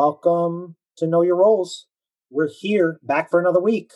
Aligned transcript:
welcome. 0.00 0.76
To 0.96 1.06
Know 1.06 1.20
Your 1.20 1.36
Roles. 1.36 1.86
We're 2.30 2.48
here 2.48 2.98
back 3.02 3.30
for 3.30 3.38
another 3.38 3.60
week. 3.60 3.90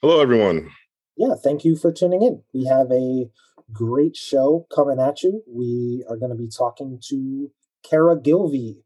Hello, 0.00 0.20
everyone. 0.20 0.70
Yeah, 1.16 1.34
thank 1.42 1.64
you 1.64 1.74
for 1.74 1.92
tuning 1.92 2.22
in. 2.22 2.42
We 2.54 2.66
have 2.66 2.92
a 2.92 3.28
great 3.72 4.14
show 4.14 4.68
coming 4.72 5.00
at 5.00 5.24
you. 5.24 5.42
We 5.48 6.04
are 6.08 6.16
going 6.16 6.30
to 6.30 6.38
be 6.38 6.48
talking 6.48 7.00
to 7.08 7.50
Kara 7.82 8.16
Gilvey, 8.16 8.82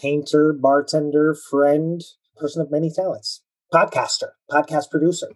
painter, 0.00 0.54
bartender, 0.54 1.36
friend, 1.50 2.00
person 2.34 2.62
of 2.62 2.70
many 2.70 2.90
talents, 2.90 3.42
podcaster, 3.72 4.30
podcast 4.50 4.90
producer. 4.90 5.28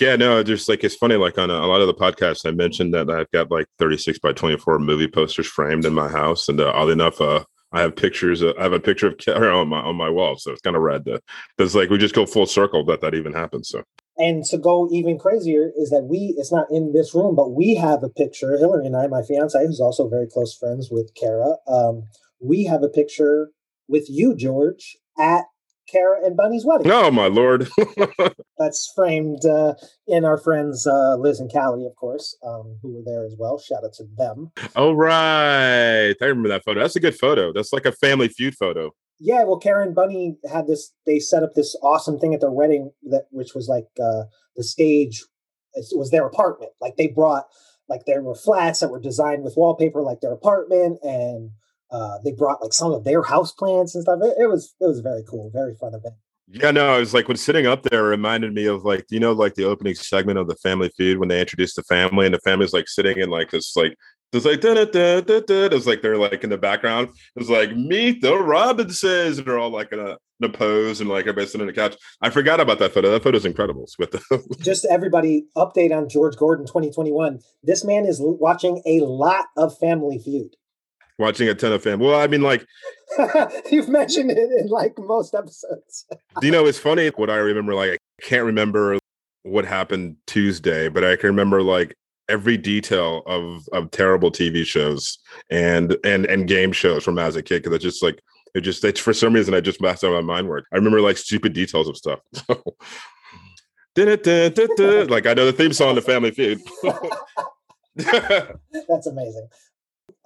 Yeah, 0.00 0.16
no, 0.16 0.42
just 0.42 0.66
like 0.66 0.82
it's 0.82 0.96
funny. 0.96 1.16
Like 1.16 1.36
on 1.36 1.50
a, 1.50 1.54
a, 1.54 1.68
lot 1.68 1.82
of 1.82 1.88
the 1.88 1.94
podcasts, 1.94 2.46
I 2.46 2.52
mentioned 2.52 2.94
that 2.94 3.10
I've 3.10 3.30
got 3.32 3.50
like 3.50 3.66
36 3.78 4.18
by 4.20 4.32
24 4.32 4.78
movie 4.78 5.08
posters 5.08 5.46
framed 5.46 5.84
in 5.84 5.92
my 5.92 6.08
house, 6.08 6.48
and 6.48 6.58
uh, 6.58 6.72
oddly 6.74 6.94
enough, 6.94 7.20
uh, 7.20 7.44
I 7.72 7.80
have 7.82 7.94
pictures. 7.96 8.42
Of, 8.42 8.56
I 8.58 8.62
have 8.62 8.72
a 8.72 8.80
picture 8.80 9.06
of 9.06 9.18
Kara 9.18 9.56
on 9.56 9.68
my 9.68 9.80
on 9.80 9.96
my 9.96 10.10
wall, 10.10 10.36
so 10.36 10.52
it's 10.52 10.60
kind 10.60 10.76
of 10.76 10.82
rad. 10.82 11.04
Because 11.56 11.74
like 11.74 11.90
we 11.90 11.98
just 11.98 12.14
go 12.14 12.26
full 12.26 12.46
circle 12.46 12.84
that 12.86 13.00
that 13.00 13.14
even 13.14 13.32
happens. 13.32 13.68
So 13.68 13.84
and 14.20 14.44
to 14.46 14.58
go 14.58 14.88
even 14.92 15.18
crazier 15.18 15.72
is 15.76 15.88
that 15.90 16.04
we, 16.04 16.34
it's 16.36 16.52
not 16.52 16.66
in 16.70 16.92
this 16.92 17.14
room, 17.14 17.34
but 17.34 17.52
we 17.52 17.74
have 17.76 18.02
a 18.02 18.10
picture, 18.10 18.58
Hillary 18.58 18.86
and 18.86 18.94
I, 18.94 19.06
my 19.06 19.22
fiance, 19.22 19.58
who's 19.64 19.80
also 19.80 20.08
very 20.08 20.26
close 20.26 20.54
friends 20.54 20.90
with 20.90 21.14
Kara, 21.14 21.56
um, 21.66 22.06
we 22.38 22.64
have 22.64 22.82
a 22.82 22.88
picture 22.88 23.50
with 23.88 24.06
you, 24.10 24.36
George, 24.36 24.98
at 25.18 25.44
Kara 25.90 26.24
and 26.24 26.36
Bunny's 26.36 26.64
wedding. 26.64 26.90
Oh, 26.90 27.10
my 27.10 27.26
lord. 27.26 27.68
That's 28.58 28.92
framed 28.94 29.44
uh, 29.44 29.74
in 30.06 30.24
our 30.24 30.38
friends 30.38 30.86
uh, 30.86 31.16
Liz 31.16 31.40
and 31.40 31.50
Callie, 31.50 31.86
of 31.86 31.96
course, 31.96 32.36
um, 32.46 32.78
who 32.82 32.94
were 32.94 33.02
there 33.04 33.24
as 33.24 33.34
well. 33.38 33.58
Shout 33.58 33.84
out 33.84 33.94
to 33.94 34.04
them. 34.16 34.52
Oh, 34.76 34.92
right. 34.92 36.14
I 36.20 36.24
remember 36.24 36.48
that 36.48 36.64
photo. 36.64 36.80
That's 36.80 36.96
a 36.96 37.00
good 37.00 37.16
photo. 37.16 37.52
That's 37.52 37.72
like 37.72 37.86
a 37.86 37.92
family 37.92 38.28
feud 38.28 38.54
photo. 38.54 38.92
Yeah, 39.18 39.44
well, 39.44 39.58
Karen 39.58 39.92
Bunny 39.92 40.36
had 40.50 40.66
this. 40.66 40.92
They 41.06 41.18
set 41.18 41.42
up 41.42 41.54
this 41.54 41.76
awesome 41.82 42.18
thing 42.18 42.32
at 42.32 42.40
their 42.40 42.50
wedding 42.50 42.92
that, 43.10 43.24
which 43.30 43.54
was 43.54 43.68
like 43.68 43.86
uh, 44.02 44.24
the 44.56 44.64
stage. 44.64 45.22
It 45.74 45.86
was 45.92 46.10
their 46.10 46.26
apartment. 46.26 46.72
Like 46.80 46.96
they 46.96 47.06
brought, 47.06 47.44
like 47.88 48.06
there 48.06 48.22
were 48.22 48.34
flats 48.34 48.80
that 48.80 48.90
were 48.90 48.98
designed 48.98 49.44
with 49.44 49.54
wallpaper, 49.56 50.02
like 50.02 50.20
their 50.20 50.32
apartment, 50.32 50.98
and 51.02 51.50
uh, 51.92 52.18
they 52.24 52.32
brought 52.32 52.62
like 52.62 52.72
some 52.72 52.92
of 52.92 53.04
their 53.04 53.22
house 53.22 53.52
plants 53.52 53.94
and 53.94 54.02
stuff. 54.02 54.20
It, 54.22 54.34
it 54.38 54.48
was 54.48 54.74
it 54.80 54.86
was 54.86 55.00
very 55.00 55.22
cool, 55.28 55.50
very 55.52 55.74
fun 55.74 55.94
event. 55.94 56.14
Yeah, 56.52 56.72
no, 56.72 56.96
it 56.96 57.00
was 57.00 57.14
like 57.14 57.28
when 57.28 57.36
sitting 57.36 57.66
up 57.66 57.84
there 57.84 58.02
reminded 58.02 58.52
me 58.52 58.66
of 58.66 58.84
like, 58.84 59.06
you 59.08 59.20
know, 59.20 59.30
like 59.30 59.54
the 59.54 59.64
opening 59.64 59.94
segment 59.94 60.36
of 60.36 60.48
the 60.48 60.56
Family 60.56 60.90
Feud 60.96 61.18
when 61.18 61.28
they 61.28 61.40
introduced 61.40 61.76
the 61.76 61.84
family 61.84 62.26
and 62.26 62.34
the 62.34 62.40
family's 62.40 62.72
like 62.72 62.88
sitting 62.88 63.18
in 63.18 63.30
like 63.30 63.50
this 63.50 63.76
like 63.76 63.96
it's 64.32 64.46
like 64.46 64.60
da 64.60 64.74
da 64.74 64.84
da 64.84 65.20
da 65.20 65.40
da. 65.40 65.64
It 65.64 65.72
was 65.72 65.86
like 65.88 66.02
they're 66.02 66.16
like 66.16 66.44
in 66.44 66.50
the 66.50 66.58
background. 66.58 67.08
It's 67.34 67.48
like 67.48 67.76
meet 67.76 68.22
the 68.22 68.36
Robinsons, 68.36 69.38
and 69.38 69.46
they're 69.46 69.58
all 69.58 69.70
like 69.70 69.90
in 69.92 69.98
a, 69.98 70.16
in 70.40 70.44
a 70.44 70.48
pose 70.48 71.00
and 71.00 71.10
like 71.10 71.22
everybody 71.22 71.46
sitting 71.46 71.62
on 71.62 71.66
the 71.66 71.72
couch. 71.72 71.96
I 72.20 72.30
forgot 72.30 72.60
about 72.60 72.78
that 72.78 72.92
photo. 72.92 73.10
That 73.10 73.24
photo's 73.24 73.44
incredible. 73.44 73.88
With 73.98 74.12
the 74.12 74.56
just 74.60 74.86
everybody 74.88 75.46
update 75.56 75.90
on 75.90 76.08
George 76.08 76.36
Gordon 76.36 76.64
2021. 76.64 77.40
This 77.64 77.84
man 77.84 78.06
is 78.06 78.18
watching 78.20 78.82
a 78.86 79.00
lot 79.00 79.46
of 79.56 79.76
Family 79.78 80.18
Feud. 80.18 80.54
Watching 81.20 81.50
a 81.50 81.54
ton 81.54 81.72
of 81.72 81.82
Family. 81.82 82.06
Well, 82.06 82.18
I 82.18 82.26
mean, 82.26 82.40
like 82.40 82.66
you've 83.70 83.90
mentioned 83.90 84.30
it 84.30 84.38
in 84.38 84.68
like 84.68 84.98
most 84.98 85.34
episodes. 85.34 86.06
do 86.40 86.46
you 86.46 86.50
know? 86.50 86.64
It's 86.64 86.78
funny 86.78 87.08
what 87.08 87.28
I 87.28 87.36
remember. 87.36 87.74
Like 87.74 87.90
I 87.90 88.22
can't 88.22 88.46
remember 88.46 88.98
what 89.42 89.66
happened 89.66 90.16
Tuesday, 90.26 90.88
but 90.88 91.04
I 91.04 91.16
can 91.16 91.28
remember 91.28 91.62
like 91.62 91.94
every 92.30 92.56
detail 92.56 93.22
of 93.26 93.68
of 93.74 93.90
terrible 93.90 94.30
TV 94.32 94.64
shows 94.64 95.18
and 95.50 95.94
and 96.04 96.24
and 96.24 96.48
game 96.48 96.72
shows 96.72 97.04
from 97.04 97.18
as 97.18 97.36
a 97.36 97.42
kid 97.42 97.62
because 97.62 97.74
it's 97.74 97.84
just 97.84 98.02
like 98.02 98.22
it 98.54 98.62
just 98.62 98.82
it's 98.82 98.98
for 98.98 99.12
some 99.12 99.34
reason 99.34 99.52
I 99.52 99.60
just 99.60 99.82
messed 99.82 100.02
up 100.02 100.12
my 100.12 100.22
mind 100.22 100.48
work. 100.48 100.64
I 100.72 100.76
remember 100.76 101.02
like 101.02 101.18
stupid 101.18 101.52
details 101.52 101.86
of 101.86 101.98
stuff. 101.98 102.20
like 103.96 105.26
I 105.26 105.34
know 105.34 105.44
the 105.44 105.54
theme 105.54 105.74
song 105.74 105.96
to 105.96 106.00
Family 106.00 106.30
Feud. 106.30 106.60
That's 107.94 109.06
amazing. 109.06 109.48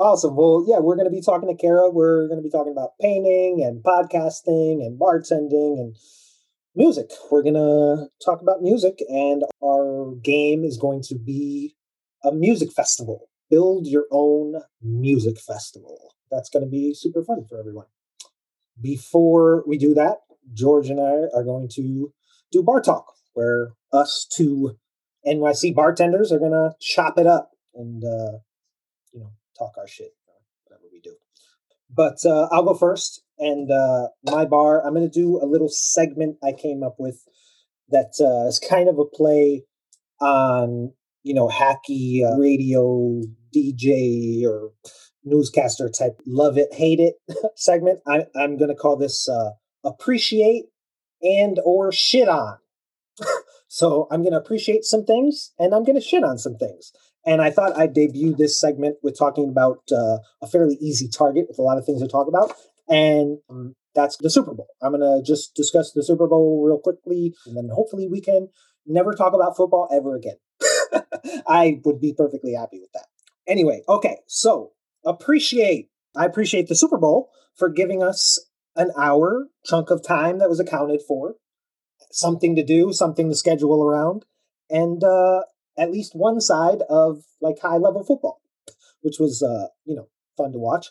Awesome. 0.00 0.34
Well, 0.34 0.64
yeah, 0.66 0.80
we're 0.80 0.96
going 0.96 1.06
to 1.06 1.14
be 1.14 1.20
talking 1.20 1.48
to 1.48 1.54
Kara. 1.54 1.88
We're 1.88 2.26
going 2.26 2.38
to 2.38 2.42
be 2.42 2.50
talking 2.50 2.72
about 2.72 2.98
painting 3.00 3.62
and 3.64 3.80
podcasting 3.80 4.84
and 4.84 4.98
bartending 4.98 5.78
and 5.78 5.94
music. 6.74 7.10
We're 7.30 7.44
going 7.44 7.54
to 7.54 8.08
talk 8.24 8.42
about 8.42 8.60
music, 8.60 8.98
and 9.08 9.44
our 9.62 10.16
game 10.16 10.64
is 10.64 10.78
going 10.78 11.02
to 11.02 11.14
be 11.14 11.76
a 12.24 12.32
music 12.32 12.72
festival. 12.72 13.28
Build 13.48 13.86
your 13.86 14.06
own 14.10 14.62
music 14.82 15.38
festival. 15.38 16.14
That's 16.28 16.48
going 16.50 16.64
to 16.64 16.70
be 16.70 16.92
super 16.92 17.22
fun 17.22 17.46
for 17.48 17.60
everyone. 17.60 17.86
Before 18.80 19.62
we 19.64 19.78
do 19.78 19.94
that, 19.94 20.22
George 20.52 20.90
and 20.90 20.98
I 20.98 21.28
are 21.32 21.44
going 21.44 21.68
to 21.74 22.12
do 22.50 22.62
bar 22.64 22.80
talk, 22.80 23.14
where 23.34 23.74
us 23.92 24.26
two 24.28 24.76
NYC 25.24 25.72
bartenders 25.72 26.32
are 26.32 26.40
going 26.40 26.50
to 26.50 26.74
chop 26.80 27.16
it 27.16 27.28
up 27.28 27.52
and, 27.76 28.02
uh, 28.02 28.38
you 29.12 29.20
know, 29.20 29.30
talk 29.58 29.72
our 29.78 29.88
shit, 29.88 30.14
whatever 30.64 30.84
we 30.92 31.00
do. 31.00 31.16
But 31.90 32.24
uh, 32.24 32.48
I'll 32.50 32.64
go 32.64 32.74
first. 32.74 33.22
And 33.38 33.70
uh, 33.70 34.08
my 34.24 34.44
bar, 34.44 34.86
I'm 34.86 34.94
going 34.94 35.10
to 35.10 35.20
do 35.20 35.40
a 35.42 35.46
little 35.46 35.68
segment 35.68 36.36
I 36.42 36.52
came 36.52 36.82
up 36.82 36.96
with 36.98 37.20
that 37.88 38.12
uh, 38.20 38.48
is 38.48 38.60
kind 38.60 38.88
of 38.88 38.98
a 38.98 39.04
play 39.04 39.64
on 40.20 40.92
you 41.24 41.34
know, 41.34 41.48
hacky 41.48 42.22
uh, 42.22 42.36
radio 42.38 43.22
DJ 43.54 44.44
or 44.44 44.70
newscaster 45.24 45.88
type 45.88 46.20
love 46.26 46.56
it, 46.58 46.72
hate 46.72 47.00
it 47.00 47.14
segment. 47.56 48.00
I, 48.06 48.26
I'm 48.36 48.56
going 48.56 48.68
to 48.68 48.76
call 48.76 48.96
this 48.96 49.28
uh, 49.28 49.50
appreciate 49.82 50.66
and 51.22 51.58
or 51.64 51.90
shit 51.90 52.28
on. 52.28 52.58
so 53.68 54.06
I'm 54.10 54.20
going 54.20 54.32
to 54.32 54.38
appreciate 54.38 54.84
some 54.84 55.04
things 55.04 55.52
and 55.58 55.74
I'm 55.74 55.82
going 55.82 55.98
to 55.98 56.06
shit 56.06 56.22
on 56.22 56.38
some 56.38 56.56
things. 56.56 56.92
And 57.26 57.40
I 57.40 57.50
thought 57.50 57.76
I'd 57.76 57.94
debut 57.94 58.34
this 58.34 58.60
segment 58.60 58.96
with 59.02 59.18
talking 59.18 59.48
about 59.48 59.78
uh, 59.90 60.18
a 60.42 60.46
fairly 60.46 60.76
easy 60.80 61.08
target 61.08 61.46
with 61.48 61.58
a 61.58 61.62
lot 61.62 61.78
of 61.78 61.86
things 61.86 62.02
to 62.02 62.08
talk 62.08 62.28
about. 62.28 62.52
And 62.88 63.38
um, 63.48 63.74
that's 63.94 64.16
the 64.18 64.30
Super 64.30 64.52
Bowl. 64.52 64.68
I'm 64.82 64.92
going 64.92 65.00
to 65.00 65.22
just 65.26 65.54
discuss 65.54 65.92
the 65.92 66.02
Super 66.02 66.26
Bowl 66.26 66.62
real 66.66 66.78
quickly, 66.78 67.34
and 67.46 67.56
then 67.56 67.70
hopefully 67.72 68.08
we 68.08 68.20
can 68.20 68.48
never 68.86 69.14
talk 69.14 69.32
about 69.32 69.56
football 69.56 69.88
ever 69.92 70.16
again. 70.16 70.36
I 71.46 71.80
would 71.84 72.00
be 72.00 72.12
perfectly 72.12 72.54
happy 72.54 72.80
with 72.80 72.92
that. 72.92 73.06
Anyway, 73.46 73.82
okay, 73.88 74.18
so 74.26 74.72
appreciate, 75.04 75.88
I 76.16 76.24
appreciate 76.24 76.68
the 76.68 76.74
Super 76.74 76.98
Bowl 76.98 77.30
for 77.56 77.68
giving 77.68 78.02
us 78.02 78.38
an 78.76 78.90
hour 78.98 79.46
chunk 79.64 79.90
of 79.90 80.02
time 80.02 80.38
that 80.38 80.48
was 80.48 80.60
accounted 80.60 81.00
for, 81.06 81.36
something 82.10 82.56
to 82.56 82.64
do, 82.64 82.92
something 82.92 83.28
to 83.28 83.34
schedule 83.34 83.82
around, 83.82 84.24
and 84.68 85.04
uh, 85.04 85.42
at 85.78 85.90
least 85.90 86.14
one 86.14 86.40
side 86.40 86.82
of 86.88 87.24
like 87.40 87.58
high 87.60 87.76
level 87.76 88.04
football, 88.04 88.40
which 89.02 89.18
was, 89.18 89.42
uh, 89.42 89.68
you 89.84 89.96
know, 89.96 90.08
fun 90.36 90.52
to 90.52 90.58
watch. 90.58 90.88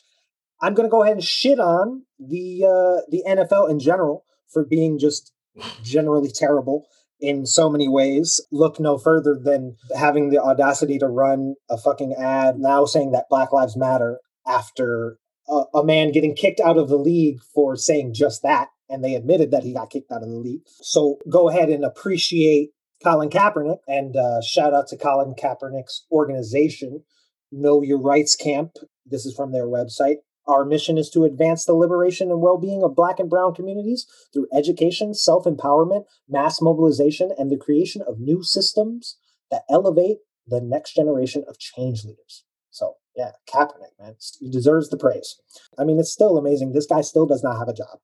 I'm 0.62 0.74
going 0.74 0.88
to 0.88 0.92
go 0.92 1.04
ahead 1.04 1.16
and 1.16 1.24
shit 1.24 1.60
on 1.60 2.04
the 2.20 2.64
uh, 2.64 3.02
the 3.10 3.24
NFL 3.28 3.70
in 3.70 3.80
general 3.80 4.26
for 4.52 4.64
being 4.64 4.98
just 4.98 5.34
generally 5.84 6.32
terrible 6.34 6.88
in 7.20 7.46
so 7.46 7.70
many 7.70 7.88
ways. 7.88 8.42
Look 8.52 8.80
no 8.80 8.98
further 8.98 9.38
than 9.42 9.78
having 9.96 10.30
the 10.30 10.40
audacity 10.40 11.00
to 11.00 11.08
run 11.08 11.56
a 11.70 11.78
fucking 11.78 12.14
ad 12.14 12.60
now 12.60 12.86
saying 12.86 13.12
that 13.12 13.30
Black 13.30 13.52
Lives 13.52 13.78
Matter 13.78 14.20
after 14.46 15.18
a, 15.48 15.64
a, 15.76 15.84
man 15.84 16.12
getting 16.12 16.36
kicked 16.36 16.60
out 16.60 16.78
of 16.78 16.90
the 16.90 16.98
league 16.98 17.40
for 17.54 17.76
saying 17.76 18.14
just 18.14 18.44
that. 18.44 18.70
And 18.90 19.04
they 19.04 19.16
admitted 19.16 19.52
that 19.52 19.64
he 19.64 19.74
got 19.74 19.90
kicked 19.90 20.12
out 20.12 20.22
of 20.22 20.30
the 20.30 20.36
league. 20.36 20.62
So 20.66 21.18
go 21.30 21.50
ahead 21.50 21.70
and 21.70 21.86
appreciate 21.86 22.72
Colin 23.04 23.30
Kaepernick 23.30 23.80
and 23.88 24.16
uh, 24.16 24.42
shout 24.42 24.74
out 24.74 24.88
to 24.88 24.98
Colin 24.98 25.36
Kaepernick's 25.36 26.06
organization, 26.12 27.04
Know 27.52 27.82
Your 27.82 28.02
Rights 28.02 28.36
Camp. 28.36 28.72
This 29.06 29.26
is 29.26 29.36
from 29.36 29.52
their 29.52 29.68
website. 29.68 30.18
Our 30.48 30.66
mission 30.66 30.98
is 30.98 31.10
to 31.12 31.24
advance 31.24 31.66
the 31.66 31.74
liberation 31.74 32.30
and 32.30 32.42
well 32.42 32.58
being 32.58 32.84
of 32.84 32.96
Black 32.96 33.20
and 33.20 33.30
Brown 33.30 33.54
communities 33.54 34.06
through 34.34 34.48
education, 34.54 35.14
self 35.14 35.46
empowerment, 35.46 36.06
mass 36.28 36.62
mobilization, 36.62 37.32
and 37.38 37.50
the 37.50 37.58
creation 37.58 38.02
of 38.08 38.20
new 38.20 38.44
systems 38.44 39.18
that 39.52 39.64
elevate 39.70 40.18
the 40.48 40.62
next 40.62 40.96
generation 40.96 41.46
of 41.48 41.60
change 41.60 42.04
leaders. 42.04 42.44
So, 42.72 42.96
yeah, 43.16 43.32
Kaepernick, 43.48 44.00
man, 44.00 44.16
he 44.40 44.50
deserves 44.50 44.90
the 44.90 44.98
praise. 44.98 45.36
I 45.78 45.84
mean, 45.84 46.00
it's 46.00 46.12
still 46.12 46.38
amazing. 46.38 46.74
This 46.74 46.88
guy 46.88 47.02
still 47.02 47.26
does 47.26 47.44
not 47.44 47.58
have 47.58 47.70
a 47.70 47.74
job. 47.74 48.00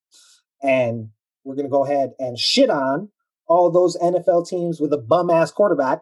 And 0.61 1.09
we're 1.43 1.55
going 1.55 1.65
to 1.65 1.71
go 1.71 1.85
ahead 1.85 2.11
and 2.19 2.37
shit 2.37 2.69
on 2.69 3.09
all 3.49 3.69
those 3.69 3.97
NFL 3.97 4.47
teams 4.47 4.79
with 4.79 4.93
a 4.93 4.97
bum 4.97 5.29
ass 5.29 5.51
quarterback 5.51 6.01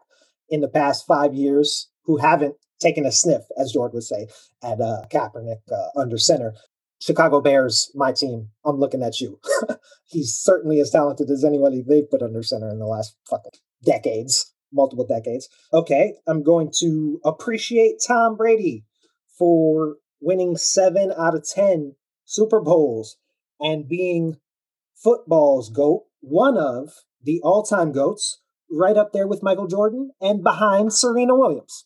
in 0.50 0.62
the 0.62 0.68
past 0.68 1.08
five 1.08 1.34
years 1.34 1.90
who 2.04 2.18
haven't 2.18 2.56
taken 2.80 3.06
a 3.06 3.12
sniff, 3.12 3.44
as 3.58 3.72
George 3.72 3.94
would 3.94 4.04
say, 4.04 4.28
at 4.62 4.80
uh, 4.80 5.04
Kaepernick 5.12 5.62
uh, 5.72 6.00
under 6.00 6.18
center. 6.18 6.54
Chicago 7.00 7.42
Bears, 7.42 7.92
my 7.96 8.12
team. 8.12 8.50
I'm 8.66 8.78
looking 8.78 9.04
at 9.04 9.20
you. 9.20 9.40
He's 10.06 10.36
certainly 10.36 10.80
as 10.80 10.90
talented 10.90 11.30
as 11.30 11.44
anybody 11.44 11.84
they've 11.88 12.10
put 12.10 12.22
under 12.22 12.44
center 12.44 12.70
in 12.70 12.80
the 12.80 12.86
last 12.86 13.16
fucking 13.30 13.52
decades, 13.84 14.54
multiple 14.72 15.06
decades. 15.06 15.48
Okay, 15.74 16.14
I'm 16.28 16.44
going 16.44 16.72
to 16.80 17.20
appreciate 17.24 18.02
Tom 18.06 18.36
Brady 18.36 18.86
for 19.38 19.98
winning 20.20 20.58
seven 20.58 21.14
out 21.18 21.36
of 21.36 21.48
ten 21.48 21.96
Super 22.26 22.60
Bowls 22.60 23.18
and 23.60 23.88
being 23.88 24.38
football's 24.96 25.70
GOAT, 25.70 26.06
one 26.22 26.58
of 26.58 26.92
the 27.24 27.42
all 27.44 27.64
time 27.64 27.92
GOATs, 27.92 28.42
right 28.70 28.98
up 28.98 29.14
there 29.14 29.28
with 29.28 29.44
Michael 29.44 29.68
Jordan 29.68 30.12
and 30.22 30.44
behind 30.44 30.94
Serena 30.94 31.36
Williams. 31.36 31.86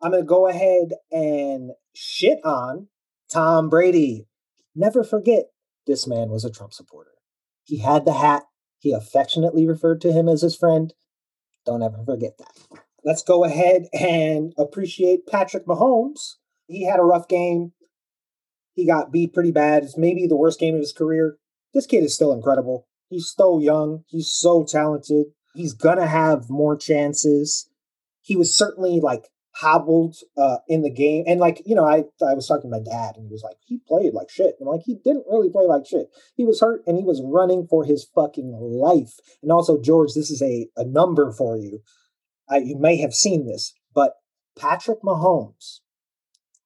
I'm 0.00 0.10
going 0.10 0.22
to 0.22 0.26
go 0.26 0.48
ahead 0.48 0.94
and 1.10 1.72
shit 1.94 2.38
on 2.44 2.88
Tom 3.30 3.68
Brady. 3.68 4.26
Never 4.74 5.04
forget, 5.04 5.44
this 5.86 6.06
man 6.06 6.30
was 6.30 6.44
a 6.44 6.50
Trump 6.50 6.72
supporter. 6.72 7.12
He 7.64 7.78
had 7.78 8.04
the 8.04 8.14
hat. 8.14 8.44
He 8.78 8.92
affectionately 8.92 9.66
referred 9.66 10.00
to 10.00 10.12
him 10.12 10.28
as 10.28 10.42
his 10.42 10.56
friend. 10.56 10.92
Don't 11.64 11.82
ever 11.82 12.02
forget 12.04 12.32
that. 12.38 12.82
Let's 13.04 13.22
go 13.22 13.44
ahead 13.44 13.86
and 13.92 14.52
appreciate 14.58 15.26
Patrick 15.26 15.66
Mahomes. 15.66 16.36
He 16.66 16.84
had 16.84 16.98
a 16.98 17.04
rough 17.04 17.28
game. 17.28 17.72
He 18.74 18.86
got 18.86 19.12
beat 19.12 19.34
pretty 19.34 19.52
bad. 19.52 19.84
It's 19.84 19.98
maybe 19.98 20.26
the 20.26 20.36
worst 20.36 20.58
game 20.58 20.74
of 20.74 20.80
his 20.80 20.92
career. 20.92 21.36
This 21.74 21.86
kid 21.86 22.04
is 22.04 22.14
still 22.14 22.32
incredible. 22.32 22.86
He's 23.12 23.30
so 23.36 23.58
young. 23.58 24.04
He's 24.08 24.30
so 24.30 24.64
talented. 24.64 25.26
He's 25.54 25.74
gonna 25.74 26.06
have 26.06 26.48
more 26.48 26.78
chances. 26.78 27.68
He 28.22 28.36
was 28.36 28.56
certainly 28.56 29.00
like 29.00 29.28
hobbled 29.56 30.16
uh, 30.38 30.60
in 30.66 30.80
the 30.80 30.88
game, 30.88 31.24
and 31.26 31.38
like 31.38 31.60
you 31.66 31.74
know, 31.74 31.84
I 31.84 32.04
I 32.26 32.32
was 32.32 32.48
talking 32.48 32.70
to 32.70 32.76
my 32.78 32.82
dad, 32.82 33.16
and 33.16 33.26
he 33.26 33.30
was 33.30 33.42
like, 33.42 33.58
he 33.66 33.82
played 33.86 34.14
like 34.14 34.30
shit. 34.30 34.56
I'm 34.58 34.66
like, 34.66 34.80
he 34.86 34.94
didn't 34.94 35.26
really 35.30 35.50
play 35.50 35.66
like 35.66 35.84
shit. 35.86 36.06
He 36.36 36.46
was 36.46 36.62
hurt, 36.62 36.84
and 36.86 36.96
he 36.96 37.04
was 37.04 37.20
running 37.22 37.66
for 37.68 37.84
his 37.84 38.08
fucking 38.14 38.50
life. 38.50 39.12
And 39.42 39.52
also, 39.52 39.78
George, 39.78 40.14
this 40.14 40.30
is 40.30 40.40
a 40.40 40.68
a 40.74 40.86
number 40.86 41.30
for 41.32 41.58
you. 41.58 41.82
I, 42.48 42.60
you 42.60 42.78
may 42.78 42.96
have 42.96 43.12
seen 43.12 43.44
this, 43.44 43.74
but 43.94 44.14
Patrick 44.58 45.02
Mahomes 45.02 45.80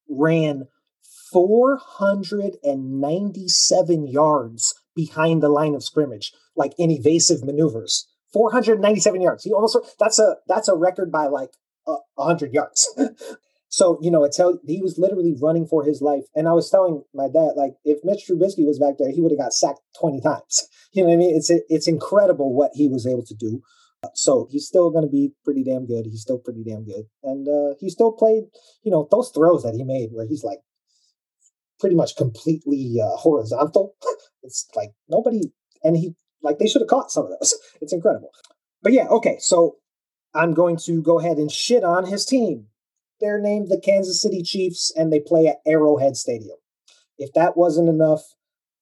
ran 0.09 0.69
497 1.33 4.07
yards 4.07 4.76
behind 4.97 5.41
the 5.41 5.47
line 5.47 5.75
of 5.75 5.83
scrimmage, 5.83 6.33
like 6.57 6.73
in 6.77 6.91
evasive 6.91 7.45
maneuvers. 7.45 8.07
497 8.33 9.21
yards. 9.21 9.43
He 9.45 9.53
almost 9.53 9.77
that's 9.97 10.19
a 10.19 10.35
that's 10.47 10.67
a 10.67 10.75
record 10.75 11.11
by 11.11 11.27
like 11.27 11.51
uh, 11.87 11.97
hundred 12.17 12.53
yards. 12.53 12.93
so 13.69 13.97
you 14.01 14.11
know, 14.11 14.25
it's 14.25 14.37
how 14.37 14.59
he 14.65 14.81
was 14.81 14.97
literally 14.97 15.35
running 15.41 15.65
for 15.65 15.85
his 15.85 16.01
life. 16.01 16.25
And 16.35 16.47
I 16.47 16.51
was 16.51 16.69
telling 16.69 17.03
my 17.13 17.27
dad, 17.27 17.51
like, 17.55 17.75
if 17.85 17.99
Mitch 18.03 18.25
Trubisky 18.27 18.65
was 18.67 18.79
back 18.79 18.95
there, 18.99 19.11
he 19.11 19.21
would 19.21 19.31
have 19.31 19.39
got 19.39 19.53
sacked 19.53 19.81
20 20.01 20.19
times. 20.21 20.67
You 20.93 21.03
know 21.03 21.09
what 21.09 21.15
I 21.15 21.17
mean? 21.17 21.35
It's 21.35 21.51
it's 21.69 21.87
incredible 21.87 22.55
what 22.55 22.71
he 22.73 22.87
was 22.87 23.05
able 23.05 23.25
to 23.25 23.35
do. 23.35 23.61
So 24.15 24.47
he's 24.49 24.65
still 24.65 24.89
going 24.89 25.03
to 25.03 25.11
be 25.11 25.33
pretty 25.43 25.63
damn 25.63 25.85
good. 25.85 26.05
He's 26.05 26.21
still 26.21 26.39
pretty 26.39 26.63
damn 26.63 26.85
good, 26.85 27.05
and 27.21 27.47
uh, 27.47 27.75
he 27.79 27.89
still 27.89 28.13
played. 28.13 28.45
You 28.83 28.91
know, 28.91 29.07
those 29.11 29.29
throws 29.29 29.63
that 29.63 29.75
he 29.75 29.83
made, 29.83 30.09
where 30.11 30.25
he's 30.25 30.43
like 30.43 30.59
pretty 31.79 31.95
much 31.95 32.15
completely 32.15 32.97
uh, 33.01 33.15
horizontal. 33.17 33.95
it's 34.43 34.67
like 34.75 34.91
nobody, 35.07 35.41
and 35.83 35.97
he 35.97 36.15
like 36.41 36.59
they 36.59 36.67
should 36.67 36.81
have 36.81 36.89
caught 36.89 37.11
some 37.11 37.25
of 37.25 37.31
those. 37.31 37.55
It's 37.81 37.93
incredible. 37.93 38.31
But 38.81 38.93
yeah, 38.93 39.07
okay. 39.07 39.37
So 39.39 39.77
I'm 40.33 40.53
going 40.53 40.77
to 40.85 41.01
go 41.01 41.19
ahead 41.19 41.37
and 41.37 41.51
shit 41.51 41.83
on 41.83 42.05
his 42.05 42.25
team. 42.25 42.67
They're 43.19 43.41
named 43.41 43.69
the 43.69 43.79
Kansas 43.79 44.21
City 44.21 44.43
Chiefs, 44.43 44.91
and 44.95 45.11
they 45.11 45.19
play 45.19 45.47
at 45.47 45.61
Arrowhead 45.65 46.15
Stadium. 46.15 46.57
If 47.17 47.33
that 47.33 47.57
wasn't 47.57 47.89
enough, 47.89 48.21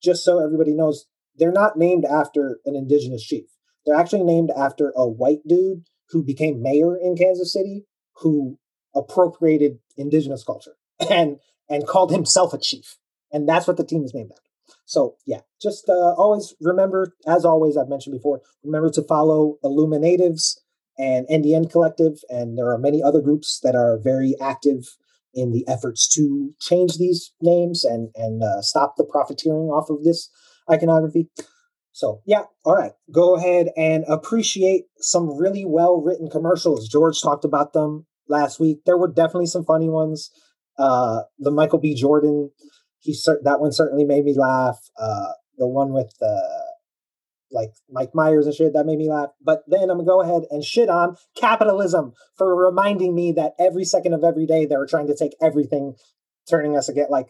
just 0.02 0.24
so 0.24 0.40
everybody 0.40 0.74
knows, 0.74 1.06
they're 1.36 1.52
not 1.52 1.78
named 1.78 2.06
after 2.06 2.60
an 2.66 2.76
indigenous 2.76 3.24
chief. 3.24 3.46
They're 3.86 3.96
actually 3.96 4.24
named 4.24 4.52
after 4.56 4.92
a 4.96 5.08
white 5.08 5.48
dude 5.48 5.86
who 6.10 6.24
became 6.24 6.62
mayor 6.62 6.98
in 6.98 7.16
Kansas 7.16 7.54
City 7.54 7.86
who 8.18 8.58
appropriated 8.94 9.80
indigenous 9.98 10.44
culture 10.44 10.76
and 11.10 11.38
and 11.70 11.88
called 11.88 12.12
himself 12.12 12.54
a 12.54 12.58
chief. 12.58 12.98
And 13.32 13.48
that's 13.48 13.68
what 13.68 13.78
the 13.78 13.86
team 13.86 14.04
is 14.04 14.14
named 14.14 14.32
after. 14.32 14.42
So 14.86 15.16
yeah, 15.26 15.42
just 15.62 15.90
uh, 15.90 16.14
always 16.14 16.54
remember, 16.62 17.14
as 17.28 17.46
always, 17.46 17.78
I've 17.78 17.90
mentioned 17.90 18.16
before, 18.16 18.42
remember 18.64 18.90
to 18.92 19.04
follow 19.04 19.58
Illuminatives 19.64 20.62
and 20.98 21.28
NDN 21.28 21.72
Collective, 21.72 22.20
and 22.30 22.58
there 22.58 22.70
are 22.72 22.78
many 22.78 23.04
other 23.04 23.22
groups 23.22 23.60
that 23.64 23.76
are 23.76 24.00
very 24.02 24.36
active 24.42 24.96
in 25.34 25.52
the 25.52 25.68
efforts 25.68 26.08
to 26.16 26.54
change 26.62 26.98
these 26.98 27.34
names 27.42 27.84
and 27.84 28.10
and 28.16 28.42
uh, 28.42 28.62
stop 28.62 28.96
the 28.96 29.04
profiteering 29.04 29.68
off 29.68 29.90
of 29.90 30.04
this 30.04 30.30
iconography. 30.72 31.30
So 31.92 32.22
yeah, 32.26 32.44
all 32.64 32.76
right, 32.76 32.94
go 33.12 33.36
ahead 33.36 33.70
and 33.78 34.04
appreciate 34.08 34.86
some 34.98 35.38
really 35.38 35.66
well 35.66 36.02
written 36.02 36.30
commercials. 36.30 36.88
George 36.88 37.22
talked 37.22 37.46
about 37.46 37.74
them 37.74 38.06
last 38.28 38.60
week. 38.60 38.80
There 38.86 38.98
were 38.98 39.12
definitely 39.12 39.46
some 39.48 39.66
funny 39.66 39.90
ones. 39.90 40.30
Uh, 40.78 41.22
the 41.40 41.52
Michael 41.52 41.80
B. 41.80 41.96
Jordan, 41.96 42.52
he 43.00 43.16
that 43.44 43.60
one 43.60 43.72
certainly 43.72 44.04
made 44.04 44.26
me 44.26 44.34
laugh. 44.38 44.78
Uh, 45.00 45.34
the 45.58 45.68
one 45.68 45.94
with 45.94 46.14
the 46.20 46.66
like 47.52 47.72
Mike 47.90 48.12
Myers 48.14 48.46
and 48.46 48.56
shit 48.56 48.74
that 48.74 48.86
made 48.86 48.98
me 48.98 49.10
laugh. 49.10 49.30
But 49.42 49.64
then 49.68 49.90
I'm 49.90 49.98
gonna 49.98 50.06
go 50.06 50.22
ahead 50.22 50.44
and 50.52 50.64
shit 50.64 50.90
on 50.90 51.16
capitalism 51.36 52.14
for 52.38 52.56
reminding 52.56 53.16
me 53.16 53.32
that 53.34 53.54
every 53.60 53.86
second 53.86 54.14
of 54.14 54.24
every 54.24 54.46
day 54.46 54.66
they 54.66 54.78
were 54.78 54.88
trying 54.88 55.08
to 55.08 55.16
take 55.16 55.36
everything, 55.42 55.96
turning 56.50 56.76
us 56.76 56.90
again 56.90 57.08
like 57.10 57.28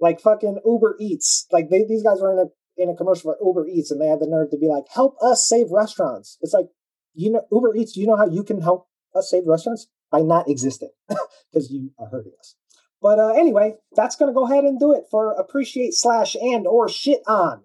like 0.00 0.20
fucking 0.20 0.60
Uber 0.64 0.96
Eats. 1.00 1.46
Like 1.50 1.70
they, 1.70 1.84
these 1.84 2.02
guys 2.02 2.20
were 2.20 2.32
in 2.32 2.38
a 2.38 2.82
in 2.82 2.90
a 2.90 2.96
commercial 2.96 3.32
for 3.32 3.38
Uber 3.44 3.66
Eats 3.68 3.90
and 3.90 4.00
they 4.00 4.08
had 4.08 4.20
the 4.20 4.26
nerve 4.26 4.50
to 4.50 4.58
be 4.58 4.68
like, 4.68 4.84
"Help 4.92 5.16
us 5.22 5.46
save 5.46 5.70
restaurants." 5.70 6.38
It's 6.40 6.54
like 6.54 6.66
you 7.14 7.30
know 7.32 7.42
Uber 7.50 7.74
Eats. 7.76 7.96
You 7.96 8.06
know 8.06 8.16
how 8.16 8.28
you 8.28 8.44
can 8.44 8.60
help 8.60 8.88
us 9.14 9.30
save 9.30 9.46
restaurants 9.46 9.88
by 10.10 10.20
not 10.20 10.48
existing 10.48 10.90
because 11.52 11.70
you 11.70 11.90
are 11.98 12.08
hurting 12.08 12.32
us. 12.38 12.56
But 13.04 13.18
uh, 13.18 13.34
anyway, 13.34 13.74
that's 13.94 14.16
going 14.16 14.30
to 14.30 14.34
go 14.34 14.46
ahead 14.46 14.64
and 14.64 14.80
do 14.80 14.94
it 14.94 15.04
for 15.10 15.32
appreciate 15.32 15.92
slash 15.92 16.34
and 16.36 16.66
or 16.66 16.88
shit 16.88 17.20
on. 17.26 17.60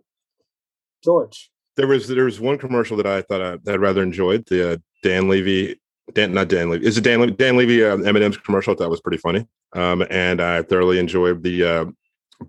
George. 1.02 1.50
There 1.78 1.88
was 1.88 2.10
there 2.10 2.26
was 2.26 2.42
one 2.42 2.58
commercial 2.58 2.98
that 2.98 3.08
I 3.08 3.22
thought 3.22 3.42
I, 3.42 3.58
that 3.64 3.76
I 3.76 3.78
rather 3.78 4.04
enjoyed. 4.04 4.46
The 4.48 4.74
uh, 4.74 4.78
Dan 5.02 5.30
Levy, 5.30 5.80
Dan 6.14 6.34
not 6.34 6.50
Dan 6.50 6.70
Levy. 6.70 6.86
Is 6.86 6.98
it 6.98 7.06
Dan 7.06 7.22
Levy? 7.22 7.32
Dan 7.32 7.56
Levy 7.56 7.86
uh, 7.86 7.96
M&M's 7.96 8.36
commercial? 8.36 8.76
That 8.76 8.90
was 8.90 9.00
pretty 9.00 9.18
funny. 9.18 9.48
Um, 9.78 10.06
and 10.10 10.42
I 10.42 10.62
thoroughly 10.64 11.00
enjoyed 11.00 11.42
the 11.42 11.64
uh, 11.64 11.86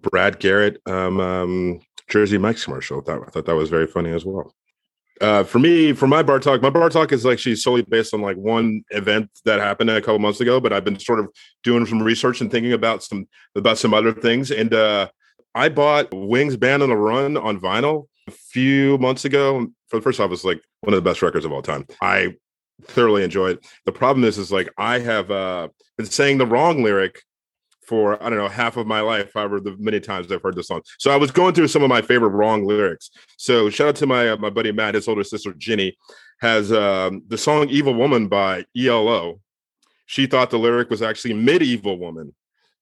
Brad 0.02 0.40
Garrett 0.40 0.82
um, 0.86 1.20
um, 1.20 1.80
Jersey 2.08 2.38
Mike's 2.38 2.64
commercial. 2.64 3.02
I 3.02 3.04
thought, 3.04 3.22
I 3.24 3.30
thought 3.30 3.46
that 3.46 3.54
was 3.54 3.70
very 3.70 3.86
funny 3.86 4.10
as 4.10 4.24
well 4.24 4.52
uh, 5.20 5.44
for 5.44 5.58
me, 5.58 5.92
for 5.92 6.06
my 6.06 6.22
bar 6.22 6.38
talk, 6.38 6.62
my 6.62 6.70
bar 6.70 6.88
talk 6.88 7.12
is 7.12 7.26
actually 7.26 7.56
solely 7.56 7.82
based 7.82 8.14
on 8.14 8.22
like 8.22 8.36
one 8.36 8.82
event 8.90 9.30
that 9.44 9.60
happened 9.60 9.90
a 9.90 10.00
couple 10.00 10.18
months 10.18 10.40
ago. 10.40 10.60
But 10.60 10.72
I've 10.72 10.84
been 10.84 10.98
sort 10.98 11.20
of 11.20 11.28
doing 11.62 11.84
some 11.86 12.02
research 12.02 12.40
and 12.40 12.50
thinking 12.50 12.72
about 12.72 13.02
some 13.02 13.28
about 13.54 13.78
some 13.78 13.92
other 13.92 14.12
things. 14.12 14.50
And 14.50 14.72
uh, 14.72 15.08
I 15.54 15.68
bought 15.68 16.08
Wings 16.12 16.56
Band 16.56 16.82
on 16.82 16.88
the 16.88 16.96
Run 16.96 17.36
on 17.36 17.60
vinyl 17.60 18.06
a 18.28 18.30
few 18.30 18.96
months 18.98 19.24
ago. 19.24 19.66
For 19.88 19.96
the 19.96 20.02
first 20.02 20.20
off, 20.20 20.32
it's 20.32 20.44
like 20.44 20.62
one 20.80 20.94
of 20.94 21.02
the 21.02 21.08
best 21.08 21.20
records 21.20 21.44
of 21.44 21.52
all 21.52 21.62
time. 21.62 21.86
I 22.00 22.34
thoroughly 22.84 23.22
enjoy 23.22 23.50
it. 23.50 23.66
The 23.84 23.92
problem 23.92 24.24
is, 24.24 24.38
is 24.38 24.50
like 24.50 24.70
I 24.78 25.00
have 25.00 25.30
uh, 25.30 25.68
been 25.98 26.06
saying 26.06 26.38
the 26.38 26.46
wrong 26.46 26.82
lyric 26.82 27.22
for 27.90 28.22
I 28.22 28.30
don't 28.30 28.38
know 28.38 28.48
half 28.48 28.76
of 28.76 28.86
my 28.86 29.00
life, 29.00 29.32
however 29.34 29.58
the 29.58 29.76
many 29.76 29.98
times 29.98 30.30
I've 30.30 30.40
heard 30.42 30.54
the 30.54 30.62
song. 30.62 30.82
So 31.00 31.10
I 31.10 31.16
was 31.16 31.32
going 31.32 31.54
through 31.54 31.66
some 31.66 31.82
of 31.82 31.88
my 31.88 32.00
favorite 32.00 32.28
wrong 32.28 32.64
lyrics. 32.64 33.10
So 33.36 33.68
shout 33.68 33.88
out 33.88 33.96
to 33.96 34.06
my 34.06 34.28
uh, 34.28 34.36
my 34.36 34.48
buddy 34.48 34.70
Matt, 34.70 34.94
his 34.94 35.08
older 35.08 35.24
sister 35.24 35.52
Ginny, 35.54 35.98
has 36.40 36.70
um, 36.70 37.24
the 37.26 37.36
song 37.36 37.68
"Evil 37.68 37.92
Woman" 37.92 38.28
by 38.28 38.64
ELO. 38.78 39.40
She 40.06 40.26
thought 40.26 40.50
the 40.50 40.58
lyric 40.58 40.88
was 40.88 41.02
actually 41.02 41.34
"Medieval 41.34 41.98
Woman," 41.98 42.32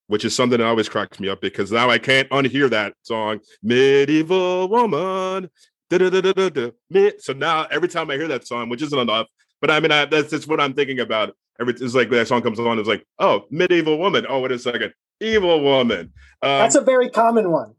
which 0.05 0.23
is 0.23 0.35
something 0.35 0.59
that 0.59 0.67
always 0.67 0.87
cracks 0.87 1.19
me 1.19 1.27
up 1.27 1.41
because 1.41 1.71
now 1.71 1.89
I 1.89 1.97
can't 1.97 2.29
unhear 2.29 2.69
that 2.69 2.93
song 3.01 3.39
"Medieval 3.63 4.69
Woman." 4.69 5.49
So 5.91 7.33
now 7.35 7.65
every 7.71 7.87
time 7.87 8.11
I 8.11 8.15
hear 8.15 8.27
that 8.27 8.45
song, 8.45 8.69
which 8.69 8.83
isn't 8.83 8.99
enough, 8.99 9.25
but 9.59 9.71
I 9.71 9.79
mean 9.79 9.91
I, 9.91 10.05
that's 10.05 10.29
just 10.29 10.47
what 10.47 10.61
I'm 10.61 10.75
thinking 10.75 10.99
about 10.99 11.35
every 11.59 11.73
it's 11.73 11.93
like 11.93 12.09
that 12.09 12.27
song 12.27 12.41
comes 12.41 12.59
on, 12.59 12.79
it's 12.79 12.87
like, 12.87 13.05
oh, 13.19 13.45
medieval 13.49 13.97
woman. 13.97 14.25
Oh, 14.27 14.39
wait 14.39 14.51
a 14.51 14.59
second, 14.59 14.93
evil 15.19 15.61
woman. 15.61 16.13
Um, 16.41 16.59
That's 16.59 16.75
a 16.75 16.81
very 16.81 17.09
common 17.09 17.51
one. 17.51 17.75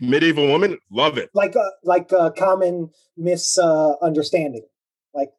Medieval 0.00 0.46
woman, 0.46 0.78
love 0.90 1.18
it. 1.18 1.30
Like 1.34 1.56
a 1.56 1.70
like 1.82 2.12
a 2.12 2.30
common 2.30 2.90
misunderstanding. 3.16 4.64
like, 5.12 5.30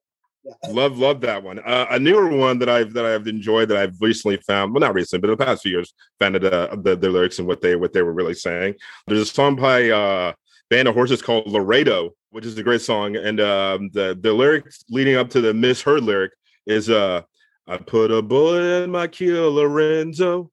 yeah. 0.44 0.54
love 0.70 0.98
love 0.98 1.22
that 1.22 1.44
one. 1.44 1.60
Uh, 1.60 1.86
a 1.90 2.00
newer 2.00 2.28
one 2.28 2.60
that 2.60 2.70
I've 2.70 2.94
that 2.94 3.06
I've 3.06 3.28
enjoyed 3.28 3.70
that 3.70 3.78
I've 3.78 3.96
recently 4.02 4.38
found. 4.38 4.74
Well, 4.74 4.82
not 4.82 4.94
recently, 4.94 5.22
but 5.22 5.32
in 5.32 5.38
the 5.38 5.46
past 5.46 5.64
few 5.64 5.72
years, 5.72 5.94
found 6.20 6.36
it, 6.36 6.44
uh, 6.44 6.76
the 6.82 6.96
the 6.96 7.10
lyrics 7.10 7.40
and 7.40 7.48
what 7.48 7.62
they 7.62 7.76
what 7.76 7.94
they 7.94 8.02
were 8.02 8.14
really 8.14 8.34
saying. 8.34 8.76
There's 9.08 9.22
a 9.22 9.26
song 9.26 9.56
by 9.56 9.90
uh, 9.90 10.34
Band 10.70 10.90
of 10.90 10.94
Horses 10.94 11.22
called 11.22 11.48
Laredo, 11.48 12.12
which 12.32 12.46
is 12.46 12.58
a 12.58 12.64
great 12.64 12.82
song, 12.82 13.16
and 13.16 13.40
um, 13.40 13.90
the 13.94 14.18
the 14.20 14.34
lyrics 14.34 14.84
leading 14.90 15.16
up 15.16 15.30
to 15.30 15.42
the 15.42 15.54
misheard 15.54 16.04
lyric 16.04 16.32
is 16.66 16.90
uh 16.90 17.22
I 17.70 17.78
put 17.78 18.10
a 18.10 18.24
bullet 18.24 18.84
in 18.84 18.90
my 18.90 19.06
keel, 19.06 19.54
Lorenzo, 19.54 20.50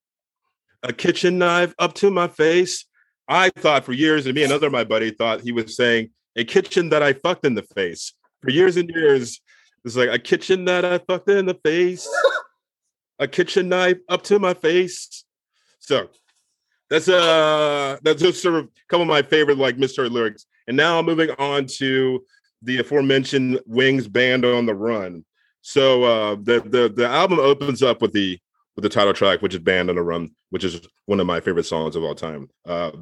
a 0.82 0.92
kitchen 0.92 1.38
knife 1.38 1.74
up 1.78 1.94
to 1.94 2.10
my 2.10 2.28
face. 2.28 2.84
I 3.26 3.48
thought 3.48 3.86
for 3.86 3.94
years, 3.94 4.26
and 4.26 4.34
me 4.34 4.42
and 4.42 4.52
another 4.52 4.68
my 4.68 4.84
buddy 4.84 5.10
thought 5.10 5.40
he 5.40 5.50
was 5.50 5.74
saying 5.74 6.10
a 6.36 6.44
kitchen 6.44 6.90
that 6.90 7.02
I 7.02 7.14
fucked 7.14 7.46
in 7.46 7.54
the 7.54 7.62
face. 7.62 8.12
For 8.42 8.50
years 8.50 8.76
and 8.76 8.90
years, 8.90 9.40
it's 9.82 9.96
like 9.96 10.10
a 10.10 10.18
kitchen 10.18 10.66
that 10.66 10.84
I 10.84 10.98
fucked 10.98 11.30
in 11.30 11.46
the 11.46 11.58
face, 11.64 12.06
a 13.18 13.26
kitchen 13.26 13.70
knife 13.70 13.96
up 14.10 14.22
to 14.24 14.38
my 14.38 14.52
face. 14.52 15.24
So 15.78 16.10
That's 16.90 17.08
uh 17.08 17.96
that's 18.02 18.20
just 18.20 18.42
sort 18.42 18.56
of 18.56 18.64
a 18.66 18.68
couple 18.88 19.02
of 19.02 19.08
my 19.08 19.22
favorite 19.22 19.56
like 19.56 19.78
misheard 19.78 20.12
lyrics. 20.12 20.44
And 20.68 20.76
now 20.76 20.98
I'm 20.98 21.06
moving 21.06 21.30
on 21.38 21.64
to 21.78 22.24
the 22.60 22.78
aforementioned 22.80 23.60
Wings 23.64 24.06
Band 24.06 24.44
on 24.44 24.66
the 24.66 24.74
Run. 24.74 25.24
So 25.66 26.04
uh 26.04 26.36
the 26.36 26.60
the 26.60 26.92
the 26.94 27.08
album 27.08 27.40
opens 27.40 27.82
up 27.82 28.00
with 28.00 28.12
the 28.12 28.38
with 28.76 28.84
the 28.84 28.88
title 28.88 29.12
track, 29.12 29.42
which 29.42 29.52
is 29.52 29.58
Band 29.58 29.90
on 29.90 29.96
the 29.96 30.02
Run, 30.02 30.30
which 30.50 30.62
is 30.62 30.80
one 31.06 31.18
of 31.18 31.26
my 31.26 31.40
favorite 31.40 31.66
songs 31.66 31.96
of 31.96 32.04
all 32.04 32.14
time. 32.14 32.48
Uh, 32.64 32.92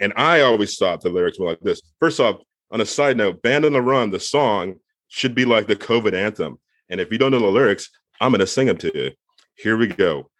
and 0.00 0.10
I 0.16 0.40
always 0.40 0.74
thought 0.78 1.02
the 1.02 1.10
lyrics 1.10 1.38
were 1.38 1.46
like 1.46 1.60
this. 1.60 1.82
First 2.00 2.20
off, 2.20 2.40
on 2.70 2.80
a 2.80 2.86
side 2.86 3.18
note, 3.18 3.42
Band 3.42 3.66
on 3.66 3.74
the 3.74 3.82
Run, 3.82 4.10
the 4.10 4.18
song 4.18 4.76
should 5.08 5.34
be 5.34 5.44
like 5.44 5.66
the 5.66 5.76
COVID 5.76 6.14
anthem. 6.14 6.58
And 6.88 6.98
if 6.98 7.12
you 7.12 7.18
don't 7.18 7.30
know 7.30 7.40
the 7.40 7.46
lyrics, 7.46 7.90
I'm 8.22 8.32
to 8.32 8.46
sing 8.46 8.68
them 8.68 8.78
to 8.78 8.90
you. 8.94 9.10
Here 9.56 9.76
we 9.76 9.88
go. 9.88 10.30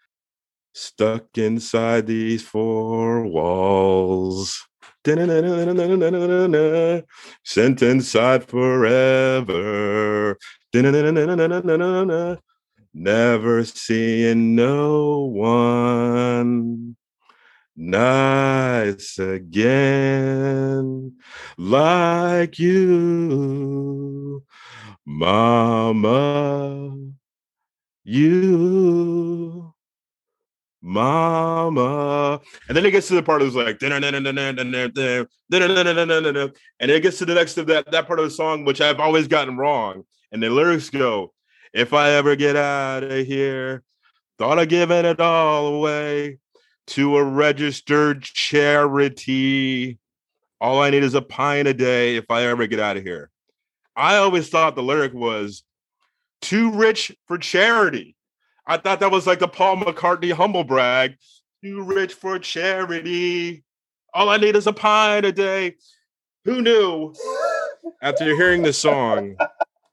Stuck 0.73 1.37
inside 1.37 2.07
these 2.07 2.41
four 2.41 3.27
walls. 3.27 4.59
Sent 7.43 7.81
inside 7.83 8.43
forever. 8.45 10.37
Never 12.93 13.63
seeing 13.65 14.55
no 14.55 15.19
one 15.19 16.95
nice 17.75 19.19
again 19.19 21.13
like 21.57 22.57
you, 22.57 24.43
Mama. 25.05 26.97
You, 28.03 29.74
Mama. 30.85 32.39
And 32.67 32.77
then 32.77 32.85
it 32.85 32.91
gets 32.91 33.07
to 33.07 33.15
the 33.15 33.23
part 33.23 33.41
of 33.41 33.55
like, 33.55 33.81
and 33.81 33.91
it 33.91 34.13
gets 37.01 37.17
to 37.17 37.25
the 37.25 37.33
next 37.33 37.57
of 37.57 37.65
that, 37.67 37.91
that 37.91 38.05
part 38.05 38.19
of 38.19 38.25
the 38.25 38.31
song, 38.31 38.65
which 38.65 38.81
I've 38.81 38.99
always 38.99 39.27
gotten 39.27 39.57
wrong. 39.57 40.03
And 40.31 40.43
the 40.43 40.49
lyrics 40.51 40.91
go, 40.91 41.33
If 41.73 41.93
I 41.93 42.11
ever 42.11 42.35
get 42.35 42.55
out 42.55 43.03
of 43.03 43.25
here, 43.25 43.81
thought 44.37 44.59
of 44.59 44.69
giving 44.69 45.05
it 45.05 45.19
all 45.19 45.67
away 45.67 46.37
to 46.87 47.17
a 47.17 47.23
registered 47.23 48.21
charity. 48.21 49.97
All 50.61 50.83
I 50.83 50.91
need 50.91 51.03
is 51.03 51.15
a 51.15 51.21
pint 51.21 51.67
a 51.67 51.73
day 51.73 52.15
if 52.15 52.29
I 52.29 52.43
ever 52.43 52.67
get 52.67 52.79
out 52.79 52.97
of 52.97 53.03
here. 53.03 53.31
I 53.95 54.17
always 54.17 54.49
thought 54.49 54.75
the 54.75 54.83
lyric 54.83 55.13
was 55.15 55.63
too 56.41 56.71
rich 56.73 57.11
for 57.27 57.39
charity. 57.39 58.15
I 58.67 58.77
thought 58.77 58.99
that 58.99 59.11
was 59.11 59.27
like 59.27 59.39
the 59.39 59.47
Paul 59.47 59.77
McCartney 59.77 60.31
humble 60.31 60.63
brag. 60.63 61.17
Too 61.63 61.83
rich 61.83 62.13
for 62.13 62.39
charity. 62.39 63.63
All 64.13 64.29
I 64.29 64.37
need 64.37 64.55
is 64.55 64.67
a 64.67 64.73
pint 64.73 65.25
a 65.25 65.31
day. 65.31 65.75
Who 66.45 66.61
knew 66.61 67.13
after 68.01 68.25
hearing 68.35 68.63
this 68.63 68.77
song 68.77 69.35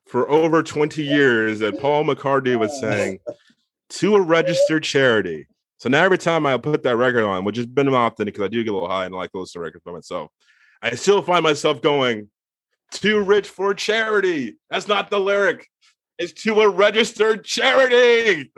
for 0.07 0.29
over 0.31 0.63
20 0.63 1.03
years 1.03 1.59
that 1.61 1.81
Paul 1.81 2.05
McCartney 2.05 2.59
was 2.59 2.79
saying 2.81 3.19
to 3.91 4.17
a 4.17 4.21
registered 4.21 4.85
charity? 4.85 5.47
So 5.79 5.89
now 5.89 6.05
every 6.05 6.19
time 6.19 6.47
I 6.47 6.57
put 6.59 6.83
that 6.85 6.97
record 6.97 7.25
on, 7.25 7.45
which 7.45 7.57
has 7.57 7.67
been 7.67 7.89
often 7.89 8.27
because 8.27 8.45
I 8.45 8.49
do 8.49 8.63
get 8.63 8.71
a 8.71 8.75
little 8.75 8.89
high 8.89 9.07
and 9.07 9.15
I 9.15 9.19
like 9.19 9.33
to 9.33 9.41
listen 9.41 9.61
to 9.61 9.65
records 9.65 9.83
by 9.85 9.93
myself, 9.93 10.31
I 10.81 10.95
still 10.95 11.23
find 11.23 11.43
myself 11.43 11.83
going, 11.83 12.31
too 12.93 13.23
rich 13.23 13.49
for 13.49 13.75
charity. 13.75 14.59
That's 14.71 14.87
not 14.87 15.11
the 15.11 15.19
lyric. 15.19 15.69
It's 16.23 16.33
to 16.45 16.61
a 16.61 16.69
registered 16.69 17.45
charity. 17.45 18.53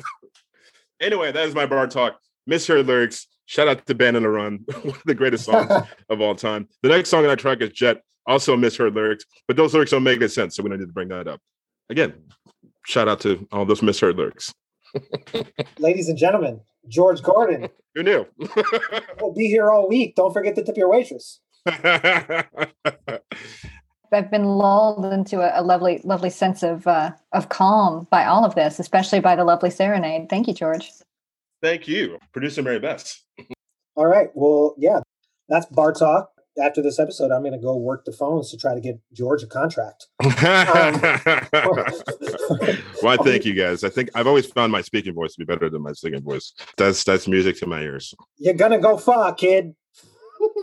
anyway, 1.00 1.32
that 1.32 1.46
is 1.46 1.54
my 1.54 1.64
bar 1.64 1.86
talk. 1.86 2.20
Misheard 2.46 2.86
lyrics. 2.86 3.26
Shout 3.46 3.68
out 3.68 3.86
to 3.86 3.94
Band 3.94 4.16
on 4.16 4.22
the 4.22 4.28
Run, 4.28 4.64
one 4.82 4.96
of 4.96 5.02
the 5.06 5.14
greatest 5.14 5.46
songs 5.46 5.70
of 6.10 6.20
all 6.20 6.34
time. 6.34 6.68
The 6.82 6.90
next 6.90 7.08
song 7.08 7.24
on 7.24 7.28
that 7.30 7.38
track 7.38 7.62
is 7.62 7.70
Jet, 7.70 8.02
also 8.26 8.54
misheard 8.54 8.94
lyrics, 8.94 9.24
but 9.48 9.56
those 9.56 9.72
lyrics 9.72 9.92
don't 9.92 10.02
make 10.02 10.18
any 10.18 10.28
sense, 10.28 10.56
so 10.56 10.62
we 10.62 10.68
don't 10.68 10.78
need 10.78 10.86
to 10.86 10.92
bring 10.92 11.08
that 11.08 11.26
up. 11.26 11.40
Again, 11.88 12.12
shout 12.86 13.08
out 13.08 13.20
to 13.20 13.48
all 13.50 13.64
those 13.64 13.82
misheard 13.82 14.16
lyrics. 14.16 14.52
Ladies 15.78 16.10
and 16.10 16.18
gentlemen, 16.18 16.60
George 16.86 17.22
Gordon. 17.22 17.68
Who 17.94 18.02
knew? 18.02 18.26
we'll 19.20 19.32
be 19.32 19.46
here 19.46 19.70
all 19.70 19.88
week. 19.88 20.16
Don't 20.16 20.34
forget 20.34 20.54
to 20.56 20.62
tip 20.62 20.76
your 20.76 20.90
waitress. 20.90 21.40
I've 24.14 24.30
been 24.30 24.44
lulled 24.44 25.12
into 25.12 25.40
a, 25.40 25.60
a 25.60 25.62
lovely, 25.62 26.00
lovely 26.04 26.30
sense 26.30 26.62
of 26.62 26.86
uh, 26.86 27.12
of 27.32 27.48
calm 27.48 28.06
by 28.10 28.24
all 28.24 28.44
of 28.44 28.54
this, 28.54 28.78
especially 28.78 29.20
by 29.20 29.36
the 29.36 29.44
lovely 29.44 29.70
serenade. 29.70 30.28
Thank 30.28 30.48
you, 30.48 30.54
George. 30.54 30.90
Thank 31.62 31.88
you, 31.88 32.18
producer 32.32 32.62
Mary 32.62 32.78
Beth. 32.78 33.20
All 33.96 34.06
right. 34.06 34.28
Well, 34.34 34.74
yeah, 34.76 35.00
that's 35.48 35.66
bar 35.66 35.92
talk. 35.92 36.30
After 36.62 36.82
this 36.82 37.00
episode, 37.00 37.32
I'm 37.32 37.40
going 37.40 37.52
to 37.52 37.58
go 37.58 37.76
work 37.76 38.04
the 38.04 38.12
phones 38.12 38.50
to 38.50 38.56
try 38.56 38.74
to 38.74 38.80
get 38.80 39.00
George 39.12 39.42
a 39.42 39.46
contract. 39.46 40.06
Um, 40.24 41.00
Why? 43.00 43.16
Thank 43.16 43.44
you, 43.44 43.54
guys. 43.54 43.82
I 43.82 43.88
think 43.88 44.10
I've 44.14 44.26
always 44.26 44.46
found 44.46 44.70
my 44.72 44.82
speaking 44.82 45.14
voice 45.14 45.34
to 45.34 45.38
be 45.38 45.44
better 45.44 45.68
than 45.68 45.82
my 45.82 45.92
singing 45.92 46.22
voice. 46.22 46.52
That's 46.76 47.02
that's 47.02 47.26
music 47.26 47.56
to 47.58 47.66
my 47.66 47.80
ears. 47.80 48.14
You're 48.36 48.54
gonna 48.54 48.78
go 48.78 48.96
far, 48.96 49.34
kid. 49.34 49.74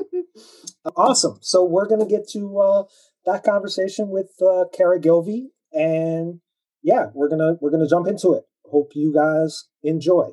awesome. 0.96 1.40
So 1.42 1.64
we're 1.64 1.88
gonna 1.88 2.06
get 2.06 2.28
to 2.30 2.60
uh, 2.60 2.84
that 3.26 3.44
conversation 3.44 4.10
with 4.10 4.32
uh, 4.42 4.66
Kara 4.74 5.00
Gilvey, 5.00 5.48
and 5.74 6.40
yeah, 6.84 7.08
we're 7.14 7.30
gonna 7.30 7.56
we're 7.62 7.72
gonna 7.72 7.88
jump 7.88 8.08
into 8.08 8.34
it. 8.34 8.44
Hope 8.70 8.92
you 8.96 9.14
guys 9.14 9.68
enjoy. 9.84 10.32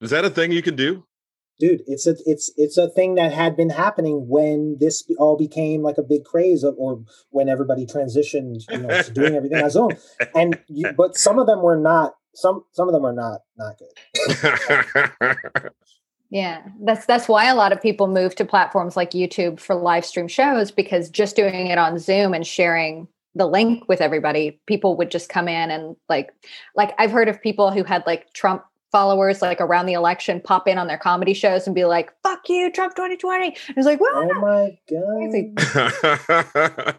Is 0.00 0.10
that 0.10 0.24
a 0.24 0.30
thing 0.30 0.52
you 0.52 0.62
can 0.62 0.76
do? 0.76 1.04
Dude, 1.58 1.82
it's 1.86 2.06
a 2.06 2.14
it's 2.26 2.52
it's 2.56 2.76
a 2.76 2.88
thing 2.88 3.14
that 3.14 3.32
had 3.32 3.56
been 3.56 3.70
happening 3.70 4.26
when 4.28 4.76
this 4.78 5.02
all 5.18 5.38
became 5.38 5.82
like 5.82 5.96
a 5.96 6.02
big 6.02 6.24
craze, 6.24 6.62
of, 6.62 6.74
or 6.76 7.02
when 7.30 7.48
everybody 7.48 7.86
transitioned, 7.86 8.64
you 8.70 8.78
know, 8.78 9.02
to 9.02 9.10
doing 9.10 9.34
everything 9.34 9.62
on 9.62 9.70
Zoom. 9.70 9.90
And 10.34 10.60
you, 10.68 10.92
but 10.92 11.16
some 11.16 11.38
of 11.38 11.46
them 11.46 11.62
were 11.62 11.78
not 11.78 12.14
some 12.34 12.64
some 12.72 12.88
of 12.88 12.92
them 12.92 13.06
are 13.06 13.14
not 13.14 13.40
not 13.56 13.76
good. 13.78 13.94
Yeah, 16.30 16.62
that's 16.80 17.06
that's 17.06 17.28
why 17.28 17.46
a 17.46 17.54
lot 17.54 17.72
of 17.72 17.80
people 17.80 18.08
move 18.08 18.34
to 18.36 18.44
platforms 18.44 18.96
like 18.96 19.12
YouTube 19.12 19.60
for 19.60 19.74
live 19.74 20.04
stream 20.04 20.28
shows 20.28 20.70
because 20.70 21.08
just 21.08 21.36
doing 21.36 21.68
it 21.68 21.78
on 21.78 21.98
Zoom 21.98 22.34
and 22.34 22.46
sharing 22.46 23.08
the 23.34 23.46
link 23.46 23.88
with 23.88 24.00
everybody, 24.00 24.60
people 24.66 24.96
would 24.96 25.10
just 25.10 25.28
come 25.28 25.48
in 25.48 25.70
and 25.70 25.96
like 26.08 26.32
like 26.74 26.94
I've 26.98 27.12
heard 27.12 27.28
of 27.28 27.40
people 27.40 27.70
who 27.70 27.84
had 27.84 28.04
like 28.06 28.32
Trump 28.32 28.64
followers 28.90 29.42
like 29.42 29.60
around 29.60 29.86
the 29.86 29.92
election 29.92 30.40
pop 30.40 30.66
in 30.66 30.78
on 30.78 30.86
their 30.86 30.98
comedy 30.98 31.34
shows 31.34 31.66
and 31.66 31.74
be 31.74 31.84
like, 31.84 32.12
"Fuck 32.22 32.48
you, 32.48 32.72
Trump 32.72 32.96
2020." 32.96 33.54
It's 33.76 33.86
like, 33.86 34.00
"What?" 34.00 34.14
Oh 34.14 34.40
my 34.40 34.78
god. 34.90 36.96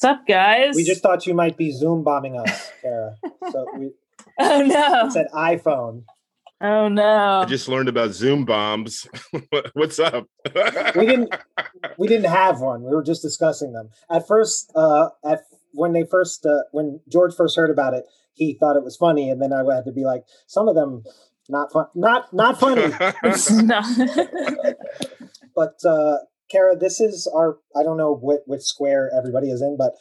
What's 0.00 0.04
up, 0.04 0.28
guys? 0.28 0.76
We 0.76 0.84
just 0.84 1.02
thought 1.02 1.26
you 1.26 1.34
might 1.34 1.56
be 1.56 1.72
Zoom 1.72 2.04
bombing 2.04 2.38
us, 2.38 2.70
Kara. 2.82 3.16
So 3.50 3.66
we 3.76 3.90
Oh 4.38 4.62
no. 4.62 5.06
It's 5.06 5.16
an 5.16 5.26
iPhone. 5.34 6.04
Oh 6.60 6.88
no. 6.88 7.42
I 7.42 7.44
just 7.44 7.68
learned 7.68 7.88
about 7.88 8.10
Zoom 8.10 8.44
bombs. 8.44 9.06
What's 9.74 9.98
up? 9.98 10.26
we 10.96 11.06
didn't 11.06 11.34
we 11.98 12.08
didn't 12.08 12.30
have 12.30 12.60
one. 12.60 12.82
We 12.82 12.90
were 12.90 13.04
just 13.04 13.22
discussing 13.22 13.72
them. 13.72 13.90
At 14.10 14.26
first, 14.26 14.72
uh 14.74 15.10
at 15.24 15.40
when 15.72 15.92
they 15.92 16.04
first 16.04 16.44
uh, 16.44 16.62
when 16.72 17.00
George 17.08 17.34
first 17.34 17.56
heard 17.56 17.70
about 17.70 17.94
it, 17.94 18.04
he 18.34 18.56
thought 18.58 18.76
it 18.76 18.84
was 18.84 18.96
funny, 18.96 19.30
and 19.30 19.40
then 19.40 19.52
I 19.52 19.58
had 19.72 19.84
to 19.84 19.92
be 19.92 20.04
like, 20.04 20.24
some 20.46 20.68
of 20.68 20.74
them 20.74 21.04
not 21.48 21.72
fun 21.72 21.86
not 21.94 22.32
not 22.32 22.58
funny. 22.58 22.88
no. 23.64 23.80
but 25.54 25.78
uh 25.84 26.18
Kara, 26.50 26.76
this 26.76 27.00
is 27.00 27.30
our 27.32 27.58
I 27.76 27.84
don't 27.84 27.98
know 27.98 28.14
what 28.14 28.40
which 28.46 28.62
square 28.62 29.10
everybody 29.16 29.50
is 29.50 29.62
in, 29.62 29.76
but 29.76 29.92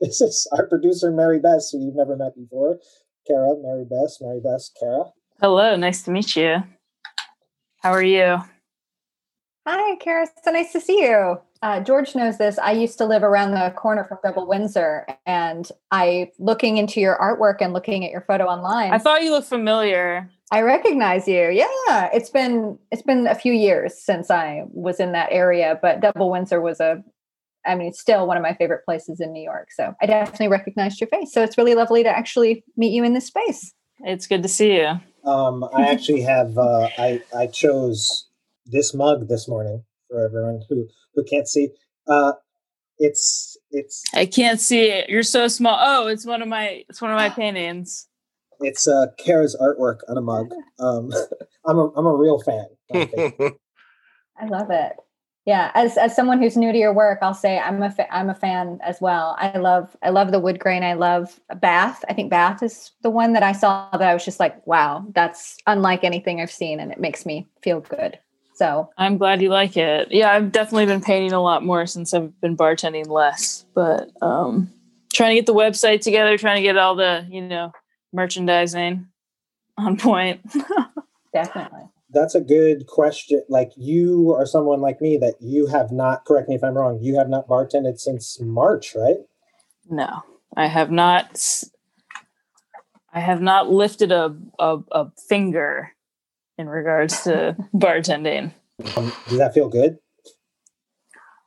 this 0.00 0.20
is 0.20 0.48
our 0.52 0.68
producer 0.68 1.10
Mary 1.10 1.40
Beth, 1.40 1.68
who 1.72 1.84
you've 1.84 1.96
never 1.96 2.16
met 2.16 2.36
before. 2.36 2.78
Kara, 3.26 3.54
Mary 3.60 3.84
Beth, 3.84 4.16
Mary 4.20 4.40
Beth, 4.40 4.70
Kara. 4.78 5.06
Hello, 5.40 5.76
nice 5.76 6.02
to 6.04 6.10
meet 6.10 6.34
you. 6.34 6.62
How 7.82 7.90
are 7.90 8.02
you? 8.02 8.38
Hi, 9.66 9.96
Kara. 9.96 10.26
So 10.42 10.50
nice 10.50 10.72
to 10.72 10.80
see 10.80 11.02
you. 11.02 11.38
Uh, 11.60 11.80
George 11.80 12.14
knows 12.14 12.38
this. 12.38 12.58
I 12.58 12.72
used 12.72 12.96
to 12.98 13.04
live 13.04 13.22
around 13.22 13.50
the 13.50 13.70
corner 13.76 14.04
from 14.04 14.18
Double 14.24 14.46
Windsor, 14.46 15.06
and 15.26 15.70
I, 15.90 16.30
looking 16.38 16.78
into 16.78 17.00
your 17.00 17.18
artwork 17.18 17.56
and 17.60 17.74
looking 17.74 18.02
at 18.02 18.10
your 18.10 18.22
photo 18.22 18.44
online, 18.44 18.92
I 18.92 18.98
thought 18.98 19.22
you 19.22 19.30
looked 19.30 19.48
familiar. 19.48 20.30
I 20.50 20.62
recognize 20.62 21.28
you. 21.28 21.50
Yeah, 21.50 22.08
it's 22.14 22.30
been 22.30 22.78
it's 22.90 23.02
been 23.02 23.26
a 23.26 23.34
few 23.34 23.52
years 23.52 23.98
since 23.98 24.30
I 24.30 24.62
was 24.68 25.00
in 25.00 25.12
that 25.12 25.28
area, 25.32 25.78
but 25.82 26.00
Double 26.00 26.30
Windsor 26.30 26.62
was 26.62 26.80
a, 26.80 27.04
I 27.66 27.74
mean, 27.74 27.88
it's 27.88 28.00
still 28.00 28.26
one 28.26 28.38
of 28.38 28.42
my 28.42 28.54
favorite 28.54 28.86
places 28.86 29.20
in 29.20 29.32
New 29.32 29.42
York. 29.42 29.70
So 29.70 29.94
I 30.00 30.06
definitely 30.06 30.48
recognized 30.48 30.98
your 30.98 31.08
face. 31.08 31.30
So 31.32 31.42
it's 31.42 31.58
really 31.58 31.74
lovely 31.74 32.02
to 32.04 32.08
actually 32.08 32.64
meet 32.76 32.92
you 32.92 33.04
in 33.04 33.12
this 33.12 33.26
space. 33.26 33.74
It's 34.00 34.26
good 34.26 34.42
to 34.42 34.48
see 34.48 34.76
you. 34.76 35.00
Um, 35.26 35.68
I 35.74 35.88
actually 35.88 36.22
have 36.22 36.56
uh, 36.56 36.88
I 36.98 37.20
I 37.36 37.48
chose 37.48 38.28
this 38.64 38.94
mug 38.94 39.28
this 39.28 39.48
morning 39.48 39.84
for 40.08 40.24
everyone 40.24 40.62
who 40.68 40.88
who 41.14 41.24
can't 41.24 41.48
see. 41.48 41.70
Uh, 42.06 42.32
it's 42.98 43.56
it's 43.70 44.04
I 44.14 44.26
can't 44.26 44.60
see 44.60 44.86
it. 44.86 45.10
You're 45.10 45.24
so 45.24 45.48
small. 45.48 45.78
Oh, 45.80 46.06
it's 46.06 46.24
one 46.24 46.42
of 46.42 46.48
my 46.48 46.84
it's 46.88 47.02
one 47.02 47.10
of 47.10 47.16
my 47.16 47.28
paintings. 47.36 48.06
It's 48.60 48.86
uh, 48.88 49.06
Kara's 49.18 49.56
artwork 49.60 49.98
on 50.08 50.16
a 50.16 50.22
mug. 50.22 50.50
Um, 50.78 51.12
I'm 51.66 51.78
a 51.78 51.88
I'm 51.96 52.06
a 52.06 52.14
real 52.14 52.40
fan. 52.40 52.66
I 54.38 54.46
love 54.46 54.70
it. 54.70 54.92
Yeah, 55.46 55.70
as 55.74 55.96
as 55.96 56.14
someone 56.14 56.42
who's 56.42 56.56
new 56.56 56.72
to 56.72 56.78
your 56.78 56.92
work, 56.92 57.20
I'll 57.22 57.32
say 57.32 57.60
I'm 57.60 57.80
a 57.80 57.90
fa- 57.90 58.12
I'm 58.12 58.28
a 58.28 58.34
fan 58.34 58.80
as 58.82 59.00
well. 59.00 59.36
I 59.38 59.56
love 59.56 59.96
I 60.02 60.10
love 60.10 60.32
the 60.32 60.40
wood 60.40 60.58
grain. 60.58 60.82
I 60.82 60.94
love 60.94 61.38
Bath. 61.60 62.04
I 62.08 62.14
think 62.14 62.30
Bath 62.30 62.64
is 62.64 62.90
the 63.02 63.10
one 63.10 63.32
that 63.34 63.44
I 63.44 63.52
saw 63.52 63.88
that 63.92 64.02
I 64.02 64.12
was 64.12 64.24
just 64.24 64.40
like, 64.40 64.66
wow, 64.66 65.06
that's 65.14 65.56
unlike 65.68 66.02
anything 66.02 66.40
I've 66.40 66.50
seen, 66.50 66.80
and 66.80 66.90
it 66.90 66.98
makes 66.98 67.24
me 67.24 67.46
feel 67.62 67.78
good. 67.78 68.18
So 68.56 68.90
I'm 68.98 69.18
glad 69.18 69.40
you 69.40 69.48
like 69.48 69.76
it. 69.76 70.08
Yeah, 70.10 70.32
I've 70.32 70.50
definitely 70.50 70.86
been 70.86 71.00
painting 71.00 71.32
a 71.32 71.40
lot 71.40 71.64
more 71.64 71.86
since 71.86 72.12
I've 72.12 72.38
been 72.40 72.56
bartending 72.56 73.06
less, 73.06 73.66
but 73.72 74.10
um, 74.22 74.68
trying 75.12 75.30
to 75.30 75.36
get 75.36 75.46
the 75.46 75.54
website 75.54 76.00
together, 76.00 76.36
trying 76.36 76.56
to 76.56 76.62
get 76.62 76.76
all 76.76 76.96
the 76.96 77.24
you 77.30 77.42
know 77.42 77.70
merchandising 78.12 79.06
on 79.78 79.96
point. 79.96 80.40
definitely 81.32 81.88
that's 82.16 82.34
a 82.34 82.40
good 82.40 82.86
question. 82.86 83.42
Like 83.48 83.72
you 83.76 84.32
are 84.32 84.46
someone 84.46 84.80
like 84.80 85.00
me 85.00 85.18
that 85.18 85.34
you 85.40 85.66
have 85.66 85.92
not. 85.92 86.24
Correct 86.24 86.48
me 86.48 86.54
if 86.54 86.64
I'm 86.64 86.74
wrong. 86.74 86.98
You 87.02 87.18
have 87.18 87.28
not 87.28 87.46
bartended 87.46 88.00
since 88.00 88.40
March, 88.40 88.94
right? 88.96 89.18
No, 89.88 90.22
I 90.56 90.66
have 90.66 90.90
not. 90.90 91.62
I 93.12 93.20
have 93.20 93.42
not 93.42 93.70
lifted 93.70 94.12
a 94.12 94.34
a, 94.58 94.78
a 94.90 95.10
finger 95.28 95.92
in 96.56 96.68
regards 96.68 97.22
to 97.24 97.54
bartending. 97.74 98.52
Um, 98.96 99.12
does 99.28 99.38
that 99.38 99.54
feel 99.54 99.68
good? 99.68 99.98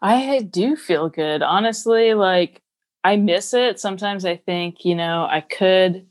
I 0.02 0.40
do 0.40 0.76
feel 0.76 1.10
good, 1.10 1.42
honestly. 1.42 2.14
Like 2.14 2.62
I 3.04 3.16
miss 3.16 3.54
it. 3.54 3.80
Sometimes 3.80 4.24
I 4.24 4.38
think, 4.38 4.86
you 4.86 4.96
know, 4.96 5.28
I 5.30 5.42
could 5.42 6.06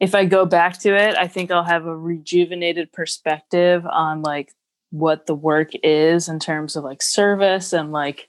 if 0.00 0.14
I 0.14 0.24
go 0.24 0.44
back 0.44 0.78
to 0.80 0.94
it, 0.94 1.16
I 1.16 1.26
think 1.26 1.50
I'll 1.50 1.64
have 1.64 1.86
a 1.86 1.96
rejuvenated 1.96 2.92
perspective 2.92 3.86
on 3.86 4.22
like 4.22 4.52
what 4.90 5.26
the 5.26 5.34
work 5.34 5.70
is 5.82 6.28
in 6.28 6.38
terms 6.38 6.76
of 6.76 6.84
like 6.84 7.02
service 7.02 7.72
and 7.72 7.92
like 7.92 8.28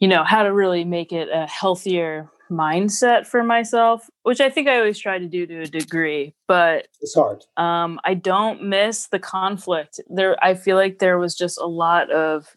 you 0.00 0.08
know 0.08 0.24
how 0.24 0.42
to 0.42 0.52
really 0.52 0.84
make 0.84 1.12
it 1.12 1.28
a 1.32 1.46
healthier 1.46 2.30
mindset 2.50 3.26
for 3.26 3.42
myself 3.42 4.08
which 4.22 4.40
i 4.40 4.50
think 4.50 4.68
i 4.68 4.76
always 4.76 4.98
try 4.98 5.18
to 5.18 5.26
do 5.26 5.46
to 5.46 5.60
a 5.60 5.66
degree 5.66 6.34
but 6.46 6.88
it's 7.00 7.14
hard. 7.14 7.42
um 7.56 7.98
i 8.04 8.12
don't 8.14 8.62
miss 8.62 9.06
the 9.08 9.18
conflict. 9.18 10.00
There 10.08 10.36
i 10.42 10.54
feel 10.54 10.76
like 10.76 10.98
there 10.98 11.18
was 11.18 11.34
just 11.34 11.58
a 11.58 11.66
lot 11.66 12.10
of 12.10 12.54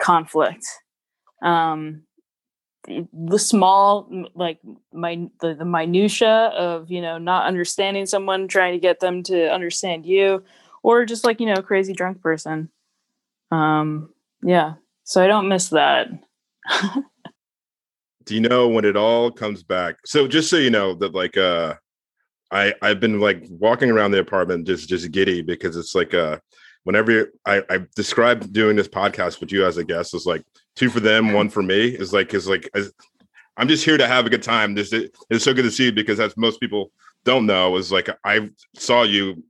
conflict. 0.00 0.64
Um 1.42 2.02
the 2.86 3.38
small 3.38 4.10
like 4.34 4.58
my 4.92 5.28
the, 5.40 5.54
the 5.54 5.64
minutia 5.64 6.52
of 6.56 6.90
you 6.90 7.00
know 7.00 7.18
not 7.18 7.46
understanding 7.46 8.06
someone 8.06 8.48
trying 8.48 8.72
to 8.72 8.80
get 8.80 9.00
them 9.00 9.22
to 9.22 9.52
understand 9.52 10.04
you 10.04 10.42
or 10.82 11.04
just 11.04 11.24
like 11.24 11.40
you 11.40 11.46
know 11.46 11.62
crazy 11.62 11.92
drunk 11.92 12.20
person. 12.20 12.70
Um 13.50 14.12
yeah 14.42 14.74
so 15.04 15.22
i 15.22 15.26
don't 15.26 15.48
miss 15.48 15.68
that. 15.68 16.08
Do 18.24 18.34
you 18.34 18.40
know 18.40 18.68
when 18.68 18.84
it 18.84 18.96
all 18.96 19.30
comes 19.30 19.62
back? 19.62 19.96
So 20.04 20.28
just 20.28 20.48
so 20.48 20.56
you 20.56 20.70
know 20.70 20.94
that 20.94 21.14
like 21.14 21.36
uh 21.36 21.74
i 22.50 22.74
i've 22.82 23.00
been 23.00 23.20
like 23.20 23.44
walking 23.48 23.90
around 23.90 24.10
the 24.10 24.18
apartment 24.18 24.66
just 24.66 24.88
just 24.88 25.10
giddy 25.10 25.42
because 25.42 25.76
it's 25.76 25.94
like 25.94 26.14
uh 26.14 26.38
whenever 26.84 27.32
I, 27.46 27.62
I 27.70 27.86
described 27.94 28.52
doing 28.52 28.76
this 28.76 28.88
podcast 28.88 29.40
with 29.40 29.52
you 29.52 29.64
as 29.64 29.76
a 29.76 29.84
guest 29.84 30.14
is 30.14 30.26
like 30.26 30.44
two 30.76 30.90
for 30.90 31.00
them, 31.00 31.32
one 31.32 31.48
for 31.48 31.62
me. 31.62 31.88
Is 31.88 32.12
like 32.12 32.34
is 32.34 32.48
like 32.48 32.70
I'm 33.56 33.68
just 33.68 33.84
here 33.84 33.98
to 33.98 34.06
have 34.06 34.26
a 34.26 34.30
good 34.30 34.42
time. 34.42 34.74
This 34.74 34.92
it's 34.92 35.44
so 35.44 35.54
good 35.54 35.62
to 35.62 35.70
see 35.70 35.86
you 35.86 35.92
because 35.92 36.20
as 36.20 36.36
most 36.36 36.60
people 36.60 36.90
don't 37.24 37.46
know, 37.46 37.76
is 37.76 37.92
like 37.92 38.08
I 38.24 38.50
saw 38.74 39.02
you 39.02 39.44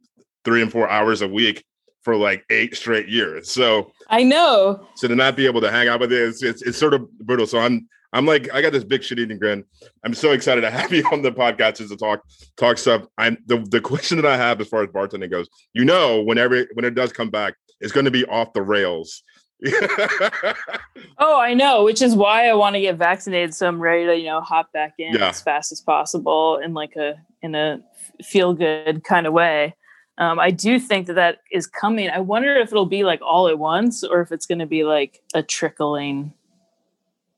three 0.44 0.62
and 0.62 0.70
four 0.70 0.88
hours 0.88 1.22
a 1.22 1.28
week 1.28 1.64
for 2.02 2.16
like 2.16 2.44
eight 2.50 2.76
straight 2.76 3.08
years. 3.08 3.50
So 3.50 3.92
I 4.08 4.24
know. 4.24 4.86
So 4.96 5.08
to 5.08 5.14
not 5.14 5.36
be 5.36 5.46
able 5.46 5.60
to 5.60 5.70
hang 5.70 5.88
out 5.88 6.00
with 6.00 6.12
you, 6.12 6.26
it's, 6.28 6.42
it's, 6.42 6.62
it's 6.62 6.78
sort 6.78 6.94
of 6.94 7.10
brutal. 7.18 7.46
So 7.46 7.58
I'm 7.58 7.88
I'm 8.12 8.26
like 8.26 8.52
I 8.52 8.60
got 8.60 8.72
this 8.72 8.84
big 8.84 9.02
shit 9.02 9.18
eating 9.18 9.38
grin. 9.38 9.64
I'm 10.04 10.14
so 10.14 10.32
excited 10.32 10.62
to 10.62 10.70
have 10.78 10.92
you 10.92 11.04
on 11.12 11.22
the 11.22 11.32
podcast 11.32 11.76
just 11.76 11.90
to 11.90 11.96
talk 11.96 12.22
talk 12.56 12.78
stuff. 12.78 13.06
I'm 13.18 13.38
the 13.46 13.58
the 13.70 13.80
question 13.80 14.16
that 14.16 14.26
I 14.26 14.36
have 14.36 14.60
as 14.60 14.68
far 14.68 14.82
as 14.82 14.88
bartending 14.88 15.30
goes. 15.30 15.48
You 15.72 15.84
know, 15.84 16.22
whenever 16.22 16.66
when 16.74 16.84
it 16.84 16.94
does 16.94 17.12
come 17.12 17.30
back, 17.30 17.54
it's 17.80 17.92
going 17.92 18.04
to 18.04 18.10
be 18.10 18.24
off 18.26 18.52
the 18.52 18.62
rails. 18.62 19.22
oh, 21.18 21.38
I 21.38 21.54
know, 21.54 21.84
which 21.84 22.02
is 22.02 22.16
why 22.16 22.48
I 22.48 22.54
want 22.54 22.74
to 22.74 22.80
get 22.80 22.96
vaccinated 22.96 23.54
so 23.54 23.68
I'm 23.68 23.80
ready 23.80 24.06
to, 24.06 24.16
you 24.16 24.26
know, 24.26 24.40
hop 24.40 24.72
back 24.72 24.94
in 24.98 25.14
yeah. 25.14 25.28
as 25.28 25.40
fast 25.40 25.70
as 25.70 25.80
possible 25.80 26.58
in 26.58 26.74
like 26.74 26.96
a 26.96 27.14
in 27.42 27.54
a 27.54 27.80
feel 28.22 28.54
good 28.54 29.04
kind 29.04 29.26
of 29.26 29.32
way. 29.32 29.74
Um, 30.18 30.38
I 30.38 30.50
do 30.50 30.78
think 30.78 31.06
that 31.06 31.14
that 31.14 31.38
is 31.50 31.66
coming. 31.66 32.10
I 32.10 32.20
wonder 32.20 32.54
if 32.56 32.68
it'll 32.68 32.86
be 32.86 33.04
like 33.04 33.20
all 33.22 33.48
at 33.48 33.58
once 33.58 34.04
or 34.04 34.20
if 34.20 34.32
it's 34.32 34.46
going 34.46 34.58
to 34.58 34.66
be 34.66 34.84
like 34.84 35.22
a 35.34 35.42
trickling, 35.42 36.34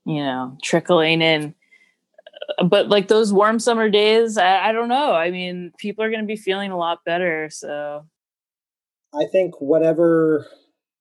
you 0.04 0.24
know, 0.24 0.56
trickling 0.62 1.22
in. 1.22 1.54
Uh, 2.58 2.64
but 2.64 2.88
like 2.88 3.08
those 3.08 3.32
warm 3.32 3.58
summer 3.58 3.88
days, 3.88 4.36
I, 4.36 4.68
I 4.68 4.72
don't 4.72 4.88
know. 4.88 5.12
I 5.12 5.30
mean, 5.30 5.72
people 5.78 6.04
are 6.04 6.10
going 6.10 6.22
to 6.22 6.26
be 6.26 6.36
feeling 6.36 6.72
a 6.72 6.76
lot 6.76 7.04
better. 7.04 7.48
So 7.50 8.06
I 9.14 9.26
think 9.30 9.60
whatever 9.60 10.46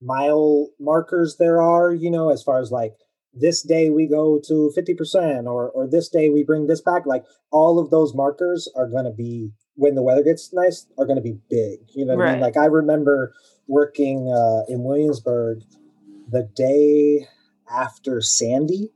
mile 0.04 0.70
markers 0.80 1.38
there 1.40 1.62
are, 1.62 1.94
you 1.94 2.12
know, 2.12 2.30
as 2.30 2.44
far 2.44 2.60
as 2.60 2.72
like 2.72 2.96
this 3.34 3.64
day 3.64 3.90
we 3.90 4.08
go 4.08 4.40
to 4.48 4.72
50% 4.78 5.46
or 5.46 5.70
or 5.72 5.88
this 5.88 6.10
day 6.10 6.30
we 6.30 6.44
bring 6.44 6.68
this 6.68 6.82
back 6.82 7.06
like 7.06 7.24
all 7.52 7.80
of 7.80 7.90
those 7.90 8.14
markers 8.14 8.70
are 8.76 8.88
going 8.88 9.06
to 9.06 9.12
be 9.12 9.52
when 9.76 9.96
the 9.96 10.04
weather 10.04 10.24
gets 10.24 10.54
nice 10.54 10.86
are 10.98 11.06
going 11.06 11.16
to 11.16 11.22
be 11.22 11.40
big 11.50 11.80
you 11.96 12.06
know 12.06 12.16
what 12.16 12.24
right. 12.24 12.30
i 12.30 12.34
mean 12.34 12.42
like 12.42 12.58
i 12.58 12.66
remember 12.66 13.34
working 13.68 14.32
uh, 14.32 14.62
in 14.72 14.84
williamsburg 14.84 15.64
the 16.30 16.48
day 16.56 17.28
after 17.72 18.22
sandy 18.22 18.92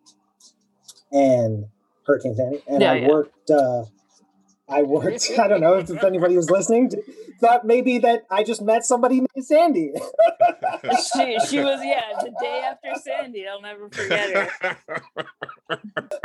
and 1.12 1.66
hurricane 2.06 2.36
sandy 2.36 2.62
and 2.68 2.82
yeah, 2.82 2.92
i 2.92 2.96
yeah. 2.98 3.08
worked 3.08 3.50
uh, 3.50 3.84
I 4.70 4.84
worked. 4.84 5.32
I 5.40 5.48
don't 5.48 5.62
know 5.62 5.76
if 5.76 6.04
anybody 6.04 6.36
was 6.36 6.50
listening. 6.50 6.92
Thought 7.40 7.66
maybe 7.66 8.00
that 8.00 8.26
I 8.32 8.44
just 8.44 8.62
met 8.62 8.84
somebody 8.84 9.18
named 9.18 9.46
Sandy. 9.46 9.94
she, 11.14 11.40
she 11.48 11.60
was 11.60 11.80
yeah 11.84 12.02
the 12.20 12.34
day 12.42 12.64
after 12.66 13.00
Sandy. 13.00 13.46
I'll 13.48 13.62
never 13.62 13.90
forget 13.90 14.36
her. 14.36 14.78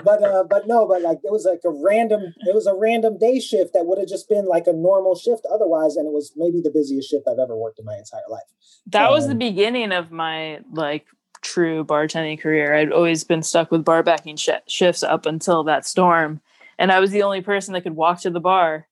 but 0.05 0.23
uh, 0.23 0.45
but 0.49 0.67
no, 0.67 0.87
but 0.87 1.03
like 1.03 1.19
it 1.23 1.31
was 1.31 1.45
like 1.45 1.61
a 1.65 1.71
random. 1.71 2.35
It 2.41 2.55
was 2.55 2.67
a 2.67 2.75
random 2.75 3.19
day 3.19 3.41
shift 3.41 3.75
that 3.75 3.85
would 3.85 3.99
have 3.99 4.09
just 4.09 4.29
been 4.29 4.47
like 4.47 4.67
a 4.67 4.73
normal 4.73 5.15
shift 5.15 5.47
otherwise, 5.53 5.97
and 5.97 6.07
it 6.07 6.13
was 6.13 6.33
maybe 6.35 6.61
the 6.63 6.71
busiest 6.71 7.11
shift 7.11 7.29
I've 7.29 7.39
ever 7.39 7.57
worked 7.57 7.79
in 7.79 7.85
my 7.85 7.97
entire 7.97 8.23
life. 8.31 8.43
That 8.87 9.09
um, 9.09 9.13
was 9.13 9.29
the 9.29 9.35
beginning 9.35 9.93
of 9.93 10.11
my 10.11 10.61
like 10.73 11.07
true 11.43 11.85
bartending 11.85 12.41
career. 12.41 12.75
I'd 12.75 12.93
always 12.93 13.23
been 13.23 13.43
stuck 13.43 13.71
with 13.71 13.85
bar 13.85 14.03
backing 14.03 14.37
sh- 14.37 14.49
shifts 14.67 15.03
up 15.03 15.27
until 15.27 15.65
that 15.65 15.87
storm 15.87 16.41
and 16.83 16.91
I 16.91 16.99
was 16.99 17.13
the 17.13 17.23
only 17.23 17.43
person 17.43 17.75
that 17.75 17.83
could 17.83 17.95
walk 17.95 18.23
to 18.23 18.31
the 18.31 18.41
bar. 18.41 18.89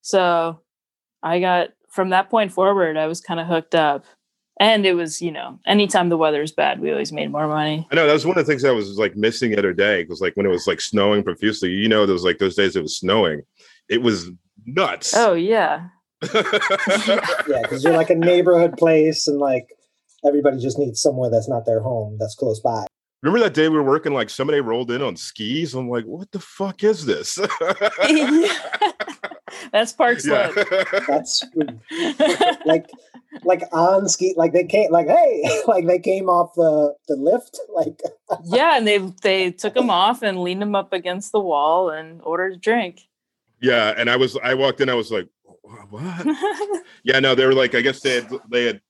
So 0.00 0.60
I 1.24 1.40
got 1.40 1.70
from 1.90 2.10
that 2.10 2.30
point 2.30 2.52
forward, 2.52 2.96
I 2.96 3.08
was 3.08 3.20
kind 3.20 3.40
of 3.40 3.48
hooked 3.48 3.74
up. 3.74 4.04
And 4.60 4.86
it 4.86 4.94
was, 4.94 5.20
you 5.20 5.32
know, 5.32 5.58
anytime 5.66 6.08
the 6.08 6.16
weather 6.16 6.40
is 6.40 6.52
bad, 6.52 6.78
we 6.78 6.92
always 6.92 7.10
made 7.10 7.32
more 7.32 7.48
money. 7.48 7.88
I 7.90 7.96
know 7.96 8.06
that 8.06 8.12
was 8.12 8.24
one 8.24 8.38
of 8.38 8.46
the 8.46 8.52
things 8.52 8.64
I 8.64 8.70
was 8.70 8.96
like 8.96 9.16
missing 9.16 9.50
the 9.50 9.58
other 9.58 9.72
day 9.72 10.04
because, 10.04 10.20
like, 10.20 10.36
when 10.36 10.46
it 10.46 10.50
was 10.50 10.68
like 10.68 10.80
snowing 10.80 11.24
profusely, 11.24 11.70
you 11.70 11.88
know, 11.88 12.06
there 12.06 12.12
was 12.12 12.22
like 12.22 12.38
those 12.38 12.54
days 12.54 12.76
it 12.76 12.82
was 12.82 12.96
snowing, 12.96 13.42
it 13.88 14.02
was 14.02 14.30
nuts. 14.64 15.12
Oh 15.16 15.32
yeah, 15.32 15.88
yeah, 16.34 17.62
because 17.62 17.82
you're 17.82 17.96
like 17.96 18.10
a 18.10 18.14
neighborhood 18.14 18.76
place, 18.76 19.26
and 19.26 19.40
like 19.40 19.66
everybody 20.24 20.60
just 20.60 20.78
needs 20.78 21.00
somewhere 21.00 21.30
that's 21.30 21.48
not 21.48 21.66
their 21.66 21.80
home, 21.80 22.18
that's 22.20 22.36
close 22.36 22.60
by. 22.60 22.84
Remember 23.22 23.44
that 23.44 23.54
day 23.54 23.68
we 23.68 23.76
were 23.76 23.84
working, 23.84 24.12
like 24.12 24.30
somebody 24.30 24.60
rolled 24.60 24.90
in 24.90 25.00
on 25.00 25.16
skis? 25.16 25.74
I'm 25.74 25.88
like, 25.88 26.04
what 26.04 26.30
the 26.32 26.40
fuck 26.40 26.82
is 26.82 27.06
this? 27.06 27.36
That's 29.72 29.92
Park 29.92 30.18
Slope. 30.18 30.56
Yeah. 30.56 30.84
That's 31.06 31.44
like 32.66 32.90
like 33.44 33.62
on 33.72 34.08
ski 34.08 34.34
like 34.36 34.52
they 34.52 34.64
came 34.64 34.90
like 34.90 35.08
hey 35.08 35.62
like 35.66 35.86
they 35.86 35.98
came 35.98 36.28
off 36.28 36.52
the 36.54 36.94
the 37.08 37.16
lift 37.16 37.58
like 37.74 37.98
yeah 38.44 38.76
and 38.76 38.86
they 38.86 38.98
they 39.22 39.50
took 39.50 39.72
them 39.72 39.88
off 39.88 40.22
and 40.22 40.42
leaned 40.42 40.60
them 40.60 40.74
up 40.74 40.92
against 40.92 41.32
the 41.32 41.40
wall 41.40 41.88
and 41.88 42.20
ordered 42.24 42.52
a 42.52 42.56
drink 42.58 43.08
yeah 43.60 43.94
and 43.96 44.10
i 44.10 44.16
was 44.16 44.36
i 44.44 44.52
walked 44.52 44.82
in 44.82 44.90
i 44.90 44.94
was 44.94 45.10
like 45.10 45.26
what? 45.62 46.26
yeah, 47.04 47.20
no, 47.20 47.34
they 47.34 47.46
were 47.46 47.54
like, 47.54 47.74
I 47.74 47.80
guess 47.80 48.00
they 48.00 48.16
had, 48.16 48.28
they 48.50 48.64
had, 48.64 48.80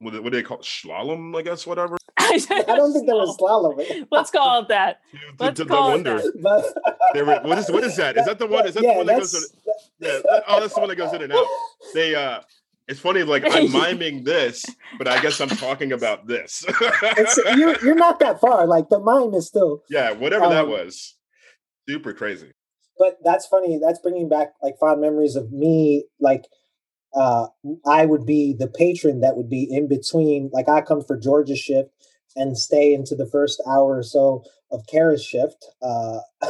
what 0.00 0.12
do 0.12 0.30
they 0.30 0.42
call 0.42 0.58
it? 0.58 0.64
Slalom, 0.64 1.36
I 1.38 1.42
guess, 1.42 1.66
whatever. 1.66 1.96
I 2.18 2.38
don't 2.66 2.92
think 2.92 3.06
there 3.06 3.14
was 3.14 3.36
slalom. 3.36 4.06
Let's 4.10 4.30
call 4.30 4.62
it 4.62 4.68
that. 4.68 5.00
Let's 5.38 5.62
call 5.62 5.94
it 5.94 6.04
that. 6.04 6.94
They 7.14 7.22
were, 7.22 7.40
what 7.42 7.58
is 7.58 7.70
what 7.70 7.84
is 7.84 7.96
that? 7.96 8.16
Is 8.16 8.26
that 8.26 8.38
the 8.38 8.46
one? 8.46 8.66
Is 8.66 8.74
that 8.74 8.82
yeah, 8.82 8.92
the 8.92 8.96
one 8.98 9.06
that 9.06 9.18
goes? 9.18 9.32
To, 9.32 9.48
yeah, 10.00 10.40
oh, 10.48 10.60
that's 10.60 10.74
the 10.74 10.80
one 10.80 10.88
that 10.88 10.96
goes 10.96 11.12
in 11.12 11.22
and 11.22 11.32
out. 11.32 11.46
They 11.94 12.14
uh, 12.14 12.40
it's 12.88 13.00
funny, 13.00 13.22
like 13.22 13.44
I'm 13.46 13.72
miming 13.72 14.24
this, 14.24 14.64
but 14.98 15.08
I 15.08 15.20
guess 15.20 15.40
I'm 15.40 15.48
talking 15.48 15.92
about 15.92 16.26
this. 16.26 16.64
you're, 17.56 17.76
you're 17.84 17.94
not 17.94 18.20
that 18.20 18.40
far. 18.40 18.66
Like 18.66 18.88
the 18.88 19.00
mime 19.00 19.34
is 19.34 19.46
still. 19.46 19.82
Yeah, 19.90 20.12
whatever 20.12 20.44
um, 20.44 20.52
that 20.52 20.68
was. 20.68 21.14
Super 21.88 22.12
crazy. 22.12 22.52
But 22.98 23.18
that's 23.24 23.46
funny. 23.46 23.78
That's 23.82 23.98
bringing 23.98 24.28
back 24.28 24.54
like 24.62 24.78
fond 24.78 25.00
memories 25.00 25.36
of 25.36 25.52
me. 25.52 26.04
Like, 26.20 26.44
uh, 27.14 27.46
I 27.86 28.06
would 28.06 28.26
be 28.26 28.54
the 28.58 28.68
patron 28.68 29.20
that 29.20 29.36
would 29.36 29.48
be 29.48 29.66
in 29.70 29.88
between. 29.88 30.50
Like, 30.52 30.68
I 30.68 30.80
come 30.82 31.02
for 31.02 31.16
George's 31.18 31.58
shift 31.58 31.90
and 32.34 32.56
stay 32.56 32.92
into 32.92 33.14
the 33.14 33.26
first 33.26 33.62
hour 33.66 33.96
or 33.98 34.02
so 34.02 34.44
of 34.70 34.86
Kara's 34.86 35.24
shift. 35.24 35.66
Uh, 35.82 36.18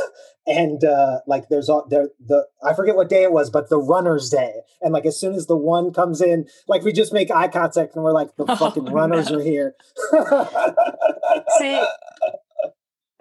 and 0.47 0.83
uh, 0.85 1.21
like, 1.27 1.49
there's 1.49 1.69
all 1.69 1.87
there 1.89 2.09
the 2.25 2.47
I 2.63 2.75
forget 2.75 2.97
what 2.97 3.09
day 3.09 3.23
it 3.23 3.33
was, 3.33 3.51
but 3.51 3.69
the 3.69 3.79
runner's 3.79 4.29
day. 4.29 4.61
And 4.83 4.93
like, 4.93 5.07
as 5.07 5.19
soon 5.19 5.35
as 5.35 5.47
the 5.47 5.57
one 5.57 5.93
comes 5.93 6.21
in, 6.21 6.47
like, 6.69 6.83
we 6.83 6.93
just 6.93 7.13
make 7.13 7.31
eye 7.31 7.49
contact 7.49 7.95
and 7.95 8.05
we're 8.05 8.13
like, 8.13 8.35
the 8.37 8.47
fucking 8.57 8.89
oh, 8.89 8.93
runners 8.93 9.31
no. 9.31 9.39
are 9.39 9.43
here. 9.43 9.75
See, 11.59 11.85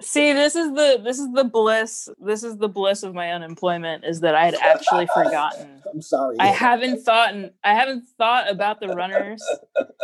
See, 0.02 0.34
this 0.34 0.56
is 0.56 0.74
the 0.74 1.00
this 1.02 1.20
is 1.20 1.32
the 1.32 1.46
bliss. 1.46 2.10
This 2.20 2.44
is 2.44 2.58
the 2.58 2.68
bliss 2.68 3.04
of 3.04 3.14
my 3.14 3.32
unemployment 3.32 4.04
is 4.04 4.20
that 4.22 4.36
I 4.36 4.46
had 4.46 4.56
actually 4.56 5.08
forgotten. 5.08 5.82
I'm 5.94 6.02
sorry. 6.02 6.36
I 6.38 6.48
haven't 6.48 7.04
thought 7.04 7.34
and 7.34 7.52
I 7.64 7.74
haven't 7.74 8.04
thought 8.18 8.52
about 8.52 8.82
the 8.82 8.90
runners 8.90 9.42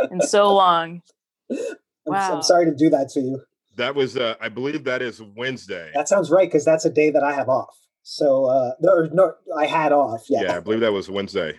in 0.09 0.21
so 0.21 0.53
long. 0.53 1.01
Wow. 1.49 1.75
I'm, 2.07 2.35
I'm 2.37 2.41
sorry 2.41 2.65
to 2.65 2.75
do 2.75 2.89
that 2.89 3.09
to 3.09 3.19
you. 3.19 3.43
That 3.75 3.93
was 3.93 4.15
uh 4.15 4.35
I 4.39 4.47
believe 4.47 4.85
that 4.85 5.01
is 5.01 5.21
Wednesday. 5.21 5.91
That 5.93 6.07
sounds 6.07 6.31
right 6.31 6.47
because 6.47 6.63
that's 6.63 6.85
a 6.85 6.89
day 6.89 7.09
that 7.09 7.23
I 7.23 7.33
have 7.33 7.49
off. 7.49 7.77
So 8.03 8.45
uh 8.45 8.71
no, 8.79 9.09
no 9.11 9.33
I 9.57 9.65
had 9.65 9.91
off. 9.91 10.23
Yeah. 10.29 10.43
Yeah, 10.43 10.57
I 10.57 10.59
believe 10.61 10.79
that 10.79 10.93
was 10.93 11.09
Wednesday. 11.09 11.55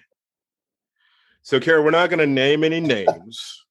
So 1.43 1.61
Kara, 1.61 1.83
we're 1.83 1.91
not 1.91 2.09
going 2.09 2.21
to 2.21 2.27
name 2.27 2.65
any 2.65 2.81
names 2.81 3.62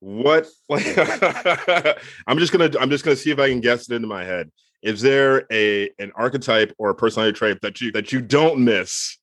what? 0.00 0.48
Like 0.68 0.84
i'm 2.26 2.38
just 2.38 2.52
gonna 2.52 2.70
i'm 2.80 2.90
just 2.90 3.04
gonna 3.04 3.16
see 3.16 3.30
if 3.30 3.38
i 3.38 3.48
can 3.48 3.60
guess 3.60 3.88
it 3.88 3.94
into 3.94 4.08
my 4.08 4.24
head. 4.24 4.50
Is 4.82 5.02
there 5.02 5.46
a 5.52 5.90
an 5.98 6.10
archetype 6.14 6.74
or 6.78 6.90
a 6.90 6.94
personality 6.94 7.36
trait 7.36 7.60
that 7.60 7.80
you 7.80 7.92
that 7.92 8.12
you 8.12 8.20
don't 8.20 8.64
miss 8.64 9.18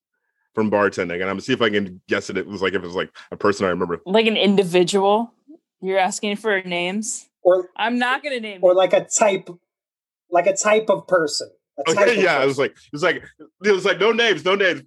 from 0.54 0.70
bartending? 0.70 1.16
And 1.16 1.24
i'm 1.24 1.30
gonna 1.30 1.42
see 1.42 1.54
if 1.54 1.62
i 1.62 1.70
can 1.70 2.00
guess 2.08 2.30
it. 2.30 2.38
It 2.38 2.48
was 2.48 2.62
like 2.62 2.74
if 2.74 2.84
it 2.84 2.86
was 2.86 2.96
like 2.96 3.10
a 3.32 3.38
person 3.38 3.66
i 3.66 3.70
remember. 3.70 4.00
Like 4.06 4.28
an 4.28 4.38
individual? 4.38 5.34
You're 5.82 6.00
asking 6.00 6.36
for 6.38 6.62
names? 6.62 7.28
Or 7.42 7.70
i'm 7.76 7.98
not 7.98 8.24
gonna 8.24 8.40
name 8.40 8.60
or 8.62 8.76
like 8.76 8.94
a 8.94 9.06
type 9.06 9.50
like 10.30 10.46
a 10.46 10.56
type 10.56 10.90
of 10.90 11.08
person. 11.08 11.50
Okay 11.90 12.02
oh, 12.02 12.06
yeah 12.06 12.36
person. 12.36 12.42
it 12.44 12.46
was 12.46 12.60
like 12.60 12.72
it 12.72 12.94
was 12.94 13.04
like 13.04 13.24
it 13.66 13.72
was 13.72 13.86
like 13.86 14.00
no 14.00 14.12
names 14.12 14.46
no 14.46 14.54
names 14.54 14.84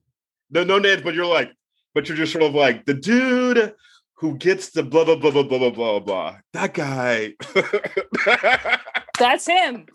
no 0.50 0.62
no 0.62 0.78
names 0.78 1.02
but 1.02 1.14
you're 1.14 1.26
like 1.26 1.50
but 1.94 2.08
you're 2.08 2.16
just 2.16 2.32
sort 2.32 2.44
of 2.44 2.54
like 2.54 2.84
the 2.84 2.94
dude 2.94 3.74
who 4.20 4.36
gets 4.36 4.70
the 4.70 4.82
blah 4.82 5.04
blah 5.04 5.16
blah 5.16 5.30
blah 5.30 5.42
blah 5.42 5.70
blah 5.70 5.98
blah 5.98 6.36
That 6.52 6.74
guy. 6.74 7.34
That's 9.18 9.46
him. 9.46 9.86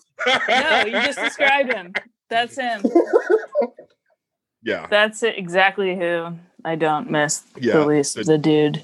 No, 0.50 0.86
you 0.86 0.94
just 0.94 1.20
described 1.20 1.72
him. 1.74 1.94
That's 2.30 2.58
him. 2.58 2.84
Yeah. 4.66 4.88
That's 4.90 5.22
exactly 5.22 5.96
who 5.96 6.40
I 6.66 6.76
don't 6.76 7.12
miss 7.12 7.44
yeah, 7.56 7.74
the 7.74 7.86
least. 7.86 8.16
The, 8.16 8.24
the 8.24 8.38
dude 8.40 8.82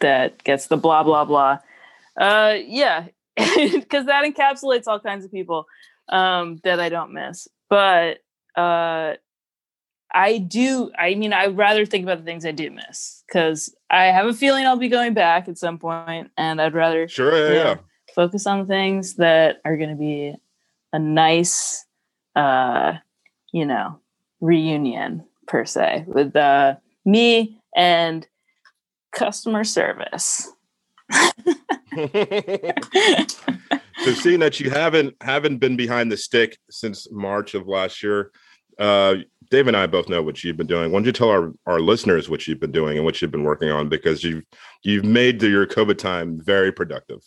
that 0.00 0.42
gets 0.42 0.66
the 0.66 0.76
blah 0.76 1.04
blah 1.04 1.24
blah. 1.24 1.60
Uh, 2.20 2.56
yeah, 2.66 3.06
because 3.36 4.06
that 4.06 4.24
encapsulates 4.24 4.88
all 4.88 4.98
kinds 4.98 5.24
of 5.24 5.30
people 5.30 5.66
um, 6.08 6.60
that 6.64 6.80
I 6.80 6.88
don't 6.88 7.12
miss. 7.12 7.46
But 7.68 8.18
uh, 8.56 9.14
I 10.12 10.38
do. 10.38 10.90
I 10.98 11.14
mean, 11.14 11.32
I 11.32 11.46
rather 11.46 11.86
think 11.86 12.02
about 12.02 12.18
the 12.18 12.24
things 12.24 12.44
I 12.44 12.50
do 12.50 12.68
miss 12.72 13.22
because 13.28 13.72
I 13.90 14.06
have 14.06 14.26
a 14.26 14.32
feeling 14.32 14.66
I'll 14.66 14.76
be 14.76 14.88
going 14.88 15.14
back 15.14 15.48
at 15.48 15.58
some 15.58 15.78
point, 15.78 16.30
and 16.36 16.62
I'd 16.62 16.74
rather 16.74 17.08
sure, 17.08 17.52
yeah, 17.52 17.64
yeah. 17.64 17.76
Focus 18.14 18.46
on 18.46 18.66
things 18.66 19.14
that 19.16 19.60
are 19.64 19.76
going 19.76 19.90
to 19.90 19.96
be 19.96 20.34
a 20.92 20.98
nice, 20.98 21.84
uh, 22.36 22.94
you 23.52 23.66
know, 23.66 23.98
reunion 24.40 25.24
per 25.46 25.64
se 25.64 26.04
with 26.06 26.34
uh, 26.36 26.76
me 27.04 27.60
and 27.76 28.26
customer 29.12 29.64
service. 29.64 30.52
so, 31.10 31.24
seeing 34.14 34.38
that 34.38 34.60
you 34.60 34.70
haven't 34.70 35.16
haven't 35.20 35.58
been 35.58 35.76
behind 35.76 36.12
the 36.12 36.16
stick 36.16 36.56
since 36.70 37.10
March 37.10 37.54
of 37.54 37.66
last 37.66 38.02
year, 38.02 38.30
uh, 38.80 39.16
Dave 39.50 39.68
and 39.68 39.76
I 39.76 39.86
both 39.86 40.08
know 40.08 40.22
what 40.22 40.42
you've 40.42 40.56
been 40.56 40.66
doing. 40.66 40.90
Why 40.90 40.98
don't 40.98 41.06
you 41.06 41.12
tell 41.12 41.28
our, 41.28 41.52
our 41.66 41.80
listeners 41.80 42.30
what 42.30 42.46
you've 42.46 42.60
been 42.60 42.72
doing 42.72 42.96
and 42.96 43.04
what 43.04 43.20
you've 43.20 43.30
been 43.30 43.44
working 43.44 43.70
on 43.70 43.88
because 43.88 44.24
you've 44.24 44.44
you've 44.82 45.04
made 45.04 45.40
the, 45.40 45.48
your 45.48 45.66
COVID 45.66 45.98
time 45.98 46.40
very 46.42 46.72
productive. 46.72 47.20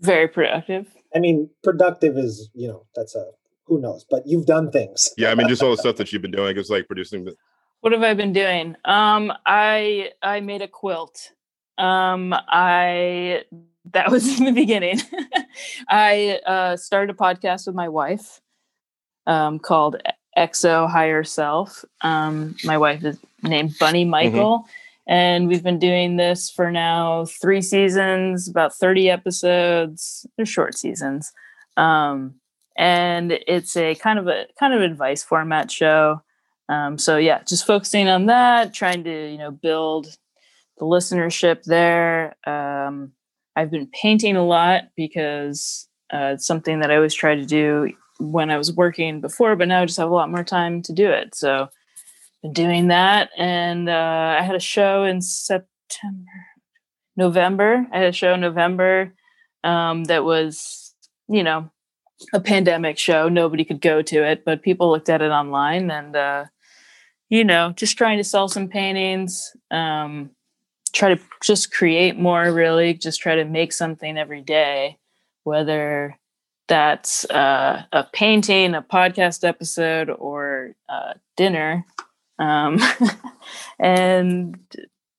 Very 0.00 0.26
productive. 0.28 0.86
I 1.14 1.20
mean, 1.20 1.48
productive 1.62 2.18
is 2.18 2.50
you 2.54 2.68
know 2.68 2.86
that's 2.94 3.14
a 3.14 3.24
who 3.66 3.80
knows, 3.80 4.04
but 4.10 4.22
you've 4.26 4.46
done 4.46 4.70
things. 4.70 5.10
yeah, 5.18 5.30
I 5.30 5.34
mean, 5.34 5.48
just 5.48 5.62
all 5.62 5.70
the 5.70 5.76
stuff 5.76 5.96
that 5.96 6.12
you've 6.12 6.22
been 6.22 6.30
doing 6.30 6.56
is 6.56 6.70
like 6.70 6.86
producing. 6.86 7.24
The- 7.24 7.36
what 7.80 7.92
have 7.92 8.02
I 8.02 8.14
been 8.14 8.32
doing? 8.32 8.74
Um, 8.84 9.32
I 9.46 10.10
I 10.22 10.40
made 10.40 10.62
a 10.62 10.68
quilt. 10.68 11.30
Um, 11.76 12.34
I 12.34 13.44
that 13.92 14.10
was 14.10 14.38
in 14.38 14.46
the 14.46 14.52
beginning. 14.52 15.00
I 15.88 16.40
uh, 16.46 16.76
started 16.76 17.14
a 17.14 17.18
podcast 17.18 17.66
with 17.66 17.76
my 17.76 17.88
wife 17.88 18.40
um, 19.26 19.58
called 19.58 19.96
XO 20.38 20.88
higher 20.88 21.24
self. 21.24 21.84
Um, 22.02 22.56
my 22.64 22.78
wife 22.78 23.04
is 23.04 23.18
named 23.42 23.74
Bunny 23.78 24.04
mm-hmm. 24.04 24.10
Michael. 24.10 24.60
Mm-hmm. 24.60 24.70
And 25.10 25.48
we've 25.48 25.62
been 25.62 25.78
doing 25.78 26.16
this 26.16 26.50
for 26.50 26.70
now 26.70 27.24
three 27.24 27.62
seasons, 27.62 28.46
about 28.46 28.74
30 28.74 29.08
episodes. 29.08 30.26
They're 30.36 30.44
short 30.44 30.76
seasons. 30.76 31.32
Um, 31.78 32.34
and 32.76 33.32
it's 33.32 33.76
a 33.76 33.94
kind 33.94 34.18
of 34.18 34.28
a 34.28 34.46
kind 34.60 34.74
of 34.74 34.82
advice 34.82 35.22
format 35.22 35.70
show. 35.70 36.22
Um, 36.68 36.98
so 36.98 37.16
yeah, 37.16 37.42
just 37.44 37.66
focusing 37.66 38.08
on 38.08 38.26
that, 38.26 38.74
trying 38.74 39.02
to, 39.04 39.30
you 39.30 39.38
know, 39.38 39.50
build 39.50 40.06
the 40.78 40.84
listenership 40.84 41.64
there. 41.64 42.36
Um, 42.46 43.12
I've 43.56 43.70
been 43.70 43.88
painting 43.88 44.36
a 44.36 44.44
lot 44.44 44.84
because 44.94 45.88
uh, 46.12 46.32
it's 46.34 46.46
something 46.46 46.80
that 46.80 46.90
I 46.90 46.96
always 46.96 47.14
try 47.14 47.34
to 47.34 47.46
do 47.46 47.92
when 48.18 48.50
I 48.50 48.58
was 48.58 48.72
working 48.72 49.20
before, 49.20 49.56
but 49.56 49.68
now 49.68 49.82
I 49.82 49.86
just 49.86 49.98
have 49.98 50.10
a 50.10 50.14
lot 50.14 50.30
more 50.30 50.44
time 50.44 50.82
to 50.82 50.92
do 50.92 51.10
it. 51.10 51.34
So 51.34 51.68
been 52.42 52.52
doing 52.52 52.88
that. 52.88 53.30
And 53.36 53.88
uh, 53.88 54.36
I 54.38 54.42
had 54.42 54.54
a 54.54 54.60
show 54.60 55.04
in 55.04 55.20
September, 55.20 56.46
November. 57.16 57.86
I 57.92 57.98
had 57.98 58.08
a 58.08 58.12
show 58.12 58.34
in 58.34 58.40
November 58.40 59.14
um, 59.64 60.04
that 60.04 60.24
was, 60.24 60.94
you 61.28 61.42
know, 61.42 61.70
a 62.32 62.40
pandemic 62.40 62.98
show. 62.98 63.28
Nobody 63.28 63.64
could 63.64 63.80
go 63.80 64.02
to 64.02 64.24
it, 64.24 64.44
but 64.44 64.62
people 64.62 64.90
looked 64.90 65.08
at 65.08 65.22
it 65.22 65.30
online 65.30 65.90
and, 65.90 66.16
uh, 66.16 66.44
you 67.28 67.44
know, 67.44 67.72
just 67.76 67.98
trying 67.98 68.18
to 68.18 68.24
sell 68.24 68.48
some 68.48 68.68
paintings, 68.68 69.54
um, 69.70 70.30
try 70.92 71.14
to 71.14 71.20
just 71.42 71.72
create 71.72 72.18
more, 72.18 72.50
really, 72.52 72.94
just 72.94 73.20
try 73.20 73.34
to 73.36 73.44
make 73.44 73.72
something 73.72 74.16
every 74.16 74.40
day, 74.40 74.98
whether 75.44 76.18
that's 76.68 77.24
uh, 77.30 77.84
a 77.92 78.04
painting, 78.12 78.74
a 78.74 78.82
podcast 78.82 79.46
episode, 79.46 80.10
or 80.10 80.74
uh, 80.88 81.14
dinner. 81.36 81.84
Um, 82.38 82.78
and 83.78 84.58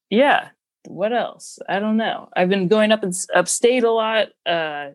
yeah, 0.10 0.50
what 0.88 1.12
else? 1.12 1.60
I 1.68 1.80
don't 1.80 1.98
know. 1.98 2.30
I've 2.36 2.50
been 2.50 2.68
going 2.68 2.92
up 2.92 3.04
in 3.04 3.12
upstate 3.36 3.84
a 3.84 3.92
lot, 3.92 4.28
uh, 4.46 4.92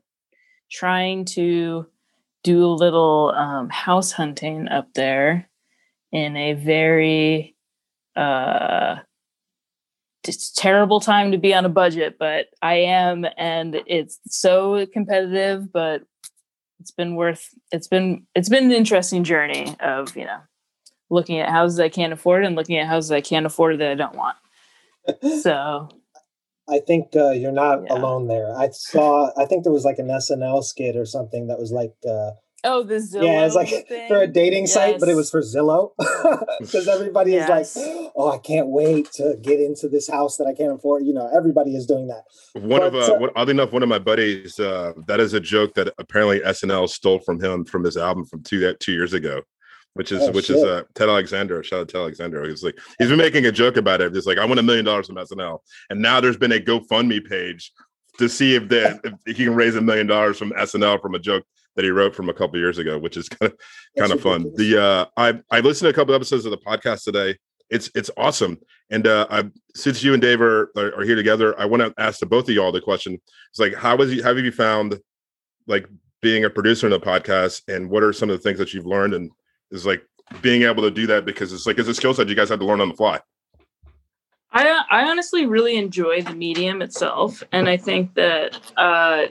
trying 0.71 1.25
to 1.27 1.87
do 2.43 2.65
a 2.65 2.67
little 2.67 3.33
um, 3.37 3.69
house 3.71 4.13
hunting 4.13 4.69
up 4.69 4.93
there 4.95 5.49
in 6.13 6.37
a 6.37 6.55
very 6.55 7.57
uh 8.17 8.97
it's 10.27 10.51
terrible 10.53 11.01
time 11.01 11.33
to 11.33 11.39
be 11.39 11.53
on 11.53 11.65
a 11.65 11.69
budget 11.69 12.17
but 12.19 12.47
i 12.63 12.75
am 12.75 13.27
and 13.37 13.83
it's 13.87 14.21
so 14.29 14.87
competitive 14.87 15.73
but 15.73 16.03
it's 16.81 16.91
been 16.91 17.15
worth 17.15 17.49
it's 17.73 17.89
been 17.89 18.27
it's 18.35 18.49
been 18.49 18.65
an 18.65 18.73
interesting 18.73 19.25
journey 19.25 19.77
of 19.81 20.17
you 20.17 20.25
know 20.25 20.39
looking 21.11 21.39
at 21.39 21.51
houses 21.51 21.81
I 21.81 21.89
can't 21.89 22.13
afford 22.13 22.45
and 22.45 22.57
looking 22.57 22.79
at 22.79 22.87
houses 22.87 23.11
I 23.11 23.21
can't 23.21 23.47
afford 23.47 23.79
that 23.79 23.91
I 23.91 23.95
don't 23.95 24.17
want. 24.17 24.37
So 25.43 25.89
I 26.69 26.79
think 26.79 27.15
uh, 27.15 27.33
you're 27.33 27.53
not 27.53 27.83
yeah. 27.85 27.95
alone 27.95 28.27
there. 28.27 28.57
I 28.57 28.71
saw 28.73 29.31
I 29.37 29.45
think 29.45 29.65
there 29.65 29.73
was 29.73 29.85
like 29.85 29.99
an 29.99 30.09
SNL 30.09 30.65
skit 30.65 30.97
or 30.97 31.05
something 31.05 31.47
that 31.49 31.59
was 31.59 31.73
like 31.73 31.93
uh, 32.09 32.31
Oh, 32.67 32.83
the 32.83 32.95
Zillow. 32.95 33.25
Yeah, 33.25 33.45
it's 33.45 33.55
like 33.55 33.69
thing? 33.87 34.09
for 34.09 34.23
a 34.23 34.27
dating 34.27 34.63
yes. 34.63 34.73
site, 34.73 34.99
but 34.99 35.11
it 35.11 35.15
was 35.15 35.31
for 35.31 35.43
Zillow 35.43 35.93
because 36.61 36.89
everybody 36.89 37.33
yes. 37.33 37.77
is 37.77 37.85
like, 37.85 38.13
"Oh, 38.17 38.33
I 38.33 38.39
can't 38.39 38.69
wait 38.69 39.13
to 39.13 39.37
get 39.43 39.61
into 39.61 39.87
this 39.89 40.09
house 40.09 40.39
that 40.39 40.47
I 40.47 40.55
can't 40.55 40.73
afford." 40.73 41.05
You 41.05 41.13
know, 41.13 41.31
everybody 41.35 41.77
is 41.77 41.87
doing 41.87 42.09
that. 42.09 42.25
One 42.55 42.81
but, 42.81 42.95
of 42.95 42.95
uh, 42.95 43.25
uh, 43.25 43.29
oddly 43.37 43.53
enough, 43.53 43.73
one 43.73 43.83
of 43.83 43.89
my 43.91 43.99
buddies, 43.99 44.59
uh, 44.59 44.95
that 45.07 45.21
is 45.21 45.35
a 45.35 45.41
joke 45.41 45.75
that 45.75 45.93
apparently 45.99 46.41
SNL 46.41 46.89
stole 46.89 47.19
from 47.19 47.39
him 47.39 47.67
from 47.67 47.85
his 47.85 47.99
album 47.99 48.25
from 48.25 48.43
two 48.43 48.61
that 48.61 48.81
two 48.81 48.93
years 48.93 49.13
ago. 49.13 49.43
Which 49.93 50.11
is 50.11 50.23
oh, 50.23 50.33
which 50.33 50.47
shit. 50.47 50.57
is 50.57 50.65
uh, 50.65 50.83
Ted 50.95 51.09
Alexander. 51.09 51.63
Shout 51.63 51.81
out 51.83 51.89
Ted 51.89 52.01
Alexander. 52.01 52.49
He's 52.49 52.65
like 52.65 52.79
he's 52.99 53.09
been 53.09 53.19
making 53.19 53.47
a 53.47 53.53
joke 53.53 53.77
about 53.77 54.01
it. 54.01 54.13
He's 54.13 54.27
like, 54.27 54.39
I 54.39 54.45
want 54.45 54.59
a 54.59 54.63
million 54.63 54.85
dollars 54.85 55.07
from 55.07 55.17
SNL, 55.17 55.59
and 55.91 56.03
now 56.03 56.21
there's 56.21 56.37
been 56.37 56.51
a 56.51 56.59
GoFundMe 56.59 57.25
page 57.25 57.71
to 58.19 58.29
see 58.29 58.55
if 58.55 58.69
that 58.71 59.01
if 59.27 59.37
he 59.37 59.45
can 59.45 59.55
raise 59.55 59.77
a 59.77 59.81
million 59.81 60.07
dollars 60.07 60.39
from 60.39 60.51
SNL 60.53 61.01
from 61.01 61.15
a 61.15 61.19
joke 61.19 61.45
that 61.77 61.85
he 61.85 61.91
wrote 61.91 62.15
from 62.15 62.29
a 62.29 62.35
couple 62.35 62.59
years 62.59 62.79
ago, 62.79 62.99
which 62.99 63.17
is 63.17 63.29
kind 63.29 63.53
of 63.53 63.59
kind 63.99 64.13
of 64.13 64.21
fun. 64.21 64.53
The 64.57 64.83
uh, 64.83 65.07
I 65.17 65.41
I 65.51 65.61
listened 65.61 65.87
to 65.87 65.91
a 65.91 65.93
couple 65.93 66.15
episodes 66.15 66.45
of 66.45 66.51
the 66.51 66.59
podcast 66.59 67.05
today. 67.05 67.37
It's 67.71 67.91
it's 67.95 68.11
awesome. 68.17 68.59
And 68.91 69.07
uh, 69.07 69.27
I, 69.31 69.45
since 69.75 70.03
you 70.03 70.13
and 70.13 70.21
Dave 70.21 70.41
are, 70.41 70.71
are, 70.77 70.95
are 70.97 71.05
here 71.05 71.17
together, 71.17 71.59
I 71.59 71.65
want 71.65 71.83
to 71.83 71.95
ask 71.99 72.21
to 72.21 72.27
both 72.27 72.49
of 72.49 72.55
y'all 72.55 72.71
the 72.71 72.81
question. 72.81 73.19
It's 73.51 73.59
like, 73.59 73.75
how 73.75 73.97
was 73.97 74.13
you? 74.13 74.23
How 74.23 74.35
have 74.35 74.45
you 74.45 74.53
found 74.53 74.99
like 75.67 75.87
being 76.21 76.45
a 76.45 76.51
producer 76.51 76.87
in 76.87 76.93
a 76.93 77.01
podcast, 77.01 77.63
and 77.69 77.89
what 77.91 78.03
are 78.03 78.13
some 78.13 78.31
of 78.31 78.37
the 78.37 78.43
things 78.43 78.59
that 78.59 78.75
you've 78.75 78.87
learned? 78.87 79.15
And 79.15 79.31
is 79.71 79.87
like 79.87 80.03
being 80.41 80.63
able 80.63 80.83
to 80.83 80.91
do 80.91 81.07
that 81.07 81.25
because 81.25 81.53
it's 81.53 81.67
like 81.67 81.79
it's 81.79 81.89
a 81.89 81.95
skill 81.95 82.15
set 82.15 82.29
you 82.29 82.35
guys 82.35 82.49
have 82.49 82.61
to 82.61 82.67
learn 82.67 82.81
on 82.81 82.89
the 82.89 82.95
fly. 82.95 83.21
I 84.53 84.83
I 84.91 85.11
honestly 85.11 85.47
really 85.47 85.77
enjoy 85.77 86.23
the 86.23 86.35
medium 86.35 86.81
itself, 86.83 87.43
and 87.51 87.69
I 87.69 87.77
think 87.77 88.15
that 88.15 88.61
uh, 88.77 89.27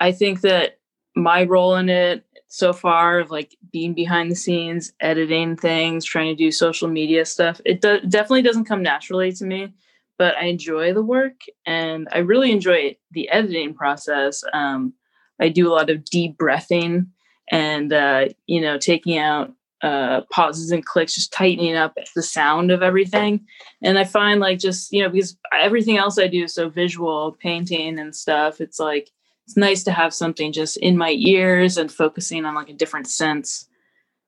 I 0.00 0.12
think 0.12 0.40
that 0.40 0.78
my 1.16 1.44
role 1.44 1.74
in 1.76 1.88
it 1.88 2.24
so 2.48 2.72
far 2.72 3.18
of 3.18 3.30
like 3.30 3.56
being 3.72 3.94
behind 3.94 4.30
the 4.30 4.36
scenes, 4.36 4.92
editing 5.00 5.56
things, 5.56 6.04
trying 6.04 6.28
to 6.28 6.34
do 6.34 6.52
social 6.52 6.88
media 6.88 7.24
stuff, 7.24 7.60
it 7.64 7.80
do- 7.80 8.00
definitely 8.00 8.42
doesn't 8.42 8.66
come 8.66 8.82
naturally 8.82 9.32
to 9.32 9.44
me. 9.44 9.74
But 10.18 10.36
I 10.36 10.44
enjoy 10.44 10.94
the 10.94 11.02
work, 11.02 11.42
and 11.66 12.08
I 12.10 12.18
really 12.18 12.50
enjoy 12.50 12.96
the 13.10 13.28
editing 13.28 13.74
process. 13.74 14.42
Um, 14.54 14.94
I 15.40 15.50
do 15.50 15.68
a 15.68 15.74
lot 15.74 15.90
of 15.90 16.04
deep 16.04 16.38
breathing 16.38 17.08
and 17.52 17.92
uh, 17.92 18.28
you 18.46 18.62
know 18.62 18.78
taking 18.78 19.18
out 19.18 19.52
uh, 19.82 20.22
pauses 20.32 20.70
and 20.70 20.84
clicks, 20.84 21.14
just 21.14 21.32
tightening 21.32 21.76
up 21.76 21.96
the 22.14 22.22
sound 22.22 22.70
of 22.70 22.82
everything. 22.82 23.44
And 23.82 23.98
I 23.98 24.04
find 24.04 24.40
like 24.40 24.58
just, 24.58 24.92
you 24.92 25.02
know, 25.02 25.10
because 25.10 25.36
everything 25.52 25.96
else 25.98 26.18
I 26.18 26.28
do 26.28 26.44
is 26.44 26.54
so 26.54 26.68
visual, 26.68 27.36
painting 27.40 27.98
and 27.98 28.16
stuff, 28.16 28.60
it's 28.60 28.80
like, 28.80 29.10
it's 29.46 29.56
nice 29.56 29.84
to 29.84 29.92
have 29.92 30.12
something 30.12 30.52
just 30.52 30.76
in 30.78 30.96
my 30.96 31.12
ears 31.12 31.76
and 31.76 31.90
focusing 31.90 32.44
on 32.44 32.54
like 32.54 32.68
a 32.68 32.74
different 32.74 33.06
sense 33.06 33.68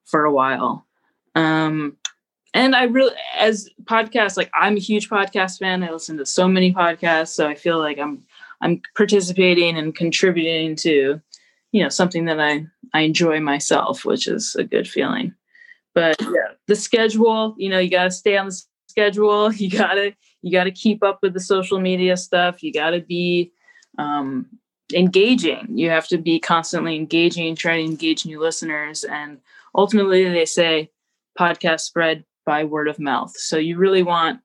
for 0.04 0.24
a 0.24 0.33
while. 0.33 0.87
Um, 1.35 1.96
and 2.54 2.74
I 2.74 2.85
really, 2.85 3.14
as 3.37 3.68
podcasts, 3.85 4.37
like 4.37 4.50
I'm 4.54 4.76
a 4.76 4.81
huge 4.81 5.09
podcast 5.09 5.59
fan. 5.59 5.83
I 5.83 5.90
listen 5.90 6.16
to 6.18 6.26
so 6.26 6.48
many 6.48 6.72
podcasts, 6.72 7.28
so 7.28 7.46
I 7.46 7.54
feel 7.54 7.78
like 7.78 7.98
I'm 7.98 8.22
I'm 8.61 8.81
participating 8.96 9.76
and 9.76 9.94
contributing 9.94 10.74
to, 10.76 11.20
you 11.72 11.83
know, 11.83 11.88
something 11.88 12.24
that 12.24 12.40
I 12.40 12.66
I 12.94 13.00
enjoy 13.00 13.40
myself, 13.40 14.04
which 14.04 14.26
is 14.26 14.57
a 14.57 14.64
good 14.64 14.88
feeling. 14.88 15.35
But 15.94 16.16
yeah, 16.20 16.54
the 16.66 16.76
schedule, 16.76 17.54
you 17.59 17.68
know, 17.68 17.78
you 17.78 17.90
got 17.90 18.04
to 18.04 18.11
stay 18.11 18.37
on 18.37 18.46
the 18.46 18.62
schedule. 18.88 19.52
You 19.59 19.70
got 19.70 19.94
to 19.94 20.12
you 20.42 20.52
got 20.52 20.64
to 20.64 20.70
keep 20.70 21.02
up 21.02 21.18
with 21.22 21.35
the 21.35 21.40
social 21.40 21.81
media 21.81 22.16
stuff. 22.16 22.62
You 22.62 22.72
got 22.72 22.90
to 22.90 23.00
be 23.00 23.52
um, 23.98 24.46
engaging. 24.94 25.66
You 25.77 25.90
have 25.90 26.09
to 26.09 26.18
be 26.18 26.38
constantly 26.38 26.96
engaging, 26.96 27.55
trying 27.55 27.85
to 27.85 27.90
engage 27.90 28.27
new 28.27 28.40
listeners. 28.40 29.05
And 29.05 29.38
ultimately, 29.74 30.29
they 30.29 30.44
say 30.44 30.90
podcast 31.38 31.81
spread 31.81 32.24
by 32.44 32.64
word 32.64 32.88
of 32.88 32.98
mouth. 32.98 33.37
So 33.37 33.59
you 33.59 33.77
really 33.77 34.03
want 34.03 34.40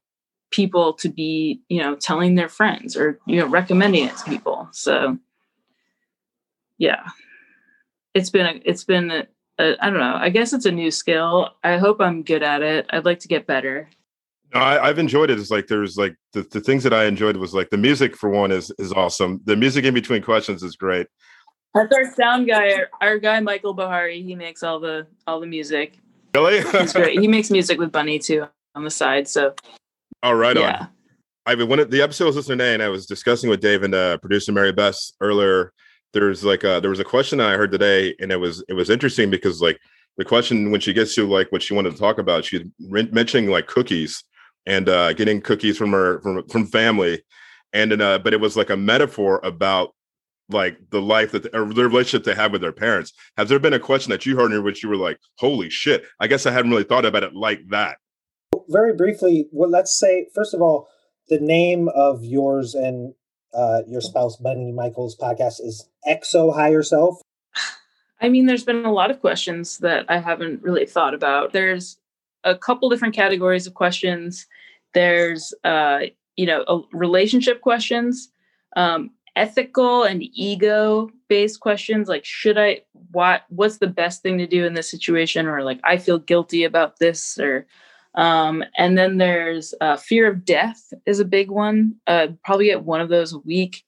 people 0.51 0.93
to 0.93 1.09
be, 1.09 1.61
you 1.67 1.81
know, 1.81 1.95
telling 1.95 2.35
their 2.35 2.49
friends 2.49 2.95
or 2.95 3.19
you 3.25 3.39
know 3.39 3.47
recommending 3.47 4.05
it 4.05 4.17
to 4.17 4.25
people. 4.25 4.67
So 4.71 5.17
yeah, 6.77 7.07
it's 8.13 8.29
been 8.29 8.45
a, 8.45 8.61
it's 8.65 8.83
been 8.83 9.11
a, 9.11 9.27
I 9.59 9.89
don't 9.89 9.99
know. 9.99 10.17
I 10.19 10.29
guess 10.29 10.53
it's 10.53 10.65
a 10.65 10.71
new 10.71 10.91
skill. 10.91 11.51
I 11.63 11.77
hope 11.77 12.01
I'm 12.01 12.23
good 12.23 12.43
at 12.43 12.61
it. 12.61 12.87
I'd 12.89 13.05
like 13.05 13.19
to 13.19 13.27
get 13.27 13.47
better. 13.47 13.89
No, 14.53 14.61
I, 14.61 14.87
have 14.87 14.99
enjoyed 14.99 15.29
it. 15.29 15.39
It's 15.39 15.49
like 15.49 15.67
there's 15.67 15.97
like 15.97 16.15
the, 16.33 16.43
the 16.43 16.61
things 16.61 16.83
that 16.83 16.93
I 16.93 17.05
enjoyed 17.05 17.37
was 17.37 17.53
like 17.53 17.69
the 17.69 17.77
music 17.77 18.15
for 18.15 18.29
one 18.29 18.51
is 18.51 18.71
is 18.77 18.93
awesome. 18.93 19.41
The 19.45 19.55
music 19.55 19.85
in 19.85 19.93
between 19.93 20.21
questions 20.21 20.63
is 20.63 20.75
great. 20.75 21.07
That's 21.73 21.93
our 21.95 22.13
sound 22.13 22.47
guy, 22.47 22.73
our, 22.73 22.89
our 23.01 23.17
guy 23.17 23.39
Michael 23.39 23.73
Bahari. 23.73 24.21
He 24.21 24.35
makes 24.35 24.61
all 24.61 24.79
the 24.79 25.07
all 25.25 25.39
the 25.39 25.47
music. 25.47 25.97
Really? 26.35 26.61
He's 26.79 26.93
great. 26.93 27.19
He 27.19 27.27
makes 27.27 27.49
music 27.49 27.79
with 27.79 27.91
Bunny 27.91 28.19
too 28.19 28.45
on 28.75 28.83
the 28.83 28.91
side. 28.91 29.27
So. 29.27 29.55
All 30.21 30.35
right. 30.35 30.55
Yeah. 30.55 30.81
On. 30.81 30.87
I 31.45 31.55
mean, 31.55 31.67
when 31.67 31.89
the 31.89 32.01
episode 32.01 32.25
was 32.25 32.35
listening 32.35 32.59
today, 32.59 32.73
and 32.73 32.81
I 32.81 32.89
was 32.89 33.05
discussing 33.05 33.49
with 33.49 33.59
Dave 33.59 33.83
and 33.83 33.93
uh, 33.93 34.17
producer 34.17 34.51
Mary 34.51 34.71
Beth 34.71 34.97
earlier 35.19 35.73
there's 36.13 36.43
like 36.43 36.63
a, 36.63 36.79
there 36.79 36.91
was 36.91 36.99
a 36.99 37.03
question 37.03 37.41
I 37.41 37.57
heard 37.57 37.71
today, 37.71 38.15
and 38.19 38.31
it 38.31 38.37
was 38.37 38.63
it 38.69 38.73
was 38.73 38.89
interesting 38.89 39.29
because 39.29 39.61
like 39.61 39.79
the 40.17 40.23
question 40.23 40.71
when 40.71 40.79
she 40.79 40.93
gets 40.93 41.15
to 41.15 41.27
like 41.27 41.51
what 41.51 41.63
she 41.63 41.73
wanted 41.73 41.91
to 41.91 41.97
talk 41.97 42.19
about, 42.19 42.45
she's 42.45 42.61
mentioning 42.79 43.49
like 43.49 43.67
cookies 43.67 44.23
and 44.65 44.89
uh, 44.89 45.13
getting 45.13 45.41
cookies 45.41 45.77
from 45.77 45.91
her 45.91 46.21
from 46.21 46.47
from 46.47 46.65
family, 46.65 47.23
and 47.71 47.91
then, 47.91 48.01
uh, 48.01 48.19
but 48.19 48.33
it 48.33 48.41
was 48.41 48.57
like 48.57 48.69
a 48.69 48.77
metaphor 48.77 49.39
about 49.43 49.93
like 50.49 50.77
the 50.89 51.01
life 51.01 51.31
that 51.31 51.43
the, 51.43 51.57
or 51.57 51.73
the 51.73 51.83
relationship 51.83 52.25
they 52.25 52.35
have 52.35 52.51
with 52.51 52.61
their 52.61 52.71
parents. 52.71 53.13
Has 53.37 53.49
there 53.49 53.59
been 53.59 53.73
a 53.73 53.79
question 53.79 54.11
that 54.11 54.25
you 54.25 54.35
heard 54.35 54.51
in 54.51 54.63
which 54.63 54.83
you 54.83 54.89
were 54.89 54.97
like, 54.97 55.19
"Holy 55.37 55.69
shit"? 55.69 56.05
I 56.19 56.27
guess 56.27 56.45
I 56.45 56.51
hadn't 56.51 56.71
really 56.71 56.83
thought 56.83 57.05
about 57.05 57.23
it 57.23 57.35
like 57.35 57.61
that. 57.69 57.97
Very 58.69 58.95
briefly, 58.95 59.47
well, 59.51 59.69
let's 59.69 59.97
say 59.97 60.27
first 60.33 60.53
of 60.53 60.61
all, 60.61 60.87
the 61.29 61.39
name 61.39 61.89
of 61.89 62.23
yours 62.23 62.75
and 62.75 63.13
uh, 63.53 63.81
your 63.87 64.01
spouse 64.01 64.37
Bunny 64.37 64.71
Michael's 64.71 65.15
podcast 65.15 65.61
is 65.61 65.87
XO 66.07 66.53
Higher 66.53 66.83
Self? 66.83 67.21
I 68.21 68.29
mean, 68.29 68.45
there's 68.45 68.63
been 68.63 68.85
a 68.85 68.91
lot 68.91 69.11
of 69.11 69.19
questions 69.19 69.79
that 69.79 70.05
I 70.09 70.19
haven't 70.19 70.63
really 70.63 70.85
thought 70.85 71.13
about. 71.13 71.53
There's 71.53 71.97
a 72.43 72.55
couple 72.55 72.89
different 72.89 73.15
categories 73.15 73.67
of 73.67 73.73
questions. 73.73 74.45
There's, 74.93 75.53
uh, 75.63 76.01
you 76.35 76.45
know, 76.45 76.87
relationship 76.91 77.61
questions, 77.61 78.29
um, 78.75 79.11
ethical 79.35 80.03
and 80.03 80.23
ego 80.35 81.09
based 81.27 81.59
questions 81.59 82.07
like 82.07 82.23
should 82.23 82.55
i 82.55 82.79
what 83.11 83.41
what's 83.49 83.79
the 83.79 83.87
best 83.87 84.21
thing 84.21 84.37
to 84.37 84.45
do 84.45 84.63
in 84.63 84.75
this 84.75 84.91
situation 84.91 85.47
or 85.47 85.63
like 85.63 85.79
i 85.83 85.97
feel 85.97 86.19
guilty 86.19 86.63
about 86.63 86.99
this 86.99 87.39
or 87.39 87.65
um, 88.15 88.63
and 88.77 88.97
then 88.97 89.17
there's 89.17 89.73
uh, 89.81 89.97
fear 89.97 90.27
of 90.27 90.45
death 90.45 90.93
is 91.05 91.19
a 91.19 91.25
big 91.25 91.49
one. 91.49 91.95
Uh, 92.05 92.27
probably 92.43 92.65
get 92.65 92.83
one 92.83 93.01
of 93.01 93.09
those 93.09 93.33
a 93.33 93.39
week. 93.39 93.83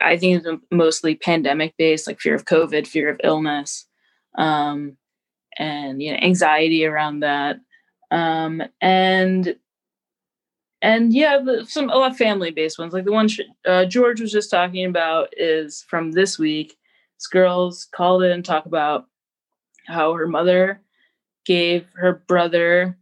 I 0.00 0.16
think 0.16 0.44
it's 0.44 0.62
mostly 0.70 1.16
pandemic 1.16 1.74
based, 1.76 2.06
like 2.06 2.20
fear 2.20 2.34
of 2.34 2.44
COVID, 2.44 2.86
fear 2.86 3.10
of 3.10 3.20
illness, 3.22 3.86
um, 4.36 4.96
and 5.58 6.00
you 6.00 6.12
know 6.12 6.18
anxiety 6.18 6.86
around 6.86 7.20
that. 7.20 7.58
Um, 8.14 8.62
and 8.80 9.56
and 10.80 11.12
yeah, 11.12 11.42
some 11.66 11.90
a 11.90 11.96
lot 11.96 12.12
of 12.12 12.16
family 12.16 12.50
based 12.50 12.78
ones, 12.78 12.92
like 12.92 13.04
the 13.04 13.12
one 13.12 13.28
uh, 13.66 13.86
George 13.86 14.20
was 14.20 14.30
just 14.30 14.50
talking 14.50 14.86
about, 14.86 15.28
is 15.36 15.84
from 15.88 16.12
this 16.12 16.38
week. 16.38 16.76
This 17.18 17.26
girls 17.26 17.88
called 17.94 18.22
in 18.22 18.30
and 18.30 18.44
talk 18.44 18.66
about 18.66 19.06
how 19.86 20.14
her 20.14 20.26
mother 20.28 20.80
gave 21.44 21.86
her 21.94 22.22
brother 22.26 22.96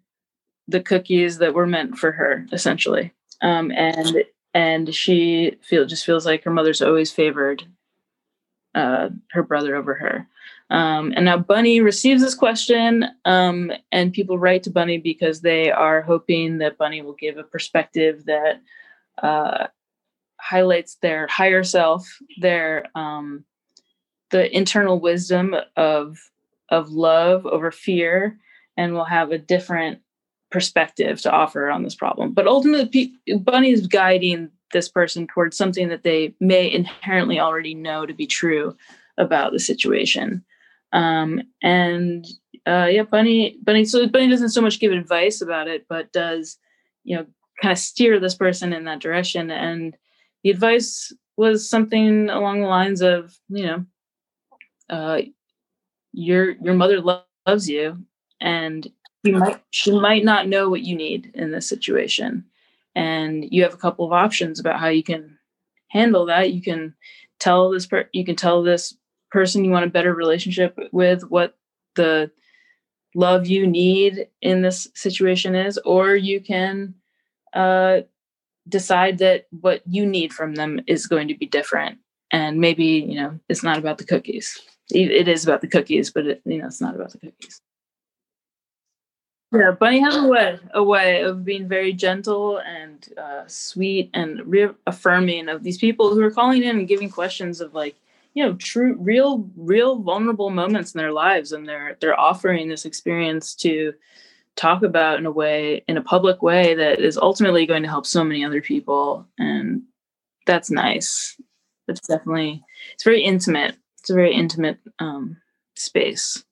the 0.69 0.81
cookies 0.81 1.39
that 1.39 1.55
were 1.55 1.67
meant 1.67 1.97
for 1.97 2.13
her 2.13 2.47
essentially 2.53 3.13
um, 3.43 3.71
and 3.73 4.25
and 4.55 4.95
she 4.95 5.57
feel 5.63 5.85
just 5.87 6.05
feels 6.05 6.27
like 6.27 6.45
her 6.45 6.51
mother's 6.51 6.83
always 6.83 7.11
favored 7.11 7.65
uh, 8.75 9.09
her 9.33 9.43
brother 9.43 9.77
over 9.77 9.95
her 9.95 10.27
um, 10.73 11.13
and 11.15 11.25
now 11.25 11.39
bunny 11.39 11.81
receives 11.81 12.23
this 12.23 12.35
question 12.35 13.05
um, 13.25 13.71
and 13.93 14.13
people 14.13 14.39
write 14.39 14.63
to 14.65 14.71
bunny 14.71 14.99
because 14.99 15.41
they 15.41 15.71
are 15.71 16.03
hoping 16.03 16.59
that 16.59 16.79
bunny 16.79 17.03
will 17.03 17.15
give 17.15 17.39
a 17.39 17.45
perspective 17.45 18.25
that 18.25 18.61
uh, 19.23 19.67
highlights 20.41 20.97
their 20.97 21.27
higher 21.29 21.63
self 21.63 22.19
their 22.41 22.87
um, 22.95 23.45
the 24.31 24.55
internal 24.57 24.99
wisdom 24.99 25.55
of 25.77 26.19
of 26.71 26.91
love 26.91 27.47
over 27.47 27.71
fear 27.71 28.39
and 28.77 28.95
will 28.95 29.05
have 29.05 29.31
a 29.31 29.39
different 29.39 30.01
perspective 30.51 31.21
to 31.21 31.31
offer 31.31 31.71
on 31.71 31.83
this 31.83 31.95
problem. 31.95 32.33
But 32.33 32.47
ultimately, 32.47 33.13
Bunny 33.41 33.71
is 33.71 33.87
guiding 33.87 34.51
this 34.73 34.89
person 34.89 35.27
towards 35.27 35.57
something 35.57 35.89
that 35.89 36.03
they 36.03 36.35
may 36.41 36.71
inherently 36.73 37.39
already 37.39 37.75
know 37.75 38.07
to 38.07 38.15
be 38.15 38.27
true 38.27 38.77
about 39.19 39.53
the 39.53 39.59
situation. 39.59 40.45
Um, 40.93 41.43
and 41.63 42.27
uh, 42.67 42.89
yeah, 42.91 43.03
Bunny, 43.03 43.59
Bunny. 43.63 43.85
So 43.85 44.07
Bunny 44.07 44.29
doesn't 44.29 44.51
so 44.51 44.61
much 44.61 44.81
give 44.81 44.93
advice 44.93 45.41
about 45.41 45.69
it, 45.69 45.87
but 45.89 46.13
does 46.13 46.59
you 47.05 47.17
know 47.17 47.27
kind 47.61 47.73
of 47.73 47.79
steer 47.79 48.19
this 48.19 48.35
person 48.35 48.73
in 48.73 48.85
that 48.85 49.01
direction. 49.01 49.51
And 49.51 49.97
the 50.43 50.51
advice 50.51 51.13
was 51.37 51.69
something 51.69 52.29
along 52.29 52.61
the 52.61 52.67
lines 52.67 53.01
of, 53.01 53.37
you 53.49 53.67
know, 53.67 53.87
uh, 54.91 55.23
your 56.13 56.51
your 56.63 56.75
mother 56.75 57.01
lo- 57.01 57.23
loves 57.47 57.69
you, 57.69 58.05
and 58.41 58.87
you 59.23 59.37
might 59.37 59.63
she 59.71 59.99
might 59.99 60.25
not 60.25 60.49
know 60.49 60.69
what 60.69 60.83
you 60.83 60.97
need 60.97 61.31
in 61.35 61.53
this 61.53 61.69
situation 61.69 62.45
and 62.95 63.47
you 63.51 63.63
have 63.63 63.75
a 63.75 63.79
couple 63.79 64.05
of 64.05 64.13
options 64.13 64.61
about 64.61 64.81
how 64.81 64.89
you 64.89 65.03
can 65.03 65.39
handle 65.89 66.27
that 66.27 66.53
you 66.53 66.63
can 66.63 66.95
tell 67.39 67.71
this 67.71 67.87
per- 67.87 68.09
you 68.13 68.25
can 68.25 68.37
tell 68.37 68.63
this 68.63 68.97
person 69.33 69.65
you 69.65 69.71
want 69.71 69.87
a 69.87 69.91
better 69.91 70.15
relationship 70.15 70.79
with 70.93 71.23
what 71.31 71.57
the 71.97 72.31
love 73.15 73.47
you 73.47 73.67
need 73.67 74.29
in 74.41 74.63
this 74.63 74.89
situation 74.95 75.55
is 75.55 75.79
or 75.79 76.15
you 76.15 76.41
can 76.41 76.95
uh, 77.55 78.01
decide 78.69 79.19
that 79.19 79.47
what 79.61 79.83
you 79.87 80.07
need 80.07 80.33
from 80.33 80.55
them 80.55 80.81
is 80.87 81.07
going 81.07 81.29
to 81.29 81.37
be 81.37 81.47
different. 81.47 81.99
And 82.31 82.59
maybe 82.59 82.85
you 82.85 83.17
know 83.17 83.39
it's 83.49 83.63
not 83.63 83.79
about 83.79 83.99
the 83.99 84.05
cookies. 84.05 84.59
It 84.91 85.29
is 85.29 85.45
about 85.45 85.61
the 85.63 85.69
cookies 85.69 86.11
but 86.11 86.27
it, 86.27 86.43
you 86.45 86.59
know 86.59 86.67
it's 86.67 86.81
not 86.81 86.95
about 86.95 87.13
the 87.13 87.19
cookies. 87.19 87.61
Yeah 89.53 89.73
bunny 89.73 90.01
has 90.01 90.17
a 90.17 90.27
way 90.27 90.59
a 90.73 90.83
way 90.83 91.23
of 91.23 91.45
being 91.45 91.69
very 91.69 91.93
gentle 91.93 92.59
and 92.59 93.09
uh, 93.19 93.43
sweet 93.47 94.11
and 94.15 94.41
reaffirming 94.47 95.49
of 95.49 95.63
these 95.63 95.79
people 95.79 96.15
who 96.15 96.23
are 96.23 96.31
calling 96.31 96.63
in 96.63 96.79
and 96.79 96.89
giving 96.89 97.11
questions 97.11 97.61
of 97.61 97.75
like 97.75 97.97
you 98.35 98.45
know 98.45 98.55
true 98.55 98.97
real 98.99 99.51
real 99.57 99.99
vulnerable 100.01 100.51
moments 100.51 100.95
in 100.95 100.99
their 100.99 101.13
lives 101.13 101.53
and 101.53 101.69
they're 101.69 101.97
they're 102.01 102.19
offering 102.19 102.69
this 102.69 102.85
experience 102.85 103.55
to 103.55 103.93
talk 104.57 104.83
about 104.83 105.19
in 105.19 105.27
a 105.27 105.31
way 105.31 105.83
in 105.89 105.97
a 105.97 106.03
public 106.03 106.43
way 106.43 106.75
that 106.75 107.01
is 107.01 107.17
ultimately 107.17 107.67
going 107.67 107.83
to 107.83 107.89
help 107.89 108.07
so 108.07 108.23
many 108.23 108.45
other 108.45 108.61
people 108.61 109.27
and 109.39 109.83
that's 110.47 110.71
nice. 110.71 111.37
It's 111.89 112.07
definitely 112.07 112.63
it's 112.95 113.05
very 113.05 113.23
intimate. 113.23 113.77
It's 114.01 114.11
a 114.11 114.15
very 114.15 114.35
intimate 114.35 114.79
um 114.99 115.37
space. 115.77 116.45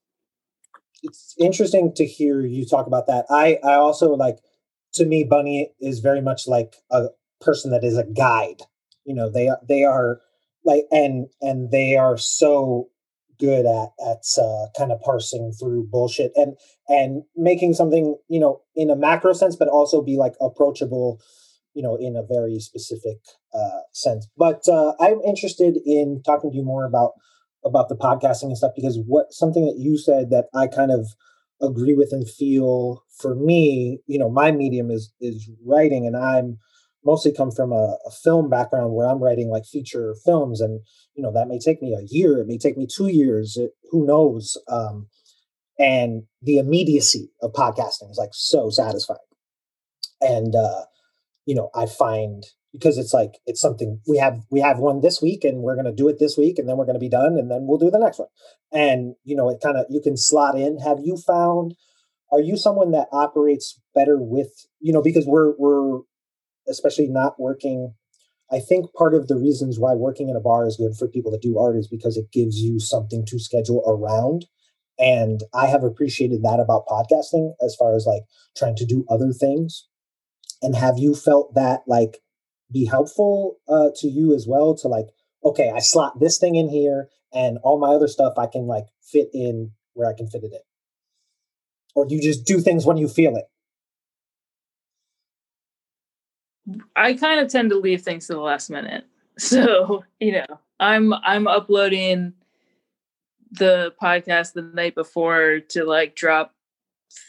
It's 1.02 1.34
interesting 1.38 1.92
to 1.94 2.04
hear 2.04 2.40
you 2.40 2.66
talk 2.66 2.86
about 2.86 3.06
that. 3.06 3.26
I 3.30 3.58
i 3.64 3.74
also 3.74 4.14
like 4.14 4.38
to 4.94 5.06
me 5.06 5.24
bunny 5.24 5.72
is 5.80 6.00
very 6.00 6.20
much 6.20 6.46
like 6.46 6.76
a 6.90 7.08
person 7.40 7.70
that 7.70 7.84
is 7.84 7.96
a 7.96 8.04
guide. 8.04 8.62
You 9.04 9.14
know 9.14 9.30
they 9.30 9.50
they 9.66 9.84
are 9.84 10.20
like 10.64 10.84
and 10.90 11.26
and 11.40 11.70
they 11.70 11.96
are 11.96 12.16
so 12.16 12.88
good 13.38 13.64
at 13.64 13.88
at 14.06 14.22
uh, 14.38 14.66
kind 14.76 14.92
of 14.92 15.00
parsing 15.00 15.52
through 15.58 15.88
bullshit 15.90 16.30
and 16.36 16.56
and 16.88 17.22
making 17.36 17.72
something 17.72 18.16
you 18.28 18.38
know 18.38 18.60
in 18.76 18.90
a 18.90 18.96
macro 18.96 19.32
sense 19.32 19.56
but 19.56 19.68
also 19.68 20.02
be 20.02 20.16
like 20.16 20.34
approachable 20.40 21.20
you 21.74 21.82
know 21.82 21.96
in 21.96 22.16
a 22.16 22.22
very 22.22 22.58
specific 22.60 23.18
uh, 23.54 23.80
sense. 23.92 24.28
But 24.36 24.68
uh, 24.68 24.92
i'm 25.00 25.20
interested 25.26 25.78
in 25.84 26.22
talking 26.24 26.50
to 26.50 26.56
you 26.56 26.64
more 26.64 26.84
about 26.84 27.12
about 27.64 27.88
the 27.88 27.96
podcasting 27.96 28.44
and 28.44 28.56
stuff 28.56 28.72
because 28.76 28.98
what 29.06 29.32
something 29.32 29.66
that 29.66 29.78
you 29.78 29.98
said 29.98 30.30
that 30.30 30.46
i 30.54 30.66
kind 30.66 30.90
of 30.90 31.08
agree 31.62 31.94
with 31.94 32.12
and 32.12 32.28
feel 32.28 33.04
for 33.18 33.34
me 33.34 34.00
you 34.06 34.18
know 34.18 34.30
my 34.30 34.50
medium 34.50 34.90
is 34.90 35.12
is 35.20 35.50
writing 35.64 36.06
and 36.06 36.16
i'm 36.16 36.58
mostly 37.04 37.32
come 37.32 37.50
from 37.50 37.72
a, 37.72 37.96
a, 38.06 38.10
film 38.10 38.48
background 38.50 38.92
where 38.92 39.08
I'm 39.08 39.22
writing 39.22 39.48
like 39.48 39.64
feature 39.64 40.14
films, 40.24 40.60
and 40.60 40.80
you 41.14 41.22
know 41.22 41.32
that 41.32 41.48
may 41.48 41.58
take 41.58 41.82
me 41.82 41.94
a 41.94 42.06
year, 42.08 42.38
it 42.38 42.46
may 42.46 42.58
take 42.58 42.76
me 42.76 42.86
two 42.86 43.08
years, 43.08 43.56
it, 43.56 43.72
who 43.90 44.06
knows? 44.06 44.56
Um, 44.68 45.08
and 45.78 46.24
the 46.42 46.58
immediacy 46.58 47.30
of 47.42 47.52
podcasting 47.52 48.10
is 48.10 48.18
like 48.18 48.30
so 48.32 48.70
satisfying, 48.70 49.18
and 50.20 50.54
uh, 50.54 50.84
you 51.46 51.54
know 51.54 51.70
I 51.74 51.86
find 51.86 52.44
because 52.72 52.98
it's 52.98 53.12
like 53.12 53.32
it's 53.46 53.60
something 53.60 54.00
we 54.06 54.18
have 54.18 54.40
we 54.50 54.60
have 54.60 54.78
one 54.78 55.00
this 55.00 55.20
week 55.20 55.44
and 55.44 55.58
we're 55.58 55.74
going 55.74 55.86
to 55.86 55.92
do 55.92 56.08
it 56.08 56.18
this 56.18 56.36
week 56.36 56.58
and 56.58 56.68
then 56.68 56.76
we're 56.76 56.84
going 56.84 56.94
to 56.94 57.00
be 57.00 57.08
done 57.08 57.36
and 57.36 57.50
then 57.50 57.66
we'll 57.66 57.78
do 57.78 57.90
the 57.90 57.98
next 57.98 58.18
one 58.18 58.28
and 58.72 59.14
you 59.24 59.34
know 59.34 59.48
it 59.48 59.58
kind 59.62 59.76
of 59.76 59.86
you 59.90 60.00
can 60.00 60.16
slot 60.16 60.56
in 60.56 60.78
have 60.78 60.98
you 61.02 61.16
found 61.16 61.74
are 62.32 62.40
you 62.40 62.56
someone 62.56 62.92
that 62.92 63.08
operates 63.12 63.80
better 63.94 64.18
with 64.18 64.52
you 64.78 64.92
know 64.92 65.02
because 65.02 65.26
we're 65.26 65.54
we're 65.58 66.00
especially 66.68 67.08
not 67.08 67.38
working. 67.38 67.94
I 68.50 68.58
think 68.58 68.92
part 68.94 69.14
of 69.14 69.28
the 69.28 69.36
reasons 69.36 69.78
why 69.78 69.94
working 69.94 70.28
in 70.28 70.36
a 70.36 70.40
bar 70.40 70.66
is 70.66 70.76
good 70.76 70.96
for 70.96 71.08
people 71.08 71.30
that 71.32 71.42
do 71.42 71.58
art 71.58 71.76
is 71.76 71.88
because 71.88 72.16
it 72.16 72.32
gives 72.32 72.60
you 72.60 72.80
something 72.80 73.24
to 73.26 73.38
schedule 73.38 73.82
around. 73.86 74.46
And 74.98 75.42
I 75.54 75.66
have 75.66 75.84
appreciated 75.84 76.42
that 76.42 76.60
about 76.60 76.86
podcasting 76.86 77.54
as 77.64 77.74
far 77.76 77.94
as 77.94 78.06
like 78.06 78.24
trying 78.56 78.76
to 78.76 78.84
do 78.84 79.04
other 79.08 79.32
things. 79.32 79.86
And 80.62 80.74
have 80.74 80.98
you 80.98 81.14
felt 81.14 81.54
that 81.54 81.82
like 81.86 82.18
be 82.72 82.86
helpful 82.86 83.56
uh, 83.68 83.90
to 83.96 84.08
you 84.08 84.34
as 84.34 84.46
well 84.46 84.74
to 84.76 84.88
like, 84.88 85.06
okay, 85.44 85.70
I 85.74 85.78
slot 85.78 86.20
this 86.20 86.38
thing 86.38 86.56
in 86.56 86.68
here 86.68 87.08
and 87.32 87.58
all 87.62 87.78
my 87.78 87.94
other 87.94 88.08
stuff 88.08 88.34
I 88.36 88.46
can 88.46 88.66
like 88.66 88.86
fit 89.02 89.28
in 89.32 89.72
where 89.94 90.08
I 90.08 90.16
can 90.16 90.28
fit 90.28 90.44
it 90.44 90.52
in? 90.52 90.60
Or 91.94 92.06
do 92.06 92.14
you 92.14 92.22
just 92.22 92.44
do 92.44 92.60
things 92.60 92.86
when 92.86 92.96
you 92.96 93.08
feel 93.08 93.36
it? 93.36 93.46
I 96.96 97.14
kind 97.14 97.40
of 97.40 97.50
tend 97.50 97.70
to 97.70 97.78
leave 97.78 98.02
things 98.02 98.26
to 98.26 98.35
the 98.35 98.40
last 98.40 98.70
minute. 98.70 99.04
So, 99.38 100.04
you 100.18 100.33
know, 100.33 100.44
I'm 100.80 101.14
I'm 101.14 101.46
uploading 101.46 102.35
the 103.52 103.94
podcast 104.02 104.52
the 104.52 104.62
night 104.62 104.94
before 104.94 105.61
to 105.70 105.85
like 105.85 106.14
drop 106.14 106.54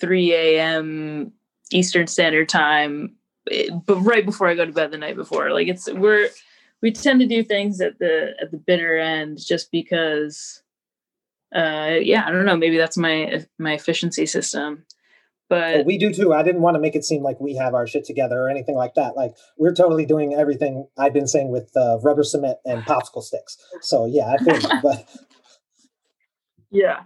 3 0.01 0.33
a.m. 0.33 1.31
Eastern 1.71 2.07
Standard 2.07 2.49
Time, 2.49 3.15
eh, 3.49 3.69
but 3.85 3.97
right 3.97 4.25
before 4.25 4.47
I 4.47 4.55
go 4.55 4.65
to 4.65 4.73
bed 4.73 4.91
the 4.91 4.97
night 4.97 5.15
before. 5.15 5.51
Like 5.51 5.67
it's 5.67 5.89
we're 5.89 6.29
we 6.81 6.91
tend 6.91 7.21
to 7.21 7.27
do 7.27 7.43
things 7.43 7.79
at 7.79 7.99
the 7.99 8.33
at 8.41 8.51
the 8.51 8.57
bitter 8.57 8.97
end 8.97 9.39
just 9.39 9.71
because 9.71 10.63
uh 11.55 11.95
yeah, 12.01 12.23
I 12.25 12.31
don't 12.31 12.45
know, 12.45 12.57
maybe 12.57 12.77
that's 12.77 12.97
my 12.97 13.45
my 13.57 13.73
efficiency 13.73 14.25
system. 14.25 14.85
But 15.51 15.75
well, 15.75 15.83
we 15.83 15.97
do 15.97 16.13
too. 16.13 16.33
I 16.33 16.43
didn't 16.43 16.61
want 16.61 16.75
to 16.75 16.79
make 16.79 16.95
it 16.95 17.03
seem 17.03 17.23
like 17.23 17.37
we 17.41 17.55
have 17.55 17.73
our 17.73 17.85
shit 17.85 18.05
together 18.05 18.39
or 18.39 18.49
anything 18.49 18.75
like 18.75 18.93
that. 18.93 19.17
Like 19.17 19.35
we're 19.57 19.73
totally 19.73 20.05
doing 20.05 20.33
everything 20.33 20.87
I've 20.97 21.11
been 21.11 21.27
saying 21.27 21.49
with 21.49 21.75
uh, 21.75 21.99
rubber 22.01 22.23
cement 22.23 22.59
and 22.63 22.83
popsicle 22.85 23.21
sticks. 23.21 23.57
So 23.81 24.05
yeah, 24.05 24.33
I 24.33 24.37
feel 24.37 24.79
but 24.81 25.09
yeah, 26.71 27.01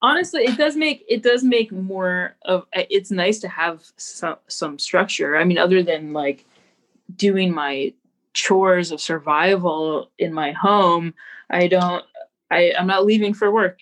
honestly, 0.00 0.44
it 0.44 0.56
does 0.56 0.76
make 0.76 1.04
it 1.08 1.24
does 1.24 1.42
make 1.42 1.72
more 1.72 2.36
of. 2.42 2.66
It's 2.72 3.10
nice 3.10 3.40
to 3.40 3.48
have 3.48 3.82
some 3.96 4.36
some 4.46 4.78
structure. 4.78 5.36
I 5.36 5.42
mean, 5.42 5.58
other 5.58 5.82
than 5.82 6.12
like 6.12 6.46
doing 7.16 7.52
my 7.52 7.94
chores 8.32 8.92
of 8.92 9.00
survival 9.00 10.12
in 10.20 10.32
my 10.32 10.52
home, 10.52 11.14
I 11.50 11.66
don't. 11.66 12.04
I 12.48 12.74
I'm 12.78 12.86
not 12.86 13.06
leaving 13.06 13.34
for 13.34 13.50
work 13.50 13.80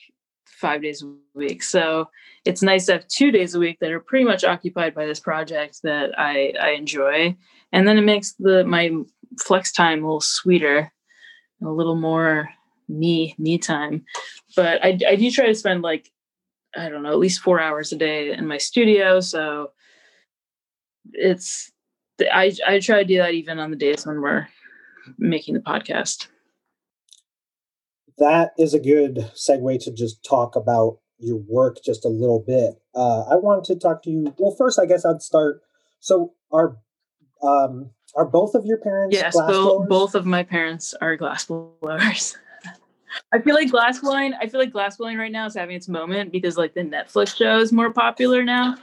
five 0.60 0.82
days 0.82 1.02
a 1.02 1.12
week. 1.34 1.62
So 1.62 2.08
it's 2.44 2.62
nice 2.62 2.86
to 2.86 2.92
have 2.92 3.08
two 3.08 3.30
days 3.30 3.54
a 3.54 3.58
week 3.58 3.78
that 3.80 3.92
are 3.92 4.00
pretty 4.00 4.24
much 4.24 4.44
occupied 4.44 4.94
by 4.94 5.06
this 5.06 5.20
project 5.20 5.80
that 5.82 6.18
I, 6.18 6.54
I 6.60 6.70
enjoy. 6.70 7.36
And 7.72 7.86
then 7.86 7.98
it 7.98 8.02
makes 8.02 8.32
the 8.38 8.64
my 8.64 8.90
flex 9.38 9.72
time 9.72 10.02
a 10.02 10.06
little 10.06 10.20
sweeter, 10.20 10.92
a 11.62 11.68
little 11.68 11.96
more 11.96 12.48
me, 12.88 13.34
me 13.38 13.58
time. 13.58 14.04
But 14.54 14.84
I, 14.84 14.98
I 15.06 15.16
do 15.16 15.30
try 15.30 15.46
to 15.46 15.54
spend 15.54 15.82
like, 15.82 16.10
I 16.76 16.88
don't 16.88 17.02
know, 17.02 17.12
at 17.12 17.18
least 17.18 17.40
four 17.40 17.60
hours 17.60 17.92
a 17.92 17.96
day 17.96 18.32
in 18.32 18.46
my 18.46 18.58
studio. 18.58 19.20
So 19.20 19.72
it's, 21.12 21.70
I, 22.20 22.52
I 22.66 22.80
try 22.80 22.98
to 22.98 23.04
do 23.04 23.18
that 23.18 23.34
even 23.34 23.58
on 23.58 23.70
the 23.70 23.76
days 23.76 24.06
when 24.06 24.20
we're 24.20 24.48
making 25.18 25.54
the 25.54 25.60
podcast. 25.60 26.28
That 28.18 28.52
is 28.58 28.74
a 28.74 28.80
good 28.80 29.30
segue 29.34 29.82
to 29.84 29.92
just 29.92 30.24
talk 30.24 30.56
about 30.56 30.98
your 31.18 31.36
work 31.36 31.78
just 31.84 32.04
a 32.04 32.08
little 32.08 32.40
bit. 32.40 32.80
Uh, 32.94 33.22
I 33.22 33.36
wanted 33.36 33.64
to 33.64 33.76
talk 33.76 34.02
to 34.04 34.10
you. 34.10 34.34
Well, 34.38 34.54
first, 34.56 34.78
I 34.78 34.86
guess 34.86 35.04
I'd 35.04 35.22
start. 35.22 35.62
So, 36.00 36.32
are 36.52 36.76
um, 37.42 37.90
are 38.14 38.24
both 38.24 38.54
of 38.54 38.64
your 38.64 38.78
parents? 38.78 39.14
Yes, 39.14 39.36
both 39.36 39.88
both 39.88 40.14
of 40.14 40.26
my 40.26 40.42
parents 40.42 40.94
are 41.00 41.16
glass 41.16 41.44
blowers. 41.80 42.36
I 43.32 43.38
feel 43.38 43.54
like 43.54 43.70
glass 43.70 44.00
blowing. 44.00 44.34
I 44.40 44.46
feel 44.46 44.60
like 44.60 44.72
glass 44.72 44.96
blowing 44.96 45.16
right 45.16 45.32
now 45.32 45.46
is 45.46 45.54
having 45.54 45.76
its 45.76 45.88
moment 45.88 46.32
because 46.32 46.56
like 46.56 46.74
the 46.74 46.82
Netflix 46.82 47.36
show 47.36 47.58
is 47.58 47.72
more 47.72 47.90
popular 47.90 48.42
now, 48.42 48.76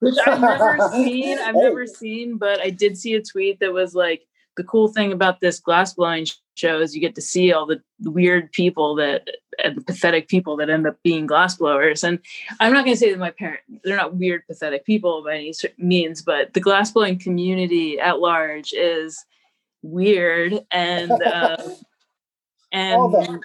which 0.00 0.14
I've 0.26 0.40
never 0.40 0.78
seen. 0.92 1.38
I've 1.38 1.54
hey. 1.54 1.60
never 1.60 1.86
seen, 1.86 2.36
but 2.36 2.60
I 2.60 2.70
did 2.70 2.96
see 2.96 3.14
a 3.14 3.22
tweet 3.22 3.60
that 3.60 3.72
was 3.72 3.94
like 3.94 4.26
the 4.60 4.64
cool 4.64 4.88
thing 4.88 5.10
about 5.10 5.40
this 5.40 5.58
glass 5.58 5.94
blowing 5.94 6.26
show 6.54 6.82
is 6.82 6.94
you 6.94 7.00
get 7.00 7.14
to 7.14 7.22
see 7.22 7.50
all 7.50 7.64
the, 7.64 7.80
weird 8.02 8.52
people 8.52 8.94
that 8.94 9.26
and 9.64 9.74
the 9.74 9.80
pathetic 9.80 10.28
people 10.28 10.54
that 10.56 10.68
end 10.68 10.86
up 10.86 10.96
being 11.02 11.26
glass 11.26 11.56
blowers. 11.56 12.04
And 12.04 12.18
I'm 12.60 12.74
not 12.74 12.84
going 12.84 12.94
to 12.94 13.00
say 13.00 13.10
that 13.10 13.18
my 13.18 13.30
parents 13.30 13.62
they're 13.82 13.96
not 13.96 14.16
weird, 14.16 14.46
pathetic 14.46 14.84
people 14.84 15.24
by 15.24 15.36
any 15.36 15.54
means, 15.78 16.20
but 16.20 16.52
the 16.52 16.60
glass 16.60 16.90
blowing 16.90 17.18
community 17.18 17.98
at 17.98 18.20
large 18.20 18.74
is 18.74 19.24
weird 19.82 20.60
and 20.70 21.10
uh, 21.10 21.56
and 22.72 23.42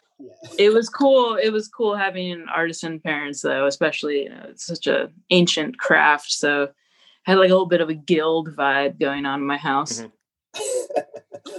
it 0.59 0.74
was 0.74 0.89
cool. 0.89 1.36
It 1.36 1.51
was 1.51 1.70
cool 1.70 1.95
having 1.95 2.45
artisan 2.53 2.99
parents 2.99 3.41
though, 3.41 3.68
especially 3.68 4.24
you 4.24 4.30
know 4.30 4.47
it's 4.49 4.66
such 4.66 4.88
a 4.88 5.09
ancient 5.30 5.78
craft. 5.78 6.32
So 6.32 6.70
I 7.26 7.32
had 7.32 7.39
like 7.39 7.51
a 7.51 7.53
little 7.53 7.68
bit 7.68 7.82
of 7.82 7.89
a 7.89 7.93
guild 7.93 8.53
vibe 8.53 8.99
going 8.99 9.26
on 9.26 9.39
in 9.39 9.47
my 9.47 9.57
house. 9.57 10.01
Mm-hmm. 10.01 10.11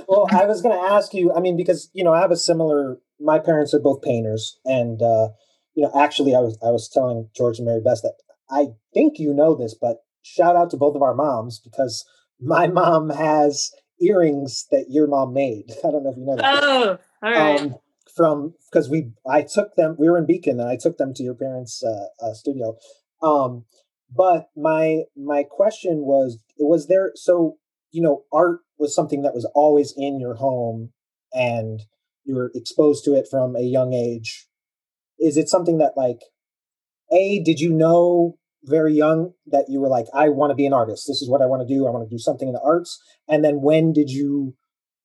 well, 0.09 0.27
I 0.31 0.47
was 0.47 0.63
going 0.63 0.77
to 0.77 0.95
ask 0.95 1.15
you. 1.15 1.33
I 1.33 1.41
mean, 1.41 1.57
because 1.57 1.91
you 1.93 2.05
know, 2.05 2.13
I 2.13 2.21
have 2.21 2.31
a 2.31 2.37
similar. 2.37 2.99
My 3.21 3.39
parents 3.39 3.73
are 3.75 3.81
both 3.81 4.03
painters, 4.03 4.59
and 4.65 5.01
uh, 5.03 5.29
you 5.75 5.83
know, 5.85 5.93
actually, 5.99 6.35
I 6.35 6.41
was 6.41 6.59
I 6.63 6.71
was 6.71 6.89
telling 6.89 7.29
George 7.35 7.59
and 7.59 7.67
Mary 7.67 7.81
Beth 7.81 8.01
that 8.03 8.15
I 8.51 8.69
think 8.95 9.19
you 9.19 9.33
know 9.33 9.55
this, 9.55 9.75
but 9.75 9.99
shout 10.23 10.57
out 10.57 10.71
to 10.71 10.77
both 10.77 10.97
of 10.97 11.03
our 11.03 11.15
moms 11.15 11.61
because 11.61 12.05
my 12.41 12.67
mom 12.67 13.11
has 13.11 13.71
earrings 14.01 14.67
that 14.71 14.87
your 14.89 15.07
mom 15.07 15.33
made. 15.33 15.71
I 15.85 15.91
don't 15.91 16.05
know 16.05 16.11
if 16.11 16.17
you 16.17 16.27
know 16.27 16.37
that. 16.37 16.63
Oh, 16.63 16.99
all 17.23 17.31
right. 17.31 17.61
Um, 17.61 17.77
from 18.15 18.55
because 18.71 18.89
we, 18.89 19.13
I 19.29 19.43
took 19.43 19.75
them. 19.77 19.97
We 19.99 20.09
were 20.09 20.19
in 20.19 20.27
Beacon, 20.27 20.61
and 20.61 20.69
I 20.69 20.77
took 20.77 20.97
them 20.97 21.13
to 21.15 21.23
your 21.23 21.35
parents' 21.35 21.83
uh, 21.85 22.07
uh, 22.25 22.33
studio. 22.33 22.77
Um, 23.23 23.65
but 24.15 24.49
my 24.57 25.03
my 25.17 25.43
question 25.43 26.01
was, 26.01 26.39
was 26.59 26.89
there 26.89 27.13
so 27.15 27.59
you 27.91 28.03
know 28.03 28.23
art 28.33 28.61
was 28.79 28.95
something 28.95 29.23
that 29.23 29.35
was 29.35 29.49
always 29.55 29.95
in 29.97 30.21
your 30.21 30.35
home 30.35 30.91
and 31.33 31.83
you 32.25 32.35
were 32.35 32.51
exposed 32.55 33.05
to 33.05 33.15
it 33.15 33.27
from 33.31 33.57
a 33.57 33.63
young 33.63 33.93
age. 33.93 34.47
Is 35.19 35.37
it 35.37 35.49
something 35.49 35.79
that 35.79 35.97
like 35.97 36.21
a 37.13 37.43
did 37.43 37.61
you 37.61 37.73
know 37.73 38.37
very 38.65 38.95
young 38.95 39.33
that 39.47 39.67
you 39.69 39.81
were 39.81 39.89
like 39.89 40.07
I 40.13 40.29
want 40.29 40.51
to 40.51 40.55
be 40.55 40.67
an 40.67 40.73
artist. 40.73 41.07
This 41.07 41.23
is 41.23 41.31
what 41.31 41.41
I 41.41 41.47
want 41.47 41.67
to 41.67 41.75
do. 41.75 41.87
I 41.87 41.91
want 41.91 42.09
to 42.09 42.15
do 42.15 42.19
something 42.19 42.49
in 42.49 42.55
the 42.55 42.63
arts. 42.63 43.01
And 43.29 43.45
then 43.45 43.61
when 43.61 43.93
did 43.93 44.11
you 44.11 44.55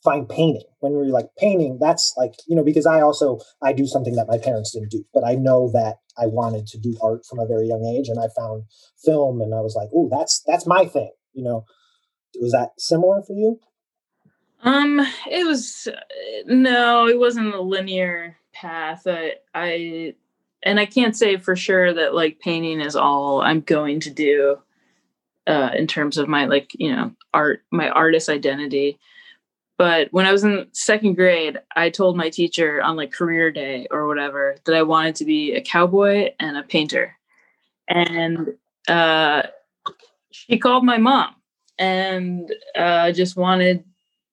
find 0.03 0.27
painting? 0.27 0.63
When 0.79 0.93
were 0.93 1.05
you 1.05 1.11
like 1.11 1.29
painting? 1.37 1.77
That's 1.79 2.13
like, 2.17 2.33
you 2.47 2.55
know, 2.55 2.63
because 2.63 2.85
I 2.85 3.01
also 3.01 3.39
I 3.61 3.73
do 3.73 3.85
something 3.85 4.15
that 4.15 4.27
my 4.27 4.37
parents 4.37 4.71
didn't 4.71 4.91
do, 4.91 5.05
but 5.13 5.23
I 5.23 5.35
know 5.35 5.69
that 5.73 5.97
I 6.17 6.25
wanted 6.25 6.67
to 6.67 6.79
do 6.79 6.97
art 7.01 7.25
from 7.25 7.39
a 7.39 7.45
very 7.45 7.67
young 7.67 7.85
age 7.85 8.09
and 8.09 8.19
I 8.19 8.27
found 8.35 8.63
film 9.03 9.41
and 9.41 9.53
I 9.53 9.61
was 9.61 9.75
like, 9.75 9.89
"Oh, 9.93 10.09
that's 10.11 10.41
that's 10.45 10.65
my 10.67 10.85
thing." 10.85 11.11
You 11.33 11.43
know, 11.43 11.65
was 12.39 12.51
that 12.51 12.71
similar 12.79 13.21
for 13.23 13.33
you? 13.33 13.59
Um, 14.63 14.99
it 15.29 15.45
was 15.45 15.87
no, 16.45 17.07
it 17.07 17.19
wasn't 17.19 17.53
a 17.55 17.61
linear 17.61 18.37
path. 18.53 19.03
I, 19.07 19.35
I 19.55 20.15
and 20.63 20.79
I 20.79 20.85
can't 20.85 21.15
say 21.17 21.37
for 21.37 21.55
sure 21.55 21.93
that 21.93 22.13
like 22.13 22.39
painting 22.39 22.79
is 22.79 22.95
all 22.95 23.41
I'm 23.41 23.61
going 23.61 23.99
to 24.01 24.11
do 24.11 24.57
uh 25.47 25.71
in 25.75 25.87
terms 25.87 26.17
of 26.17 26.27
my 26.27 26.45
like, 26.45 26.71
you 26.75 26.95
know, 26.95 27.11
art 27.33 27.63
my 27.71 27.89
artist 27.89 28.29
identity. 28.29 28.99
But 29.77 30.09
when 30.13 30.27
I 30.27 30.31
was 30.31 30.43
in 30.43 30.67
second 30.73 31.15
grade, 31.15 31.59
I 31.75 31.89
told 31.89 32.15
my 32.15 32.29
teacher 32.29 32.83
on 32.83 32.95
like 32.97 33.11
career 33.11 33.51
day 33.51 33.87
or 33.89 34.07
whatever 34.07 34.57
that 34.65 34.75
I 34.75 34.83
wanted 34.83 35.15
to 35.15 35.25
be 35.25 35.53
a 35.53 35.61
cowboy 35.61 36.31
and 36.39 36.57
a 36.57 36.63
painter. 36.63 37.17
And 37.87 38.55
uh 38.87 39.43
she 40.31 40.59
called 40.59 40.85
my 40.85 40.97
mom 40.97 41.35
and 41.81 42.53
uh 42.77 43.11
just 43.11 43.35
wanted 43.35 43.83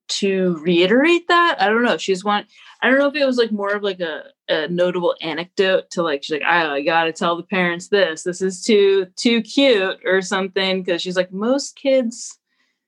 to 0.09 0.59
reiterate 0.63 1.29
that. 1.29 1.57
I 1.61 1.69
don't 1.69 1.83
know. 1.83 1.97
She's 1.97 2.25
one. 2.25 2.47
I 2.83 2.89
don't 2.89 2.99
know 2.99 3.09
if 3.09 3.15
it 3.15 3.25
was 3.25 3.37
like 3.37 3.53
more 3.53 3.73
of 3.75 3.83
like 3.83 4.01
a, 4.01 4.25
a 4.49 4.69
notable 4.69 5.15
anecdote 5.21 5.91
to 5.91 6.03
like 6.03 6.23
she's 6.23 6.35
like 6.35 6.43
I, 6.43 6.83
gotta 6.83 7.13
tell 7.13 7.37
the 7.37 7.43
parents 7.43 7.89
this. 7.89 8.23
This 8.23 8.41
is 8.41 8.63
too 8.63 9.07
too 9.17 9.43
cute 9.43 9.99
or 10.05 10.23
something 10.23 10.83
because 10.83 11.03
she's 11.03 11.17
like 11.17 11.33
most 11.33 11.77
kids 11.77 12.39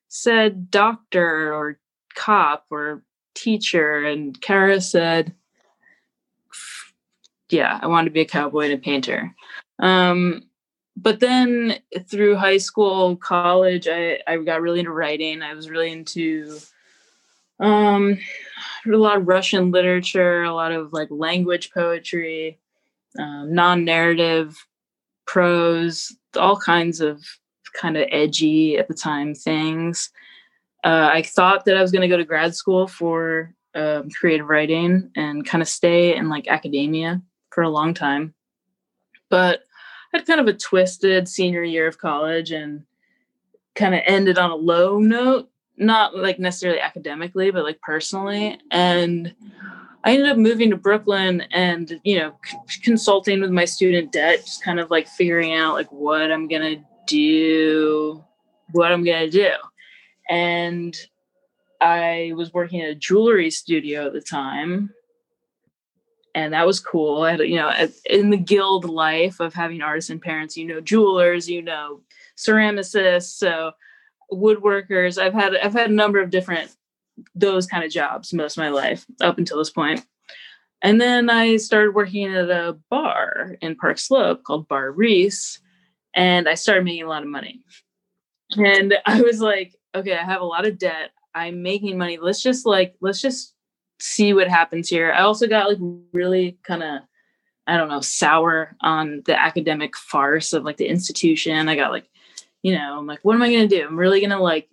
said 0.08 0.70
doctor 0.70 1.54
or 1.54 1.78
cop 2.14 2.66
or 2.70 3.02
teacher 3.34 4.04
and 4.04 4.40
Kara 4.40 4.80
said 4.80 5.34
yeah 7.48 7.78
I 7.82 7.86
wanted 7.86 8.06
to 8.06 8.14
be 8.14 8.20
a 8.20 8.26
cowboy 8.26 8.64
and 8.64 8.74
a 8.74 8.78
painter. 8.78 9.34
Um, 9.78 10.42
but 11.02 11.20
then 11.20 11.78
through 12.08 12.36
high 12.36 12.58
school, 12.58 13.16
college, 13.16 13.88
I, 13.88 14.20
I 14.26 14.36
got 14.38 14.60
really 14.60 14.80
into 14.80 14.92
writing. 14.92 15.42
I 15.42 15.54
was 15.54 15.70
really 15.70 15.92
into 15.92 16.58
um, 17.58 18.18
a 18.86 18.90
lot 18.90 19.16
of 19.16 19.26
Russian 19.26 19.70
literature, 19.70 20.42
a 20.42 20.54
lot 20.54 20.72
of 20.72 20.92
like 20.92 21.08
language 21.10 21.72
poetry, 21.72 22.58
um, 23.18 23.54
non-narrative 23.54 24.56
prose, 25.26 26.14
all 26.36 26.56
kinds 26.56 27.00
of 27.00 27.24
kind 27.74 27.96
of 27.96 28.06
edgy 28.10 28.76
at 28.76 28.88
the 28.88 28.94
time 28.94 29.34
things. 29.34 30.10
Uh, 30.84 31.10
I 31.12 31.22
thought 31.22 31.64
that 31.64 31.76
I 31.76 31.82
was 31.82 31.92
going 31.92 32.02
to 32.02 32.08
go 32.08 32.16
to 32.16 32.24
grad 32.24 32.54
school 32.54 32.86
for 32.86 33.54
um, 33.74 34.10
creative 34.10 34.48
writing 34.48 35.10
and 35.16 35.46
kind 35.46 35.62
of 35.62 35.68
stay 35.68 36.16
in 36.16 36.28
like 36.28 36.48
academia 36.48 37.22
for 37.50 37.62
a 37.62 37.68
long 37.70 37.94
time, 37.94 38.34
but 39.28 39.62
had 40.12 40.26
kind 40.26 40.40
of 40.40 40.48
a 40.48 40.52
twisted 40.52 41.28
senior 41.28 41.62
year 41.62 41.86
of 41.86 41.98
college 41.98 42.50
and 42.50 42.84
kind 43.74 43.94
of 43.94 44.00
ended 44.04 44.38
on 44.38 44.50
a 44.50 44.56
low 44.56 44.98
note 44.98 45.50
not 45.80 46.14
like 46.14 46.38
necessarily 46.38 46.80
academically, 46.80 47.50
but 47.50 47.64
like 47.64 47.80
personally. 47.80 48.60
And 48.70 49.34
I 50.04 50.12
ended 50.12 50.28
up 50.28 50.36
moving 50.36 50.70
to 50.70 50.76
Brooklyn 50.76 51.40
and, 51.50 51.98
you 52.04 52.18
know, 52.18 52.38
c- 52.44 52.80
consulting 52.82 53.40
with 53.40 53.50
my 53.50 53.64
student 53.64 54.12
debt, 54.12 54.44
just 54.44 54.62
kind 54.62 54.78
of 54.78 54.90
like 54.90 55.08
figuring 55.08 55.54
out 55.54 55.74
like 55.74 55.90
what 55.90 56.30
I'm 56.30 56.48
going 56.48 56.76
to 56.76 56.84
do, 57.06 58.22
what 58.72 58.92
I'm 58.92 59.04
going 59.04 59.30
to 59.30 59.30
do. 59.30 59.52
And 60.28 60.96
I 61.80 62.32
was 62.36 62.52
working 62.52 62.82
at 62.82 62.90
a 62.90 62.94
jewelry 62.94 63.50
studio 63.50 64.06
at 64.06 64.12
the 64.12 64.20
time. 64.20 64.90
And 66.34 66.52
that 66.52 66.66
was 66.66 66.78
cool. 66.78 67.22
I 67.22 67.32
had, 67.32 67.40
you 67.40 67.56
know, 67.56 67.72
in 68.08 68.30
the 68.30 68.36
guild 68.36 68.84
life 68.84 69.40
of 69.40 69.52
having 69.52 69.82
artisan 69.82 70.20
parents, 70.20 70.56
you 70.56 70.66
know, 70.66 70.80
jewelers, 70.80 71.48
you 71.48 71.60
know, 71.60 72.00
ceramicists. 72.36 73.36
So 73.36 73.72
woodworkers. 74.32 75.20
I've 75.20 75.34
had 75.34 75.56
I've 75.56 75.72
had 75.72 75.90
a 75.90 75.94
number 75.94 76.20
of 76.20 76.30
different 76.30 76.70
those 77.34 77.66
kind 77.66 77.84
of 77.84 77.90
jobs 77.90 78.32
most 78.32 78.56
of 78.56 78.62
my 78.62 78.70
life 78.70 79.04
up 79.20 79.38
until 79.38 79.58
this 79.58 79.70
point. 79.70 80.04
And 80.82 81.00
then 81.00 81.28
I 81.28 81.56
started 81.58 81.94
working 81.94 82.34
at 82.34 82.48
a 82.50 82.78
bar 82.88 83.56
in 83.60 83.76
Park 83.76 83.98
Slope 83.98 84.44
called 84.44 84.68
Bar 84.68 84.92
Reis, 84.92 85.60
and 86.14 86.48
I 86.48 86.54
started 86.54 86.84
making 86.84 87.04
a 87.04 87.08
lot 87.08 87.22
of 87.22 87.28
money. 87.28 87.62
And 88.56 88.94
I 89.06 89.20
was 89.20 89.40
like, 89.40 89.76
okay, 89.94 90.14
I 90.14 90.24
have 90.24 90.40
a 90.40 90.46
lot 90.46 90.66
of 90.66 90.78
debt. 90.78 91.10
I'm 91.34 91.62
making 91.62 91.98
money. 91.98 92.18
Let's 92.18 92.42
just 92.42 92.66
like 92.66 92.94
let's 93.00 93.20
just 93.20 93.54
see 94.00 94.32
what 94.32 94.48
happens 94.48 94.88
here. 94.88 95.12
I 95.12 95.22
also 95.22 95.46
got 95.46 95.68
like 95.68 95.78
really 96.12 96.58
kind 96.62 96.82
of 96.82 97.00
I 97.66 97.76
don't 97.76 97.88
know, 97.88 98.00
sour 98.00 98.74
on 98.80 99.22
the 99.26 99.38
academic 99.38 99.96
farce 99.96 100.52
of 100.52 100.64
like 100.64 100.78
the 100.78 100.88
institution. 100.88 101.68
I 101.68 101.76
got 101.76 101.92
like 101.92 102.08
you 102.62 102.74
know, 102.74 102.98
I'm 102.98 103.06
like, 103.06 103.20
what 103.22 103.34
am 103.34 103.42
I 103.42 103.50
going 103.50 103.68
to 103.68 103.76
do? 103.76 103.86
I'm 103.86 103.98
really 103.98 104.20
going 104.20 104.30
to 104.30 104.38
like 104.38 104.68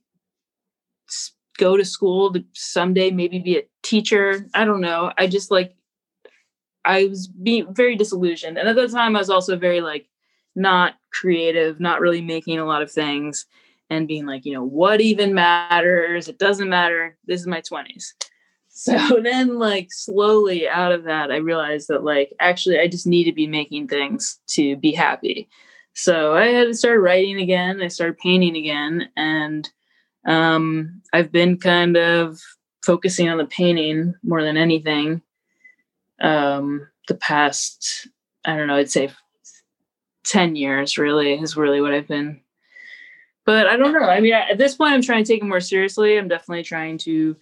go 1.57 1.77
to 1.77 1.85
school 1.85 2.33
to 2.33 2.43
someday 2.53 3.11
maybe 3.11 3.39
be 3.39 3.57
a 3.57 3.63
teacher. 3.81 4.45
I 4.53 4.65
don't 4.65 4.81
know. 4.81 5.11
I 5.17 5.27
just 5.27 5.51
like, 5.51 5.75
I 6.85 7.05
was 7.05 7.27
being 7.27 7.73
very 7.73 7.95
disillusioned. 7.95 8.57
And 8.57 8.69
at 8.69 8.75
the 8.75 8.87
time, 8.87 9.15
I 9.15 9.19
was 9.19 9.29
also 9.29 9.57
very 9.57 9.81
like 9.81 10.07
not 10.55 10.95
creative, 11.11 11.79
not 11.79 11.99
really 11.99 12.21
making 12.21 12.59
a 12.59 12.65
lot 12.65 12.81
of 12.81 12.91
things 12.91 13.45
and 13.89 14.07
being 14.07 14.25
like, 14.25 14.45
you 14.45 14.53
know, 14.53 14.63
what 14.63 15.01
even 15.01 15.33
matters? 15.33 16.27
It 16.27 16.39
doesn't 16.39 16.69
matter. 16.69 17.17
This 17.25 17.41
is 17.41 17.47
my 17.47 17.61
20s. 17.61 18.13
So 18.77 19.19
then, 19.23 19.57
like, 19.57 19.91
slowly 19.91 20.69
out 20.69 20.91
of 20.91 21.05
that, 21.05 21.31
I 21.31 21.37
realized 21.37 21.87
that, 21.87 22.03
like, 22.03 22.33
actually, 22.39 22.79
I 22.79 22.87
just 22.87 23.07
need 23.07 23.23
to 23.23 23.33
be 23.33 23.47
making 23.47 23.87
things 23.87 24.39
to 24.49 24.77
be 24.77 24.91
happy. 24.91 25.49
So 25.93 26.35
I 26.35 26.45
had 26.49 26.67
to 26.67 26.75
start 26.75 27.01
writing 27.01 27.39
again. 27.39 27.81
I 27.81 27.87
started 27.87 28.19
painting 28.19 28.55
again, 28.55 29.09
and 29.17 29.67
um, 30.27 31.01
I've 31.11 31.31
been 31.31 31.57
kind 31.57 31.97
of 31.97 32.39
focusing 32.85 33.29
on 33.29 33.39
the 33.39 33.45
painting 33.45 34.13
more 34.21 34.43
than 34.43 34.57
anything. 34.57 35.23
Um, 36.21 36.87
the 37.07 37.15
past, 37.15 38.07
I 38.45 38.55
don't 38.55 38.67
know, 38.67 38.75
I'd 38.75 38.91
say 38.91 39.09
ten 40.23 40.55
years 40.55 40.99
really 40.99 41.33
is 41.33 41.57
really 41.57 41.81
what 41.81 41.95
I've 41.95 42.07
been. 42.07 42.41
But 43.43 43.65
I 43.65 43.75
don't 43.75 43.93
know. 43.93 44.07
I 44.07 44.19
mean, 44.19 44.33
at 44.33 44.59
this 44.59 44.75
point, 44.75 44.93
I'm 44.93 45.01
trying 45.01 45.23
to 45.23 45.33
take 45.33 45.41
it 45.41 45.47
more 45.47 45.61
seriously. 45.61 46.17
I'm 46.17 46.27
definitely 46.27 46.63
trying 46.63 46.99
to 46.99 47.35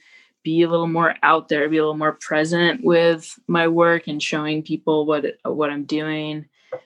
be 0.46 0.62
a 0.62 0.70
little 0.70 0.88
more 0.88 1.16
out 1.24 1.50
there, 1.50 1.68
be 1.68 1.78
a 1.78 1.82
little 1.82 1.98
more 1.98 2.18
present 2.22 2.86
with 2.86 3.38
my 3.48 3.68
work 3.68 4.08
and 4.08 4.24
showing 4.24 4.64
people 4.64 5.06
what 5.06 5.26
what 5.43 5.70
I'm 5.70 5.84
doing 5.84 6.46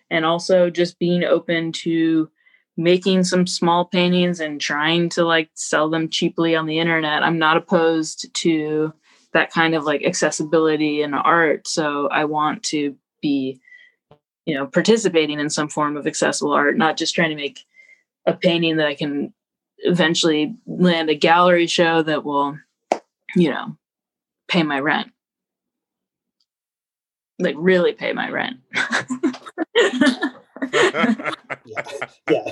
and 0.10 0.26
also 0.26 0.70
just 0.70 0.98
being 0.98 1.24
open 1.24 1.72
to 1.74 2.30
making 2.78 3.26
some 3.26 3.46
small 3.46 3.86
paintings 3.86 4.40
and 4.40 4.62
trying 4.62 5.10
to 5.10 5.26
like 5.26 5.50
sell 5.54 5.90
them 5.90 6.10
cheaply 6.10 6.56
on 6.56 6.66
the 6.66 6.80
internet. 6.80 7.22
I'm 7.22 7.38
not 7.38 7.58
opposed 7.58 8.34
to 8.34 8.94
that 9.34 9.52
kind 9.52 9.76
of 9.76 9.84
like 9.84 10.04
accessibility 10.06 11.02
in 11.02 11.14
art. 11.14 11.68
So 11.68 12.08
I 12.08 12.26
want 12.26 12.64
to 12.64 12.96
be, 13.22 13.60
you 14.46 14.56
know, 14.56 14.66
participating 14.66 15.40
in 15.40 15.50
some 15.50 15.68
form 15.68 15.98
of 15.98 16.08
accessible 16.08 16.54
art, 16.54 16.78
not 16.78 16.98
just 16.98 17.14
trying 17.14 17.30
to 17.30 17.36
make 17.36 17.60
a 18.26 18.34
painting 18.34 18.78
that 18.78 18.88
I 18.88 18.96
can 18.96 19.34
eventually 19.80 20.56
land 20.66 21.10
a 21.10 21.16
gallery 21.16 21.68
show 21.68 22.02
that 22.04 22.24
will, 22.24 22.58
you 23.36 23.50
know, 23.50 23.78
pay 24.48 24.64
my 24.64 24.80
rent. 24.80 25.12
Like 27.38 27.56
really 27.58 27.94
pay 27.94 28.14
my 28.14 28.30
rent. 28.30 28.58
yeah. 29.76 31.32
yeah. 32.30 32.52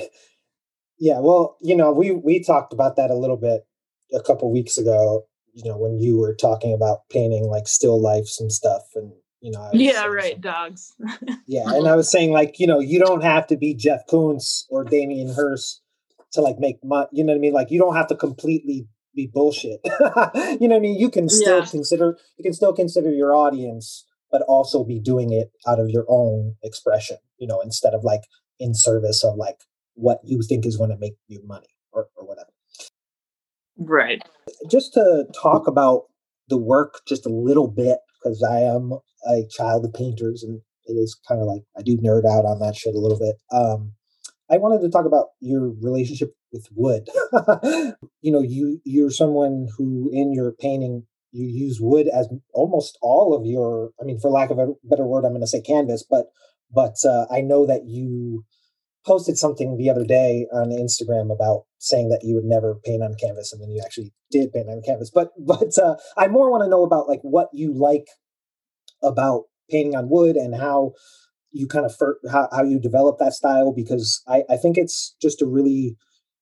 Yeah. 0.99 1.19
Well, 1.19 1.57
you 1.61 1.75
know, 1.75 1.91
we 1.91 2.11
we 2.11 2.43
talked 2.43 2.73
about 2.73 2.95
that 2.95 3.11
a 3.11 3.15
little 3.15 3.37
bit 3.37 3.67
a 4.13 4.21
couple 4.21 4.51
weeks 4.51 4.77
ago, 4.77 5.25
you 5.53 5.69
know, 5.69 5.77
when 5.77 5.99
you 5.99 6.17
were 6.17 6.33
talking 6.33 6.73
about 6.73 7.09
painting 7.09 7.47
like 7.47 7.67
still 7.67 8.01
lifes 8.01 8.39
and 8.39 8.51
stuff 8.51 8.83
and 8.95 9.11
you 9.41 9.51
know, 9.51 9.69
yeah, 9.71 10.05
right, 10.05 10.41
dogs. 10.41 10.93
yeah, 11.47 11.63
and 11.67 11.87
I 11.87 11.95
was 11.95 12.09
saying 12.09 12.31
like, 12.31 12.59
you 12.59 12.65
know, 12.65 12.79
you 12.79 12.99
don't 12.99 13.21
have 13.21 13.45
to 13.47 13.57
be 13.57 13.75
Jeff 13.75 14.01
Koons 14.09 14.63
or 14.69 14.83
Damien 14.83 15.33
Hirst 15.33 15.81
to 16.33 16.41
like 16.41 16.57
make 16.59 16.83
money. 16.83 17.07
You 17.11 17.23
know 17.23 17.33
what 17.33 17.37
I 17.37 17.41
mean? 17.41 17.53
Like, 17.53 17.69
you 17.69 17.79
don't 17.79 17.95
have 17.95 18.07
to 18.07 18.15
completely 18.15 18.87
be 19.17 19.27
bullshit. 19.27 19.81
you 19.85 20.67
know 20.67 20.75
what 20.75 20.75
I 20.75 20.79
mean? 20.79 20.97
You 20.97 21.09
can 21.09 21.27
still 21.27 21.59
yeah. 21.59 21.65
consider 21.65 22.17
you 22.37 22.43
can 22.43 22.53
still 22.53 22.73
consider 22.73 23.11
your 23.11 23.35
audience 23.35 24.05
but 24.31 24.41
also 24.47 24.83
be 24.83 24.99
doing 24.99 25.31
it 25.31 25.51
out 25.67 25.79
of 25.79 25.89
your 25.89 26.05
own 26.07 26.55
expression, 26.63 27.17
you 27.37 27.47
know, 27.47 27.61
instead 27.61 27.93
of 27.93 28.03
like 28.03 28.21
in 28.59 28.73
service 28.73 29.23
of 29.23 29.35
like 29.35 29.57
what 29.93 30.19
you 30.23 30.41
think 30.41 30.65
is 30.65 30.77
going 30.77 30.89
to 30.89 30.97
make 30.97 31.15
you 31.27 31.41
money 31.45 31.67
or, 31.91 32.07
or 32.15 32.25
whatever. 32.25 32.49
Right. 33.77 34.21
Just 34.69 34.93
to 34.93 35.25
talk 35.39 35.67
about 35.67 36.03
the 36.49 36.57
work 36.57 37.01
just 37.07 37.25
a 37.25 37.29
little 37.29 37.67
bit, 37.67 37.99
because 38.21 38.43
I 38.43 38.61
am 38.61 38.93
a 39.27 39.43
child 39.49 39.85
of 39.85 39.93
painters 39.93 40.43
and 40.43 40.61
it 40.85 40.93
is 40.93 41.19
kind 41.27 41.41
of 41.41 41.47
like 41.47 41.61
I 41.77 41.81
do 41.81 41.97
nerd 41.97 42.25
out 42.25 42.45
on 42.45 42.59
that 42.59 42.75
shit 42.75 42.95
a 42.95 42.99
little 42.99 43.19
bit. 43.19 43.35
Um, 43.51 43.93
I 44.49 44.57
wanted 44.57 44.81
to 44.81 44.89
talk 44.89 45.05
about 45.05 45.27
your 45.39 45.73
relationship 45.81 46.33
with 46.51 46.67
wood. 46.73 47.09
you 48.21 48.31
know, 48.31 48.41
you 48.41 48.79
you're 48.85 49.11
someone 49.11 49.67
who 49.77 50.09
in 50.13 50.33
your 50.33 50.51
painting 50.51 51.03
you 51.31 51.47
use 51.47 51.79
wood 51.79 52.07
as 52.07 52.29
almost 52.53 52.97
all 53.01 53.35
of 53.35 53.45
your. 53.45 53.91
I 54.01 54.05
mean, 54.05 54.19
for 54.19 54.31
lack 54.31 54.49
of 54.49 54.59
a 54.59 54.73
better 54.83 55.05
word, 55.05 55.25
I'm 55.25 55.31
going 55.31 55.41
to 55.41 55.47
say 55.47 55.61
canvas, 55.61 56.05
but 56.09 56.27
but 56.73 56.95
uh, 57.05 57.25
I 57.31 57.41
know 57.41 57.65
that 57.65 57.85
you 57.85 58.45
posted 59.05 59.37
something 59.37 59.77
the 59.77 59.89
other 59.89 60.03
day 60.03 60.47
on 60.51 60.69
Instagram 60.69 61.31
about 61.31 61.63
saying 61.77 62.09
that 62.09 62.21
you 62.23 62.35
would 62.35 62.43
never 62.43 62.75
paint 62.83 63.03
on 63.03 63.15
canvas, 63.21 63.53
and 63.53 63.61
then 63.61 63.71
you 63.71 63.81
actually 63.83 64.13
did 64.31 64.51
paint 64.51 64.69
on 64.69 64.81
canvas. 64.81 65.11
But 65.13 65.31
but 65.39 65.77
uh, 65.77 65.95
I 66.17 66.27
more 66.27 66.51
want 66.51 66.63
to 66.63 66.69
know 66.69 66.83
about 66.83 67.07
like 67.07 67.21
what 67.21 67.49
you 67.53 67.73
like 67.73 68.07
about 69.03 69.43
painting 69.69 69.95
on 69.95 70.09
wood 70.09 70.35
and 70.35 70.55
how 70.55 70.93
you 71.57 71.67
kind 71.67 71.85
of 71.85 71.95
fir- 71.95 72.19
how, 72.31 72.47
how 72.51 72.63
you 72.63 72.79
develop 72.79 73.17
that 73.19 73.33
style 73.33 73.73
because 73.73 74.21
I, 74.27 74.43
I 74.49 74.57
think 74.57 74.77
it's 74.77 75.15
just 75.21 75.41
a 75.41 75.45
really 75.45 75.97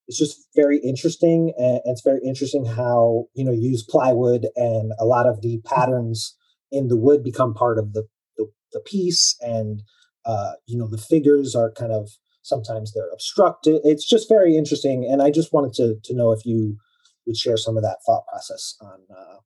it's 0.07 0.20
just 0.20 0.47
very 0.55 0.78
interesting 0.80 1.53
and 1.57 1.82
it's 1.86 2.03
very 2.03 2.20
interesting 2.24 2.66
how 2.66 3.26
you 3.34 3.43
know 3.43 3.51
you 3.51 3.70
use 3.70 3.84
plywood 3.84 4.47
and 4.55 4.91
a 4.99 5.05
lot 5.05 5.26
of 5.26 5.41
the 5.41 5.61
patterns 5.66 6.36
in 6.72 6.88
the 6.89 6.97
wood 6.97 7.24
become 7.24 7.53
part 7.53 7.80
of 7.80 7.93
the 7.93 8.07
the, 8.38 8.47
the 8.74 8.80
piece 8.82 9.36
and 9.41 9.84
uh, 10.26 10.53
you 10.68 10.78
know 10.78 10.88
the 10.88 10.97
figures 10.97 11.55
are 11.55 11.72
kind 11.72 11.91
of 11.91 12.09
sometimes 12.41 12.93
they're 12.93 13.11
obstructed 13.11 13.82
it's 13.84 14.07
just 14.07 14.30
very 14.30 14.55
interesting 14.55 15.07
and 15.09 15.22
i 15.24 15.32
just 15.32 15.51
wanted 15.51 15.74
to 15.74 15.95
to 16.03 16.13
know 16.13 16.32
if 16.32 16.45
you 16.45 16.78
would 17.26 17.38
share 17.38 17.57
some 17.57 17.76
of 17.76 17.82
that 17.82 17.97
thought 18.05 18.24
process 18.28 18.76
on 18.82 18.99
uh, 19.09 19.38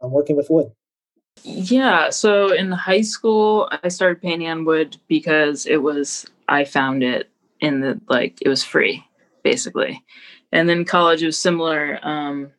on 0.00 0.10
working 0.10 0.36
with 0.36 0.48
wood 0.50 0.68
yeah. 1.42 2.10
So 2.10 2.52
in 2.52 2.70
high 2.72 3.02
school, 3.02 3.68
I 3.82 3.88
started 3.88 4.22
painting 4.22 4.48
on 4.48 4.64
wood 4.64 4.96
because 5.08 5.66
it 5.66 5.78
was, 5.78 6.26
I 6.48 6.64
found 6.64 7.02
it 7.02 7.30
in 7.60 7.80
the, 7.80 8.00
like, 8.08 8.38
it 8.40 8.48
was 8.48 8.64
free, 8.64 9.04
basically. 9.42 10.02
And 10.52 10.68
then 10.68 10.84
college 10.84 11.22
was 11.22 11.38
similar, 11.38 11.98
um, 12.02 12.50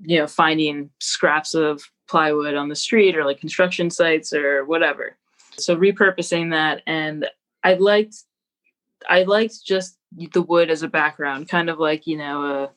you 0.00 0.18
know, 0.18 0.26
finding 0.26 0.90
scraps 1.00 1.54
of 1.54 1.82
plywood 2.08 2.54
on 2.54 2.68
the 2.68 2.76
street 2.76 3.16
or 3.16 3.24
like 3.24 3.40
construction 3.40 3.90
sites 3.90 4.32
or 4.32 4.64
whatever. 4.64 5.16
So 5.58 5.76
repurposing 5.76 6.50
that. 6.50 6.82
And 6.86 7.28
I 7.62 7.74
liked, 7.74 8.16
I 9.08 9.22
liked 9.24 9.64
just 9.64 9.98
the 10.32 10.42
wood 10.42 10.70
as 10.70 10.82
a 10.82 10.88
background, 10.88 11.48
kind 11.48 11.70
of 11.70 11.78
like, 11.78 12.06
you 12.06 12.16
know, 12.16 12.42
a, 12.42 12.70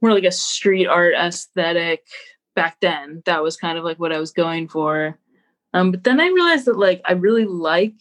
more 0.00 0.12
like 0.12 0.24
a 0.24 0.32
street 0.32 0.86
art 0.86 1.14
aesthetic 1.14 2.04
back 2.54 2.78
then 2.80 3.22
that 3.26 3.42
was 3.42 3.56
kind 3.56 3.78
of 3.78 3.84
like 3.84 3.98
what 3.98 4.12
i 4.12 4.18
was 4.18 4.32
going 4.32 4.68
for. 4.68 5.18
Um, 5.74 5.90
but 5.90 6.04
then 6.04 6.20
i 6.20 6.26
realized 6.26 6.66
that 6.66 6.78
like 6.78 7.00
i 7.06 7.12
really 7.12 7.46
like 7.46 7.94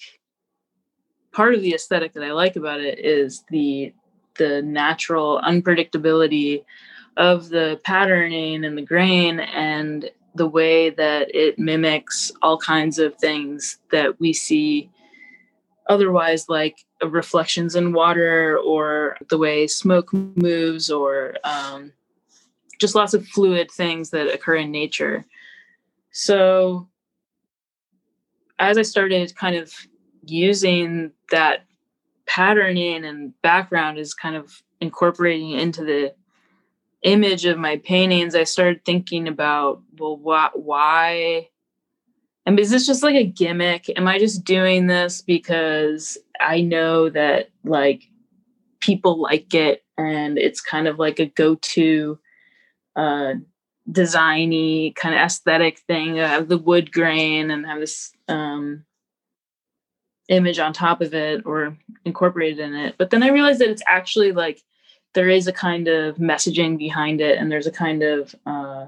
part 1.32 1.54
of 1.54 1.62
the 1.62 1.74
aesthetic 1.74 2.14
that 2.14 2.24
i 2.24 2.32
like 2.32 2.56
about 2.56 2.82
it 2.82 2.99
is 2.99 3.43
the 3.49 3.93
the 4.38 4.62
natural 4.62 5.41
unpredictability 5.43 6.64
of 7.18 7.49
the 7.49 7.80
patterning 7.84 8.64
and 8.66 8.78
the 8.78 8.82
grain 8.82 9.39
and 9.39 10.10
the 10.36 10.47
way 10.47 10.89
that 10.89 11.34
it 11.36 11.60
mimics 11.60 12.32
all 12.41 12.58
kinds 12.58 12.99
of 12.99 13.16
things 13.16 13.78
that 13.91 14.20
we 14.20 14.32
see 14.32 14.89
otherwise 15.89 16.47
like 16.47 16.86
reflections 17.04 17.76
in 17.76 17.91
water 17.91 18.58
or 18.60 19.18
the 19.30 19.38
way 19.38 19.68
smoke 19.68 20.14
moves 20.14 20.89
or 20.89 21.36
um, 21.43 21.91
just 22.82 22.96
lots 22.96 23.14
of 23.14 23.26
fluid 23.28 23.72
things 23.72 24.10
that 24.10 24.34
occur 24.34 24.56
in 24.56 24.72
nature. 24.72 25.24
So 26.12 26.90
as 28.60 28.78
I 28.78 28.82
started 28.82 29.36
kind 29.36 29.56
of 29.56 29.72
using 30.26 31.12
that 31.30 31.66
patterning 32.26 33.06
and 33.06 33.40
background 33.42 34.00
is 34.00 34.14
kind 34.14 34.36
of 34.36 34.62
incorporating 34.82 35.52
into 35.52 35.84
the 35.84 36.14
image 37.04 37.46
of 37.46 37.58
my 37.58 37.78
paintings, 37.78 38.36
I 38.36 38.44
started 38.44 38.84
thinking 38.84 39.28
about, 39.28 39.82
well, 39.98 40.18
why, 40.18 40.50
why? 40.54 41.50
And 42.46 42.60
is 42.60 42.72
this 42.72 42.88
just 42.88 43.04
like 43.04 43.16
a 43.16 43.24
gimmick? 43.24 43.90
Am 43.96 44.08
I 44.08 44.18
just 44.18 44.44
doing 44.44 44.88
this 44.88 45.22
because 45.22 46.18
I 46.40 46.62
know 46.62 47.10
that 47.12 47.52
like 47.64 48.04
people 48.80 49.22
like 49.22 49.54
it 49.54 49.84
and 50.00 50.40
it's 50.40 50.62
kind 50.62 50.88
of 50.88 50.98
like 50.98 51.20
a 51.20 51.28
go-to 51.28 52.18
uh, 52.96 53.34
designy 53.89 54.96
kind 54.96 55.16
of 55.16 55.22
aesthetic 55.22 55.80
thing. 55.80 56.20
I 56.20 56.28
have 56.28 56.48
the 56.48 56.58
wood 56.58 56.92
grain 56.92 57.52
and 57.52 57.66
have 57.66 57.80
this 57.80 58.12
um, 58.28 58.86
image 60.30 60.60
on 60.60 60.74
top 60.74 61.02
of 61.02 61.14
it 61.14 61.46
or 61.46 61.78
incorporated 62.06 62.60
in 62.60 62.74
it. 62.74 62.96
But 62.98 63.10
then 63.10 63.24
I 63.24 63.30
realized 63.30 63.60
that 63.60 63.70
it's 63.70 63.84
actually 63.88 64.32
like 64.32 64.62
there 65.14 65.30
is 65.30 65.48
a 65.48 65.54
kind 65.54 65.88
of 65.88 66.16
messaging 66.18 66.78
behind 66.78 67.22
it, 67.22 67.38
and 67.38 67.52
there's 67.52 67.68
a 67.68 67.72
kind 67.72 68.02
of 68.02 68.36
uh, 68.46 68.88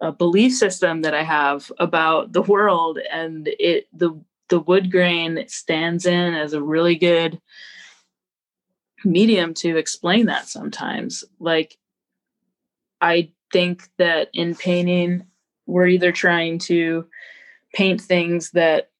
a 0.00 0.12
belief 0.12 0.54
system 0.54 1.02
that 1.02 1.14
I 1.14 1.22
have 1.22 1.72
about 1.78 2.32
the 2.32 2.42
world, 2.42 2.98
and 3.10 3.48
it 3.58 3.86
the 3.92 4.20
the 4.48 4.60
wood 4.60 4.90
grain 4.90 5.44
stands 5.48 6.04
in 6.04 6.34
as 6.34 6.52
a 6.52 6.62
really 6.62 6.96
good 6.96 7.40
medium 9.04 9.54
to 9.54 9.76
explain 9.78 10.26
that 10.26 10.46
sometimes 10.46 11.24
like 11.40 11.78
I 13.02 13.30
think 13.52 13.88
that 13.98 14.30
in 14.32 14.54
painting, 14.54 15.26
we're 15.66 15.88
either 15.88 16.12
trying 16.12 16.58
to 16.60 17.06
paint 17.74 18.00
things 18.00 18.52
that 18.52 18.90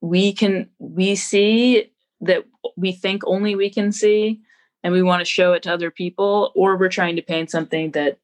we 0.00 0.32
can 0.32 0.68
we 0.78 1.14
see 1.14 1.92
that 2.22 2.44
we 2.76 2.92
think 2.92 3.22
only 3.26 3.54
we 3.54 3.68
can 3.68 3.92
see 3.92 4.40
and 4.82 4.92
we 4.92 5.02
want 5.02 5.20
to 5.20 5.24
show 5.24 5.52
it 5.52 5.62
to 5.64 5.72
other 5.72 5.90
people 5.90 6.52
or 6.54 6.76
we're 6.76 6.88
trying 6.88 7.16
to 7.16 7.22
paint 7.22 7.50
something 7.50 7.90
that 7.90 8.18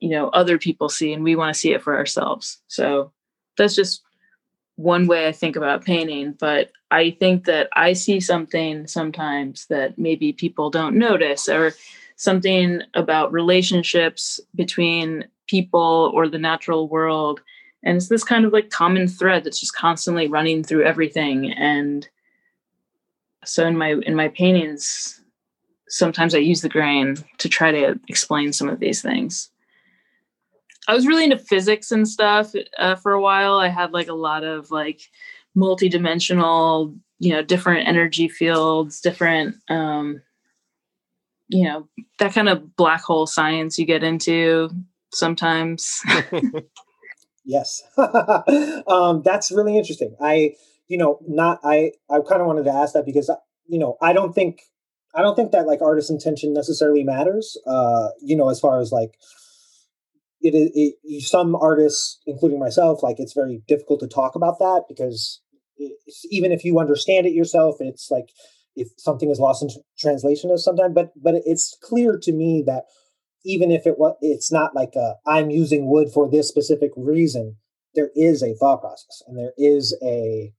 you 0.00 0.10
know 0.10 0.28
other 0.30 0.58
people 0.58 0.88
see 0.88 1.12
and 1.12 1.22
we 1.22 1.36
want 1.36 1.54
to 1.54 1.58
see 1.58 1.72
it 1.72 1.82
for 1.82 1.96
ourselves. 1.96 2.60
So 2.66 3.12
that's 3.56 3.74
just 3.74 4.02
one 4.76 5.06
way 5.06 5.28
i 5.28 5.32
think 5.32 5.56
about 5.56 5.84
painting 5.84 6.32
but 6.32 6.72
i 6.90 7.10
think 7.10 7.44
that 7.44 7.68
i 7.74 7.92
see 7.92 8.18
something 8.18 8.86
sometimes 8.86 9.66
that 9.66 9.98
maybe 9.98 10.32
people 10.32 10.70
don't 10.70 10.96
notice 10.96 11.50
or 11.50 11.74
something 12.20 12.82
about 12.92 13.32
relationships 13.32 14.38
between 14.54 15.24
people 15.46 16.12
or 16.14 16.28
the 16.28 16.38
natural 16.38 16.86
world. 16.86 17.40
And 17.82 17.96
it's 17.96 18.08
this 18.08 18.22
kind 18.22 18.44
of 18.44 18.52
like 18.52 18.68
common 18.68 19.08
thread 19.08 19.42
that's 19.42 19.58
just 19.58 19.74
constantly 19.74 20.28
running 20.28 20.62
through 20.62 20.84
everything. 20.84 21.50
And 21.50 22.06
so 23.46 23.66
in 23.66 23.74
my 23.78 23.94
in 24.04 24.14
my 24.14 24.28
paintings 24.28 25.18
sometimes 25.88 26.34
i 26.34 26.38
use 26.38 26.60
the 26.60 26.68
grain 26.68 27.16
to 27.38 27.48
try 27.48 27.72
to 27.72 27.98
explain 28.06 28.52
some 28.52 28.68
of 28.68 28.80
these 28.80 29.00
things. 29.00 29.50
I 30.86 30.94
was 30.94 31.06
really 31.06 31.24
into 31.24 31.38
physics 31.38 31.90
and 31.90 32.06
stuff 32.06 32.52
uh, 32.78 32.96
for 32.96 33.12
a 33.12 33.20
while. 33.20 33.54
I 33.54 33.68
had 33.68 33.92
like 33.92 34.08
a 34.08 34.14
lot 34.28 34.44
of 34.44 34.70
like 34.70 35.00
multi-dimensional 35.54 36.94
you 37.18 37.32
know 37.32 37.42
different 37.42 37.88
energy 37.88 38.28
fields 38.28 39.00
different 39.00 39.56
um 39.68 40.20
you 41.50 41.64
know 41.64 41.88
that 42.18 42.32
kind 42.32 42.48
of 42.48 42.76
black 42.76 43.02
hole 43.02 43.26
science 43.26 43.78
you 43.78 43.86
get 43.86 44.02
into 44.02 44.70
sometimes. 45.12 46.00
Yes. 47.42 47.82
Um, 48.86 49.22
that's 49.24 49.50
really 49.50 49.76
interesting. 49.76 50.14
I 50.20 50.54
you 50.90 50.98
know 50.98 51.18
not 51.26 51.60
i 51.64 51.92
i 52.10 52.18
kind 52.28 52.42
of 52.42 52.46
wanted 52.46 52.64
to 52.64 52.72
ask 52.72 52.92
that 52.92 53.06
because 53.06 53.30
uh, 53.30 53.36
you 53.66 53.78
know 53.78 53.96
i 54.02 54.12
don't 54.12 54.34
think 54.34 54.60
i 55.14 55.22
don't 55.22 55.36
think 55.36 55.52
that 55.52 55.66
like 55.66 55.80
artist 55.80 56.10
intention 56.10 56.52
necessarily 56.52 57.04
matters 57.04 57.56
uh 57.66 58.08
you 58.20 58.36
know 58.36 58.50
as 58.50 58.60
far 58.60 58.80
as 58.80 58.92
like 58.92 59.14
it 60.42 60.96
is 61.04 61.30
some 61.30 61.54
artists 61.54 62.18
including 62.26 62.58
myself 62.58 63.02
like 63.02 63.16
it's 63.18 63.34
very 63.34 63.62
difficult 63.68 64.00
to 64.00 64.08
talk 64.08 64.34
about 64.34 64.58
that 64.58 64.82
because 64.88 65.40
even 66.30 66.50
if 66.50 66.64
you 66.64 66.78
understand 66.78 67.26
it 67.26 67.32
yourself 67.32 67.76
it's 67.78 68.10
like 68.10 68.30
if 68.80 68.88
something 68.98 69.30
is 69.30 69.38
lost 69.38 69.62
in 69.62 69.68
translation 69.98 70.50
of 70.50 70.60
sometimes 70.60 70.94
but 70.94 71.12
but 71.16 71.34
it's 71.44 71.76
clear 71.82 72.18
to 72.20 72.32
me 72.32 72.62
that 72.66 72.84
even 73.44 73.70
if 73.70 73.86
it 73.86 73.98
was 73.98 74.16
it's 74.20 74.50
not 74.50 74.74
like 74.74 74.92
i'm 75.26 75.50
using 75.50 75.86
wood 75.86 76.08
for 76.12 76.30
this 76.30 76.48
specific 76.48 76.90
reason 76.96 77.56
there 77.94 78.10
is 78.14 78.42
a 78.42 78.54
thought 78.54 78.80
process 78.80 79.22
and 79.26 79.38
there 79.38 79.52
is 79.56 79.96
a 80.02 80.52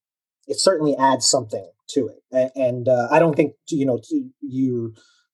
it 0.47 0.59
certainly 0.59 0.95
adds 0.97 1.27
something 1.27 1.69
to 1.89 2.09
it. 2.09 2.23
And, 2.31 2.51
and 2.55 2.87
uh, 2.89 3.07
i 3.11 3.19
don't 3.19 3.35
think 3.35 3.53
you 3.69 3.85
know 3.85 3.99
you 4.41 4.93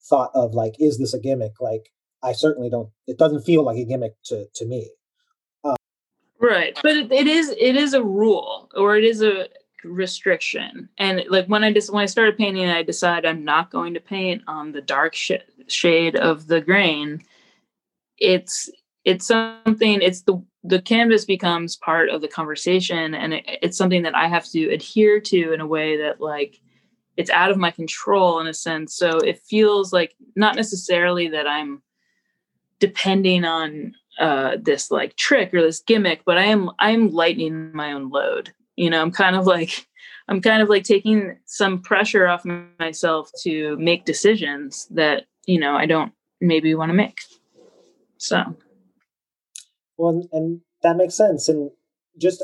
thought 0.10 0.32
of 0.34 0.54
like 0.54 0.76
is 0.80 0.98
this 0.98 1.14
a 1.14 1.20
gimmick? 1.20 1.60
Like 1.60 1.90
i 2.24 2.32
certainly 2.32 2.70
don't 2.70 2.90
it 3.08 3.18
doesn't 3.18 3.44
feel 3.44 3.64
like 3.64 3.78
a 3.78 3.86
gimmick 3.86 4.14
to 4.26 4.46
to 4.56 4.66
me. 4.66 4.92
Um, 5.64 5.76
right 6.40 6.78
but 6.82 6.96
it 6.96 7.28
is 7.28 7.50
it 7.50 7.76
is 7.76 7.94
a 7.94 8.04
rule 8.04 8.70
or 8.76 8.98
it 8.98 9.04
is 9.04 9.22
a 9.22 9.48
restriction. 9.84 10.90
And 10.98 11.24
like 11.30 11.48
when 11.48 11.64
i 11.64 11.72
just 11.72 11.92
when 11.92 12.04
i 12.04 12.08
started 12.08 12.38
painting 12.38 12.68
i 12.68 12.84
decided 12.84 13.26
i'm 13.28 13.44
not 13.44 13.72
going 13.72 13.94
to 13.94 14.00
paint 14.00 14.42
on 14.48 14.72
the 14.72 14.82
dark 14.82 15.16
sh- 15.16 15.32
shade 15.68 16.16
of 16.16 16.48
the 16.48 16.62
grain. 16.62 17.24
It's 18.18 18.70
it's 19.06 19.28
something 19.28 20.02
it's 20.02 20.22
the 20.22 20.44
the 20.64 20.82
canvas 20.82 21.26
becomes 21.26 21.78
part 21.78 22.10
of 22.10 22.22
the 22.22 22.28
conversation 22.28 23.14
and 23.14 23.36
it, 23.36 23.46
it's 23.62 23.78
something 23.78 24.04
that 24.04 24.16
i 24.16 24.28
have 24.28 24.46
to 24.50 24.70
adhere 24.70 25.20
to 25.22 25.54
in 25.54 25.62
a 25.62 25.68
way 25.68 25.98
that 25.98 26.20
like 26.20 26.60
it's 27.18 27.32
out 27.32 27.50
of 27.50 27.58
my 27.58 27.72
control 27.72 28.40
in 28.40 28.46
a 28.48 28.54
sense. 28.54 28.96
So 28.96 29.18
it 29.18 29.42
feels 29.50 29.92
like 29.92 30.16
not 30.36 30.56
necessarily 30.56 31.28
that 31.30 31.48
i'm 31.48 31.82
depending 32.80 33.44
on 33.44 33.94
uh 34.20 34.58
this 34.62 34.92
like 34.92 35.16
trick 35.16 35.54
or 35.54 35.62
this 35.62 35.80
gimmick 35.80 36.22
but 36.26 36.38
i 36.38 36.44
am 36.44 36.70
i'm 36.80 37.10
lightening 37.10 37.72
my 37.74 37.92
own 37.92 38.10
load 38.10 38.54
you 38.78 38.90
know 38.90 39.02
i'm 39.02 39.12
kind 39.12 39.36
of 39.36 39.46
like 39.46 39.86
i'm 40.30 40.42
kind 40.42 40.62
of 40.62 40.70
like 40.70 40.86
taking 40.86 41.38
some 41.46 41.82
pressure 41.82 42.28
off 42.28 42.46
myself 42.80 43.30
to 43.42 43.76
make 43.78 44.06
decisions 44.06 44.88
that 44.92 45.26
you 45.46 45.60
know 45.60 45.76
i 45.76 45.86
don't 45.86 46.14
maybe 46.42 46.76
want 46.76 46.90
to 46.90 46.94
make. 46.94 47.20
So. 48.18 48.56
Well 49.98 50.28
and 50.32 50.62
that 50.84 50.98
makes 50.98 51.16
sense 51.16 51.50
and 51.50 51.72
just 52.20 52.44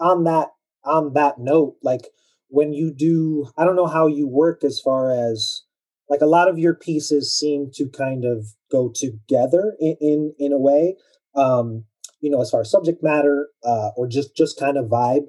on 0.00 0.24
that 0.24 0.48
on 0.84 1.14
that 1.14 1.38
note 1.38 1.76
like 1.82 2.08
when 2.48 2.72
you 2.72 2.92
do 2.94 3.48
i 3.56 3.64
don't 3.64 3.74
know 3.74 3.88
how 3.88 4.06
you 4.06 4.28
work 4.28 4.62
as 4.62 4.80
far 4.80 5.10
as 5.10 5.62
like 6.08 6.20
a 6.20 6.26
lot 6.26 6.48
of 6.48 6.58
your 6.58 6.74
pieces 6.74 7.36
seem 7.36 7.70
to 7.74 7.88
kind 7.88 8.24
of 8.24 8.46
go 8.70 8.92
together 8.94 9.74
in 9.80 9.96
in, 10.00 10.34
in 10.38 10.52
a 10.52 10.58
way 10.58 10.96
um 11.34 11.84
you 12.20 12.30
know 12.30 12.40
as 12.40 12.50
far 12.50 12.60
as 12.60 12.70
subject 12.70 13.02
matter 13.02 13.48
uh 13.64 13.90
or 13.96 14.06
just 14.06 14.36
just 14.36 14.58
kind 14.58 14.76
of 14.76 14.86
vibe 14.86 15.26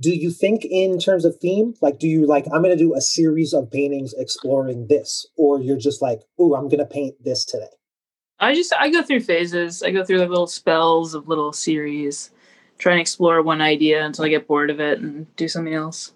do 0.00 0.10
you 0.10 0.30
think 0.30 0.64
in 0.64 0.98
terms 0.98 1.24
of 1.24 1.36
theme 1.36 1.74
like 1.80 1.98
do 1.98 2.08
you 2.08 2.26
like 2.26 2.46
i'm 2.52 2.62
going 2.62 2.76
to 2.76 2.84
do 2.84 2.94
a 2.94 3.00
series 3.00 3.52
of 3.52 3.70
paintings 3.70 4.14
exploring 4.14 4.86
this 4.88 5.26
or 5.36 5.60
you're 5.60 5.76
just 5.76 6.00
like 6.02 6.22
oh 6.38 6.54
i'm 6.54 6.68
going 6.68 6.78
to 6.78 6.86
paint 6.86 7.14
this 7.22 7.44
today 7.44 7.68
I 8.40 8.54
just 8.54 8.72
I 8.74 8.90
go 8.90 9.02
through 9.02 9.20
phases. 9.20 9.82
I 9.82 9.90
go 9.90 10.02
through 10.02 10.18
like 10.18 10.30
little 10.30 10.46
spells 10.46 11.14
of 11.14 11.28
little 11.28 11.52
series, 11.52 12.30
try 12.78 12.92
and 12.92 13.00
explore 13.00 13.42
one 13.42 13.60
idea 13.60 14.04
until 14.04 14.24
I 14.24 14.28
get 14.28 14.48
bored 14.48 14.70
of 14.70 14.80
it 14.80 14.98
and 14.98 15.34
do 15.36 15.46
something 15.46 15.74
else. 15.74 16.12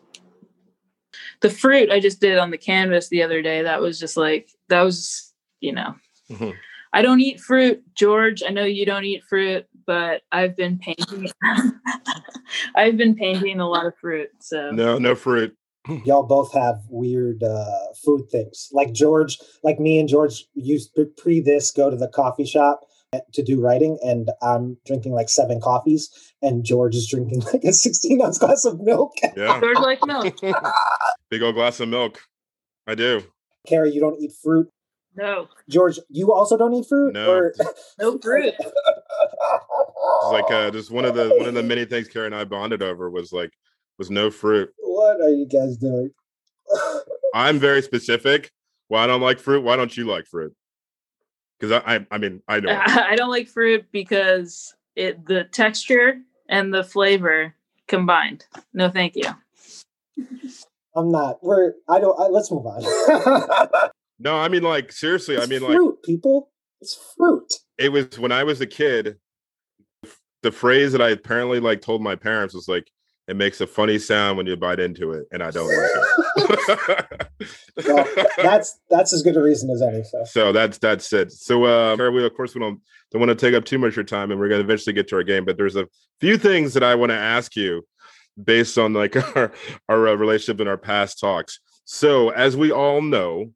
The 1.41 1.51
fruit 1.51 1.91
I 1.91 2.01
just 2.01 2.21
did 2.21 2.39
on 2.39 2.51
the 2.51 2.59
canvas 2.59 3.09
the 3.09 3.23
other 3.23 3.43
day, 3.43 3.63
that 3.63 3.81
was 3.81 4.01
just 4.01 4.17
like 4.17 4.49
that 4.69 4.83
was, 4.83 5.33
you 5.61 5.73
know. 5.73 5.95
Mm-hmm. 6.31 6.51
I 6.95 7.03
don't 7.03 7.21
eat 7.21 7.41
fruit, 7.41 7.83
George. 7.95 8.43
I 8.47 8.51
know 8.51 8.65
you 8.65 8.87
don't 8.87 9.05
eat 9.05 9.25
fruit, 9.25 9.67
but 9.85 10.23
I've 10.33 10.57
been 10.57 10.79
painting 10.79 11.29
I've 12.77 12.97
been 12.97 13.15
painting 13.15 13.61
a 13.61 13.69
lot 13.69 13.87
of 13.87 13.95
fruit. 14.01 14.31
So 14.41 14.71
No, 14.71 14.99
no 14.99 15.15
fruit. 15.15 15.57
y'all 16.05 16.23
both 16.23 16.53
have 16.53 16.77
weird 16.89 17.43
uh, 17.43 17.93
food 18.05 18.29
things. 18.31 18.69
Like 18.73 18.93
George, 18.93 19.39
like 19.63 19.79
me 19.79 19.99
and 19.99 20.09
George 20.09 20.47
used 20.55 20.97
pre 21.17 21.41
this 21.41 21.71
go 21.71 21.91
to 21.91 21.97
the 21.97 22.09
coffee 22.09 22.47
shop 22.47 22.81
to 23.33 23.43
do 23.43 23.61
writing, 23.61 23.99
and 24.03 24.31
I'm 24.43 24.77
drinking 24.87 25.13
like 25.13 25.29
seven 25.29 25.61
coffees, 25.61 26.11
and 26.43 26.65
George 26.65 26.95
is 26.95 27.09
drinking 27.09 27.41
like 27.53 27.65
a 27.65 27.73
16 27.73 28.23
ounce 28.23 28.39
glass 28.39 28.65
of 28.65 28.81
milk. 28.81 29.13
Yeah, 29.37 29.61
George 29.61 29.79
like 29.79 30.05
milk. 30.07 30.35
Big 31.31 31.43
old 31.43 31.55
glass 31.55 31.81
of 31.81 31.89
milk. 31.89 32.21
I 32.87 32.95
do. 32.95 33.23
Carrie, 33.67 33.93
you 33.93 34.01
don't 34.01 34.21
eat 34.21 34.33
fruit. 34.43 34.69
No. 35.17 35.49
George, 35.69 35.99
you 36.11 36.33
also 36.33 36.57
don't 36.57 36.75
eat 36.75 36.87
fruit. 36.89 37.15
No. 37.15 37.31
Or... 37.31 37.55
no 37.99 38.19
fruit. 38.19 38.55
It's 40.23 40.33
like 40.33 40.51
uh, 40.51 40.71
just 40.71 40.91
one 40.91 41.05
of 41.05 41.15
the 41.15 41.31
one 41.31 41.49
of 41.49 41.55
the 41.55 41.63
many 41.63 41.85
things 41.85 42.09
Carrie 42.09 42.27
and 42.27 42.35
I 42.35 42.45
bonded 42.45 42.83
over 42.83 43.11
was 43.11 43.33
like 43.33 43.51
was 43.99 44.11
no 44.11 44.31
fruit. 44.31 44.71
What 44.79 45.21
are 45.21 45.31
you 45.31 45.47
guys 45.47 45.77
doing? 45.77 46.11
I'm 47.35 47.59
very 47.59 47.83
specific. 47.83 48.51
Why 48.89 49.05
I 49.05 49.07
don't 49.07 49.21
like 49.21 49.41
fruit? 49.41 49.65
Why 49.65 49.77
don't 49.77 49.97
you 49.97 50.07
like 50.07 50.27
fruit? 50.27 50.55
Because 51.59 51.83
I, 51.85 51.97
I, 51.97 52.07
I 52.11 52.19
mean, 52.19 52.43
I 52.49 52.61
don't. 52.61 52.71
I 52.89 53.17
don't 53.17 53.31
like 53.31 53.49
fruit 53.49 53.87
because 53.93 54.75
it 54.97 55.27
the 55.27 55.45
texture 55.45 56.21
and 56.49 56.73
the 56.73 56.85
flavor 56.85 57.55
combined. 57.89 58.47
No, 58.73 58.91
thank 58.91 59.17
you. 59.17 59.29
I'm 60.97 61.11
not. 61.11 61.43
We're. 61.43 61.75
I 61.89 61.99
don't. 62.01 62.19
I, 62.21 62.27
let's 62.27 62.51
move 62.51 62.67
on. 62.67 63.91
no, 64.19 64.37
I 64.37 64.49
mean, 64.49 64.63
like 64.63 64.93
seriously. 64.93 65.37
It's 65.37 65.45
I 65.45 65.49
mean, 65.49 65.61
fruit, 65.61 65.87
like 65.87 66.03
people. 66.05 66.51
It's 66.81 66.99
fruit. 67.17 67.53
It 67.79 67.91
was 67.91 68.19
when 68.19 68.33
I 68.33 68.45
was 68.45 68.61
a 68.61 68.67
kid. 68.67 69.17
The 70.45 70.53
phrase 70.53 70.93
that 70.93 71.01
I 71.01 71.09
apparently 71.09 71.59
like 71.59 71.81
told 71.81 72.03
my 72.03 72.17
parents 72.17 72.55
was 72.55 72.69
like, 72.69 72.87
it 73.27 73.37
makes 73.37 73.63
a 73.63 73.67
funny 73.67 73.99
sound 73.99 74.37
when 74.37 74.47
you 74.47 74.57
bite 74.57 74.79
into 74.79 75.13
it, 75.13 75.27
and 75.33 75.43
I 75.43 75.51
don't 75.51 75.67
like 75.67 75.91
it. 76.37 77.29
well, 77.87 78.07
that's 78.37 78.79
that's 78.91 79.15
as 79.15 79.23
good 79.23 79.39
a 79.39 79.43
reason 79.43 79.71
as 79.71 79.81
any. 79.81 80.05
So, 80.05 80.25
so 80.25 80.53
that's 80.53 80.77
that's 80.77 81.11
it. 81.15 81.33
So, 81.33 81.65
uh, 81.65 81.97
we 82.11 82.23
of 82.23 82.35
course 82.35 82.55
we 82.55 82.61
don't 82.61 82.83
don't 83.11 83.21
want 83.21 83.31
to 83.31 83.35
take 83.35 83.55
up 83.55 83.65
too 83.65 83.79
much 83.79 83.93
of 83.93 83.97
your 83.97 84.05
time, 84.05 84.31
and 84.31 84.39
we're 84.39 84.51
going 84.51 84.61
to 84.61 84.67
eventually 84.67 84.93
get 84.93 85.09
to 85.09 85.17
our 85.17 85.23
game. 85.23 85.47
But 85.47 85.57
there's 85.57 85.77
a 85.77 85.89
few 86.21 86.37
things 86.37 86.75
that 86.75 86.83
I 86.83 86.95
want 86.95 87.11
to 87.11 87.17
ask 87.17 87.57
you 87.57 87.87
based 88.43 88.77
on 88.77 88.93
like 88.93 89.17
our 89.37 89.53
our 89.89 90.09
uh, 90.09 90.15
relationship 90.15 90.61
and 90.61 90.69
our 90.69 90.77
past 90.77 91.19
talks. 91.19 91.61
So, 91.87 92.29
as 92.29 92.59
we 92.59 92.71
all 92.71 93.01
know, 93.01 93.53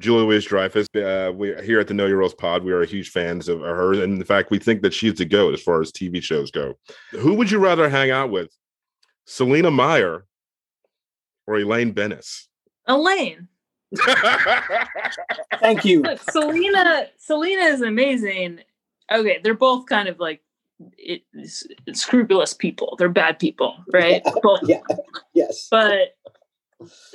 Julia 0.00 0.24
Louise 0.24 0.44
Dreyfus. 0.44 0.86
Uh, 0.94 1.32
we 1.34 1.54
here 1.62 1.80
at 1.80 1.86
the 1.86 1.94
Know 1.94 2.06
Your 2.06 2.18
Roles 2.18 2.34
Pod, 2.34 2.64
we 2.64 2.72
are 2.72 2.84
huge 2.84 3.10
fans 3.10 3.48
of 3.48 3.60
her, 3.60 3.92
and 3.92 4.18
in 4.18 4.24
fact, 4.24 4.50
we 4.50 4.58
think 4.58 4.82
that 4.82 4.94
she's 4.94 5.14
the 5.14 5.24
goat 5.24 5.54
as 5.54 5.62
far 5.62 5.80
as 5.80 5.92
TV 5.92 6.22
shows 6.22 6.50
go. 6.50 6.74
Who 7.10 7.34
would 7.34 7.50
you 7.50 7.58
rather 7.58 7.88
hang 7.88 8.10
out 8.10 8.30
with, 8.30 8.50
Selina 9.26 9.70
Meyer 9.70 10.26
or 11.46 11.58
Elaine 11.58 11.92
Benes? 11.92 12.48
Elaine. 12.86 13.48
Thank 15.60 15.84
you. 15.84 16.02
Look, 16.02 16.20
Selina. 16.30 17.06
Selina 17.18 17.62
is 17.62 17.82
amazing. 17.82 18.60
Okay, 19.12 19.40
they're 19.44 19.54
both 19.54 19.86
kind 19.86 20.08
of 20.08 20.18
like 20.18 20.40
it, 20.98 21.22
scrupulous 21.92 22.54
people. 22.54 22.96
They're 22.98 23.08
bad 23.08 23.38
people, 23.38 23.76
right? 23.92 24.22
Yeah. 24.24 24.32
Both. 24.42 24.60
yeah. 24.64 24.80
Yes. 25.34 25.68
But 25.70 26.16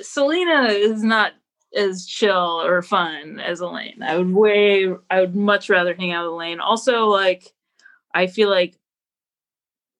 Selina 0.00 0.64
is 0.68 1.02
not 1.02 1.32
as 1.76 2.06
chill 2.06 2.62
or 2.62 2.82
fun 2.82 3.40
as 3.40 3.60
Elaine. 3.60 4.02
I 4.02 4.16
would 4.16 4.32
way. 4.32 4.88
I 5.10 5.20
would 5.20 5.36
much 5.36 5.68
rather 5.68 5.94
hang 5.94 6.12
out 6.12 6.24
with 6.24 6.32
Elaine. 6.32 6.60
Also, 6.60 7.06
like, 7.06 7.52
I 8.14 8.26
feel 8.26 8.48
like 8.48 8.78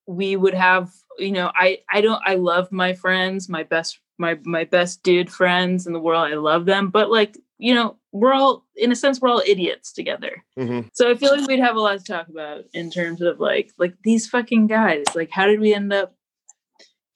we 0.08 0.34
would 0.34 0.54
have 0.54 0.90
you 1.18 1.30
know 1.30 1.52
i 1.54 1.78
i 1.92 2.00
don't 2.00 2.22
i 2.24 2.34
love 2.34 2.72
my 2.72 2.94
friends 2.94 3.48
my 3.48 3.62
best 3.62 4.00
my 4.16 4.38
my 4.44 4.64
best 4.64 5.02
dude 5.02 5.30
friends 5.30 5.86
in 5.86 5.92
the 5.92 6.00
world 6.00 6.26
i 6.26 6.34
love 6.34 6.64
them 6.64 6.88
but 6.88 7.10
like 7.10 7.36
you 7.58 7.74
know 7.74 7.96
we're 8.12 8.32
all 8.32 8.64
in 8.76 8.90
a 8.90 8.96
sense 8.96 9.20
we're 9.20 9.28
all 9.28 9.42
idiots 9.46 9.92
together 9.92 10.42
mm-hmm. 10.58 10.86
so 10.94 11.10
i 11.10 11.14
feel 11.14 11.36
like 11.36 11.46
we'd 11.46 11.60
have 11.60 11.76
a 11.76 11.80
lot 11.80 11.98
to 11.98 12.04
talk 12.04 12.28
about 12.28 12.64
in 12.72 12.90
terms 12.90 13.20
of 13.20 13.38
like 13.38 13.70
like 13.76 13.94
these 14.02 14.26
fucking 14.26 14.66
guys 14.66 15.04
like 15.14 15.30
how 15.30 15.46
did 15.46 15.60
we 15.60 15.74
end 15.74 15.92
up 15.92 16.14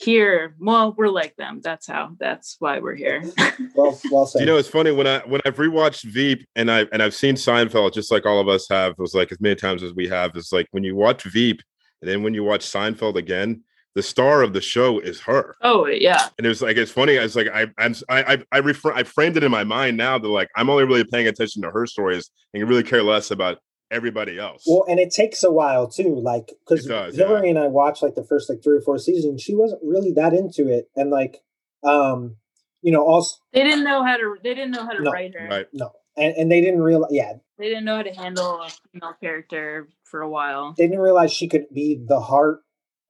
here 0.03 0.55
well 0.59 0.95
we're 0.97 1.09
like 1.09 1.35
them 1.37 1.61
that's 1.63 1.87
how 1.87 2.11
that's 2.19 2.57
why 2.59 2.79
we're 2.79 2.95
here 2.95 3.23
well, 3.75 3.99
well 4.11 4.27
said. 4.27 4.41
you 4.41 4.47
know 4.47 4.57
it's 4.57 4.69
funny 4.69 4.91
when 4.91 5.07
i 5.07 5.19
when 5.21 5.41
i've 5.47 5.57
rewatched 5.57 6.05
veep 6.05 6.47
and 6.57 6.71
i 6.71 6.87
and 6.93 7.03
i've 7.03 7.15
seen 7.15 7.35
seinfeld 7.35 7.93
just 7.93 8.11
like 8.11 8.27
all 8.27 8.41
of 8.41 8.49
us 8.49 8.67
have 8.69 8.93
it 8.93 8.99
was 8.99 9.15
like 9.15 9.31
as 9.33 9.41
many 9.41 9.55
times 9.55 9.83
as 9.83 9.95
we 9.95 10.09
have 10.09 10.33
it's 10.35 10.53
like 10.53 10.67
when 10.73 10.85
you 10.85 10.97
watch 10.97 11.25
veep 11.25 11.63
and 12.01 12.11
then 12.11 12.23
when 12.23 12.35
you 12.35 12.43
watch 12.45 12.65
seinfeld 12.65 13.17
again 13.17 13.63
the 13.95 14.03
star 14.03 14.43
of 14.43 14.53
the 14.53 14.61
show 14.61 15.01
is 15.01 15.21
her. 15.21 15.57
Oh 15.61 15.87
yeah. 15.87 16.29
And 16.39 16.47
it 16.47 16.49
was 16.49 16.63
like 16.63 16.77
it's 16.77 16.91
funny. 16.91 17.15
It's 17.15 17.37
like 17.37 17.49
I 17.49 17.67
I'm 17.79 17.95
I 18.09 18.23
I 18.23 18.39
I, 18.53 18.59
refer, 18.59 18.93
I 18.93 19.03
framed 19.03 19.37
it 19.37 19.45
in 19.45 19.51
my 19.51 19.65
mind 19.65 19.97
now 19.97 20.19
that 20.19 20.29
like 20.29 20.49
I'm 20.57 20.71
only 20.71 20.85
really 20.85 21.05
paying 21.05 21.29
attention 21.29 21.63
to 21.63 21.71
her 21.71 21.87
stories 21.87 22.31
and 22.55 22.69
really 22.69 22.83
care 22.83 23.03
less 23.03 23.31
about 23.31 23.59
everybody 23.93 24.39
else. 24.39 24.65
Well, 24.67 24.85
and 24.89 24.99
it 24.99 25.13
takes 25.13 25.45
a 25.45 25.53
while 25.53 25.87
too, 25.87 26.17
like 26.17 26.51
because 26.67 26.87
Hillary 26.87 27.45
yeah. 27.45 27.51
and 27.51 27.59
I 27.59 27.67
watched 27.69 28.03
like 28.03 28.15
the 28.15 28.25
first 28.25 28.49
like 28.49 28.63
three 28.63 28.79
or 28.79 28.81
four 28.81 28.99
seasons. 28.99 29.43
She 29.43 29.55
wasn't 29.55 29.83
really 29.85 30.13
that 30.13 30.33
into 30.33 30.69
it, 30.69 30.89
and 30.97 31.11
like 31.11 31.43
um, 31.85 32.37
you 32.83 32.91
know, 32.93 33.07
also 33.07 33.37
they 33.53 33.63
didn't 33.63 33.85
know 33.85 34.05
how 34.05 34.17
to 34.17 34.37
they 34.43 34.55
didn't 34.55 34.73
know 34.73 34.85
how 34.85 34.93
to 34.93 35.03
no, 35.03 35.11
write 35.11 35.35
her. 35.39 35.47
Right. 35.47 35.67
No. 35.73 35.93
And, 36.15 36.35
and 36.37 36.53
they 36.53 36.61
didn't 36.61 36.83
realize, 36.83 37.11
yeah, 37.11 37.33
they 37.57 37.69
didn't 37.69 37.87
know 37.87 37.97
how 37.97 38.03
to 38.03 38.13
handle 38.13 38.61
a 38.61 38.69
female 38.93 39.15
character 39.19 39.89
for 40.05 40.21
a 40.21 40.29
while. 40.29 40.75
They 40.77 40.87
didn't 40.87 41.01
realize 41.01 41.33
she 41.33 41.49
could 41.49 41.65
be 41.73 42.05
the 42.07 42.21
heart 42.21 42.61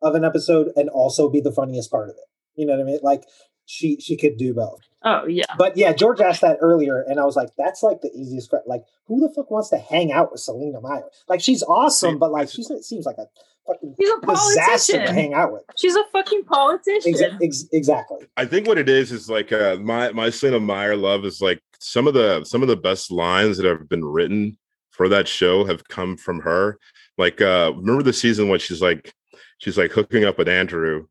of 0.03 0.15
an 0.15 0.25
episode 0.25 0.69
and 0.77 0.89
also 0.89 1.29
be 1.29 1.41
the 1.41 1.51
funniest 1.51 1.91
part 1.91 2.11
of 2.11 2.15
it. 2.15 2.25
You 2.55 2.67
know 2.67 2.75
what 2.75 2.83
I 2.83 2.85
mean? 2.85 2.99
Like 3.03 3.25
she 3.67 3.99
she 4.01 4.17
could 4.17 4.37
do 4.37 4.55
both. 4.55 4.81
Oh 5.05 5.27
yeah. 5.27 5.45
But 5.59 5.77
yeah, 5.77 5.93
George 5.93 6.21
asked 6.21 6.43
that 6.43 6.59
earlier, 6.61 7.03
and 7.03 7.19
I 7.19 7.25
was 7.25 7.37
like, 7.37 7.51
that's 7.57 7.83
like 7.83 8.01
the 8.03 8.11
easiest. 8.15 8.53
Like, 8.67 8.85
who 9.07 9.21
the 9.21 9.33
fuck 9.35 9.51
wants 9.51 9.71
to 9.71 9.79
hang 9.79 10.13
out 10.13 10.31
with 10.31 10.41
Selina 10.41 10.81
Meyer? 10.81 11.05
Like, 11.29 11.41
she's 11.41 11.63
awesome, 11.63 12.19
but 12.19 12.31
like, 12.31 12.49
she 12.49 12.63
seems 12.63 13.05
like 13.05 13.17
a 13.19 13.27
fucking 13.67 13.95
she's 13.99 14.11
a 14.11 14.27
disaster 14.27 15.05
to 15.05 15.13
hang 15.13 15.35
out 15.35 15.53
with. 15.53 15.63
She's 15.77 15.97
a 15.97 16.05
fucking 16.13 16.45
politician. 16.45 17.15
Ex- 17.15 17.35
ex- 17.43 17.69
exactly. 17.73 18.27
I 18.37 18.45
think 18.45 18.67
what 18.67 18.79
it 18.79 18.89
is 18.89 19.11
is 19.13 19.29
like 19.29 19.53
uh, 19.53 19.77
my 19.81 20.13
my 20.13 20.31
Selina 20.31 20.61
Meyer 20.61 20.97
love 20.97 21.25
is 21.25 21.41
like 21.41 21.61
some 21.79 22.07
of 22.07 22.15
the 22.15 22.45
some 22.45 22.63
of 22.63 22.69
the 22.69 22.77
best 22.77 23.11
lines 23.11 23.57
that 23.57 23.67
have 23.67 23.89
been 23.89 24.05
written 24.05 24.57
for 24.91 25.09
that 25.09 25.27
show 25.27 25.65
have 25.65 25.89
come 25.89 26.17
from 26.17 26.41
her. 26.41 26.79
Like, 27.19 27.41
uh 27.41 27.73
remember 27.75 28.03
the 28.03 28.13
season 28.13 28.49
when 28.49 28.61
she's 28.61 28.83
like 28.83 29.13
she's 29.59 29.79
like 29.79 29.91
hooking 29.91 30.25
up 30.25 30.39
with 30.39 30.49
Andrew, 30.49 31.07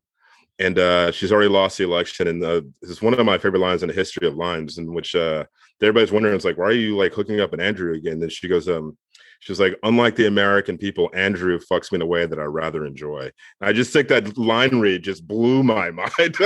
and 0.62 0.78
uh, 0.78 1.10
she's 1.12 1.32
already 1.32 1.48
lost 1.48 1.78
the 1.78 1.84
election. 1.84 2.28
And 2.28 2.42
uh, 2.42 2.62
this 2.80 2.90
is 2.90 3.02
one 3.02 3.12
of 3.12 3.26
my 3.26 3.38
favorite 3.38 3.60
lines 3.60 3.82
in 3.82 3.88
the 3.88 3.94
history 3.94 4.26
of 4.26 4.36
lines, 4.36 4.78
in 4.78 4.92
which 4.94 5.14
uh, 5.14 5.44
everybody's 5.80 6.12
wondering, 6.12 6.34
it's 6.34 6.44
like, 6.44 6.58
why 6.58 6.66
are 6.66 6.72
you 6.72 6.96
like 6.96 7.12
hooking 7.12 7.40
up 7.40 7.50
with 7.50 7.60
Andrew 7.60 7.94
again? 7.94 8.22
And 8.22 8.32
she 8.32 8.48
goes, 8.48 8.68
um, 8.68 8.96
She's 9.42 9.58
like, 9.58 9.76
unlike 9.82 10.14
the 10.14 10.28
American 10.28 10.78
people, 10.78 11.10
Andrew 11.14 11.58
fucks 11.58 11.90
me 11.90 11.96
in 11.96 12.02
a 12.02 12.06
way 12.06 12.26
that 12.26 12.38
I 12.38 12.44
rather 12.44 12.86
enjoy. 12.86 13.22
And 13.22 13.68
I 13.68 13.72
just 13.72 13.92
think 13.92 14.06
that 14.06 14.38
line 14.38 14.78
read 14.78 15.02
just 15.02 15.26
blew 15.26 15.64
my 15.64 15.90
mind. 15.90 16.36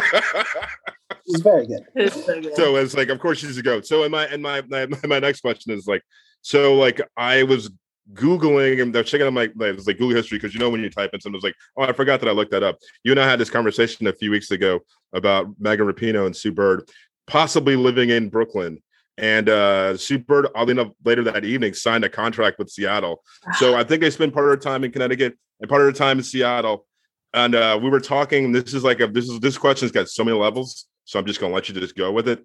She's 1.29 1.43
very 1.43 1.67
good. 1.67 1.83
So 2.11 2.43
so 2.55 2.77
it's 2.77 2.95
like, 2.95 3.11
of 3.11 3.19
course 3.19 3.41
she's 3.41 3.59
a 3.59 3.63
goat. 3.63 3.87
So 3.87 4.05
in 4.05 4.11
my 4.11 4.25
and 4.29 4.43
my, 4.43 4.63
my 4.63 4.89
my 5.05 5.19
next 5.19 5.43
question 5.43 5.75
is 5.75 5.87
like, 5.87 6.01
so 6.41 6.75
like 6.77 7.03
I 7.19 7.43
was 7.43 7.71
googling 8.13 8.83
and 8.83 8.95
they're 8.95 9.03
checking 9.03 9.27
out 9.27 9.33
my 9.33 9.51
like, 9.57 9.71
it 9.71 9.77
was 9.77 9.87
like 9.87 9.99
Google 9.99 10.17
history 10.17 10.39
because 10.39 10.55
you 10.55 10.61
know 10.61 10.71
when 10.71 10.81
you 10.81 10.91
type 10.91 11.11
in 11.13 11.21
something, 11.21 11.37
it's 11.37 11.45
like, 11.45 11.57
oh, 11.77 11.83
I 11.83 11.93
forgot 11.93 12.21
that 12.21 12.29
I 12.29 12.33
looked 12.33 12.53
that 12.53 12.63
up. 12.63 12.79
You 13.05 13.13
and 13.13 13.21
I 13.21 13.29
had 13.29 13.39
this 13.39 13.51
conversation 13.51 14.07
a 14.07 14.13
few 14.13 14.31
weeks 14.31 14.51
ago 14.51 14.81
about 15.13 15.49
Megan 15.59 15.87
Rapinoe 15.87 16.27
and 16.27 16.37
Sue 16.37 16.53
Bird 16.53 16.89
possibly 17.27 17.77
living 17.77 18.11
in 18.11 18.29
Brooklyn. 18.29 18.83
And 19.19 19.49
uh 19.49 19.97
Sue 19.97 20.19
Bird, 20.19 20.49
oddly 20.55 20.73
enough, 20.73 20.93
later 21.05 21.25
that 21.25 21.45
evening 21.45 21.75
signed 21.75 22.05
a 22.05 22.09
contract 22.09 22.59
with 22.59 22.71
Seattle. 22.71 23.23
So 23.59 23.75
I 23.75 23.83
think 23.83 24.03
they 24.03 24.11
spent 24.11 24.35
part 24.35 24.47
of 24.47 24.51
their 24.51 24.73
time 24.73 24.85
in 24.85 24.93
Connecticut 24.93 25.37
and 25.61 25.69
part 25.69 25.81
of 25.81 25.87
their 25.87 26.07
time 26.07 26.19
in 26.19 26.25
Seattle. 26.25 26.87
And 27.33 27.55
uh 27.55 27.79
we 27.83 27.89
were 27.91 28.01
talking. 28.01 28.53
This 28.53 28.75
is 28.75 28.85
like 28.85 29.01
a 29.01 29.07
this 29.07 29.29
is 29.29 29.41
this 29.41 29.59
question's 29.59 29.91
got 29.91 30.09
so 30.09 30.23
many 30.23 30.37
levels. 30.37 30.87
So 31.05 31.19
I'm 31.19 31.27
just 31.27 31.41
gonna 31.41 31.55
let 31.55 31.69
you 31.69 31.75
just 31.75 31.97
go 31.97 32.13
with 32.13 32.29
it. 32.29 32.45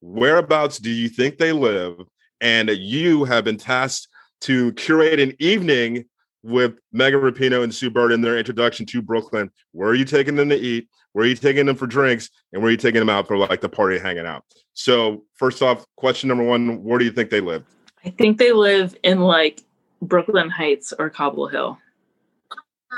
Whereabouts 0.00 0.78
do 0.78 0.90
you 0.90 1.08
think 1.08 1.38
they 1.38 1.52
live? 1.52 1.96
And 2.40 2.68
you 2.70 3.24
have 3.24 3.44
been 3.44 3.56
tasked 3.56 4.08
to 4.42 4.72
curate 4.72 5.20
an 5.20 5.34
evening 5.38 6.04
with 6.42 6.78
Megan 6.92 7.20
Rapinoe 7.20 7.62
and 7.62 7.74
Sue 7.74 7.90
Bird 7.90 8.12
in 8.12 8.20
their 8.20 8.38
introduction 8.38 8.86
to 8.86 9.02
Brooklyn. 9.02 9.50
Where 9.72 9.90
are 9.90 9.94
you 9.94 10.04
taking 10.04 10.36
them 10.36 10.48
to 10.48 10.56
eat? 10.56 10.88
Where 11.12 11.24
are 11.24 11.28
you 11.28 11.34
taking 11.34 11.66
them 11.66 11.76
for 11.76 11.86
drinks? 11.86 12.30
And 12.52 12.62
where 12.62 12.68
are 12.68 12.72
you 12.72 12.76
taking 12.76 13.00
them 13.00 13.10
out 13.10 13.26
for 13.26 13.36
like 13.36 13.60
the 13.60 13.68
party 13.68 13.98
hanging 13.98 14.26
out? 14.26 14.44
So, 14.74 15.24
first 15.34 15.62
off, 15.62 15.84
question 15.96 16.28
number 16.28 16.44
one 16.44 16.82
where 16.84 16.98
do 16.98 17.04
you 17.04 17.10
think 17.10 17.30
they 17.30 17.40
live? 17.40 17.64
I 18.04 18.10
think 18.10 18.38
they 18.38 18.52
live 18.52 18.96
in 19.02 19.20
like 19.20 19.62
Brooklyn 20.00 20.48
Heights 20.48 20.92
or 20.98 21.10
Cobble 21.10 21.48
Hill. 21.48 21.78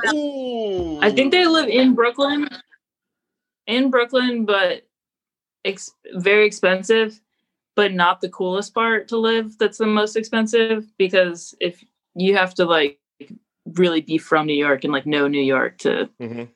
I 0.05 1.11
think 1.15 1.33
they 1.33 1.47
live 1.47 1.69
in 1.69 1.95
Brooklyn. 1.95 2.49
In 3.67 3.91
Brooklyn, 3.91 4.45
but 4.45 4.83
ex- 5.65 5.93
very 6.15 6.47
expensive, 6.47 7.21
but 7.77 7.93
not 7.93 8.21
the 8.21 8.29
coolest 8.29 8.75
part 8.75 9.09
to 9.09 9.17
live. 9.17 9.57
That's 9.59 9.79
the 9.79 9.87
most 9.87 10.17
expensive 10.17 10.87
because 10.99 11.55
if 11.61 11.83
you 12.15 12.37
have 12.37 12.55
to 12.55 12.65
like 12.65 12.99
really 13.65 14.01
be 14.01 14.19
from 14.19 14.47
New 14.47 14.55
York 14.57 14.85
and 14.85 14.93
like 14.93 15.07
know 15.07 15.29
New 15.29 15.43
York 15.43 15.79
to 15.79 16.09
Mhm. 16.21 16.49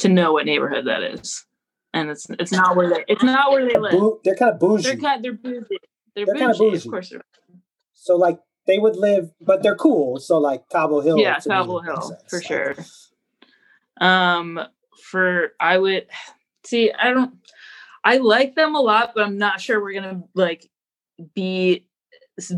to 0.00 0.08
know 0.08 0.32
what 0.32 0.46
neighborhood 0.46 0.86
that 0.86 1.02
is, 1.02 1.44
and 1.92 2.10
it's 2.10 2.26
it's 2.38 2.52
not 2.52 2.76
where 2.76 2.88
they 2.90 3.04
it's 3.08 3.22
not 3.22 3.50
where 3.50 3.66
they 3.66 3.78
live. 3.78 3.92
Bou- 3.92 4.20
they're 4.24 4.36
kind 4.36 4.52
of 4.52 4.60
bougie. 4.60 4.82
They're 4.84 4.96
kind 4.96 5.24
they're 5.24 5.32
bougie. 5.32 5.66
They're, 6.14 6.26
They're 6.26 6.34
kinda 6.34 6.54
bougie. 6.54 6.70
bougie. 6.70 6.88
Of 6.88 6.90
course, 6.92 7.10
they're 7.10 7.22
so 7.94 8.16
like 8.16 8.38
they 8.66 8.78
would 8.78 8.96
live, 8.96 9.32
but 9.40 9.62
they're 9.62 9.74
cool. 9.76 10.18
So 10.20 10.38
like 10.38 10.68
Cobble 10.68 11.00
Hill. 11.00 11.18
yeah, 11.18 11.38
to 11.38 11.48
Cobble 11.48 11.80
Hill 11.80 12.00
sense. 12.00 12.22
for 12.28 12.40
sure. 12.40 12.74
Um, 14.00 14.60
for 15.10 15.52
I 15.60 15.78
would 15.78 16.06
see. 16.64 16.92
I 16.92 17.10
don't. 17.12 17.34
I 18.04 18.18
like 18.18 18.54
them 18.54 18.74
a 18.74 18.80
lot, 18.80 19.12
but 19.14 19.24
I'm 19.24 19.38
not 19.38 19.60
sure 19.60 19.80
we're 19.80 20.00
gonna 20.00 20.22
like 20.34 20.68
be 21.34 21.86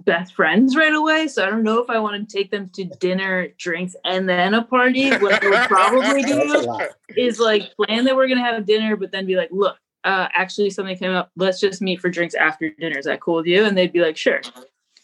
best 0.04 0.34
friends 0.34 0.76
right 0.76 0.94
away. 0.94 1.28
So 1.28 1.44
I 1.44 1.50
don't 1.50 1.62
know 1.62 1.80
if 1.80 1.90
I 1.90 1.98
want 1.98 2.28
to 2.28 2.36
take 2.36 2.50
them 2.50 2.68
to 2.70 2.84
dinner, 2.84 3.48
drinks, 3.58 3.96
and 4.04 4.28
then 4.28 4.54
a 4.54 4.62
party. 4.62 5.10
What 5.10 5.42
I 5.42 5.48
would 5.48 5.68
probably 5.68 6.22
do 6.24 6.88
is 7.16 7.38
like 7.38 7.74
plan 7.76 8.04
that 8.04 8.16
we're 8.16 8.28
gonna 8.28 8.40
have 8.40 8.64
dinner, 8.66 8.96
but 8.96 9.10
then 9.12 9.26
be 9.26 9.36
like, 9.36 9.50
look, 9.50 9.76
uh, 10.04 10.28
actually 10.34 10.70
something 10.70 10.96
came 10.96 11.12
up. 11.12 11.30
Let's 11.36 11.60
just 11.60 11.82
meet 11.82 12.00
for 12.00 12.08
drinks 12.08 12.34
after 12.34 12.70
dinner. 12.70 12.98
Is 12.98 13.06
that 13.06 13.20
cool 13.20 13.36
with 13.36 13.46
you? 13.46 13.64
And 13.64 13.76
they'd 13.76 13.92
be 13.92 14.00
like, 14.00 14.16
sure, 14.16 14.40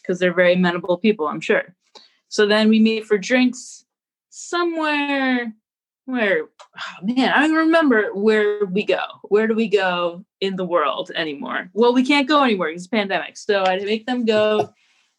because 0.01 0.19
they're 0.19 0.33
very 0.33 0.53
amenable 0.53 0.97
people, 0.97 1.27
I'm 1.27 1.41
sure. 1.41 1.75
So 2.29 2.47
then 2.47 2.69
we 2.69 2.79
meet 2.79 3.05
for 3.05 3.17
drinks 3.17 3.85
somewhere 4.29 5.53
where 6.05 6.43
oh 6.45 7.03
man, 7.03 7.29
I 7.29 7.47
don't 7.47 7.55
remember 7.55 8.13
where 8.13 8.65
we 8.65 8.83
go. 8.83 9.03
Where 9.23 9.47
do 9.47 9.55
we 9.55 9.67
go 9.67 10.25
in 10.39 10.55
the 10.55 10.65
world 10.65 11.11
anymore? 11.15 11.69
Well, 11.73 11.93
we 11.93 12.05
can't 12.05 12.27
go 12.27 12.43
anywhere 12.43 12.69
because 12.69 12.83
it's 12.83 12.87
pandemic. 12.87 13.37
So 13.37 13.63
I'd 13.63 13.83
make 13.83 14.05
them 14.05 14.25
go 14.25 14.73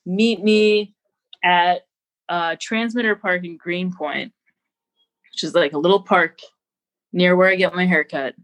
meet 0.05 0.43
me 0.43 0.95
at 1.45 1.87
uh, 2.29 2.57
Transmitter 2.61 3.15
Park 3.17 3.45
in 3.45 3.57
Greenpoint, 3.57 4.33
which 5.33 5.45
is 5.45 5.55
like 5.55 5.73
a 5.73 5.79
little 5.79 6.03
park 6.03 6.41
near 7.13 7.37
where 7.37 7.49
I 7.49 7.57
get 7.57 7.75
my 7.75 7.87
haircut. 7.87 8.35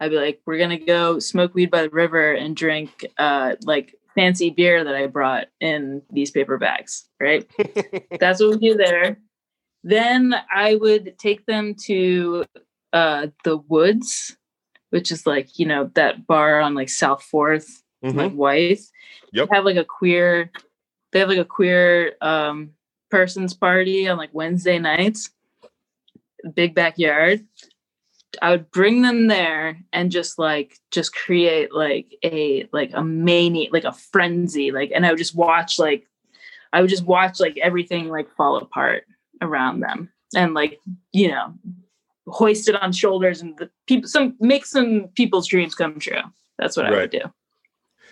I'd 0.00 0.10
be 0.10 0.16
like, 0.16 0.40
we're 0.46 0.58
gonna 0.58 0.78
go 0.78 1.18
smoke 1.18 1.54
weed 1.54 1.70
by 1.70 1.82
the 1.82 1.90
river 1.90 2.32
and 2.32 2.56
drink 2.56 3.06
uh, 3.18 3.56
like 3.64 3.94
fancy 4.14 4.50
beer 4.50 4.84
that 4.84 4.94
I 4.94 5.06
brought 5.06 5.46
in 5.60 6.02
these 6.10 6.30
paper 6.30 6.58
bags, 6.58 7.08
right? 7.20 7.48
That's 8.18 8.40
what 8.40 8.50
we 8.50 8.70
do 8.70 8.76
there. 8.76 9.18
Then 9.84 10.34
I 10.54 10.74
would 10.76 11.18
take 11.18 11.46
them 11.46 11.74
to 11.86 12.44
uh, 12.92 13.28
the 13.44 13.56
woods, 13.56 14.36
which 14.90 15.12
is 15.12 15.26
like, 15.26 15.58
you 15.58 15.66
know, 15.66 15.90
that 15.94 16.26
bar 16.26 16.60
on 16.60 16.74
like 16.74 16.88
South 16.88 17.26
4th, 17.32 17.82
like 18.02 18.14
Mhm. 18.14 18.34
White. 18.34 18.80
Yep. 19.32 19.48
They 19.48 19.56
have 19.56 19.64
like 19.64 19.76
a 19.76 19.84
queer, 19.84 20.50
they 21.12 21.20
have 21.20 21.28
like 21.28 21.38
a 21.38 21.44
queer 21.44 22.14
um, 22.20 22.70
person's 23.10 23.54
party 23.54 24.08
on 24.08 24.16
like 24.18 24.30
Wednesday 24.32 24.78
nights, 24.78 25.30
big 26.54 26.74
backyard. 26.74 27.44
I 28.42 28.50
would 28.50 28.70
bring 28.70 29.02
them 29.02 29.26
there 29.28 29.78
and 29.92 30.12
just 30.12 30.38
like 30.38 30.78
just 30.90 31.14
create 31.14 31.72
like 31.72 32.14
a 32.22 32.68
like 32.72 32.90
a 32.94 33.02
mania 33.02 33.70
like 33.72 33.84
a 33.84 33.92
frenzy 33.92 34.70
like 34.70 34.92
and 34.94 35.06
I 35.06 35.10
would 35.10 35.18
just 35.18 35.34
watch 35.34 35.78
like 35.78 36.06
I 36.72 36.82
would 36.82 36.90
just 36.90 37.06
watch 37.06 37.40
like 37.40 37.56
everything 37.56 38.08
like 38.10 38.30
fall 38.36 38.58
apart 38.58 39.04
around 39.40 39.80
them 39.80 40.10
and 40.34 40.54
like 40.54 40.78
you 41.12 41.28
know 41.28 41.54
hoist 42.26 42.68
it 42.68 42.74
on 42.82 42.92
shoulders 42.92 43.40
and 43.40 43.56
the 43.58 43.70
people 43.86 44.08
some 44.08 44.36
make 44.40 44.66
some 44.66 45.08
people's 45.14 45.46
dreams 45.48 45.74
come 45.74 45.98
true. 45.98 46.20
That's 46.58 46.76
what 46.76 46.86
I 46.86 46.90
would 46.90 47.10
do. 47.10 47.20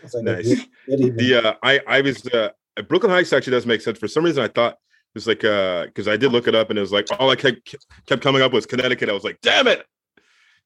It's 0.03 0.15
like 0.15 0.25
Nice. 0.25 0.47
good, 0.47 0.67
good 1.01 1.17
the 1.17 1.35
uh 1.35 1.55
i 1.63 1.81
i 1.87 2.01
was 2.01 2.27
uh 2.29 2.51
brooklyn 2.89 3.11
heights 3.11 3.33
actually 3.33 3.53
does 3.53 3.67
make 3.67 3.81
sense 3.81 3.99
for 3.99 4.09
some 4.09 4.25
reason 4.25 4.45
i 4.45 4.49
thought 4.49 4.75
it 4.75 5.15
was 5.15 5.27
like 5.27 5.43
uh 5.45 5.87
because 5.87 6.07
i 6.07 6.17
did 6.17 6.33
look 6.33 6.47
it 6.47 6.55
up 6.55 6.71
and 6.71 6.79
it 6.79 6.83
was 6.83 6.93
like 6.93 7.07
all 7.19 7.31
i 7.31 7.37
kept 7.37 7.75
kept 8.07 8.23
coming 8.23 8.43
up 8.43 8.53
was 8.53 8.67
connecticut 8.67 9.09
i 9.09 9.13
was 9.13 9.25
like 9.25 9.39
damn 9.43 9.67
it 9.67 9.87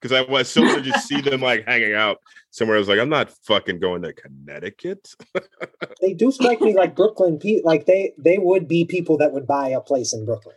because 0.01 0.17
i 0.17 0.23
was 0.31 0.49
so 0.49 0.63
to 0.63 0.81
just 0.81 1.07
see 1.07 1.21
them 1.21 1.41
like 1.41 1.65
hanging 1.67 1.95
out 1.95 2.19
somewhere 2.51 2.77
i 2.77 2.79
was 2.79 2.89
like 2.89 2.99
i'm 2.99 3.09
not 3.09 3.31
fucking 3.45 3.79
going 3.79 4.03
to 4.03 4.13
connecticut 4.13 5.15
they 6.01 6.15
do 6.15 6.31
strike 6.33 6.61
me 6.61 6.75
like 6.75 6.95
Brooklyn. 6.97 7.39
Pe- 7.39 7.63
like 7.65 7.87
they 7.87 8.13
they 8.19 8.39
would 8.39 8.67
be 8.67 8.85
people 8.85 9.17
that 9.19 9.33
would 9.33 9.47
buy 9.47 9.69
a 9.69 9.81
place 9.81 10.13
in 10.13 10.25
Brooklyn. 10.25 10.57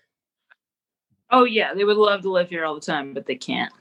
Oh 1.29 1.43
yeah, 1.45 1.73
they 1.73 1.83
would 1.83 1.97
love 1.97 2.21
to 2.21 2.31
live 2.31 2.49
here 2.49 2.65
all 2.65 2.75
the 2.75 2.81
time, 2.81 3.13
but 3.13 3.25
they 3.25 3.35
can't. 3.35 3.71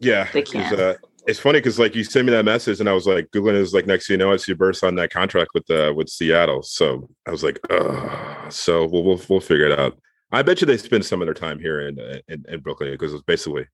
yeah 0.00 0.28
they 0.32 0.42
can't. 0.42 0.78
uh, 0.78 0.94
it's 1.26 1.38
funny 1.38 1.58
because 1.58 1.78
like 1.78 1.94
you 1.94 2.04
sent 2.04 2.26
me 2.26 2.32
that 2.32 2.44
message 2.44 2.78
and 2.80 2.88
i 2.88 2.92
was 2.92 3.06
like 3.06 3.28
googling 3.32 3.54
is 3.54 3.74
like 3.74 3.86
next 3.86 4.06
thing 4.06 4.14
you 4.14 4.18
know 4.18 4.32
i 4.32 4.36
see 4.36 4.52
burst 4.52 4.84
on 4.84 4.94
that 4.94 5.10
contract 5.10 5.50
with 5.54 5.68
uh 5.70 5.92
with 5.96 6.08
seattle 6.08 6.62
so 6.62 7.08
i 7.26 7.30
was 7.30 7.42
like 7.42 7.58
Ugh. 7.70 8.52
so 8.52 8.86
we'll, 8.86 9.02
we'll 9.02 9.20
we'll 9.28 9.40
figure 9.40 9.66
it 9.66 9.78
out 9.78 9.98
i 10.32 10.42
bet 10.42 10.60
you 10.60 10.66
they 10.66 10.76
spend 10.76 11.04
some 11.04 11.20
of 11.20 11.26
their 11.26 11.34
time 11.34 11.58
here 11.58 11.80
in 11.88 11.98
uh, 11.98 12.18
in, 12.28 12.44
in 12.48 12.60
brooklyn 12.60 12.92
because 12.92 13.12
it's 13.12 13.22
basically 13.24 13.62
it's 13.62 13.70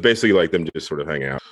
basically 0.00 0.32
like 0.32 0.50
them 0.50 0.68
just 0.74 0.86
sort 0.86 1.00
of 1.00 1.08
hanging 1.08 1.28
out. 1.28 1.42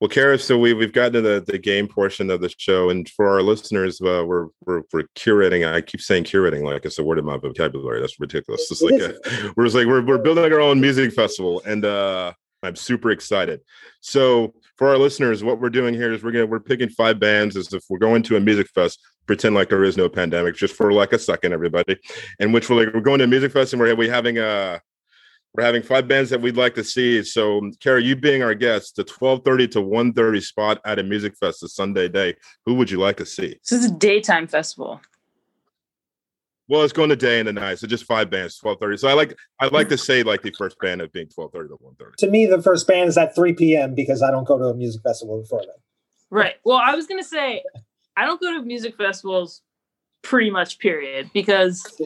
Well 0.00 0.08
Kara, 0.08 0.38
so 0.38 0.58
we, 0.58 0.74
we've 0.74 0.92
gotten 0.92 1.14
to 1.14 1.20
the, 1.22 1.44
the 1.46 1.58
game 1.58 1.88
portion 1.88 2.30
of 2.30 2.40
the 2.40 2.52
show 2.58 2.90
and 2.90 3.08
for 3.08 3.28
our 3.28 3.42
listeners 3.42 4.00
uh, 4.02 4.24
we're, 4.26 4.48
we're 4.66 4.82
we're 4.92 5.04
curating 5.16 5.66
i 5.66 5.80
keep 5.80 6.00
saying 6.00 6.24
curating 6.24 6.62
like 6.62 6.84
it's 6.84 6.98
a 6.98 7.04
word 7.04 7.18
in 7.18 7.24
my 7.24 7.38
vocabulary 7.38 8.00
that's 8.00 8.20
ridiculous. 8.20 8.70
It's 8.70 8.82
like 8.82 9.00
a, 9.00 9.14
we're 9.56 9.64
just 9.64 9.76
like 9.76 9.86
we're, 9.86 10.04
we're 10.04 10.18
building 10.18 10.52
our 10.52 10.60
own 10.60 10.80
music 10.80 11.12
festival 11.12 11.62
and 11.64 11.84
uh 11.84 12.32
i'm 12.62 12.76
super 12.76 13.12
excited. 13.12 13.60
So 14.00 14.52
for 14.76 14.88
our 14.88 14.98
listeners, 14.98 15.44
what 15.44 15.60
we're 15.60 15.70
doing 15.70 15.94
here 15.94 16.12
is 16.12 16.22
we're 16.22 16.32
gonna 16.32 16.46
we're 16.46 16.60
picking 16.60 16.88
five 16.88 17.20
bands 17.20 17.56
as 17.56 17.72
if 17.72 17.84
we're 17.88 17.98
going 17.98 18.22
to 18.24 18.36
a 18.36 18.40
music 18.40 18.68
fest, 18.74 19.00
pretend 19.26 19.54
like 19.54 19.68
there 19.68 19.84
is 19.84 19.96
no 19.96 20.08
pandemic, 20.08 20.56
just 20.56 20.74
for 20.74 20.92
like 20.92 21.12
a 21.12 21.18
second, 21.18 21.52
everybody. 21.52 21.96
And 22.40 22.52
which 22.52 22.68
we're 22.68 22.84
like 22.84 22.94
we're 22.94 23.00
going 23.00 23.18
to 23.18 23.24
a 23.24 23.28
music 23.28 23.52
fest 23.52 23.72
and 23.72 23.80
we're 23.80 23.94
we 23.94 24.08
having 24.08 24.38
uh 24.38 24.78
we're 25.54 25.62
having 25.62 25.82
five 25.82 26.08
bands 26.08 26.30
that 26.30 26.40
we'd 26.40 26.56
like 26.56 26.74
to 26.74 26.84
see. 26.84 27.22
So 27.22 27.58
um, 27.58 27.72
Kara, 27.80 28.02
you 28.02 28.16
being 28.16 28.42
our 28.42 28.54
guest, 28.54 28.96
the 28.96 29.02
1230 29.02 29.68
to 29.68 29.80
130 29.80 30.40
spot 30.40 30.80
at 30.84 30.98
a 30.98 31.02
music 31.02 31.36
fest 31.38 31.60
this 31.62 31.74
Sunday 31.74 32.08
day, 32.08 32.34
who 32.66 32.74
would 32.74 32.90
you 32.90 32.98
like 32.98 33.16
to 33.18 33.26
see? 33.26 33.56
This 33.62 33.72
is 33.72 33.86
a 33.86 33.94
daytime 33.94 34.48
festival. 34.48 35.00
Well, 36.66 36.82
it's 36.82 36.94
going 36.94 37.10
to 37.10 37.16
day 37.16 37.38
and 37.38 37.46
the 37.46 37.52
night, 37.52 37.78
so 37.78 37.86
just 37.86 38.04
five 38.04 38.30
bands, 38.30 38.58
1230. 38.60 38.96
So 38.96 39.08
I 39.08 39.12
like 39.12 39.36
I 39.60 39.66
like 39.66 39.90
to 39.90 39.98
say 39.98 40.22
like 40.22 40.40
the 40.40 40.50
first 40.56 40.78
band 40.78 41.02
of 41.02 41.12
being 41.12 41.28
1230 41.34 41.68
to 41.68 41.74
130. 41.84 42.26
To 42.26 42.30
me, 42.30 42.46
the 42.46 42.62
first 42.62 42.88
band 42.88 43.10
is 43.10 43.18
at 43.18 43.34
3 43.34 43.52
p.m. 43.52 43.94
because 43.94 44.22
I 44.22 44.30
don't 44.30 44.44
go 44.44 44.56
to 44.56 44.64
a 44.64 44.74
music 44.74 45.02
festival 45.02 45.42
before 45.42 45.60
then. 45.60 45.76
Right. 46.30 46.54
Well, 46.64 46.78
I 46.78 46.94
was 46.94 47.06
gonna 47.06 47.22
say 47.22 47.62
I 48.16 48.24
don't 48.24 48.40
go 48.40 48.54
to 48.54 48.62
music 48.62 48.96
festivals 48.96 49.60
pretty 50.24 50.50
much 50.50 50.78
period 50.80 51.30
because 51.32 52.00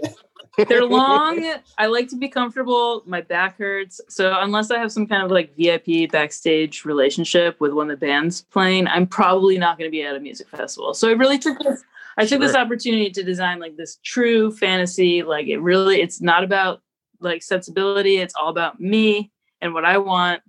they're 0.69 0.85
long. 0.85 1.55
I 1.79 1.87
like 1.87 2.09
to 2.09 2.17
be 2.17 2.29
comfortable. 2.29 3.03
My 3.07 3.21
back 3.21 3.57
hurts. 3.57 4.01
So 4.09 4.37
unless 4.41 4.71
I 4.71 4.79
have 4.79 4.93
some 4.93 5.07
kind 5.07 5.23
of 5.23 5.31
like 5.31 5.57
VIP 5.57 6.11
backstage 6.11 6.85
relationship 6.85 7.61
with 7.61 7.73
one 7.73 7.91
of 7.91 7.99
the 7.99 8.07
bands 8.07 8.43
playing, 8.51 8.89
I'm 8.89 9.07
probably 9.07 9.57
not 9.57 9.79
going 9.79 9.89
to 9.89 9.93
be 9.93 10.03
at 10.03 10.17
a 10.17 10.21
music 10.21 10.49
festival. 10.49 10.93
So 10.95 11.09
I 11.09 11.13
really 11.13 11.39
took 11.39 11.59
this. 11.61 11.83
I 12.19 12.27
took 12.27 12.41
this 12.41 12.57
opportunity 12.57 13.11
to 13.11 13.23
design 13.23 13.61
like 13.61 13.77
this 13.77 13.99
true 14.03 14.51
fantasy. 14.51 15.23
Like 15.23 15.47
it 15.47 15.59
really, 15.59 16.01
it's 16.01 16.21
not 16.21 16.43
about 16.43 16.83
like 17.21 17.45
sensibility. 17.45 18.17
It's 18.17 18.35
all 18.35 18.49
about 18.49 18.81
me 18.81 19.31
and 19.61 19.73
what 19.73 19.85
I 19.85 19.99
want. 19.99 20.43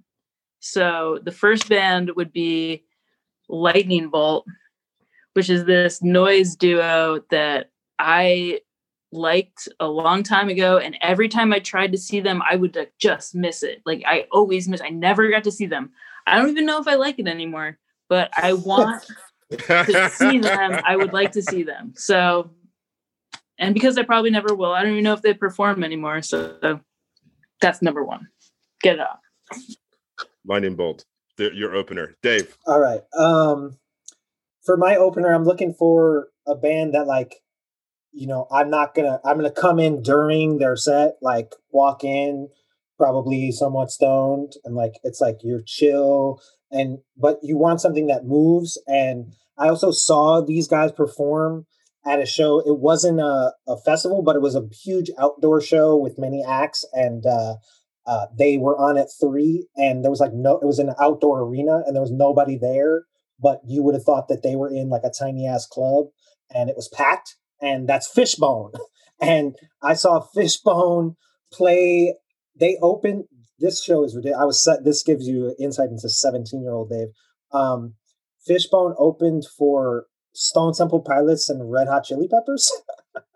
So 0.59 1.19
the 1.23 1.31
first 1.31 1.69
band 1.69 2.11
would 2.15 2.33
be 2.33 2.83
Lightning 3.47 4.09
Bolt, 4.09 4.45
which 5.39 5.49
is 5.49 5.63
this 5.63 6.03
noise 6.03 6.57
duo 6.57 7.23
that 7.29 7.69
I 7.97 8.59
liked 9.13 9.69
a 9.79 9.87
long 9.87 10.21
time 10.21 10.49
ago 10.49 10.77
and 10.79 10.97
every 11.01 11.29
time 11.29 11.53
i 11.53 11.59
tried 11.59 11.93
to 11.93 11.97
see 11.97 12.19
them 12.19 12.41
i 12.47 12.57
would 12.57 12.75
like, 12.75 12.91
just 12.99 13.33
miss 13.33 13.63
it. 13.63 13.81
Like 13.85 14.03
i 14.05 14.27
always 14.33 14.67
miss 14.67 14.81
i 14.81 14.89
never 14.89 15.29
got 15.29 15.45
to 15.45 15.51
see 15.51 15.65
them. 15.65 15.91
I 16.27 16.37
don't 16.37 16.49
even 16.49 16.65
know 16.65 16.81
if 16.81 16.89
i 16.89 16.95
like 16.95 17.19
it 17.19 17.27
anymore 17.27 17.77
but 18.09 18.31
i 18.35 18.51
want 18.71 19.01
to 19.49 20.09
see 20.09 20.39
them. 20.39 20.77
I 20.85 20.97
would 20.97 21.13
like 21.13 21.31
to 21.31 21.41
see 21.41 21.63
them. 21.63 21.93
So 21.95 22.51
and 23.57 23.73
because 23.73 23.97
i 23.97 24.03
probably 24.03 24.29
never 24.29 24.53
will 24.53 24.73
i 24.73 24.83
don't 24.83 24.91
even 24.91 25.05
know 25.05 25.13
if 25.13 25.21
they 25.21 25.33
perform 25.33 25.85
anymore 25.85 26.21
so 26.21 26.81
that's 27.61 27.81
number 27.81 28.03
one. 28.03 28.27
Get 28.81 28.95
it 28.95 29.01
off. 29.01 29.19
Lightning 30.45 30.75
bolt. 30.75 31.05
Your 31.37 31.75
opener. 31.75 32.17
Dave. 32.21 32.57
All 32.67 32.81
right 32.81 33.01
um 33.17 33.77
for 34.65 34.77
my 34.77 34.95
opener 34.95 35.33
i'm 35.33 35.45
looking 35.45 35.73
for 35.73 36.27
a 36.47 36.55
band 36.55 36.93
that 36.93 37.07
like 37.07 37.35
you 38.11 38.27
know, 38.27 38.47
I'm 38.51 38.69
not 38.69 38.95
gonna 38.95 39.19
I'm 39.23 39.37
gonna 39.37 39.51
come 39.51 39.79
in 39.79 40.01
during 40.01 40.57
their 40.57 40.75
set, 40.75 41.13
like 41.21 41.53
walk 41.71 42.03
in, 42.03 42.49
probably 42.97 43.51
somewhat 43.51 43.91
stoned, 43.91 44.53
and 44.63 44.75
like 44.75 44.93
it's 45.03 45.21
like 45.21 45.37
you're 45.43 45.61
chill 45.65 46.41
and 46.71 46.99
but 47.17 47.39
you 47.43 47.57
want 47.57 47.81
something 47.81 48.07
that 48.07 48.25
moves. 48.25 48.81
And 48.87 49.33
I 49.57 49.69
also 49.69 49.91
saw 49.91 50.41
these 50.41 50.67
guys 50.67 50.91
perform 50.91 51.65
at 52.05 52.21
a 52.21 52.25
show. 52.25 52.59
It 52.59 52.79
wasn't 52.79 53.19
a, 53.19 53.53
a 53.67 53.77
festival, 53.85 54.23
but 54.23 54.35
it 54.35 54.41
was 54.41 54.55
a 54.55 54.67
huge 54.83 55.11
outdoor 55.19 55.61
show 55.61 55.95
with 55.95 56.19
many 56.19 56.43
acts, 56.43 56.85
and 56.93 57.25
uh, 57.25 57.55
uh, 58.07 58.25
they 58.37 58.57
were 58.57 58.77
on 58.77 58.97
at 58.97 59.07
three, 59.19 59.67
and 59.75 60.03
there 60.03 60.11
was 60.11 60.19
like 60.19 60.33
no, 60.33 60.57
it 60.57 60.65
was 60.65 60.79
an 60.79 60.93
outdoor 60.99 61.41
arena, 61.41 61.83
and 61.85 61.95
there 61.95 62.01
was 62.01 62.11
nobody 62.11 62.57
there. 62.57 63.03
But 63.41 63.61
you 63.65 63.83
would 63.83 63.95
have 63.95 64.03
thought 64.03 64.27
that 64.27 64.43
they 64.43 64.55
were 64.55 64.69
in 64.69 64.89
like 64.89 65.03
a 65.03 65.11
tiny 65.17 65.47
ass 65.47 65.65
club, 65.65 66.07
and 66.53 66.69
it 66.69 66.75
was 66.75 66.89
packed 66.89 67.35
and 67.61 67.87
that's 67.87 68.07
Fishbone. 68.07 68.71
And 69.21 69.57
I 69.83 69.95
saw 69.95 70.21
Fishbone 70.21 71.17
play. 71.51 72.15
They 72.57 72.77
opened 72.81 73.25
this 73.59 73.83
show 73.83 74.05
is 74.05 74.15
ridiculous. 74.15 74.41
I 74.41 74.45
was 74.45 74.63
set. 74.63 74.85
This 74.85 75.03
gives 75.03 75.27
you 75.27 75.53
insight 75.59 75.89
into 75.89 76.07
seventeen 76.07 76.61
year 76.61 76.71
old 76.71 76.89
Dave. 76.89 77.09
Um, 77.51 77.95
Fishbone 78.47 78.95
opened 78.97 79.43
for 79.57 80.05
Stone 80.33 80.71
Temple 80.73 81.01
Pilots 81.01 81.49
and 81.49 81.69
Red 81.69 81.89
Hot 81.89 82.05
Chili 82.05 82.29
Peppers. 82.29 82.71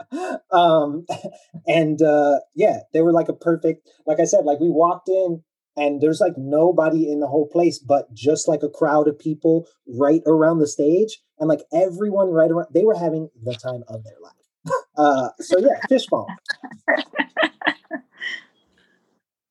um, 0.53 1.05
and 1.67 2.01
uh, 2.01 2.39
yeah, 2.55 2.77
they 2.93 3.01
were 3.01 3.11
like 3.11 3.27
a 3.27 3.33
perfect. 3.33 3.85
Like 4.07 4.21
I 4.21 4.23
said, 4.23 4.45
like 4.45 4.61
we 4.61 4.69
walked 4.69 5.09
in 5.09 5.43
and 5.75 6.01
there's 6.01 6.19
like 6.19 6.37
nobody 6.37 7.11
in 7.11 7.19
the 7.19 7.27
whole 7.27 7.47
place 7.47 7.79
but 7.79 8.11
just 8.13 8.47
like 8.47 8.63
a 8.63 8.69
crowd 8.69 9.07
of 9.07 9.17
people 9.17 9.67
right 9.87 10.21
around 10.25 10.59
the 10.59 10.67
stage 10.67 11.19
and 11.39 11.49
like 11.49 11.61
everyone 11.73 12.29
right 12.29 12.51
around 12.51 12.67
they 12.73 12.83
were 12.83 12.97
having 12.97 13.29
the 13.43 13.53
time 13.55 13.83
of 13.87 14.03
their 14.03 14.17
life 14.21 14.33
uh 14.97 15.29
so 15.39 15.57
yeah 15.59 15.79
fishbone 15.89 16.27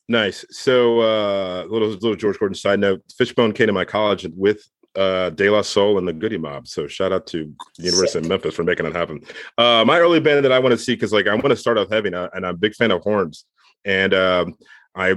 nice 0.09 0.45
so 0.51 1.01
uh 1.01 1.64
little 1.68 1.89
little 1.89 2.16
george 2.16 2.39
gordon 2.39 2.55
side 2.55 2.81
note 2.81 3.03
fishbone 3.16 3.53
came 3.53 3.66
to 3.66 3.73
my 3.73 3.85
college 3.85 4.27
with 4.37 4.68
uh 4.95 5.31
De 5.31 5.49
La 5.49 5.62
Soul 5.62 5.97
and 5.97 6.07
the 6.07 6.12
Goodie 6.12 6.37
Mob. 6.37 6.68
So 6.68 6.87
shout 6.87 7.12
out 7.12 7.27
to 7.29 7.51
the 7.79 7.85
University 7.85 8.18
Sick. 8.18 8.25
of 8.25 8.29
Memphis 8.29 8.55
for 8.55 8.62
making 8.62 8.85
it 8.85 8.95
happen. 8.95 9.23
Uh 9.57 9.85
my 9.87 9.99
early 9.99 10.20
band 10.20 10.45
that 10.45 10.53
I 10.53 10.59
want 10.59 10.73
to 10.73 10.79
see 10.79 10.95
because 10.95 11.14
like 11.14 11.27
I 11.27 11.35
want 11.35 11.49
to 11.49 11.57
start 11.57 11.79
off 11.79 11.91
heavy 11.91 12.09
and 12.09 12.16
I'm 12.16 12.45
a 12.45 12.53
big 12.53 12.75
fan 12.75 12.91
of 12.91 13.01
horns. 13.01 13.47
And 13.87 14.12
um 14.12 14.55
I 14.95 15.16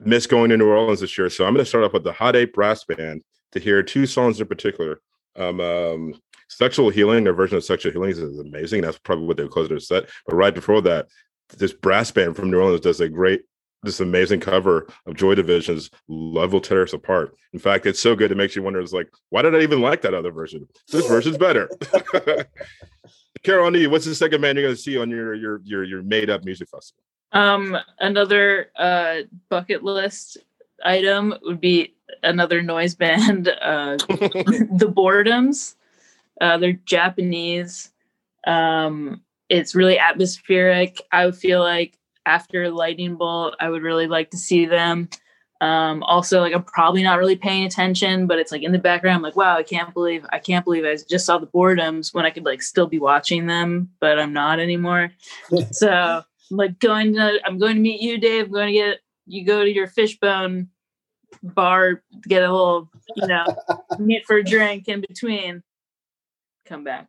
miss 0.00 0.26
going 0.26 0.50
to 0.50 0.56
New 0.56 0.68
Orleans 0.68 1.00
this 1.00 1.16
year. 1.16 1.30
So 1.30 1.46
I'm 1.46 1.54
going 1.54 1.64
to 1.64 1.68
start 1.68 1.84
off 1.84 1.92
with 1.92 2.04
the 2.04 2.12
Hot 2.12 2.36
Eight 2.36 2.52
Brass 2.52 2.84
Band 2.84 3.22
to 3.52 3.60
hear 3.60 3.82
two 3.82 4.06
songs 4.06 4.40
in 4.40 4.46
particular. 4.46 5.00
Um, 5.36 5.60
um, 5.60 6.14
Sexual 6.48 6.90
Healing, 6.90 7.24
their 7.24 7.32
version 7.32 7.56
of 7.56 7.64
Sexual 7.64 7.92
Healing 7.92 8.10
is 8.10 8.38
amazing. 8.38 8.82
That's 8.82 8.98
probably 8.98 9.26
what 9.26 9.36
they 9.36 9.46
closed 9.48 9.70
their 9.70 9.80
set. 9.80 10.08
But 10.26 10.36
right 10.36 10.54
before 10.54 10.82
that, 10.82 11.08
this 11.56 11.72
brass 11.72 12.10
band 12.10 12.36
from 12.36 12.50
New 12.50 12.60
Orleans 12.60 12.80
does 12.80 13.00
a 13.00 13.08
great, 13.08 13.42
this 13.82 14.00
amazing 14.00 14.40
cover 14.40 14.86
of 15.06 15.16
Joy 15.16 15.34
Division's 15.34 15.90
Love 16.08 16.52
Will 16.52 16.60
Tear 16.60 16.82
Us 16.82 16.92
Apart. 16.92 17.36
In 17.52 17.58
fact, 17.58 17.86
it's 17.86 18.00
so 18.00 18.14
good 18.14 18.30
it 18.30 18.36
makes 18.36 18.56
you 18.56 18.62
wonder, 18.62 18.80
it's 18.80 18.92
like, 18.92 19.08
why 19.30 19.42
did 19.42 19.54
I 19.54 19.60
even 19.60 19.80
like 19.80 20.02
that 20.02 20.14
other 20.14 20.30
version? 20.30 20.66
This 20.90 21.06
version's 21.06 21.38
better. 21.38 21.68
Carol, 23.42 23.76
you, 23.76 23.90
what's 23.90 24.06
the 24.06 24.14
second 24.14 24.40
band 24.40 24.56
you're 24.56 24.66
going 24.66 24.76
to 24.76 24.80
see 24.80 24.98
on 24.98 25.10
your 25.10 25.34
your 25.34 25.60
your 25.64 25.84
your 25.84 26.02
made 26.02 26.30
up 26.30 26.44
music 26.44 26.68
festival? 26.70 27.04
Um, 27.34 27.76
another 27.98 28.70
uh, 28.76 29.22
bucket 29.48 29.82
list 29.82 30.38
item 30.84 31.34
would 31.42 31.60
be 31.60 31.94
another 32.22 32.62
noise 32.62 32.94
band, 32.94 33.48
uh, 33.60 33.96
the 34.08 34.90
Boredoms. 34.94 35.74
Uh, 36.40 36.58
they're 36.58 36.72
Japanese. 36.72 37.92
Um, 38.46 39.22
it's 39.48 39.74
really 39.74 39.98
atmospheric. 39.98 41.00
I 41.12 41.26
would 41.26 41.36
feel 41.36 41.60
like 41.60 41.98
after 42.26 42.70
Lightning 42.70 43.16
Bolt, 43.16 43.54
I 43.60 43.68
would 43.68 43.82
really 43.82 44.06
like 44.06 44.30
to 44.30 44.36
see 44.36 44.64
them. 44.66 45.08
Um, 45.60 46.02
also, 46.02 46.40
like 46.40 46.52
I'm 46.52 46.62
probably 46.62 47.02
not 47.02 47.18
really 47.18 47.36
paying 47.36 47.64
attention, 47.64 48.26
but 48.26 48.38
it's 48.38 48.52
like 48.52 48.62
in 48.62 48.72
the 48.72 48.78
background. 48.78 49.16
I'm 49.16 49.22
like, 49.22 49.36
wow, 49.36 49.56
I 49.56 49.62
can't 49.62 49.94
believe 49.94 50.26
I 50.30 50.38
can't 50.38 50.64
believe 50.64 50.84
I 50.84 50.96
just 51.08 51.24
saw 51.24 51.38
the 51.38 51.46
Boredoms 51.46 52.12
when 52.12 52.26
I 52.26 52.30
could 52.30 52.44
like 52.44 52.60
still 52.60 52.86
be 52.86 52.98
watching 52.98 53.46
them, 53.46 53.90
but 54.00 54.18
I'm 54.18 54.32
not 54.32 54.60
anymore. 54.60 55.12
so 55.70 56.24
I'm 56.50 56.56
like 56.56 56.78
going 56.78 57.14
to 57.14 57.40
I'm 57.44 57.58
going 57.58 57.76
to 57.76 57.80
meet 57.80 58.00
you, 58.00 58.18
Dave. 58.18 58.46
I'm 58.46 58.52
going 58.52 58.68
to 58.68 58.72
get 58.72 59.00
you 59.26 59.44
go 59.44 59.64
to 59.64 59.72
your 59.72 59.86
fishbone 59.86 60.68
bar, 61.42 62.02
get 62.22 62.42
a 62.42 62.52
little, 62.52 62.90
you 63.16 63.26
know, 63.26 63.44
meet 63.98 64.26
for 64.26 64.36
a 64.36 64.44
drink 64.44 64.88
in 64.88 65.00
between. 65.00 65.62
Come 66.66 66.84
back. 66.84 67.08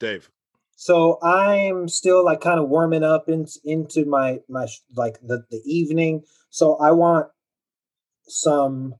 Dave. 0.00 0.30
So 0.76 1.18
I'm 1.22 1.88
still 1.88 2.24
like 2.24 2.40
kind 2.40 2.60
of 2.60 2.68
warming 2.68 3.02
up 3.02 3.28
in, 3.28 3.46
into 3.64 4.04
my 4.04 4.40
my 4.48 4.66
like 4.94 5.18
the 5.22 5.44
the 5.50 5.62
evening. 5.64 6.22
So 6.50 6.76
I 6.76 6.90
want 6.92 7.28
some 8.28 8.94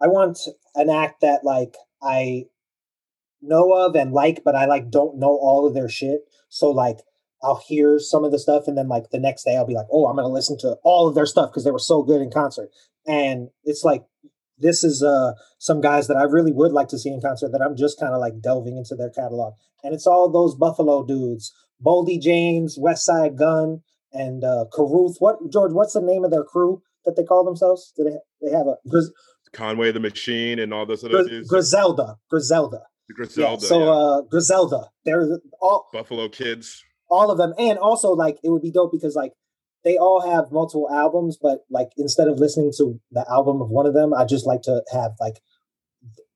I 0.00 0.08
want 0.08 0.38
an 0.74 0.90
act 0.90 1.22
that 1.22 1.44
like 1.44 1.76
I 2.02 2.44
know 3.40 3.72
of 3.72 3.94
and 3.94 4.12
like, 4.12 4.42
but 4.44 4.54
I 4.54 4.66
like 4.66 4.90
don't 4.90 5.18
know 5.18 5.38
all 5.40 5.66
of 5.66 5.74
their 5.74 5.88
shit. 5.88 6.20
So 6.48 6.70
like 6.70 6.98
I'll 7.42 7.62
hear 7.66 7.98
some 7.98 8.24
of 8.24 8.32
the 8.32 8.38
stuff, 8.38 8.64
and 8.66 8.76
then 8.76 8.88
like 8.88 9.10
the 9.10 9.20
next 9.20 9.44
day, 9.44 9.56
I'll 9.56 9.66
be 9.66 9.74
like, 9.74 9.86
"Oh, 9.92 10.06
I'm 10.06 10.16
gonna 10.16 10.28
listen 10.28 10.58
to 10.58 10.76
all 10.82 11.06
of 11.06 11.14
their 11.14 11.26
stuff 11.26 11.50
because 11.50 11.64
they 11.64 11.70
were 11.70 11.78
so 11.78 12.02
good 12.02 12.20
in 12.20 12.30
concert." 12.30 12.70
And 13.06 13.48
it's 13.64 13.84
like 13.84 14.04
this 14.58 14.82
is 14.82 15.02
uh 15.02 15.32
some 15.58 15.80
guys 15.80 16.08
that 16.08 16.16
I 16.16 16.24
really 16.24 16.52
would 16.52 16.72
like 16.72 16.88
to 16.88 16.98
see 16.98 17.10
in 17.10 17.20
concert 17.20 17.52
that 17.52 17.62
I'm 17.62 17.76
just 17.76 17.98
kind 17.98 18.12
of 18.12 18.20
like 18.20 18.40
delving 18.40 18.76
into 18.76 18.94
their 18.96 19.10
catalog, 19.10 19.54
and 19.84 19.94
it's 19.94 20.06
all 20.06 20.28
those 20.30 20.54
Buffalo 20.54 21.04
dudes: 21.04 21.52
Boldy 21.84 22.20
James, 22.20 22.78
Westside 22.78 23.36
Gunn, 23.36 23.82
and 24.12 24.44
uh 24.44 24.64
Caruth. 24.72 25.16
What 25.20 25.36
George? 25.52 25.72
What's 25.72 25.92
the 25.94 26.02
name 26.02 26.24
of 26.24 26.30
their 26.30 26.44
crew 26.44 26.82
that 27.04 27.14
they 27.16 27.24
call 27.24 27.44
themselves? 27.44 27.92
Do 27.96 28.04
they 28.04 28.16
they 28.46 28.56
have 28.56 28.66
a 28.66 28.76
Gris- 28.88 29.12
Conway 29.52 29.92
the 29.92 30.00
Machine 30.00 30.58
and 30.58 30.74
all 30.74 30.86
those 30.86 31.04
other 31.04 31.18
Gris- 31.18 31.28
dudes? 31.28 31.48
Griselda? 31.48 32.16
Griselda. 32.30 32.82
Griselda. 33.14 33.62
Yeah, 33.62 33.68
so 33.68 33.78
yeah. 33.78 33.90
uh 33.90 34.20
Griselda. 34.22 34.90
They're 35.04 35.38
all 35.60 35.88
Buffalo 35.92 36.28
Kids. 36.28 36.84
All 37.10 37.30
of 37.30 37.38
them 37.38 37.54
and 37.58 37.78
also 37.78 38.10
like 38.10 38.38
it 38.42 38.50
would 38.50 38.62
be 38.62 38.70
dope 38.70 38.92
because 38.92 39.14
like 39.14 39.32
they 39.84 39.96
all 39.96 40.20
have 40.20 40.52
multiple 40.52 40.88
albums 40.90 41.38
but 41.40 41.60
like 41.70 41.90
instead 41.96 42.28
of 42.28 42.38
listening 42.38 42.72
to 42.76 43.00
the 43.10 43.24
album 43.30 43.60
of 43.60 43.70
one 43.70 43.86
of 43.86 43.94
them 43.94 44.12
i 44.14 44.24
just 44.24 44.46
like 44.46 44.62
to 44.62 44.82
have 44.92 45.12
like 45.20 45.40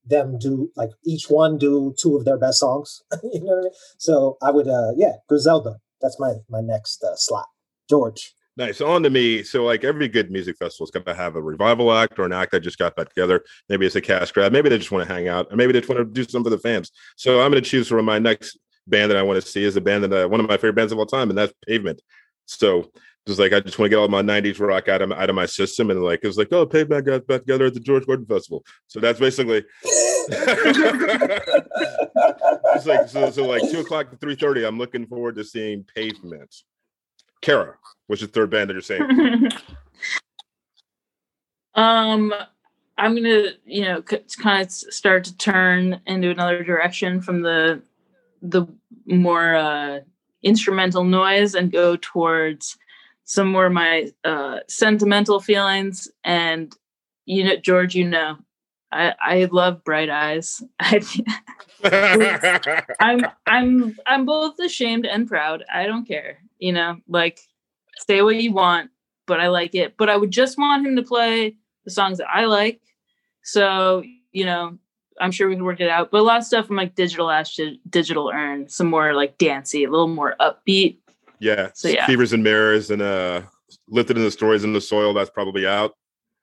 them 0.04 0.38
do 0.38 0.70
like 0.76 0.90
each 1.04 1.26
one 1.28 1.58
do 1.58 1.94
two 2.00 2.16
of 2.16 2.24
their 2.24 2.38
best 2.38 2.58
songs 2.58 3.02
you 3.22 3.40
know 3.40 3.52
what 3.52 3.58
i 3.58 3.62
mean 3.62 3.72
so 3.98 4.36
i 4.42 4.50
would 4.50 4.68
uh 4.68 4.92
yeah 4.96 5.12
griselda 5.28 5.76
that's 6.00 6.18
my 6.18 6.34
my 6.48 6.60
next 6.60 7.02
uh, 7.04 7.14
slot 7.16 7.46
george 7.88 8.34
Nice. 8.56 8.82
On 8.82 9.02
to 9.02 9.08
me. 9.08 9.42
So, 9.42 9.64
like 9.64 9.82
every 9.82 10.08
good 10.08 10.30
music 10.30 10.58
festival 10.58 10.84
is 10.84 10.90
going 10.90 11.04
to 11.04 11.14
have 11.14 11.36
a 11.36 11.42
revival 11.42 11.90
act 11.90 12.18
or 12.18 12.24
an 12.24 12.32
act 12.32 12.52
that 12.52 12.60
just 12.60 12.76
got 12.76 12.94
back 12.94 13.08
together. 13.08 13.42
Maybe 13.70 13.86
it's 13.86 13.96
a 13.96 14.00
cash 14.02 14.30
grab. 14.30 14.52
Maybe 14.52 14.68
they 14.68 14.76
just 14.76 14.92
want 14.92 15.08
to 15.08 15.12
hang 15.12 15.26
out, 15.26 15.46
or 15.50 15.56
maybe 15.56 15.72
they 15.72 15.80
just 15.80 15.88
want 15.88 16.00
to 16.00 16.04
do 16.04 16.28
something 16.28 16.50
for 16.50 16.56
the 16.56 16.58
fans. 16.58 16.92
So, 17.16 17.40
I'm 17.40 17.50
going 17.50 17.62
to 17.62 17.68
choose 17.68 17.88
for 17.88 18.02
my 18.02 18.18
next 18.18 18.58
band 18.86 19.10
that 19.10 19.18
I 19.18 19.22
want 19.22 19.42
to 19.42 19.48
see 19.48 19.64
is 19.64 19.76
a 19.76 19.80
band 19.80 20.04
that 20.04 20.12
I, 20.12 20.26
one 20.26 20.40
of 20.40 20.48
my 20.48 20.56
favorite 20.56 20.74
bands 20.74 20.92
of 20.92 20.98
all 20.98 21.06
time, 21.06 21.30
and 21.30 21.38
that's 21.38 21.52
Pavement. 21.66 22.02
So, 22.46 22.90
just 23.26 23.38
like 23.38 23.52
I 23.52 23.60
just 23.60 23.78
want 23.78 23.86
to 23.86 23.90
get 23.90 23.98
all 23.98 24.08
my 24.08 24.22
'90s 24.22 24.60
rock 24.60 24.88
out 24.88 25.02
of 25.02 25.12
out 25.12 25.30
of 25.30 25.36
my 25.36 25.46
system, 25.46 25.90
and 25.90 26.02
like 26.02 26.20
it's 26.22 26.36
like, 26.36 26.52
oh, 26.52 26.66
Pavement 26.66 27.06
got 27.06 27.26
back 27.26 27.42
together 27.42 27.66
at 27.66 27.74
the 27.74 27.80
George 27.80 28.06
Gordon 28.06 28.26
Festival. 28.26 28.64
So 28.88 29.00
that's 29.00 29.20
basically. 29.20 29.64
it's 32.74 32.86
like 32.86 33.08
so, 33.08 33.30
so 33.30 33.46
like 33.46 33.62
two 33.70 33.80
o'clock 33.80 34.10
to 34.10 34.16
three 34.16 34.34
thirty. 34.34 34.64
I'm 34.64 34.78
looking 34.78 35.06
forward 35.06 35.36
to 35.36 35.44
seeing 35.44 35.84
Pavement. 35.94 36.54
Kara, 37.40 37.76
what's 38.06 38.22
your 38.22 38.30
third 38.30 38.50
band 38.50 38.70
that 38.70 38.74
you're 38.74 38.82
saying? 38.82 39.02
um, 41.74 42.32
I'm 42.96 43.14
gonna, 43.14 43.50
you 43.64 43.84
know, 43.84 44.02
c- 44.08 44.20
kind 44.40 44.64
of 44.64 44.70
start 44.70 45.24
to 45.24 45.36
turn 45.36 46.00
into 46.06 46.30
another 46.30 46.62
direction 46.62 47.20
from 47.20 47.42
the 47.42 47.82
the 48.42 48.66
more 49.06 49.54
uh, 49.54 50.00
instrumental 50.42 51.04
noise 51.04 51.54
and 51.54 51.72
go 51.72 51.96
towards 51.96 52.76
some 53.24 53.50
more 53.50 53.66
of 53.66 53.72
my 53.72 54.10
uh, 54.24 54.58
sentimental 54.68 55.40
feelings. 55.40 56.08
And 56.24 56.76
you 57.24 57.44
know, 57.44 57.56
George, 57.56 57.94
you 57.94 58.08
know, 58.08 58.36
I 58.90 59.14
I 59.20 59.48
love 59.50 59.84
Bright 59.84 60.10
Eyes. 60.10 60.62
I'm 63.00 63.26
I'm 63.46 63.96
I'm 64.06 64.26
both 64.26 64.58
ashamed 64.58 65.06
and 65.06 65.26
proud. 65.28 65.64
I 65.72 65.86
don't 65.86 66.06
care. 66.06 66.38
You 66.58 66.72
know, 66.72 66.98
like 67.08 67.40
say 68.06 68.22
what 68.22 68.36
you 68.36 68.52
want, 68.52 68.90
but 69.26 69.40
I 69.40 69.48
like 69.48 69.74
it. 69.74 69.96
But 69.96 70.10
I 70.10 70.16
would 70.16 70.30
just 70.30 70.58
want 70.58 70.86
him 70.86 70.96
to 70.96 71.02
play 71.02 71.56
the 71.84 71.90
songs 71.90 72.18
that 72.18 72.28
I 72.32 72.44
like. 72.44 72.80
So, 73.44 74.04
you 74.30 74.44
know, 74.44 74.78
I'm 75.20 75.30
sure 75.30 75.48
we 75.48 75.54
can 75.54 75.64
work 75.64 75.80
it 75.80 75.88
out. 75.88 76.10
But 76.10 76.20
a 76.20 76.22
lot 76.22 76.38
of 76.38 76.44
stuff 76.44 76.66
from 76.66 76.76
like 76.76 76.94
digital 76.94 77.30
ash 77.30 77.56
to 77.56 77.76
Digital 77.88 78.30
Urn, 78.30 78.68
some 78.68 78.88
more 78.88 79.14
like 79.14 79.38
dancey, 79.38 79.84
a 79.84 79.90
little 79.90 80.08
more 80.08 80.36
upbeat. 80.40 80.98
Yeah. 81.38 81.70
So 81.74 81.88
yeah. 81.88 82.06
Fevers 82.06 82.32
and 82.32 82.42
mirrors 82.42 82.90
and 82.90 83.02
uh 83.02 83.42
lifted 83.88 84.16
in 84.16 84.24
the 84.24 84.30
story 84.30 84.56
is 84.56 84.64
in 84.64 84.72
the 84.72 84.80
soil, 84.80 85.14
that's 85.14 85.30
probably 85.30 85.66
out. 85.66 85.96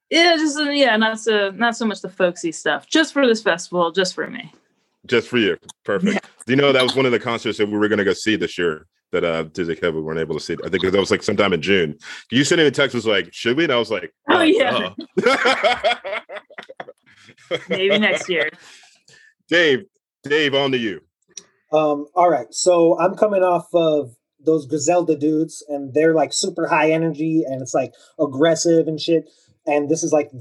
Yeah, 0.10 0.36
just 0.38 0.58
uh, 0.58 0.64
yeah, 0.64 0.98
not 0.98 1.20
so 1.20 1.52
not 1.52 1.76
so 1.76 1.86
much 1.86 2.02
the 2.02 2.10
folksy 2.10 2.52
stuff. 2.52 2.88
Just 2.88 3.14
for 3.14 3.28
this 3.28 3.42
festival, 3.42 3.92
just 3.92 4.16
for 4.16 4.28
me. 4.28 4.52
Just 5.06 5.28
for 5.28 5.38
you. 5.38 5.58
Perfect. 5.84 6.14
Yeah. 6.14 6.20
Do 6.46 6.54
you 6.54 6.56
know 6.56 6.72
that 6.72 6.84
was 6.84 6.96
one 6.96 7.06
of 7.06 7.12
the 7.12 7.20
concerts 7.20 7.58
that 7.60 7.68
we 7.68 7.78
were 7.78 7.88
gonna 7.88 8.04
go 8.04 8.14
see 8.14 8.36
this 8.36 8.58
year? 8.58 8.88
that 9.12 9.24
uh 9.24 9.44
Dizzy 9.44 9.76
Kevin 9.76 10.04
weren't 10.04 10.20
able 10.20 10.36
to 10.36 10.42
see. 10.42 10.56
I 10.64 10.70
think 10.70 10.84
that 10.84 10.94
was 10.94 11.12
like 11.12 11.24
sometime 11.24 11.54
in 11.54 11.62
June. 11.62 11.98
You 12.32 12.44
sent 12.44 12.60
me 12.60 12.68
a 12.68 12.72
text 12.72 12.94
was 12.94 13.06
like, 13.06 13.34
should 13.34 13.58
we? 13.58 13.64
And 13.64 13.74
I 13.74 13.78
was 13.78 13.92
like, 13.92 14.14
oh, 14.30 14.38
oh 14.38 14.42
yeah. 14.42 14.94
Maybe 17.70 17.98
next 18.00 18.30
year. 18.30 18.50
Dave, 19.50 19.86
Dave, 20.24 20.54
on 20.54 20.72
to 20.72 20.78
you. 20.78 21.02
Um, 21.72 22.08
all 22.16 22.30
right. 22.30 22.48
So 22.52 23.00
I'm 23.00 23.16
coming 23.16 23.44
off 23.44 23.68
of 23.74 24.16
those 24.40 24.66
Griselda 24.66 25.16
dudes, 25.16 25.64
and 25.68 25.94
they're 25.94 26.14
like 26.14 26.32
super 26.34 26.68
high 26.68 26.92
energy 26.92 27.44
and 27.46 27.62
it's 27.62 27.74
like 27.74 27.94
aggressive 28.20 28.88
and 28.88 29.00
shit. 29.00 29.30
And 29.66 29.90
this 29.90 30.04
is 30.04 30.12
like 30.12 30.32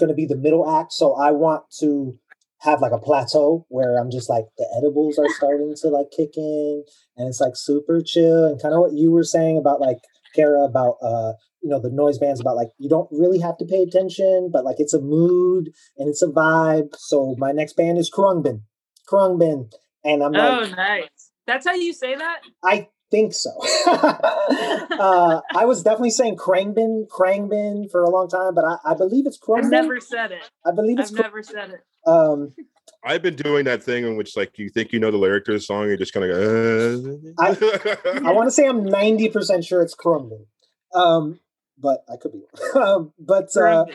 gonna 0.00 0.14
be 0.14 0.26
the 0.26 0.36
middle 0.36 0.68
act. 0.68 0.92
So 0.92 1.14
I 1.14 1.30
want 1.30 1.64
to 1.80 2.18
have 2.62 2.80
like 2.80 2.92
a 2.92 2.98
plateau 2.98 3.66
where 3.68 3.98
I'm 3.98 4.10
just 4.10 4.30
like 4.30 4.44
the 4.56 4.66
edibles 4.76 5.18
are 5.18 5.28
starting 5.30 5.74
to 5.82 5.88
like 5.88 6.10
kick 6.16 6.36
in 6.36 6.84
and 7.16 7.28
it's 7.28 7.40
like 7.40 7.56
super 7.56 8.00
chill 8.00 8.44
and 8.44 8.60
kind 8.62 8.72
of 8.72 8.80
what 8.80 8.92
you 8.92 9.10
were 9.10 9.24
saying 9.24 9.58
about 9.58 9.80
like 9.80 9.98
Kara 10.34 10.62
about 10.62 10.96
uh 11.02 11.32
you 11.62 11.68
know 11.68 11.80
the 11.80 11.90
noise 11.90 12.18
bands 12.18 12.40
about 12.40 12.56
like 12.56 12.70
you 12.78 12.88
don't 12.88 13.08
really 13.10 13.38
have 13.38 13.56
to 13.58 13.64
pay 13.64 13.82
attention 13.82 14.50
but 14.52 14.64
like 14.64 14.76
it's 14.78 14.94
a 14.94 15.00
mood 15.00 15.70
and 15.96 16.08
it's 16.08 16.22
a 16.22 16.28
vibe. 16.28 16.94
So 16.96 17.34
my 17.38 17.52
next 17.52 17.74
band 17.74 17.98
is 17.98 18.10
Khruangbin. 18.10 18.62
Khruangbin 19.10 19.72
and 20.04 20.22
I'm 20.22 20.32
like 20.32 20.70
Oh 20.70 20.74
nice. 20.74 21.30
That's 21.46 21.66
how 21.66 21.74
you 21.74 21.92
say 21.92 22.14
that? 22.14 22.40
I 22.64 22.88
think 23.12 23.32
so. 23.34 23.50
uh, 23.86 25.40
I 25.54 25.64
was 25.64 25.82
definitely 25.82 26.10
saying 26.10 26.36
Khruangbin, 26.36 27.06
Khruangbin 27.08 27.90
for 27.90 28.02
a 28.02 28.10
long 28.10 28.28
time, 28.28 28.54
but 28.54 28.64
I, 28.64 28.92
I 28.92 28.94
believe 28.94 29.26
it's 29.26 29.38
Khruangbin. 29.38 29.64
I've 29.64 29.70
never 29.70 30.00
said 30.00 30.32
it. 30.32 30.50
I 30.66 30.72
believe 30.72 30.98
it's 30.98 31.12
I've 31.12 31.18
never 31.18 31.42
said 31.42 31.70
it. 31.70 31.80
Um, 32.06 32.54
I've 33.04 33.22
been 33.22 33.36
doing 33.36 33.64
that 33.64 33.82
thing 33.82 34.04
in 34.04 34.16
which 34.16 34.36
like 34.36 34.58
you 34.58 34.68
think 34.68 34.92
you 34.92 34.98
know 34.98 35.10
the 35.10 35.18
lyric 35.18 35.44
to 35.44 35.52
the 35.52 35.60
song, 35.60 35.86
you're 35.86 35.96
just 35.96 36.12
kind 36.12 36.28
of 36.28 36.36
go. 36.36 37.32
Uh. 37.38 37.44
I, 37.44 38.28
I 38.28 38.32
want 38.32 38.46
to 38.46 38.50
say 38.50 38.66
I'm 38.66 38.84
ninety 38.84 39.28
percent 39.28 39.64
sure 39.64 39.82
it's 39.82 39.94
Khruangbin, 39.94 40.46
um, 40.94 41.38
but 41.82 42.04
I 42.10 42.16
could 42.16 42.32
be. 42.32 42.44
um, 42.80 43.12
but 43.18 43.54
uh, 43.56 43.86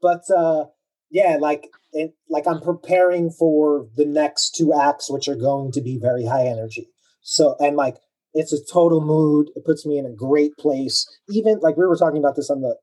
but 0.00 0.22
uh, 0.30 0.66
yeah, 1.10 1.36
like 1.40 1.68
it, 1.92 2.14
like 2.30 2.46
I'm 2.46 2.60
preparing 2.60 3.30
for 3.30 3.88
the 3.96 4.06
next 4.06 4.54
two 4.54 4.72
acts, 4.72 5.10
which 5.10 5.28
are 5.28 5.36
going 5.36 5.72
to 5.72 5.82
be 5.82 5.98
very 5.98 6.24
high 6.24 6.46
energy. 6.46 6.88
So 7.22 7.56
and 7.58 7.76
like 7.76 7.96
it's 8.32 8.52
a 8.52 8.64
total 8.64 9.00
mood. 9.00 9.50
It 9.56 9.64
puts 9.64 9.84
me 9.84 9.98
in 9.98 10.06
a 10.06 10.12
great 10.12 10.56
place. 10.56 11.06
Even 11.28 11.58
like 11.60 11.76
we 11.76 11.86
were 11.86 11.96
talking 11.96 12.18
about 12.18 12.36
this 12.36 12.50
on 12.50 12.62
the 12.62 12.76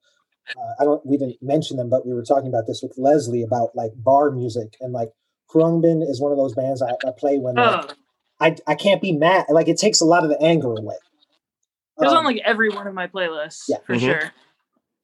uh, 0.57 0.73
I 0.79 0.83
don't 0.83 1.05
we 1.05 1.17
didn't 1.17 1.37
mention 1.41 1.77
them, 1.77 1.89
but 1.89 2.05
we 2.05 2.13
were 2.13 2.23
talking 2.23 2.47
about 2.47 2.65
this 2.67 2.81
with 2.83 2.93
Leslie 2.97 3.43
about 3.43 3.69
like 3.75 3.91
bar 3.95 4.31
music 4.31 4.75
and 4.81 4.93
like 4.93 5.09
Khruangbin 5.49 6.01
is 6.09 6.21
one 6.21 6.31
of 6.31 6.37
those 6.37 6.55
bands 6.55 6.81
I, 6.81 6.91
I 7.07 7.11
play 7.17 7.37
when 7.37 7.55
like, 7.55 7.91
oh. 7.91 7.93
I 8.39 8.55
I 8.67 8.75
can't 8.75 9.01
be 9.01 9.11
mad. 9.11 9.45
Like 9.49 9.67
it 9.67 9.77
takes 9.77 10.01
a 10.01 10.05
lot 10.05 10.23
of 10.23 10.29
the 10.29 10.41
anger 10.41 10.73
away. 10.73 10.95
It 12.01 12.05
was 12.05 12.13
um, 12.13 12.19
on 12.19 12.25
like 12.25 12.41
every 12.43 12.69
one 12.69 12.87
of 12.87 12.93
my 12.93 13.07
playlists. 13.07 13.65
Yeah, 13.67 13.77
for 13.85 13.95
mm-hmm. 13.95 14.05
sure. 14.05 14.33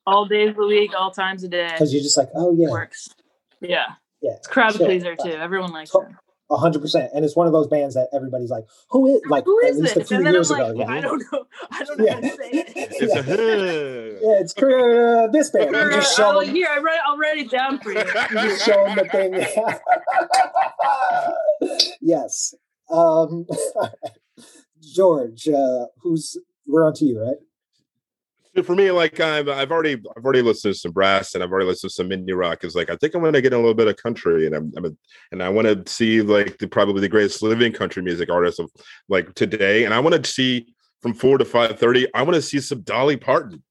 All 0.06 0.26
days 0.26 0.50
of 0.50 0.56
the 0.56 0.68
week, 0.68 0.91
all 0.98 1.12
times 1.12 1.43
a 1.43 1.50
day. 1.50 1.70
Because 1.72 1.93
you're 1.93 2.04
just 2.04 2.18
like, 2.18 2.30
oh 2.36 2.56
yeah, 2.58 2.70
works. 2.70 3.10
Yeah, 3.62 3.86
yeah. 4.22 4.32
It's 4.34 4.48
crowd 4.48 4.76
pleaser 4.76 5.16
too. 5.16 5.30
Everyone 5.30 5.72
likes 5.72 5.91
it 5.93 6.02
hundred 6.56 6.82
percent. 6.82 7.12
And 7.14 7.26
it's 7.26 7.36
one 7.36 7.48
of 7.48 7.54
those 7.54 7.68
bands 7.68 7.95
that 7.95 8.08
everybody's 8.14 8.50
like, 8.50 8.66
who 8.89 9.08
is 9.08 9.22
like 9.28 9.43
who 9.43 9.60
is 9.60 9.78
at 9.78 9.84
least 9.84 9.98
a 9.98 10.06
few 10.06 10.24
years 10.24 10.50
ago. 10.50 10.68
Like, 10.68 10.78
yeah. 10.78 10.93
I 10.93 11.02
don't 11.02 11.24
know. 11.32 11.45
I 11.72 11.84
don't 11.84 12.00
know 12.00 12.06
yeah. 12.08 12.14
how 12.14 12.20
to 12.22 12.30
say 12.30 12.50
it. 12.52 12.74
It's 13.00 13.14
yeah. 13.14 13.22
a 13.22 13.38
yeah, 14.22 14.39
it's 14.39 14.58
uh, 14.58 15.28
this 15.32 15.50
band. 15.52 15.76
You 15.76 15.91
just 15.91 16.16
show 16.16 16.38
oh, 16.38 16.45
them. 16.45 16.56
here, 16.56 16.68
I 16.70 16.80
write, 16.80 17.00
I'll 17.06 17.18
write 17.18 17.38
it 17.38 17.52
down 17.52 17.80
for 17.80 17.91
you. 17.91 18.00
you 18.06 18.06
just 18.06 18.66
show 18.66 18.86
them 18.86 18.95
the 18.95 19.06
thing. 21.70 21.88
yes. 22.02 22.56
Um, 22.89 23.45
George, 24.80 25.48
uh, 25.50 25.88
who's 26.02 26.38
we're 26.68 26.86
on 26.86 26.93
to 26.95 27.05
you, 27.05 27.22
right? 27.22 27.38
for 28.63 28.76
me, 28.76 28.91
like 28.91 29.20
I've 29.20 29.47
I've 29.49 29.72
already 29.72 29.93
I've 29.93 30.24
already 30.24 30.41
listened 30.41 30.74
to 30.74 30.80
some 30.80 30.91
brass 30.91 31.36
and 31.36 31.43
I've 31.43 31.51
already 31.51 31.68
listened 31.68 31.91
to 31.91 31.95
some 31.95 32.09
indie 32.09 32.38
rock. 32.38 32.63
Is 32.63 32.76
like 32.76 32.89
I 32.89 32.95
think 32.95 33.13
I'm 33.13 33.24
gonna 33.24 33.41
get 33.41 33.53
a 33.53 33.57
little 33.57 33.74
bit 33.74 33.88
of 33.88 33.97
country 33.97 34.45
and 34.45 34.55
I'm, 34.55 34.74
I'm 34.76 34.86
a, 34.86 34.91
and 35.32 35.43
I 35.43 35.49
want 35.49 35.68
to 35.68 35.91
see 35.91 36.22
like 36.22 36.57
the 36.57 36.68
probably 36.68 37.01
the 37.01 37.09
greatest 37.09 37.41
living 37.43 37.72
country 37.72 38.01
music 38.01 38.30
artist 38.30 38.59
of 38.59 38.72
like 39.09 39.34
today. 39.36 39.86
And 39.86 39.93
I 39.93 39.99
want 39.99 40.24
to 40.24 40.30
see 40.30 40.68
from 41.01 41.13
four 41.13 41.38
to 41.38 41.45
five 41.45 41.80
thirty. 41.80 42.07
I 42.13 42.24
want 42.24 42.36
to 42.36 42.41
see 42.41 42.59
some 42.59 42.82
Dolly 42.82 43.18
Parton. 43.18 43.63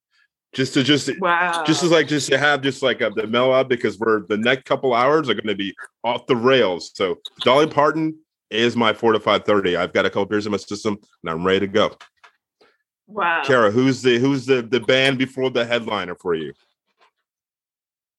Just 0.52 0.74
to 0.74 0.82
just 0.82 1.10
wow. 1.20 1.64
just 1.66 1.82
as 1.82 1.90
like 1.90 2.08
just 2.08 2.30
to 2.30 2.38
have 2.38 2.62
just 2.62 2.82
like 2.82 3.02
a, 3.02 3.10
the 3.14 3.26
mellow 3.26 3.62
because 3.64 3.98
we're 3.98 4.26
the 4.26 4.38
next 4.38 4.64
couple 4.64 4.94
hours 4.94 5.28
are 5.28 5.34
going 5.34 5.48
to 5.48 5.54
be 5.54 5.74
off 6.02 6.26
the 6.26 6.36
rails. 6.36 6.92
So 6.94 7.18
Dolly 7.40 7.66
Parton 7.66 8.16
is 8.48 8.74
my 8.74 8.94
four 8.94 9.12
to 9.12 9.20
five 9.20 9.44
thirty. 9.44 9.76
I've 9.76 9.92
got 9.92 10.06
a 10.06 10.10
couple 10.10 10.24
beers 10.26 10.46
in 10.46 10.52
my 10.52 10.58
system 10.58 10.96
and 11.22 11.30
I'm 11.30 11.44
ready 11.44 11.60
to 11.60 11.66
go. 11.66 11.98
Wow. 13.06 13.42
Kara, 13.44 13.70
who's 13.70 14.02
the 14.02 14.18
who's 14.18 14.46
the 14.46 14.62
the 14.62 14.80
band 14.80 15.18
before 15.18 15.50
the 15.50 15.64
headliner 15.64 16.14
for 16.14 16.34
you? 16.34 16.52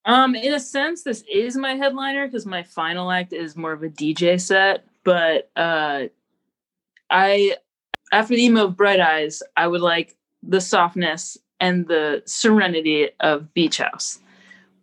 Um, 0.08 0.34
in 0.34 0.54
a 0.54 0.60
sense, 0.60 1.02
this 1.02 1.22
is 1.30 1.54
my 1.56 1.74
headliner 1.74 2.26
because 2.26 2.46
my 2.46 2.62
final 2.62 3.10
act 3.10 3.34
is 3.34 3.56
more 3.56 3.72
of 3.72 3.82
a 3.82 3.90
DJ 3.90 4.40
set. 4.40 4.86
But 5.04 5.50
uh, 5.54 6.04
I, 7.10 7.56
after 8.10 8.34
the 8.34 8.42
emo 8.42 8.64
of 8.64 8.76
Bright 8.76 9.00
Eyes, 9.00 9.42
I 9.54 9.66
would 9.66 9.82
like 9.82 10.16
the 10.42 10.62
softness 10.62 11.36
and 11.60 11.86
the 11.86 12.22
serenity 12.24 13.10
of 13.20 13.52
Beach 13.52 13.78
House, 13.78 14.20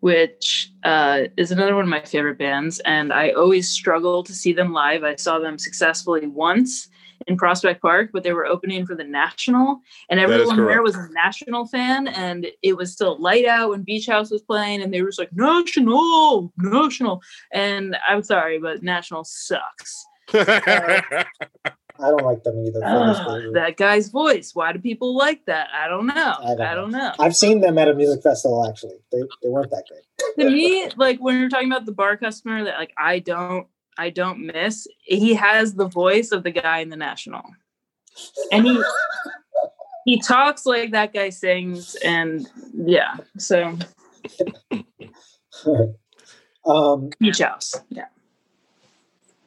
which 0.02 0.72
uh, 0.84 1.24
is 1.38 1.52
another 1.52 1.74
one 1.74 1.86
of 1.86 1.90
my 1.90 2.02
favorite 2.02 2.38
bands. 2.38 2.80
And 2.82 3.12
I 3.12 3.32
always 3.32 3.68
struggle 3.68 4.24
to 4.24 4.34
see 4.34 4.54
them 4.54 4.74
live. 4.74 5.04
I 5.04 5.16
saw 5.16 5.40
them 5.40 5.58
successfully 5.58 6.28
once 6.28 6.90
in 7.28 7.38
Prospect 7.38 7.82
Park, 7.82 8.12
but 8.14 8.24
they 8.24 8.34
were 8.34 8.46
opening 8.46 8.86
for 8.86 8.96
the 8.96 9.04
National, 9.04 9.82
and 10.10 10.20
everyone 10.20 10.58
there 10.58 10.82
was 10.82 10.96
a 10.96 11.10
National 11.12 11.66
fan, 11.66 12.08
and 12.08 12.48
it 12.62 12.78
was 12.78 12.92
still 12.92 13.20
light 13.20 13.46
out 13.46 13.72
when 13.72 13.84
Beach 13.84 14.08
House 14.08 14.32
was 14.32 14.42
playing, 14.42 14.82
and 14.82 14.94
they 14.94 15.02
were 15.02 15.10
just 15.10 15.20
like 15.20 15.34
National, 15.34 16.54
National, 16.58 17.22
and 17.52 17.98
I'm 18.08 18.24
sorry, 18.24 18.60
but 18.60 18.84
National 18.84 19.24
sucks. 19.24 20.06
uh, 20.34 20.44
I 21.98 22.10
don't 22.10 22.26
like 22.26 22.44
them 22.44 22.60
either. 22.66 22.84
Uh, 22.84 23.52
that 23.54 23.78
guy's 23.78 24.10
voice. 24.10 24.52
Why 24.54 24.74
do 24.74 24.80
people 24.80 25.16
like 25.16 25.46
that? 25.46 25.70
I 25.74 25.88
don't 25.88 26.08
know. 26.08 26.36
I 26.40 26.48
don't, 26.48 26.62
I 26.62 26.76
don't 26.76 26.92
know. 26.92 26.98
know. 26.98 27.14
I've 27.20 27.36
seen 27.36 27.62
them 27.62 27.78
at 27.78 27.88
a 27.88 27.94
music 27.94 28.22
festival. 28.22 28.68
Actually, 28.68 28.98
they 29.12 29.22
they 29.42 29.50
weren't 29.50 29.72
that 29.72 29.86
great. 29.90 30.04
to 30.40 30.50
me, 30.50 30.90
like 30.98 31.20
when 31.20 31.40
you're 31.40 31.50
talking 31.50 31.72
about 31.72 31.86
the 31.86 31.94
bar 31.94 32.18
customer 32.18 32.66
that 32.66 32.78
like 32.78 32.92
I 32.98 33.20
don't 33.20 33.68
I 33.98 34.10
don't 34.10 34.46
miss. 34.46 34.88
He 35.00 35.34
has 35.34 35.76
the 35.76 35.88
voice 35.88 36.32
of 36.32 36.44
the 36.44 36.52
guy 36.52 36.80
in 36.80 36.90
the 36.90 36.98
national. 36.98 37.44
And 38.52 38.66
he 38.66 38.84
he 40.06 40.22
talks 40.22 40.66
like 40.66 40.92
that 40.92 41.14
guy 41.14 41.30
sings 41.30 41.96
and 41.96 42.48
yeah. 42.74 43.18
So 43.38 43.78
um 46.66 47.10
Beach 47.20 47.40
House. 47.40 47.76
Yeah. 47.90 48.06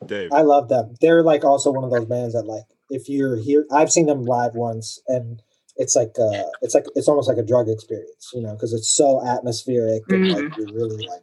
Dave. 0.04 0.30
I 0.32 0.42
love 0.42 0.68
them. 0.68 0.94
They're 1.00 1.22
like 1.22 1.44
also 1.44 1.70
one 1.70 1.84
of 1.84 1.90
those 1.90 2.06
bands 2.06 2.34
that 2.34 2.46
like 2.46 2.64
if 2.90 3.08
you're 3.08 3.36
here 3.36 3.66
I've 3.70 3.92
seen 3.92 4.06
them 4.06 4.24
live 4.24 4.54
once 4.54 5.00
and 5.06 5.42
it's 5.76 5.94
like 5.94 6.16
uh 6.18 6.42
it's 6.60 6.74
like 6.74 6.86
it's 6.94 7.08
almost 7.08 7.28
like 7.28 7.38
a 7.38 7.42
drug 7.42 7.68
experience, 7.68 8.30
you 8.34 8.42
know, 8.42 8.52
because 8.52 8.72
it's 8.72 8.88
so 8.88 9.24
atmospheric 9.24 10.02
and 10.08 10.24
mm-hmm. 10.24 10.44
like 10.44 10.56
you're 10.56 10.74
really 10.74 11.06
like 11.06 11.22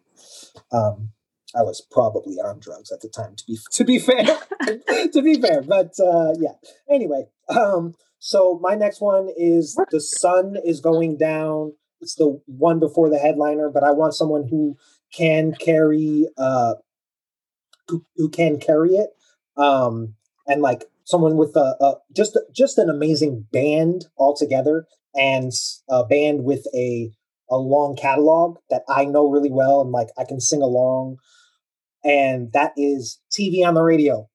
um 0.71 1.09
I 1.55 1.61
was 1.61 1.81
probably 1.91 2.35
on 2.35 2.59
drugs 2.59 2.91
at 2.91 3.01
the 3.01 3.09
time. 3.09 3.35
To 3.35 3.43
be 3.45 3.57
to 3.71 3.83
be 3.83 3.99
fair, 3.99 4.25
to 5.13 5.21
be 5.21 5.39
fair, 5.39 5.61
but 5.61 5.93
uh, 5.99 6.33
yeah. 6.39 6.53
Anyway, 6.89 7.25
um, 7.49 7.95
so 8.19 8.59
my 8.61 8.75
next 8.75 9.01
one 9.01 9.29
is 9.37 9.79
the 9.91 10.01
sun 10.01 10.55
is 10.63 10.79
going 10.79 11.17
down. 11.17 11.73
It's 12.01 12.15
the 12.15 12.41
one 12.45 12.79
before 12.79 13.09
the 13.09 13.17
headliner, 13.17 13.69
but 13.69 13.83
I 13.83 13.91
want 13.91 14.13
someone 14.13 14.47
who 14.49 14.77
can 15.13 15.53
carry 15.53 16.27
uh, 16.37 16.75
who, 17.87 18.03
who 18.15 18.29
can 18.29 18.59
carry 18.59 18.91
it, 18.91 19.11
um, 19.57 20.15
and 20.47 20.61
like 20.61 20.83
someone 21.05 21.37
with 21.37 21.55
a, 21.55 21.75
a 21.79 21.93
just 22.13 22.37
just 22.53 22.77
an 22.77 22.89
amazing 22.89 23.47
band 23.51 24.05
altogether, 24.17 24.87
and 25.13 25.51
a 25.89 26.03
band 26.03 26.43
with 26.43 26.67
a 26.75 27.11
a 27.49 27.57
long 27.57 27.95
catalog 27.95 28.57
that 28.69 28.83
I 28.89 29.05
know 29.05 29.29
really 29.29 29.51
well 29.51 29.81
and 29.81 29.91
like 29.91 30.09
I 30.17 30.23
can 30.25 30.39
sing 30.39 30.61
along. 30.61 31.17
And 32.05 32.53
that 32.53 32.71
is 32.77 33.19
TV 33.31 33.65
on 33.67 33.73
the 33.73 33.81
radio. 33.81 34.29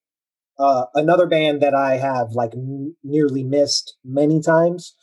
Uh, 0.58 0.86
another 0.94 1.26
band 1.26 1.62
that 1.62 1.74
I 1.74 1.96
have 1.96 2.32
like 2.32 2.52
nearly 3.02 3.44
missed 3.44 3.96
many 4.04 4.42
times. 4.42 4.94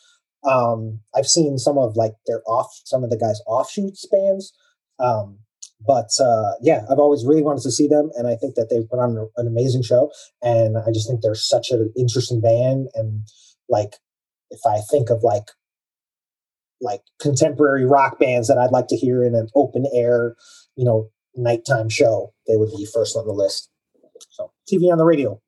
Um, 0.48 1.00
I've 1.16 1.26
seen 1.28 1.58
some 1.58 1.78
of 1.78 1.96
like 1.96 2.14
their 2.28 2.42
off, 2.46 2.70
some 2.86 3.04
of 3.04 3.10
the 3.10 3.18
guys' 3.18 3.42
offshoots 3.48 4.06
bands. 4.12 4.54
Um, 5.00 5.40
but 5.86 6.10
uh, 6.20 6.54
yeah, 6.62 6.86
I've 6.90 7.00
always 7.00 7.26
really 7.26 7.42
wanted 7.42 7.64
to 7.64 7.72
see 7.72 7.88
them, 7.88 8.12
and 8.16 8.28
I 8.28 8.36
think 8.36 8.56
that 8.56 8.70
they 8.70 8.82
put 8.82 9.00
on 9.00 9.30
an 9.38 9.48
amazing 9.48 9.84
show. 9.84 10.12
And 10.42 10.78
I 10.78 10.92
just 10.92 11.08
think 11.08 11.22
they're 11.22 11.36
such 11.36 11.72
an 11.72 11.92
interesting 11.98 12.42
band. 12.42 12.90
And 12.96 13.24
like, 13.70 13.96
if 14.50 14.60
I 14.66 14.80
think 14.90 15.10
of 15.10 15.24
like 15.24 15.52
like 16.80 17.02
contemporary 17.20 17.86
rock 17.86 18.20
bands 18.20 18.48
that 18.48 18.58
I'd 18.58 18.72
like 18.72 18.88
to 18.88 18.96
hear 18.96 19.24
in 19.24 19.34
an 19.34 19.48
open 19.56 19.86
air, 19.94 20.36
you 20.76 20.86
know, 20.86 21.10
nighttime 21.38 21.90
show, 21.90 22.34
they 22.48 22.58
would 22.58 22.72
be 22.76 22.86
first 22.86 23.16
on 23.16 23.28
the 23.28 23.34
list. 23.34 23.70
So 24.30 24.52
TV 24.72 24.92
on 24.92 24.98
the 24.98 25.06
radio. 25.06 25.40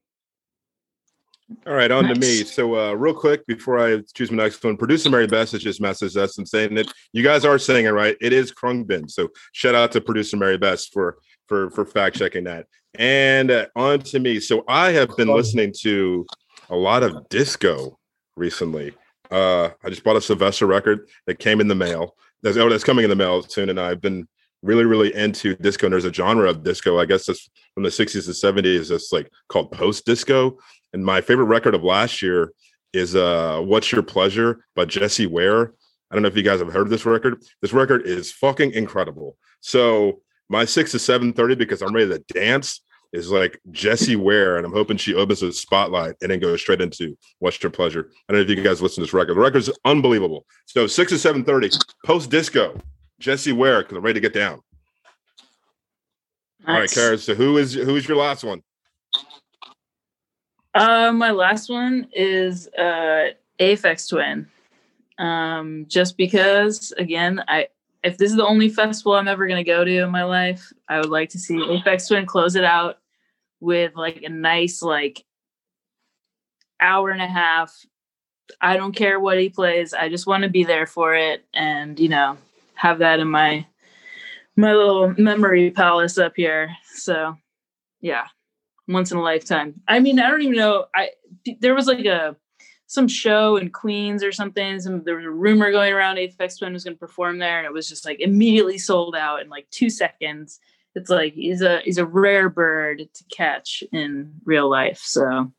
All 1.66 1.74
right, 1.74 1.90
on 1.90 2.06
nice. 2.06 2.14
to 2.14 2.20
me. 2.20 2.44
So, 2.44 2.76
uh, 2.76 2.94
real 2.94 3.14
quick 3.14 3.46
before 3.48 3.80
I 3.80 4.02
choose 4.14 4.30
my 4.32 4.44
next 4.44 4.64
one, 4.64 4.78
producer 4.78 5.10
Mary 5.10 5.26
Beth 5.26 5.52
has 5.52 5.64
just 5.64 5.82
messaged 5.82 6.16
us 6.16 6.38
and 6.38 6.48
saying 6.48 6.76
that 6.76 6.94
you 7.12 7.24
guys 7.24 7.44
are 7.44 7.58
saying 7.58 7.86
it 7.86 7.90
right. 7.90 8.16
It 8.22 8.34
is 8.34 8.52
Khruangbin. 8.52 9.10
So, 9.10 9.30
shout 9.52 9.74
out 9.74 9.92
to 9.94 10.02
producer 10.02 10.38
Mary 10.38 10.60
Beth 10.60 10.86
for 10.94 11.18
for 11.48 11.72
for 11.72 11.86
fact 11.86 12.18
checking 12.18 12.44
that. 12.44 12.68
And 12.96 13.50
uh, 13.50 13.66
on 13.76 14.00
to 14.02 14.20
me. 14.20 14.40
So, 14.40 14.64
I 14.68 14.92
have 14.92 15.16
been 15.18 15.28
listening 15.28 15.74
to 15.80 16.28
a 16.70 16.76
lot 16.76 17.02
of 17.02 17.28
disco 17.30 17.98
recently. 18.36 18.94
Uh, 19.32 19.70
I 19.84 19.90
just 19.90 20.04
bought 20.04 20.18
a 20.18 20.22
Sylvester 20.22 20.68
record 20.68 21.10
that 21.26 21.40
came 21.40 21.62
in 21.62 21.68
the 21.68 21.76
mail. 21.76 22.16
That's 22.44 22.58
oh, 22.58 22.70
that's 22.70 22.84
coming 22.84 23.04
in 23.04 23.10
the 23.10 23.16
mail 23.16 23.42
soon, 23.42 23.70
and 23.70 23.80
I've 23.80 24.02
been 24.02 24.28
really, 24.62 24.86
really 24.86 25.16
into 25.16 25.56
disco. 25.56 25.88
And 25.88 25.94
there's 25.94 26.06
a 26.06 26.14
genre 26.14 26.50
of 26.50 26.64
disco, 26.64 27.00
I 27.00 27.06
guess 27.06 27.26
that's 27.26 27.50
from 27.74 27.84
the 27.84 27.90
60s 27.90 28.26
to 28.26 28.32
70s, 28.32 28.90
that's 28.90 29.12
like 29.12 29.32
called 29.48 29.72
post 29.72 30.06
disco. 30.06 30.58
And 30.94 31.06
my 31.06 31.22
favorite 31.22 31.46
record 31.46 31.76
of 31.76 31.84
last 31.84 32.22
year 32.22 32.54
is 32.94 33.16
uh 33.16 33.62
What's 33.62 33.92
Your 33.92 34.04
Pleasure 34.04 34.66
by 34.76 34.86
Jessie 34.86 35.28
Ware. 35.28 35.74
I 36.12 36.16
don't 36.16 36.24
know 36.24 36.28
if 36.28 36.36
you 36.36 36.44
guys 36.44 36.60
have 36.60 36.74
heard 36.74 36.90
this 36.90 37.06
record. 37.06 37.44
This 37.62 37.74
record 37.74 38.08
is 38.08 38.32
fucking 38.32 38.72
incredible. 38.74 39.38
So 39.60 40.22
my 40.50 40.66
six 40.66 40.92
to 40.92 41.00
seven 41.00 41.34
thirty 41.34 41.56
because 41.56 41.82
I'm 41.82 41.94
ready 41.94 42.10
to 42.10 42.34
dance 42.34 42.82
is 43.12 43.32
like 43.32 43.60
Jessie 43.72 44.16
Ware, 44.16 44.58
and 44.58 44.66
I'm 44.66 44.74
hoping 44.74 44.98
she 44.98 45.16
opens 45.16 45.42
a 45.42 45.52
spotlight 45.52 46.16
and 46.22 46.32
then 46.32 46.40
goes 46.40 46.62
straight 46.62 46.82
into 46.82 47.18
What's 47.40 47.62
Your 47.62 47.72
Pleasure. 47.72 48.10
I 48.28 48.34
don't 48.34 48.42
know 48.42 48.52
if 48.52 48.58
you 48.58 48.64
guys 48.64 48.82
listen 48.82 49.02
to 49.02 49.08
this 49.08 49.14
record. 49.14 49.36
The 49.36 49.42
record's 49.42 49.70
unbelievable. 49.86 50.46
So 50.66 50.88
six 50.88 51.12
to 51.12 51.20
seven 51.20 51.44
thirty, 51.44 51.70
post 52.06 52.30
disco, 52.30 52.80
Jessie 53.20 53.52
Ware, 53.52 53.82
because 53.82 53.98
I'm 53.98 54.04
ready 54.04 54.20
to 54.20 54.22
get 54.22 54.34
down. 54.34 54.62
Nice. 56.62 56.68
All 56.68 56.80
right, 56.80 56.92
Kara. 56.92 57.18
So 57.18 57.36
who 57.36 57.58
is 57.58 57.74
who 57.74 57.96
is 57.96 58.08
your 58.08 58.18
last 58.18 58.44
one? 58.44 58.64
Uh, 60.74 61.12
my 61.12 61.32
last 61.32 61.70
one 61.70 62.08
is 62.14 62.68
uh 62.78 63.30
Aphex 63.60 64.10
Twin. 64.10 64.48
Um, 65.18 65.86
just 65.88 66.16
because 66.18 66.94
again, 66.98 67.44
I 67.48 67.68
if 68.04 68.18
this 68.18 68.32
is 68.32 68.38
the 68.38 68.46
only 68.46 68.70
festival 68.70 69.14
I'm 69.14 69.28
ever 69.28 69.48
going 69.48 69.64
to 69.64 69.70
go 69.70 69.84
to 69.84 70.04
in 70.04 70.10
my 70.10 70.24
life, 70.24 70.72
I 70.88 71.00
would 71.00 71.10
like 71.10 71.30
to 71.30 71.40
see 71.40 71.56
Aphex 71.56 72.08
Twin 72.08 72.26
close 72.26 72.56
it 72.56 72.64
out 72.64 73.00
with 73.60 73.96
like 73.96 74.24
a 74.24 74.30
nice 74.30 74.82
like 74.82 75.26
hour 76.82 77.10
and 77.10 77.22
a 77.22 77.28
half. 77.28 77.76
I 78.62 78.78
don't 78.78 78.96
care 78.96 79.20
what 79.20 79.40
he 79.40 79.50
plays. 79.50 79.94
I 79.94 80.10
just 80.10 80.28
want 80.28 80.44
to 80.44 80.50
be 80.50 80.64
there 80.64 80.88
for 80.88 81.14
it 81.14 81.46
and, 81.54 82.00
you 82.00 82.10
know, 82.10 82.38
have 82.80 83.00
that 83.00 83.20
in 83.20 83.28
my 83.28 83.66
my 84.56 84.74
little 84.74 85.14
memory 85.18 85.70
palace 85.72 86.18
up 86.18 86.34
here. 86.36 86.70
So, 86.94 87.36
yeah. 88.02 88.26
Once 88.88 89.12
in 89.12 89.18
a 89.18 89.22
lifetime. 89.22 89.80
I 89.88 90.00
mean, 90.00 90.20
I 90.20 90.30
don't 90.30 90.42
even 90.42 90.58
know 90.58 90.86
I 90.96 91.10
there 91.60 91.76
was 91.76 91.88
like 91.88 92.06
a 92.06 92.36
some 92.88 93.08
show 93.08 93.58
in 93.58 93.70
Queens 93.70 94.24
or 94.24 94.32
something. 94.32 94.80
Some, 94.80 95.04
there 95.04 95.16
was 95.16 95.26
a 95.26 95.30
rumor 95.30 95.72
going 95.72 95.94
around 95.94 96.16
Aphex 96.16 96.58
Twin 96.58 96.74
was 96.74 96.84
going 96.84 96.96
to 96.96 97.00
perform 97.00 97.38
there, 97.38 97.60
and 97.60 97.68
it 97.68 97.72
was 97.72 97.88
just 97.88 98.04
like 98.04 98.20
immediately 98.20 98.80
sold 98.80 99.16
out 99.16 99.42
in 99.42 99.50
like 99.50 99.70
two 99.70 99.92
seconds. 99.92 100.60
It's 100.96 101.10
like 101.10 101.34
he's 101.34 101.62
a 101.62 101.82
he's 101.82 102.00
a 102.00 102.06
rare 102.06 102.50
bird 102.50 103.04
to 103.14 103.24
catch 103.32 103.84
in 103.92 104.34
real 104.44 104.68
life. 104.70 105.02
So 105.04 105.52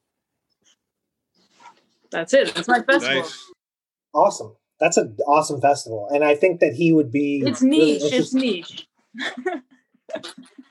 that's 2.11 2.35
it. 2.35 2.53
That's 2.55 2.66
my 2.66 2.83
festival. 2.83 3.23
Nice. 3.23 3.53
Awesome. 4.12 4.57
That's 4.81 4.97
an 4.97 5.16
awesome 5.26 5.61
festival, 5.61 6.09
and 6.11 6.24
I 6.24 6.35
think 6.35 6.61
that 6.61 6.72
he 6.72 6.93
would 6.93 7.12
be. 7.12 7.43
It's 7.45 7.62
niche. 7.62 8.03
Really 8.03 8.16
it's 8.16 8.35
niche. 8.35 8.89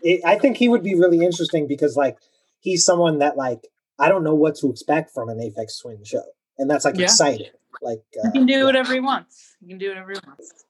it, 0.01 0.21
I 0.25 0.37
think 0.37 0.57
he 0.57 0.67
would 0.67 0.83
be 0.83 0.95
really 0.95 1.23
interesting 1.23 1.67
because, 1.67 1.95
like, 1.95 2.17
he's 2.59 2.83
someone 2.83 3.19
that 3.19 3.37
like 3.37 3.67
I 3.99 4.09
don't 4.09 4.23
know 4.23 4.35
what 4.35 4.55
to 4.57 4.69
expect 4.69 5.11
from 5.13 5.29
an 5.29 5.37
Aphex 5.37 5.79
Twin 5.81 6.03
show 6.03 6.23
and 6.59 6.69
that's 6.69 6.85
like 6.85 6.97
yeah. 6.97 7.05
exciting. 7.05 7.47
Like 7.81 8.03
uh, 8.21 8.29
he 8.31 8.39
can 8.39 8.45
do 8.45 8.65
whatever 8.65 8.93
he 8.93 8.99
wants. 8.99 9.55
You 9.61 9.69
can 9.69 9.77
do 9.79 9.87
whatever 9.89 10.11
he 10.11 10.19
wants. 10.27 10.65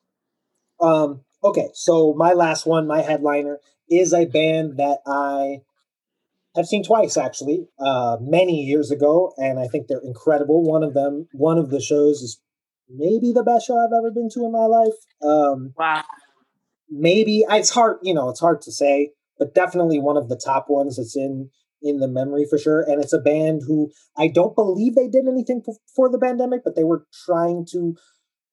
Um. 0.80 1.26
Okay, 1.44 1.70
so 1.74 2.14
my 2.14 2.34
last 2.34 2.66
one, 2.66 2.86
my 2.86 3.02
headliner, 3.02 3.60
is 3.90 4.14
a 4.14 4.26
band 4.26 4.78
that 4.78 4.99
I 5.07 5.61
have 6.56 6.66
seen 6.66 6.84
twice 6.84 7.18
actually, 7.18 7.68
uh, 7.80 8.18
many 8.22 8.64
years 8.64 8.91
ago, 8.91 9.34
and 9.38 9.57
I 9.57 9.68
think 9.68 9.88
they're 9.88 10.02
incredible. 10.03 10.64
One 10.64 10.84
of 10.84 10.94
them, 10.94 11.28
one 11.32 11.57
of 11.57 11.70
the 11.70 11.82
shows 11.82 12.22
is 12.22 12.41
maybe 12.90 13.32
the 13.32 13.44
best 13.44 13.68
show 13.68 13.78
I've 13.78 13.98
ever 13.98 14.11
been 14.11 14.30
to 14.34 14.45
in 14.45 14.52
my 14.52 14.66
life. 14.66 14.94
Um, 15.22 15.74
wow. 15.78 16.03
Maybe 16.90 17.44
it's 17.49 17.70
hard, 17.70 17.98
you 18.02 18.14
know, 18.14 18.30
it's 18.30 18.40
hard 18.40 18.61
to 18.61 18.72
say, 18.72 19.11
but 19.38 19.53
definitely 19.53 19.99
one 19.99 20.18
of 20.18 20.28
the 20.28 20.40
top 20.44 20.66
ones 20.70 20.98
that's 20.98 21.16
in 21.16 21.49
in 21.82 21.99
the 21.99 22.07
memory 22.07 22.45
for 22.49 22.57
sure. 22.57 22.82
And 22.82 23.02
it's 23.02 23.14
a 23.14 23.20
band 23.20 23.61
who 23.66 23.91
I 24.18 24.28
don't 24.28 24.56
believe 24.56 24.95
they 24.95 25.07
did 25.07 25.28
anything 25.28 25.64
for 25.95 26.10
the 26.10 26.20
pandemic, 26.20 26.61
but 26.64 26.76
they 26.76 26.84
were 26.84 27.06
trying 27.26 27.66
to 27.72 27.95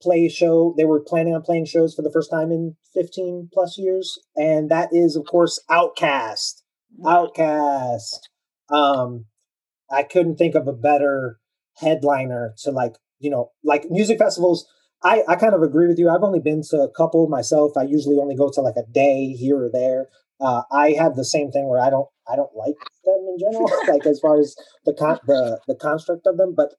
play 0.02 0.26
a 0.26 0.30
show. 0.30 0.74
They 0.76 0.84
were 0.84 1.00
planning 1.00 1.34
on 1.34 1.42
playing 1.42 1.66
shows 1.66 1.94
for 1.94 2.02
the 2.02 2.12
first 2.12 2.30
time 2.30 2.50
in 2.50 2.76
15 2.94 3.50
plus 3.52 3.76
years. 3.78 4.18
And 4.36 4.70
that 4.70 4.90
is, 4.92 5.16
of 5.16 5.24
course, 5.26 5.60
OutKast. 5.70 6.62
OutKast. 7.02 8.18
Um, 8.70 9.26
I 9.90 10.02
couldn't 10.02 10.36
think 10.36 10.54
of 10.54 10.66
a 10.66 10.72
better 10.72 11.38
headliner 11.78 12.54
to 12.58 12.70
like, 12.70 12.94
you 13.18 13.30
know, 13.30 13.50
like 13.64 13.86
music 13.90 14.18
festivals. 14.18 14.66
I, 15.02 15.22
I 15.28 15.36
kind 15.36 15.54
of 15.54 15.62
agree 15.62 15.86
with 15.86 15.98
you. 15.98 16.08
I've 16.08 16.22
only 16.22 16.40
been 16.40 16.62
to 16.70 16.78
a 16.78 16.90
couple 16.90 17.28
myself. 17.28 17.76
I 17.76 17.82
usually 17.82 18.16
only 18.18 18.34
go 18.34 18.50
to 18.50 18.60
like 18.60 18.76
a 18.76 18.90
day 18.90 19.28
here 19.32 19.62
or 19.62 19.70
there. 19.70 20.06
Uh, 20.40 20.62
I 20.72 20.92
have 20.92 21.16
the 21.16 21.24
same 21.24 21.50
thing 21.50 21.68
where 21.68 21.80
I 21.80 21.90
don't 21.90 22.08
I 22.28 22.36
don't 22.36 22.54
like 22.54 22.74
them 23.04 23.26
in 23.28 23.38
general, 23.38 23.70
like 23.88 24.06
as 24.06 24.20
far 24.20 24.38
as 24.38 24.54
the 24.84 24.94
con- 24.94 25.20
the 25.26 25.60
the 25.66 25.74
construct 25.74 26.26
of 26.26 26.36
them. 26.36 26.54
But 26.56 26.74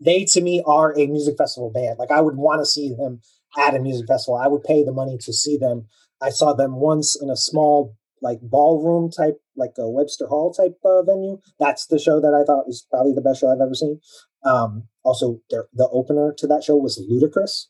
they 0.00 0.24
to 0.24 0.40
me 0.40 0.62
are 0.66 0.96
a 0.98 1.06
music 1.06 1.36
festival 1.38 1.70
band. 1.70 1.98
Like 1.98 2.10
I 2.10 2.20
would 2.20 2.36
want 2.36 2.60
to 2.60 2.66
see 2.66 2.94
them 2.94 3.20
at 3.58 3.74
a 3.74 3.80
music 3.80 4.06
festival. 4.06 4.36
I 4.36 4.48
would 4.48 4.64
pay 4.64 4.84
the 4.84 4.92
money 4.92 5.18
to 5.20 5.32
see 5.32 5.56
them. 5.56 5.86
I 6.20 6.30
saw 6.30 6.52
them 6.52 6.76
once 6.76 7.20
in 7.20 7.30
a 7.30 7.36
small 7.36 7.96
like 8.22 8.38
ballroom 8.42 9.10
type, 9.10 9.36
like 9.56 9.72
a 9.78 9.88
Webster 9.88 10.26
Hall 10.26 10.52
type 10.52 10.78
uh, 10.84 11.02
venue. 11.02 11.38
That's 11.60 11.86
the 11.86 11.98
show 11.98 12.20
that 12.20 12.34
I 12.34 12.44
thought 12.44 12.66
was 12.66 12.86
probably 12.90 13.12
the 13.12 13.20
best 13.20 13.40
show 13.40 13.52
I've 13.52 13.60
ever 13.60 13.74
seen. 13.74 14.00
Um, 14.44 14.88
also, 15.06 15.38
the 15.48 15.88
opener 15.92 16.34
to 16.36 16.48
that 16.48 16.64
show 16.64 16.74
was 16.74 17.00
Ludacris. 17.00 17.66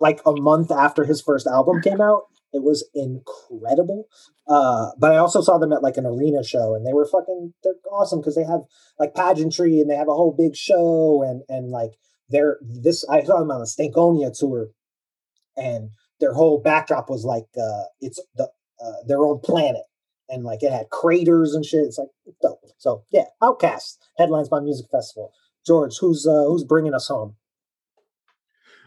Like 0.00 0.20
a 0.24 0.32
month 0.32 0.70
after 0.70 1.04
his 1.04 1.20
first 1.20 1.46
album 1.46 1.82
came 1.82 2.00
out, 2.00 2.22
it 2.50 2.62
was 2.62 2.88
incredible. 2.94 4.06
Uh, 4.48 4.92
but 4.98 5.12
I 5.12 5.18
also 5.18 5.42
saw 5.42 5.58
them 5.58 5.72
at 5.72 5.82
like 5.82 5.98
an 5.98 6.06
arena 6.06 6.42
show, 6.42 6.74
and 6.74 6.86
they 6.86 6.94
were 6.94 7.04
fucking 7.04 7.52
they're 7.62 7.74
awesome 7.92 8.20
because 8.20 8.36
they 8.36 8.44
have 8.44 8.62
like 8.98 9.14
pageantry 9.14 9.80
and 9.80 9.90
they 9.90 9.96
have 9.96 10.08
a 10.08 10.14
whole 10.14 10.34
big 10.36 10.56
show 10.56 11.22
and 11.22 11.42
and 11.50 11.68
like 11.68 11.90
they're 12.30 12.56
this 12.62 13.04
I 13.10 13.22
saw 13.22 13.40
them 13.40 13.50
on 13.50 13.60
a 13.60 13.64
Stankonia 13.64 14.32
tour, 14.32 14.68
and 15.58 15.90
their 16.20 16.32
whole 16.32 16.58
backdrop 16.58 17.10
was 17.10 17.24
like 17.26 17.48
uh, 17.60 17.84
it's 18.00 18.22
the 18.36 18.48
uh, 18.82 19.04
their 19.06 19.26
own 19.26 19.40
planet 19.40 19.82
and 20.28 20.44
like 20.44 20.62
it 20.62 20.72
had 20.72 20.88
craters 20.90 21.54
and 21.54 21.66
shit. 21.66 21.84
It's 21.84 21.98
like 21.98 22.08
dope. 22.40 22.60
So 22.78 23.04
yeah, 23.10 23.24
OutKast 23.42 23.98
headlines 24.16 24.48
by 24.48 24.60
music 24.60 24.86
festival. 24.90 25.32
George, 25.68 25.98
who's 25.98 26.26
uh, 26.26 26.44
who's 26.44 26.64
bringing 26.64 26.94
us 26.94 27.06
home? 27.08 27.36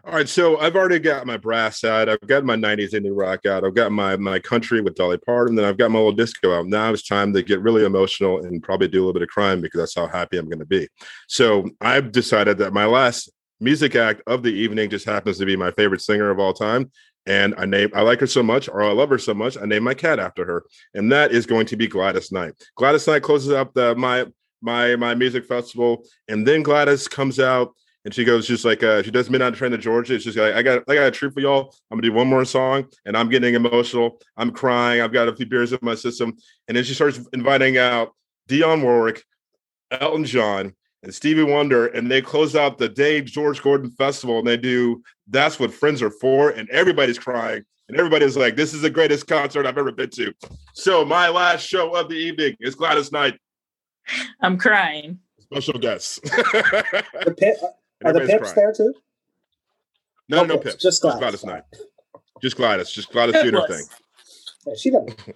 All 0.04 0.14
right, 0.14 0.28
so 0.28 0.58
I've 0.60 0.76
already 0.76 0.98
got 0.98 1.28
my 1.28 1.38
brass 1.38 1.84
out. 1.84 2.10
I've 2.10 2.26
got 2.26 2.44
my 2.44 2.56
'90s 2.56 2.94
indie 2.94 3.12
rock 3.14 3.46
out. 3.46 3.64
I've 3.64 3.76
got 3.76 3.92
my 3.92 4.18
my 4.18 4.40
country 4.40 4.82
with 4.82 4.96
Dolly 4.96 5.20
Parton. 5.20 5.56
Then 5.56 5.64
I've 5.64 5.78
got 5.78 5.92
my 5.92 6.00
little 6.00 6.12
disco 6.12 6.58
out. 6.58 6.66
Now 6.66 6.92
it's 6.92 7.08
time 7.08 7.32
to 7.34 7.44
get 7.44 7.62
really 7.62 7.86
emotional 7.86 8.44
and 8.44 8.64
probably 8.64 8.88
do 8.88 8.98
a 8.98 9.02
little 9.02 9.14
bit 9.14 9.22
of 9.22 9.30
crime 9.30 9.62
because 9.62 9.80
that's 9.80 9.96
how 9.96 10.08
happy 10.08 10.38
I'm 10.38 10.50
going 10.50 10.60
to 10.60 10.66
be. 10.66 10.88
So 11.28 11.70
I've 11.82 12.12
decided 12.12 12.58
that 12.58 12.74
my 12.74 12.86
last 12.86 13.32
music 13.60 13.96
act 13.96 14.24
of 14.26 14.42
the 14.42 14.50
evening 14.50 14.90
just 14.90 15.06
happens 15.06 15.38
to 15.38 15.46
be 15.46 15.56
my 15.56 15.70
favorite 15.70 16.02
singer 16.02 16.32
of 16.32 16.40
all 16.40 16.54
time, 16.54 16.92
and 17.28 17.54
I 17.60 17.66
name 17.66 17.92
I 17.94 18.02
like 18.02 18.22
her 18.22 18.28
so 18.28 18.42
much, 18.42 18.68
or 18.70 18.82
I 18.82 18.92
love 18.92 19.10
her 19.10 19.20
so 19.20 19.36
much, 19.36 19.56
I 19.56 19.66
name 19.66 19.84
my 19.84 19.94
cat 19.94 20.18
after 20.18 20.46
her, 20.46 20.64
and 20.96 21.12
that 21.12 21.32
is 21.32 21.46
going 21.46 21.68
to 21.68 21.78
be 21.78 21.88
Gladys 21.88 22.32
Knight. 22.32 22.54
Gladys 22.76 23.06
Knight 23.06 23.22
closes 23.22 23.52
up 23.52 23.72
the 23.76 23.94
my 23.94 24.26
my 24.62 24.96
my 24.96 25.16
music 25.16 25.46
festival, 25.46 26.06
and 26.28 26.48
then 26.48 26.64
Gladys 26.64 27.08
comes 27.08 27.40
out 27.40 27.74
and 28.04 28.14
she 28.14 28.24
goes 28.24 28.48
just 28.48 28.66
like 28.66 28.84
uh, 28.84 29.04
she 29.04 29.12
does 29.12 29.30
midnight 29.30 29.54
train 29.54 29.72
to 29.72 29.78
Georgia. 29.78 30.16
It's 30.16 30.24
just 30.24 30.38
like 30.38 30.54
I 30.54 30.62
got 30.62 30.84
I 30.88 30.96
got 30.96 31.08
a 31.08 31.12
treat 31.12 31.34
for 31.34 31.40
y'all. 31.40 31.76
I'm 31.90 31.98
gonna 31.98 32.08
do 32.08 32.14
one 32.14 32.28
more 32.28 32.46
song, 32.46 32.88
and 33.06 33.16
I'm 33.16 33.30
getting 33.30 33.54
emotional. 33.54 34.20
I'm 34.38 34.52
crying. 34.52 35.02
I've 35.02 35.14
got 35.14 35.28
a 35.28 35.36
few 35.36 35.46
beers 35.46 35.72
in 35.72 35.80
my 35.82 35.96
system, 35.96 36.36
and 36.68 36.76
then 36.76 36.84
she 36.84 36.94
starts 36.94 37.20
inviting 37.34 37.78
out 37.78 38.14
Dionne 38.50 38.84
Warwick, 38.84 39.24
Elton 39.92 40.26
John, 40.26 40.74
and 41.04 41.14
Stevie 41.14 41.44
Wonder, 41.44 41.88
and 41.88 42.10
they 42.10 42.22
close 42.22 42.56
out 42.56 42.78
the 42.78 42.90
Dave 42.90 43.26
George 43.26 43.62
Gordon 43.62 43.92
Festival, 43.92 44.40
and 44.40 44.48
they 44.48 44.58
do 44.58 45.04
"That's 45.28 45.60
What 45.60 45.74
Friends 45.74 46.02
Are 46.02 46.12
For," 46.12 46.50
and 46.50 46.70
everybody's 46.70 47.20
crying, 47.20 47.64
and 47.88 47.98
everybody's 47.98 48.36
like, 48.36 48.56
"This 48.56 48.74
is 48.74 48.82
the 48.82 48.90
greatest 48.90 49.28
concert 49.28 49.68
I've 49.68 49.78
ever 49.78 49.92
been 49.92 50.10
to." 50.12 50.34
So 50.74 51.06
my 51.06 51.30
last 51.30 51.68
show 51.68 51.96
of 51.96 52.10
the 52.10 52.16
evening 52.16 52.56
is 52.60 52.74
Gladys 52.74 53.12
Knight. 53.12 53.38
I'm 54.42 54.58
crying. 54.58 55.20
Special 55.40 55.80
guests. 55.80 56.20
the 56.24 57.36
pit, 57.38 57.58
are 58.04 58.14
the 58.14 58.22
pips 58.22 58.54
crying. 58.54 58.56
there 58.56 58.74
too? 58.74 58.94
No, 60.30 60.44
no, 60.44 60.56
no 60.56 60.58
pips. 60.58 60.82
Just 60.82 61.02
Gladys. 61.02 61.32
Just 61.32 61.44
Gladys 61.44 61.46
Knight. 61.46 61.64
Just 62.42 62.58
Gladys. 62.58 62.90
Just 62.90 63.12
Gladys 63.12 63.42
doing 63.42 63.54
her 63.54 63.68
thing. 63.68 63.86
Yeah, 64.66 64.74
she 64.78 64.92
doesn't. 64.92 65.36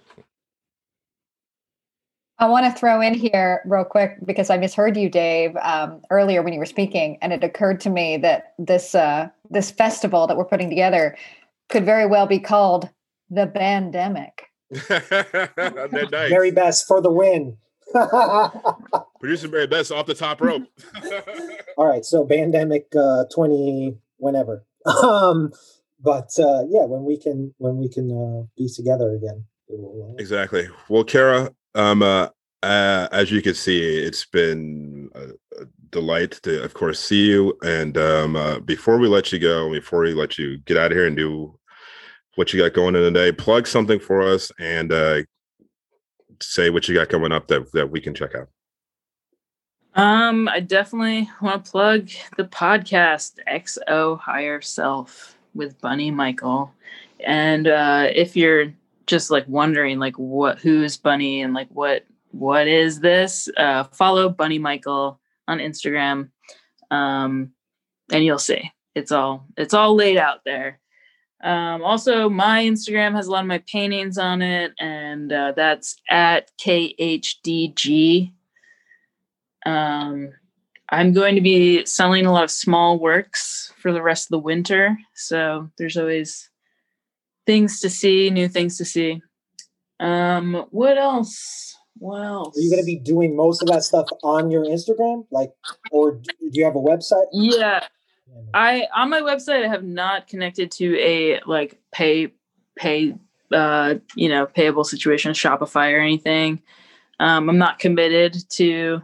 I 2.38 2.46
want 2.48 2.66
to 2.66 2.78
throw 2.78 3.00
in 3.00 3.14
here 3.14 3.62
real 3.64 3.84
quick 3.84 4.18
because 4.24 4.50
I 4.50 4.58
misheard 4.58 4.96
you, 4.96 5.08
Dave, 5.08 5.56
um, 5.56 6.02
earlier 6.10 6.42
when 6.42 6.52
you 6.52 6.58
were 6.58 6.66
speaking, 6.66 7.16
and 7.22 7.32
it 7.32 7.42
occurred 7.42 7.80
to 7.80 7.90
me 7.90 8.18
that 8.18 8.52
this 8.58 8.94
uh, 8.94 9.28
this 9.50 9.70
festival 9.70 10.26
that 10.26 10.36
we're 10.36 10.44
putting 10.44 10.68
together 10.68 11.16
could 11.68 11.84
very 11.84 12.06
well 12.06 12.26
be 12.26 12.38
called 12.38 12.90
the 13.30 13.46
pandemic. 13.46 14.50
nice. 14.90 16.30
Very 16.30 16.50
best 16.50 16.86
for 16.86 17.00
the 17.00 17.10
win. 17.10 17.56
Producer 19.20 19.48
very 19.48 19.66
best 19.66 19.92
off 19.92 20.06
the 20.06 20.14
top 20.14 20.40
rope. 20.40 20.64
All 21.76 21.86
right, 21.86 22.04
so 22.04 22.24
pandemic 22.26 22.86
uh, 22.96 23.24
twenty 23.32 23.98
whenever. 24.18 24.64
Um, 24.84 25.52
but 26.00 26.30
uh, 26.38 26.64
yeah, 26.68 26.84
when 26.84 27.04
we 27.04 27.18
can 27.18 27.54
when 27.58 27.76
we 27.78 27.88
can 27.88 28.10
uh, 28.10 28.46
be 28.56 28.68
together 28.68 29.14
again. 29.14 29.44
Uh, 29.70 30.14
exactly. 30.18 30.68
Well, 30.88 31.04
Kara, 31.04 31.50
um, 31.74 32.02
uh, 32.02 32.28
uh, 32.62 33.08
as 33.12 33.30
you 33.30 33.42
can 33.42 33.54
see, 33.54 33.80
it's 33.80 34.24
been 34.24 35.10
a, 35.14 35.62
a, 35.62 35.66
delight 35.90 36.32
to, 36.42 36.62
of 36.62 36.74
course, 36.74 37.00
see 37.00 37.26
you. 37.26 37.56
And 37.62 37.96
um, 37.96 38.36
uh, 38.36 38.60
before 38.60 38.98
we 38.98 39.08
let 39.08 39.32
you 39.32 39.38
go, 39.38 39.70
before 39.70 40.00
we 40.00 40.14
let 40.14 40.38
you 40.38 40.58
get 40.58 40.76
out 40.76 40.92
of 40.92 40.96
here 40.96 41.06
and 41.06 41.16
do 41.16 41.58
what 42.34 42.52
you 42.52 42.60
got 42.60 42.74
going 42.74 42.94
in 42.94 43.02
today, 43.02 43.32
plug 43.32 43.66
something 43.66 43.98
for 43.98 44.22
us 44.22 44.52
and 44.58 44.92
uh, 44.92 45.22
say 46.40 46.70
what 46.70 46.88
you 46.88 46.94
got 46.94 47.08
coming 47.08 47.32
up 47.32 47.48
that 47.48 47.72
that 47.72 47.90
we 47.90 48.00
can 48.00 48.14
check 48.14 48.34
out. 48.34 48.48
Um, 49.94 50.46
I 50.48 50.60
definitely 50.60 51.30
want 51.40 51.64
to 51.64 51.70
plug 51.70 52.10
the 52.36 52.44
podcast 52.44 53.38
XO 53.48 54.18
Higher 54.20 54.60
Self 54.60 55.36
with 55.54 55.80
Bunny 55.80 56.10
Michael. 56.10 56.70
And 57.20 57.66
uh, 57.66 58.08
if 58.14 58.36
you're 58.36 58.74
just 59.06 59.30
like 59.30 59.48
wondering 59.48 59.98
like 59.98 60.18
what 60.18 60.58
who's 60.58 60.96
Bunny 60.96 61.40
and 61.42 61.54
like 61.54 61.68
what 61.68 62.04
what 62.32 62.68
is 62.68 63.00
this, 63.00 63.48
uh, 63.56 63.84
follow 63.84 64.28
Bunny 64.28 64.58
Michael 64.58 65.18
on 65.48 65.58
Instagram. 65.58 66.28
Um, 66.90 67.52
and 68.12 68.24
you'll 68.24 68.38
see. 68.38 68.70
It's 68.94 69.12
all 69.12 69.46
it's 69.56 69.74
all 69.74 69.94
laid 69.94 70.18
out 70.18 70.40
there. 70.44 70.78
Um, 71.46 71.84
also, 71.84 72.28
my 72.28 72.64
Instagram 72.64 73.14
has 73.14 73.28
a 73.28 73.30
lot 73.30 73.42
of 73.42 73.46
my 73.46 73.62
paintings 73.70 74.18
on 74.18 74.42
it, 74.42 74.72
and 74.80 75.32
uh, 75.32 75.52
that's 75.54 75.94
at 76.10 76.50
KHDG. 76.60 78.32
Um, 79.64 80.32
I'm 80.90 81.12
going 81.12 81.36
to 81.36 81.40
be 81.40 81.86
selling 81.86 82.26
a 82.26 82.32
lot 82.32 82.42
of 82.42 82.50
small 82.50 82.98
works 82.98 83.72
for 83.78 83.92
the 83.92 84.02
rest 84.02 84.26
of 84.26 84.30
the 84.30 84.40
winter. 84.40 84.98
So 85.14 85.70
there's 85.78 85.96
always 85.96 86.50
things 87.46 87.78
to 87.80 87.90
see, 87.90 88.28
new 88.28 88.48
things 88.48 88.76
to 88.78 88.84
see. 88.84 89.22
Um, 90.00 90.66
what 90.70 90.98
else? 90.98 91.76
What 91.98 92.24
else? 92.24 92.58
Are 92.58 92.60
you 92.60 92.70
going 92.70 92.82
to 92.82 92.86
be 92.86 92.98
doing 92.98 93.36
most 93.36 93.62
of 93.62 93.68
that 93.68 93.84
stuff 93.84 94.08
on 94.24 94.50
your 94.50 94.64
Instagram? 94.64 95.26
Like, 95.30 95.52
or 95.92 96.16
do 96.16 96.50
you 96.50 96.64
have 96.64 96.74
a 96.74 96.80
website? 96.80 97.26
Yeah. 97.32 97.86
I 98.54 98.86
on 98.94 99.10
my 99.10 99.20
website 99.20 99.64
I 99.64 99.68
have 99.68 99.84
not 99.84 100.28
connected 100.28 100.70
to 100.72 100.98
a 100.98 101.40
like 101.46 101.78
pay 101.92 102.32
pay 102.76 103.14
uh 103.52 103.96
you 104.14 104.28
know 104.28 104.46
payable 104.46 104.84
situation 104.84 105.32
Shopify 105.32 105.92
or 105.92 106.00
anything. 106.00 106.62
Um, 107.18 107.48
I'm 107.48 107.58
not 107.58 107.78
committed 107.78 108.36
to 108.50 109.02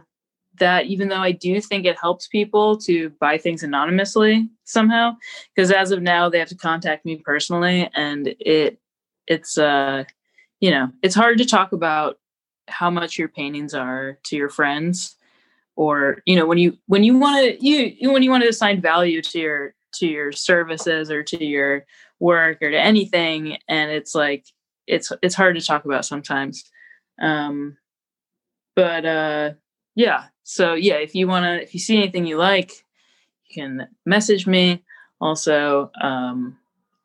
that 0.59 0.85
even 0.85 1.07
though 1.07 1.21
I 1.21 1.31
do 1.31 1.59
think 1.59 1.85
it 1.85 1.99
helps 1.99 2.27
people 2.27 2.77
to 2.77 3.09
buy 3.19 3.37
things 3.37 3.63
anonymously 3.63 4.49
somehow 4.65 5.17
because 5.53 5.71
as 5.71 5.91
of 5.91 6.01
now 6.01 6.29
they 6.29 6.39
have 6.39 6.49
to 6.49 6.55
contact 6.55 7.05
me 7.05 7.17
personally 7.17 7.89
and 7.95 8.35
it 8.39 8.79
it's 9.27 9.57
uh 9.57 10.03
you 10.59 10.69
know 10.69 10.91
it's 11.01 11.15
hard 11.15 11.37
to 11.39 11.45
talk 11.45 11.71
about 11.71 12.19
how 12.67 12.89
much 12.89 13.17
your 13.17 13.27
paintings 13.27 13.73
are 13.73 14.17
to 14.23 14.35
your 14.35 14.49
friends 14.49 15.15
or 15.75 16.21
you 16.25 16.35
know 16.35 16.45
when 16.45 16.57
you 16.57 16.77
when 16.87 17.03
you 17.03 17.17
want 17.17 17.37
to 17.37 17.65
you 17.65 18.11
when 18.11 18.23
you 18.23 18.29
want 18.29 18.43
to 18.43 18.49
assign 18.49 18.81
value 18.81 19.21
to 19.21 19.39
your 19.39 19.73
to 19.93 20.07
your 20.07 20.31
services 20.31 21.09
or 21.11 21.23
to 21.23 21.43
your 21.43 21.85
work 22.19 22.61
or 22.61 22.71
to 22.71 22.79
anything 22.79 23.57
and 23.67 23.91
it's 23.91 24.15
like 24.15 24.45
it's 24.87 25.11
it's 25.21 25.35
hard 25.35 25.55
to 25.55 25.65
talk 25.65 25.85
about 25.85 26.05
sometimes. 26.05 26.63
Um 27.21 27.77
but 28.75 29.05
uh 29.05 29.51
yeah 29.95 30.25
so 30.43 30.73
yeah 30.73 30.95
if 30.95 31.13
you 31.15 31.27
want 31.27 31.45
to 31.45 31.61
if 31.61 31.73
you 31.73 31.79
see 31.79 31.97
anything 31.97 32.25
you 32.25 32.37
like 32.37 32.71
you 33.47 33.61
can 33.61 33.87
message 34.05 34.47
me. 34.47 34.83
Also 35.21 35.91
um 36.01 36.57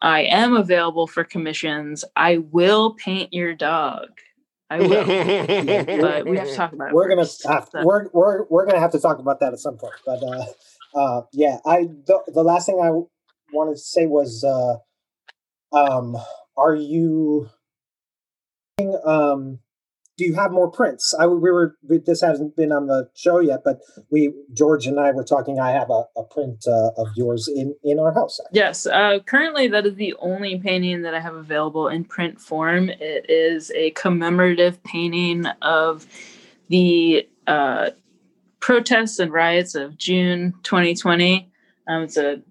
i 0.03 0.23
am 0.23 0.57
available 0.57 1.07
for 1.07 1.25
commissions. 1.25 2.05
I 2.17 2.39
will 2.39 2.95
paint 2.95 3.33
your 3.33 3.55
dog 3.55 4.09
I 4.71 4.81
will, 4.81 5.05
but 6.01 6.27
we 6.27 6.37
have 6.37 6.49
to 6.49 6.55
talk 6.55 6.73
about. 6.73 6.93
We're 6.93 7.09
gonna 7.09 7.27
have 7.47 7.71
to, 7.71 7.83
we're 7.85 8.09
we're 8.13 8.45
we're 8.51 8.67
gonna 8.67 8.81
have 8.81 8.93
to 8.93 9.01
talk 9.01 9.19
about 9.19 9.41
that 9.41 9.53
at 9.53 9.59
some 9.59 9.79
point. 9.79 9.95
But 10.05 10.23
uh, 10.23 10.45
uh, 10.95 11.23
yeah, 11.33 11.59
I 11.65 11.85
the, 12.07 12.21
the 12.29 12.43
last 12.43 12.67
thing 12.67 12.81
I 12.81 12.91
wanted 13.53 13.73
to 13.73 13.79
say 13.79 14.07
was, 14.07 14.45
uh, 14.45 14.77
um, 15.77 16.17
are 16.57 16.75
you 16.75 17.49
um 19.05 19.61
do 20.19 20.25
you 20.25 20.35
have 20.35 20.51
more 20.51 20.69
prints? 20.69 21.15
I 21.19 21.27
we 21.27 21.51
were 21.51 21.77
this 21.83 22.21
hasn't 22.21 22.57
been 22.57 22.73
on 22.73 22.89
the 22.89 23.09
show 23.15 23.39
yet, 23.39 23.61
but 23.65 23.79
we 24.11 24.35
George 24.53 24.87
and 24.87 24.99
I 24.99 25.13
were 25.13 25.25
talking. 25.25 25.61
I 25.61 25.71
have 25.71 25.91
a, 25.91 26.03
a 26.17 26.25
print 26.25 26.65
uh, 26.67 26.91
of 26.99 27.07
yours 27.15 27.49
in 27.49 27.75
in 27.85 28.01
our 28.01 28.13
house. 28.13 28.41
Actually. 28.45 28.59
Yes, 28.59 28.87
uh, 28.87 29.21
currently 29.25 29.69
that 29.69 29.87
is 29.87 29.95
the 29.95 30.15
only 30.19 30.59
painting 30.59 31.03
that 31.03 31.15
I 31.15 31.21
have 31.21 31.37
available 31.37 31.89
in 31.89 32.05
print 32.05 32.41
form. 32.41 32.91
It 32.91 33.31
is 33.31 33.71
a 33.77 33.93
commemorative 33.93 34.83
painting 34.83 35.47
of 35.63 36.05
the 36.69 37.27
uh, 37.47 37.91
protests 38.59 39.21
and 39.21 39.33
riots 39.33 39.77
of 39.77 39.97
June 39.97 40.53
2020. 40.65 41.49
Um, 41.87 42.03
it's 42.03 42.17
a 42.17 42.43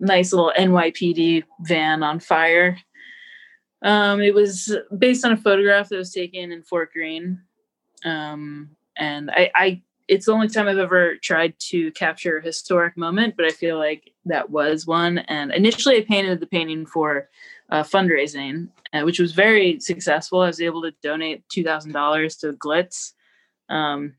nice 0.00 0.32
little 0.32 0.52
NYPD 0.58 1.44
van 1.60 2.02
on 2.02 2.18
fire. 2.18 2.76
Um, 3.84 4.20
it 4.20 4.34
was 4.34 4.76
based 4.98 5.24
on 5.24 5.32
a 5.32 5.36
photograph 5.36 5.90
that 5.90 5.98
was 5.98 6.12
taken 6.12 6.50
in 6.50 6.62
Fort 6.62 6.92
Greene. 6.92 7.40
Um, 8.04 8.70
and 8.96 9.30
I, 9.30 9.50
I, 9.54 9.82
it's 10.08 10.26
the 10.26 10.32
only 10.32 10.48
time 10.48 10.68
I've 10.68 10.78
ever 10.78 11.16
tried 11.16 11.54
to 11.70 11.92
capture 11.92 12.38
a 12.38 12.42
historic 12.42 12.96
moment, 12.96 13.36
but 13.36 13.46
I 13.46 13.50
feel 13.50 13.78
like 13.78 14.12
that 14.24 14.48
was 14.50 14.86
one. 14.86 15.18
And 15.18 15.52
initially, 15.52 15.98
I 15.98 16.00
painted 16.00 16.40
the 16.40 16.46
painting 16.46 16.86
for 16.86 17.28
uh, 17.70 17.82
fundraising, 17.82 18.68
uh, 18.92 19.02
which 19.02 19.18
was 19.18 19.32
very 19.32 19.80
successful. 19.80 20.40
I 20.40 20.46
was 20.46 20.60
able 20.60 20.82
to 20.82 20.94
donate 21.02 21.48
two 21.48 21.64
thousand 21.64 21.92
dollars 21.92 22.36
to 22.36 22.52
GLITS, 22.52 23.14
um, 23.68 24.14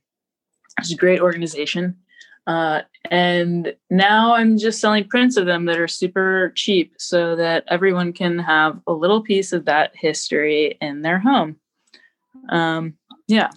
is 0.81 0.91
a 0.91 0.95
great 0.95 1.21
organization. 1.21 1.97
Uh, 2.47 2.81
and 3.09 3.75
now 3.89 4.35
I'm 4.35 4.57
just 4.57 4.79
selling 4.79 5.07
prints 5.07 5.37
of 5.37 5.45
them 5.45 5.65
that 5.65 5.79
are 5.79 5.87
super 5.87 6.51
cheap 6.55 6.93
so 6.97 7.35
that 7.35 7.63
everyone 7.67 8.13
can 8.13 8.39
have 8.39 8.79
a 8.87 8.93
little 8.93 9.21
piece 9.21 9.51
of 9.51 9.65
that 9.65 9.91
history 9.95 10.77
in 10.81 11.01
their 11.01 11.19
home. 11.19 11.57
Um, 12.49 12.95
yeah. 13.27 13.49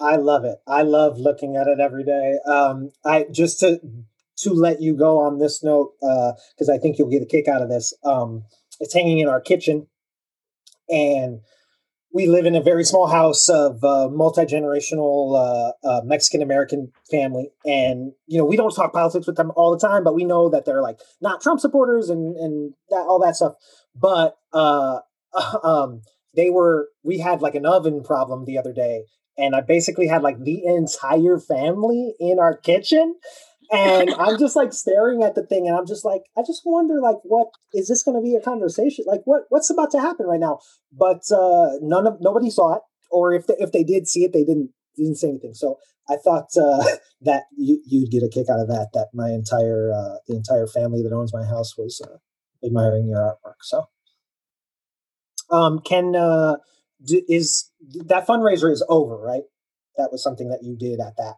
I 0.00 0.16
love 0.16 0.44
it. 0.44 0.58
I 0.66 0.82
love 0.82 1.18
looking 1.18 1.56
at 1.56 1.66
it 1.66 1.80
every 1.80 2.04
day. 2.04 2.38
Um, 2.46 2.90
I 3.04 3.26
just 3.30 3.60
to 3.60 3.80
to 4.38 4.52
let 4.52 4.80
you 4.80 4.96
go 4.96 5.18
on 5.20 5.38
this 5.38 5.64
note 5.64 5.94
because 6.00 6.68
uh, 6.68 6.74
I 6.74 6.78
think 6.78 6.98
you'll 6.98 7.10
get 7.10 7.22
a 7.22 7.26
kick 7.26 7.48
out 7.48 7.62
of 7.62 7.68
this. 7.68 7.92
Um, 8.04 8.44
it's 8.78 8.94
hanging 8.94 9.18
in 9.18 9.28
our 9.28 9.40
kitchen, 9.40 9.88
and 10.88 11.40
we 12.12 12.26
live 12.26 12.46
in 12.46 12.54
a 12.54 12.62
very 12.62 12.84
small 12.84 13.06
house 13.06 13.48
of 13.48 13.84
uh, 13.84 14.08
multi-generational 14.08 15.36
uh, 15.36 15.72
uh, 15.86 16.00
Mexican 16.04 16.40
American 16.42 16.92
family, 17.10 17.50
and 17.66 18.12
you 18.26 18.38
know 18.38 18.44
we 18.44 18.56
don't 18.56 18.74
talk 18.74 18.92
politics 18.92 19.26
with 19.26 19.36
them 19.36 19.52
all 19.56 19.70
the 19.70 19.86
time, 19.86 20.04
but 20.04 20.14
we 20.14 20.24
know 20.24 20.48
that 20.48 20.64
they're 20.64 20.82
like 20.82 21.00
not 21.20 21.40
Trump 21.40 21.60
supporters 21.60 22.08
and 22.08 22.36
and 22.36 22.74
that, 22.90 23.04
all 23.08 23.18
that 23.18 23.36
stuff. 23.36 23.54
But 23.94 24.36
uh, 24.52 25.00
um, 25.62 26.02
they 26.34 26.50
were 26.50 26.88
we 27.02 27.18
had 27.18 27.42
like 27.42 27.54
an 27.54 27.66
oven 27.66 28.02
problem 28.02 28.44
the 28.44 28.58
other 28.58 28.72
day, 28.72 29.04
and 29.36 29.54
I 29.54 29.60
basically 29.60 30.06
had 30.06 30.22
like 30.22 30.42
the 30.42 30.64
entire 30.64 31.38
family 31.38 32.14
in 32.18 32.38
our 32.38 32.56
kitchen. 32.56 33.16
And 33.70 34.14
I'm 34.14 34.38
just 34.38 34.56
like 34.56 34.72
staring 34.72 35.22
at 35.22 35.34
the 35.34 35.44
thing, 35.44 35.68
and 35.68 35.76
I'm 35.76 35.86
just 35.86 36.04
like, 36.04 36.22
I 36.36 36.40
just 36.40 36.62
wonder, 36.64 37.00
like, 37.00 37.18
what 37.22 37.48
is 37.74 37.88
this 37.88 38.02
going 38.02 38.16
to 38.16 38.22
be 38.22 38.34
a 38.34 38.40
conversation? 38.40 39.04
Like, 39.06 39.20
what 39.24 39.42
what's 39.50 39.68
about 39.68 39.90
to 39.90 40.00
happen 40.00 40.26
right 40.26 40.40
now? 40.40 40.60
But 40.90 41.22
uh, 41.30 41.72
none 41.82 42.06
of 42.06 42.16
nobody 42.20 42.48
saw 42.48 42.76
it, 42.76 42.82
or 43.10 43.34
if 43.34 43.46
they, 43.46 43.56
if 43.58 43.72
they 43.72 43.84
did 43.84 44.08
see 44.08 44.24
it, 44.24 44.32
they 44.32 44.44
didn't 44.44 44.70
didn't 44.96 45.16
say 45.16 45.28
anything. 45.28 45.52
So 45.54 45.76
I 46.08 46.16
thought 46.16 46.48
uh, 46.56 46.82
that 47.22 47.44
you, 47.56 47.82
you'd 47.86 48.10
get 48.10 48.22
a 48.22 48.28
kick 48.28 48.46
out 48.50 48.60
of 48.60 48.68
that. 48.68 48.88
That 48.94 49.08
my 49.12 49.30
entire 49.30 49.92
uh, 49.92 50.16
the 50.26 50.36
entire 50.36 50.66
family 50.66 51.02
that 51.02 51.14
owns 51.14 51.34
my 51.34 51.44
house 51.44 51.76
was 51.76 52.00
uh, 52.00 52.16
admiring 52.66 53.08
your 53.08 53.18
artwork. 53.18 53.60
So, 53.62 53.84
um, 55.50 55.80
can 55.80 56.16
uh, 56.16 56.56
d- 57.04 57.24
is 57.28 57.70
that 58.06 58.26
fundraiser 58.26 58.72
is 58.72 58.84
over, 58.88 59.16
right? 59.18 59.42
That 59.96 60.10
was 60.12 60.22
something 60.22 60.48
that 60.48 60.62
you 60.62 60.76
did 60.76 61.00
at 61.00 61.16
that. 61.16 61.34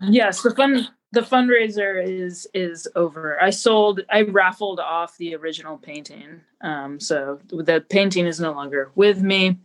Yes, 0.00 0.42
the 0.42 0.54
fun 0.54 0.88
the 1.12 1.20
fundraiser 1.20 2.02
is 2.02 2.46
is 2.54 2.88
over. 2.96 3.40
I 3.42 3.50
sold 3.50 4.00
I 4.10 4.22
raffled 4.22 4.80
off 4.80 5.16
the 5.18 5.34
original 5.34 5.78
painting. 5.78 6.40
Um, 6.62 6.98
so 6.98 7.40
the 7.48 7.84
painting 7.88 8.26
is 8.26 8.40
no 8.40 8.52
longer 8.52 8.90
with 8.94 9.22
me. 9.22 9.58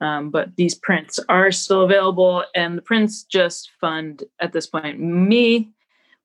Um, 0.00 0.30
but 0.30 0.56
these 0.56 0.74
prints 0.74 1.20
are 1.28 1.52
still 1.52 1.82
available 1.82 2.44
and 2.56 2.76
the 2.76 2.82
prints 2.82 3.22
just 3.22 3.70
fund 3.80 4.24
at 4.40 4.52
this 4.52 4.66
point 4.66 4.98
me 4.98 5.72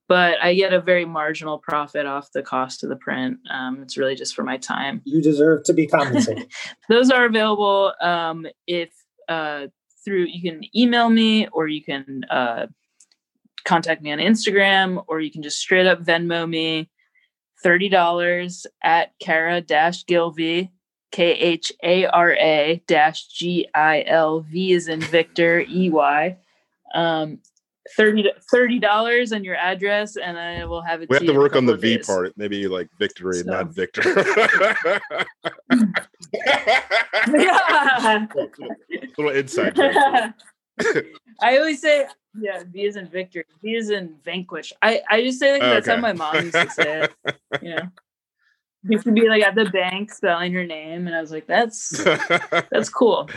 but 0.07 0.41
I 0.41 0.53
get 0.53 0.73
a 0.73 0.81
very 0.81 1.05
marginal 1.05 1.57
profit 1.57 2.05
off 2.05 2.31
the 2.31 2.41
cost 2.41 2.83
of 2.83 2.89
the 2.89 2.95
print. 2.95 3.39
Um, 3.49 3.81
it's 3.81 3.97
really 3.97 4.15
just 4.15 4.35
for 4.35 4.43
my 4.43 4.57
time. 4.57 5.01
You 5.03 5.21
deserve 5.21 5.63
to 5.65 5.73
be 5.73 5.87
compensated. 5.87 6.49
Those 6.89 7.11
are 7.11 7.25
available 7.25 7.93
um, 8.01 8.47
if 8.67 8.89
uh, 9.27 9.67
through 10.05 10.25
you 10.25 10.41
can 10.41 10.63
email 10.75 11.09
me 11.09 11.47
or 11.51 11.67
you 11.67 11.83
can 11.83 12.23
uh, 12.29 12.67
contact 13.67 14.01
me 14.01 14.11
on 14.11 14.19
Instagram 14.19 15.03
or 15.07 15.19
you 15.19 15.29
can 15.29 15.43
just 15.43 15.59
straight 15.59 15.85
up 15.85 16.01
Venmo 16.03 16.49
me 16.49 16.89
thirty 17.61 17.89
dollars 17.89 18.65
at 18.81 19.11
Kara 19.19 19.61
Gilvey 19.61 20.69
K 21.11 21.31
H 21.33 21.71
A 21.83 22.05
R 22.05 22.33
A 22.33 22.81
dash 22.87 23.27
G 23.27 23.67
I 23.75 24.03
L 24.07 24.39
V 24.39 24.71
is 24.71 24.87
in 24.87 25.01
Victor 25.01 25.65
E 25.69 25.89
Y. 25.89 26.37
Um, 26.95 27.39
30 27.95 28.79
dollars 28.79 29.31
and 29.31 29.45
your 29.45 29.55
address 29.55 30.17
and 30.17 30.37
I 30.37 30.65
will 30.65 30.81
have 30.81 31.01
it. 31.01 31.09
We 31.09 31.15
have 31.15 31.25
to 31.25 31.33
work 31.33 31.55
on 31.55 31.65
the 31.65 31.75
V 31.75 31.97
days. 31.97 32.05
part, 32.05 32.33
maybe 32.35 32.67
like 32.67 32.89
victory, 32.99 33.37
So. 33.37 33.51
not 33.51 33.73
Victor. 33.73 34.03
Yeah. 37.33 38.27
Little 39.17 39.29
inside. 39.29 39.79
I 39.79 41.57
always 41.57 41.81
say, 41.81 42.05
yeah, 42.39 42.63
V 42.65 42.85
is 42.85 42.95
in 42.95 43.07
victory. 43.07 43.45
V 43.61 43.75
is 43.75 43.89
in 43.89 44.15
vanquish. 44.23 44.73
I, 44.81 45.01
I 45.09 45.23
just 45.23 45.39
say 45.39 45.53
that 45.53 45.59
'cause 45.61 45.69
that's 45.69 45.87
how 45.87 45.97
my 45.97 46.13
mom 46.13 46.35
used 46.35 46.53
to 46.61 46.69
say 46.69 47.03
it. 47.03 47.11
You 47.61 47.69
know, 47.75 47.87
used 48.83 49.05
to 49.05 49.11
be 49.11 49.27
like 49.27 49.41
at 49.41 49.55
the 49.55 49.65
bank 49.65 50.13
spelling 50.13 50.53
her 50.53 50.63
name, 50.63 51.07
and 51.07 51.15
I 51.15 51.21
was 51.21 51.31
like, 51.31 51.47
that's 51.47 52.03
that's 52.69 52.89
cool. 52.93 53.29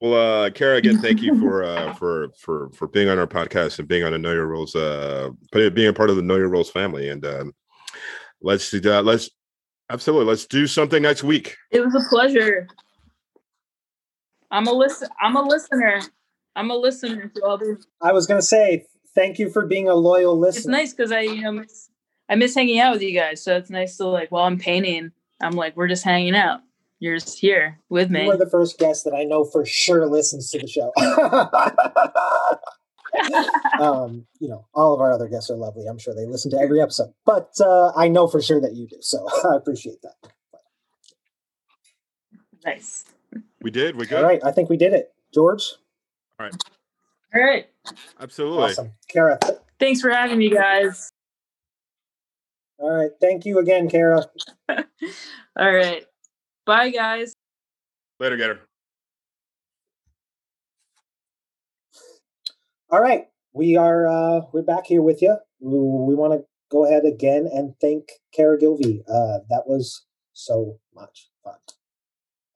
well, 0.00 0.44
uh, 0.44 0.50
Kara, 0.50 0.76
again, 0.76 0.98
thank 0.98 1.20
you 1.20 1.38
for 1.38 1.64
uh, 1.64 1.92
for 1.98 2.28
for 2.38 2.70
for 2.70 2.88
being 2.88 3.08
on 3.08 3.18
our 3.18 3.26
podcast 3.26 3.78
and 3.78 3.88
being 3.88 4.04
on 4.04 4.12
the 4.12 4.18
Know 4.18 4.32
Your 4.32 4.46
Rules, 4.46 4.74
uh, 4.74 5.30
being 5.52 5.88
a 5.88 5.92
part 5.92 6.08
of 6.08 6.16
the 6.16 6.22
Know 6.22 6.36
Your 6.36 6.48
Rules 6.48 6.70
family. 6.70 7.10
And 7.10 7.26
um, 7.26 7.52
let's 8.40 8.70
do 8.70 8.80
that. 8.80 9.04
Let's 9.04 9.28
absolutely 9.90 10.26
let's 10.26 10.46
do 10.46 10.66
something 10.66 11.02
next 11.02 11.24
week. 11.24 11.56
It 11.72 11.80
was 11.84 11.94
a 11.94 12.08
pleasure. 12.08 12.68
I'm 14.50 14.66
a 14.66 14.72
listen. 14.72 15.08
I'm 15.20 15.36
a 15.36 15.42
listener. 15.42 16.00
I'm 16.56 16.70
a 16.70 16.76
listener 16.76 17.30
to 17.34 17.44
all 17.44 17.58
these. 17.58 17.86
I 18.00 18.12
was 18.12 18.26
going 18.26 18.40
to 18.40 18.46
say 18.46 18.86
thank 19.14 19.38
you 19.38 19.50
for 19.50 19.66
being 19.66 19.88
a 19.88 19.94
loyal 19.94 20.38
listener. 20.38 20.58
It's 20.58 20.66
nice 20.66 20.94
because 20.94 21.12
I, 21.12 21.20
you 21.20 21.42
know, 21.42 21.52
miss, 21.52 21.90
I 22.28 22.34
miss 22.36 22.54
hanging 22.54 22.80
out 22.80 22.94
with 22.94 23.02
you 23.02 23.18
guys. 23.18 23.42
So 23.42 23.56
it's 23.56 23.70
nice 23.70 23.96
to 23.98 24.06
like 24.06 24.30
while 24.30 24.44
I'm 24.44 24.58
painting, 24.58 25.12
I'm 25.40 25.52
like 25.52 25.76
we're 25.76 25.88
just 25.88 26.04
hanging 26.04 26.36
out. 26.36 26.60
You're 27.00 27.18
just 27.18 27.38
here 27.38 27.80
with 27.88 28.10
me. 28.10 28.24
You 28.24 28.30
are 28.30 28.36
the 28.36 28.48
first 28.48 28.78
guest 28.78 29.04
that 29.04 29.14
I 29.14 29.24
know 29.24 29.44
for 29.44 29.66
sure 29.66 30.06
listens 30.06 30.50
to 30.50 30.58
the 30.58 30.68
show. 30.68 30.92
um, 33.80 34.26
you 34.40 34.48
know, 34.48 34.66
all 34.72 34.94
of 34.94 35.00
our 35.00 35.12
other 35.12 35.28
guests 35.28 35.50
are 35.50 35.56
lovely. 35.56 35.86
I'm 35.86 35.98
sure 35.98 36.14
they 36.14 36.24
listen 36.24 36.50
to 36.52 36.58
every 36.58 36.80
episode, 36.80 37.12
but 37.26 37.50
uh, 37.60 37.92
I 37.96 38.08
know 38.08 38.28
for 38.28 38.40
sure 38.40 38.60
that 38.60 38.74
you 38.74 38.86
do. 38.86 38.96
So 39.00 39.26
I 39.52 39.56
appreciate 39.56 40.00
that. 40.02 40.14
nice. 42.64 43.04
We 43.60 43.70
did. 43.70 43.96
We 43.96 44.04
All 44.04 44.08
good. 44.08 44.22
right, 44.22 44.40
I 44.44 44.52
think 44.52 44.70
we 44.70 44.76
did 44.76 44.92
it, 44.92 45.12
George. 45.34 45.74
All 46.40 46.48
right. 47.34 47.66
Absolutely. 48.20 48.64
Awesome, 48.64 48.92
Kara. 49.08 49.38
Thanks 49.78 50.00
for 50.00 50.10
having 50.10 50.38
me, 50.38 50.50
guys. 50.50 51.10
All 52.78 52.90
right, 52.90 53.10
thank 53.20 53.44
you 53.44 53.58
again, 53.58 53.88
Kara. 53.88 54.24
All 54.68 54.84
right. 55.56 56.04
Bye, 56.66 56.90
guys. 56.90 57.34
Later, 58.18 58.36
Gator. 58.36 58.60
All 62.90 63.00
right, 63.00 63.26
we 63.52 63.76
are 63.76 64.08
uh, 64.08 64.40
we're 64.52 64.62
back 64.62 64.86
here 64.86 65.02
with 65.02 65.22
you. 65.22 65.36
We, 65.60 65.78
we 65.78 66.14
want 66.14 66.32
to 66.32 66.44
go 66.70 66.84
ahead 66.84 67.04
again 67.04 67.48
and 67.52 67.74
thank 67.80 68.08
Kara 68.32 68.58
Gilvey. 68.58 69.02
Uh, 69.08 69.38
that 69.50 69.64
was 69.66 70.04
so 70.32 70.78
much 70.94 71.30
fun. 71.42 71.58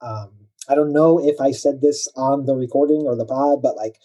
Um, 0.01 0.48
I 0.69 0.75
don't 0.75 0.93
know 0.93 1.19
if 1.19 1.41
I 1.41 1.51
said 1.51 1.81
this 1.81 2.09
on 2.17 2.47
the 2.47 2.55
recording 2.55 3.03
or 3.07 3.17
the 3.17 3.25
pod, 3.25 3.63
but 3.63 3.77
like 3.77 3.97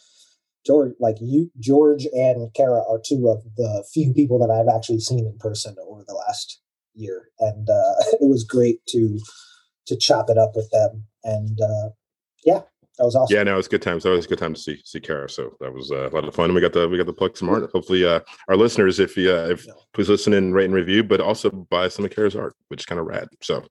George, 0.65 0.93
like 0.99 1.17
you, 1.19 1.51
George 1.59 2.05
and 2.13 2.53
Kara 2.53 2.83
are 2.89 3.01
two 3.03 3.27
of 3.29 3.43
the 3.57 3.83
few 3.93 4.13
people 4.13 4.39
that 4.39 4.51
I've 4.53 4.73
actually 4.73 4.99
seen 4.99 5.25
in 5.25 5.37
person 5.37 5.75
over 5.87 6.03
the 6.07 6.13
last 6.13 6.61
year, 6.93 7.29
and 7.39 7.69
uh, 7.69 7.93
it 8.21 8.27
was 8.29 8.43
great 8.43 8.85
to 8.89 9.19
to 9.87 9.97
chop 9.97 10.29
it 10.29 10.37
up 10.37 10.53
with 10.55 10.69
them. 10.71 11.03
And 11.25 11.59
uh, 11.59 11.89
yeah, 12.45 12.61
that 12.97 13.03
was 13.03 13.15
awesome. 13.15 13.35
Yeah, 13.35 13.43
no, 13.43 13.57
it's 13.57 13.67
good 13.67 13.81
times. 13.81 14.03
That 14.03 14.11
was 14.11 14.25
a 14.25 14.29
good 14.29 14.39
time 14.39 14.53
to 14.53 14.59
see 14.59 14.81
see 14.85 15.01
Kara. 15.01 15.29
So 15.29 15.57
that 15.59 15.73
was 15.73 15.91
uh, 15.91 16.09
a 16.09 16.11
lot 16.11 16.25
of 16.25 16.33
fun. 16.33 16.45
And 16.45 16.55
we 16.55 16.61
got 16.61 16.73
the 16.73 16.87
we 16.87 16.97
got 16.97 17.07
the 17.07 17.13
plug 17.13 17.35
some 17.35 17.49
art. 17.49 17.69
Hopefully, 17.73 18.05
uh, 18.05 18.21
our 18.47 18.55
listeners, 18.55 18.99
if 18.99 19.17
you 19.17 19.31
uh, 19.33 19.47
if 19.49 19.65
Yeah. 19.67 19.73
please 19.93 20.09
listen 20.09 20.33
and 20.33 20.53
rate 20.53 20.65
and 20.65 20.73
review, 20.73 21.03
but 21.03 21.19
also 21.19 21.49
buy 21.49 21.89
some 21.89 22.05
of 22.05 22.11
Kara's 22.11 22.35
art, 22.35 22.55
which 22.69 22.81
is 22.81 22.85
kind 22.85 22.99
of 22.99 23.07
rad. 23.07 23.27
So 23.41 23.65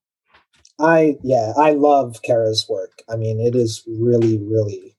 I 0.81 1.17
yeah, 1.23 1.53
I 1.57 1.73
love 1.73 2.23
Kara's 2.23 2.67
work. 2.69 3.03
I 3.09 3.17
mean, 3.17 3.41
it 3.41 3.55
is 3.55 3.85
really, 3.87 4.39
really 4.39 4.97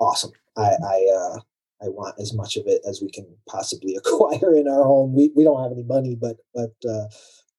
awesome. 0.00 0.32
I 0.56 0.70
I 0.84 1.06
uh 1.14 1.40
I 1.82 1.88
want 1.88 2.16
as 2.20 2.34
much 2.34 2.56
of 2.56 2.64
it 2.66 2.82
as 2.88 3.02
we 3.02 3.10
can 3.10 3.26
possibly 3.48 3.96
acquire 3.98 4.54
in 4.54 4.68
our 4.68 4.84
home. 4.84 5.14
We 5.14 5.32
we 5.36 5.44
don't 5.44 5.62
have 5.62 5.72
any 5.72 5.84
money, 5.84 6.16
but 6.20 6.38
but 6.54 6.74
uh 6.88 7.06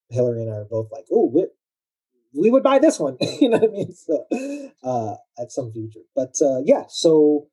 Hillary 0.10 0.44
and 0.44 0.52
I 0.54 0.58
are 0.58 0.66
both 0.66 0.90
like, 0.92 1.06
oh, 1.12 1.32
we 1.34 1.48
we 2.34 2.52
would 2.52 2.64
buy 2.64 2.80
this 2.80 3.00
one. 3.00 3.18
you 3.42 3.50
know 3.50 3.58
what 3.60 3.70
I 3.70 3.74
mean? 3.74 3.94
So 3.94 4.26
uh 4.84 5.16
at 5.40 5.52
some 5.52 5.72
future. 5.72 6.02
But 6.16 6.36
uh 6.42 6.60
yeah, 6.66 6.86
so 6.90 7.48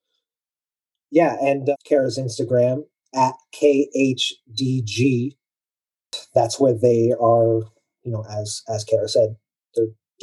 yeah, 1.11 1.37
and 1.41 1.69
uh, 1.69 1.77
Kara's 1.87 2.19
Instagram 2.19 2.85
at 3.15 3.35
KHDG. 3.55 5.37
That's 6.35 6.59
where 6.61 6.75
they 6.75 7.13
are, 7.21 7.63
you 8.03 8.13
know, 8.13 8.25
as 8.29 8.63
as 8.69 8.85
Kara 8.85 9.09
said, 9.09 9.37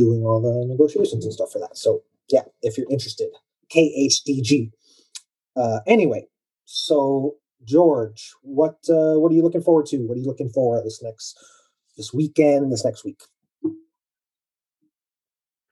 doing 0.04 0.24
all 0.24 0.42
the 0.42 0.56
negotiations 0.68 1.24
and 1.26 1.34
stuff 1.34 1.52
for 1.52 1.60
that. 1.60 1.78
So 1.78 2.02
yeah, 2.30 2.46
if 2.62 2.78
you're 2.78 2.90
interested, 2.90 3.30
KHDG. 3.74 4.72
Uh, 5.56 5.80
anyway, 5.86 6.28
so 6.66 7.36
George, 7.64 8.32
what 8.42 8.78
uh, 8.90 9.16
what 9.20 9.32
are 9.32 9.36
you 9.36 9.44
looking 9.44 9.62
forward 9.62 9.86
to? 9.88 9.98
What 10.08 10.16
are 10.18 10.22
you 10.22 10.28
looking 10.32 10.50
for 10.50 10.82
this 10.84 11.02
next 11.04 11.38
this 11.98 12.14
weekend? 12.14 12.72
This 12.72 12.86
next 12.86 13.04
week? 13.06 13.22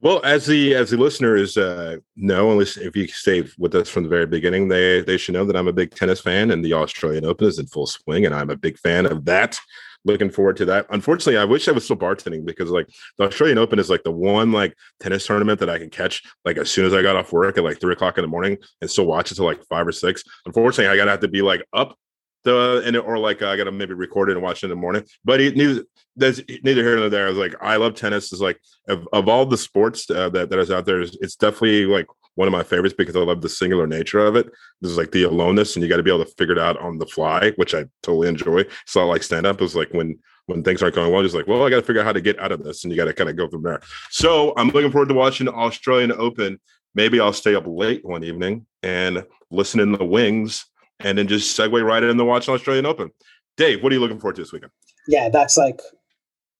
Well, 0.01 0.21
as 0.23 0.45
the 0.45 0.75
as 0.75 0.91
the 0.91 0.97
listeners 0.97 1.57
uh, 1.57 1.97
know, 2.15 2.51
unless 2.51 2.77
if 2.77 2.95
you 2.95 3.07
stay 3.07 3.43
with 3.57 3.75
us 3.75 3.89
from 3.89 4.03
the 4.03 4.09
very 4.09 4.25
beginning, 4.25 4.69
they 4.69 5.01
they 5.01 5.17
should 5.17 5.33
know 5.33 5.43
that 5.43 5.57
I'm 5.57 5.67
a 5.67 5.73
big 5.73 5.93
tennis 5.93 6.21
fan, 6.21 6.51
and 6.51 6.63
the 6.63 6.73
Australian 6.73 7.25
Open 7.25 7.47
is 7.47 7.59
in 7.59 7.67
full 7.67 7.85
swing, 7.85 8.25
and 8.25 8.33
I'm 8.33 8.49
a 8.49 8.55
big 8.55 8.77
fan 8.79 9.05
of 9.05 9.25
that. 9.25 9.59
Looking 10.05 10.29
forward 10.29 10.55
to 10.57 10.65
that. 10.65 10.85
Unfortunately, 10.91 11.37
I 11.37 11.43
wish 11.43 11.67
I 11.67 11.73
was 11.73 11.83
still 11.83 11.97
bartending 11.97 12.45
because 12.45 12.69
like 12.69 12.87
the 13.17 13.25
Australian 13.25 13.57
Open 13.57 13.77
is 13.79 13.89
like 13.89 14.03
the 14.03 14.11
one 14.11 14.53
like 14.53 14.73
tennis 15.01 15.25
tournament 15.25 15.59
that 15.59 15.69
I 15.69 15.77
can 15.77 15.89
catch 15.89 16.23
like 16.45 16.55
as 16.55 16.71
soon 16.71 16.85
as 16.85 16.93
I 16.93 17.01
got 17.01 17.17
off 17.17 17.33
work 17.33 17.57
at 17.57 17.65
like 17.65 17.81
three 17.81 17.91
o'clock 17.91 18.17
in 18.17 18.21
the 18.21 18.29
morning 18.29 18.57
and 18.79 18.89
still 18.89 19.05
watch 19.05 19.33
it 19.33 19.35
till 19.35 19.43
like 19.43 19.61
five 19.65 19.85
or 19.85 19.91
six. 19.91 20.23
Unfortunately, 20.45 20.87
I 20.87 20.95
gotta 20.95 21.11
have 21.11 21.19
to 21.19 21.27
be 21.27 21.41
like 21.41 21.65
up 21.73 21.97
the 22.43 22.81
and 22.85 22.95
or 22.97 23.17
like 23.17 23.41
I 23.41 23.57
gotta 23.57 23.71
maybe 23.71 23.93
record 23.93 24.29
it 24.29 24.33
and 24.33 24.41
watch 24.41 24.63
it 24.63 24.67
in 24.67 24.69
the 24.69 24.75
morning. 24.75 25.03
But 25.23 25.41
it 25.41 25.55
neither 25.55 25.83
there's 26.15 26.41
neither 26.63 26.83
here 26.83 26.97
nor 26.97 27.09
there. 27.09 27.27
I 27.27 27.29
was 27.29 27.37
like, 27.37 27.55
I 27.61 27.77
love 27.77 27.95
tennis. 27.95 28.31
Is 28.31 28.41
like 28.41 28.59
of, 28.87 29.07
of 29.13 29.27
all 29.27 29.45
the 29.45 29.57
sports 29.57 30.09
uh, 30.09 30.29
that 30.29 30.49
that 30.49 30.59
is 30.59 30.71
out 30.71 30.85
there, 30.85 31.01
it's 31.01 31.35
definitely 31.35 31.85
like 31.85 32.07
one 32.35 32.47
of 32.47 32.51
my 32.51 32.63
favorites 32.63 32.95
because 32.97 33.15
I 33.15 33.19
love 33.19 33.41
the 33.41 33.49
singular 33.49 33.87
nature 33.87 34.19
of 34.19 34.35
it. 34.35 34.49
This 34.81 34.91
is 34.91 34.97
like 34.97 35.11
the 35.11 35.23
aloneness, 35.23 35.75
and 35.75 35.83
you 35.83 35.89
got 35.89 35.97
to 35.97 36.03
be 36.03 36.11
able 36.11 36.25
to 36.25 36.31
figure 36.37 36.53
it 36.53 36.59
out 36.59 36.79
on 36.79 36.97
the 36.97 37.05
fly, 37.05 37.51
which 37.57 37.75
I 37.75 37.85
totally 38.03 38.29
enjoy. 38.29 38.65
So 38.85 39.05
like 39.07 39.23
stand 39.23 39.45
up 39.45 39.61
is 39.61 39.75
like 39.75 39.91
when 39.91 40.19
when 40.45 40.63
things 40.63 40.81
aren't 40.81 40.95
going 40.95 41.11
well, 41.11 41.21
just 41.21 41.35
like, 41.35 41.47
well, 41.47 41.63
I 41.63 41.69
got 41.69 41.75
to 41.75 41.83
figure 41.83 42.01
out 42.01 42.05
how 42.05 42.13
to 42.13 42.21
get 42.21 42.39
out 42.39 42.51
of 42.51 42.63
this, 42.63 42.83
and 42.83 42.91
you 42.91 42.97
got 42.97 43.05
to 43.05 43.13
kind 43.13 43.29
of 43.29 43.35
go 43.35 43.47
from 43.47 43.63
there. 43.63 43.81
So 44.09 44.53
I'm 44.57 44.69
looking 44.69 44.91
forward 44.91 45.09
to 45.09 45.15
watching 45.15 45.45
the 45.45 45.53
Australian 45.53 46.11
Open 46.11 46.59
maybe 46.95 47.19
I'll 47.19 47.33
stay 47.33 47.55
up 47.55 47.65
late 47.67 48.03
one 48.03 48.23
evening 48.23 48.65
and 48.83 49.25
listen 49.51 49.79
in 49.79 49.91
the 49.91 50.05
wings 50.05 50.65
and 50.99 51.17
then 51.17 51.27
just 51.27 51.57
segue 51.57 51.83
right 51.83 52.03
into 52.03 52.25
watching 52.25 52.53
Australian 52.53 52.85
Open. 52.85 53.11
Dave, 53.57 53.83
what 53.83 53.91
are 53.91 53.95
you 53.95 54.01
looking 54.01 54.19
forward 54.19 54.35
to 54.35 54.41
this 54.41 54.51
weekend? 54.51 54.71
Yeah, 55.07 55.29
that's 55.29 55.57
like 55.57 55.81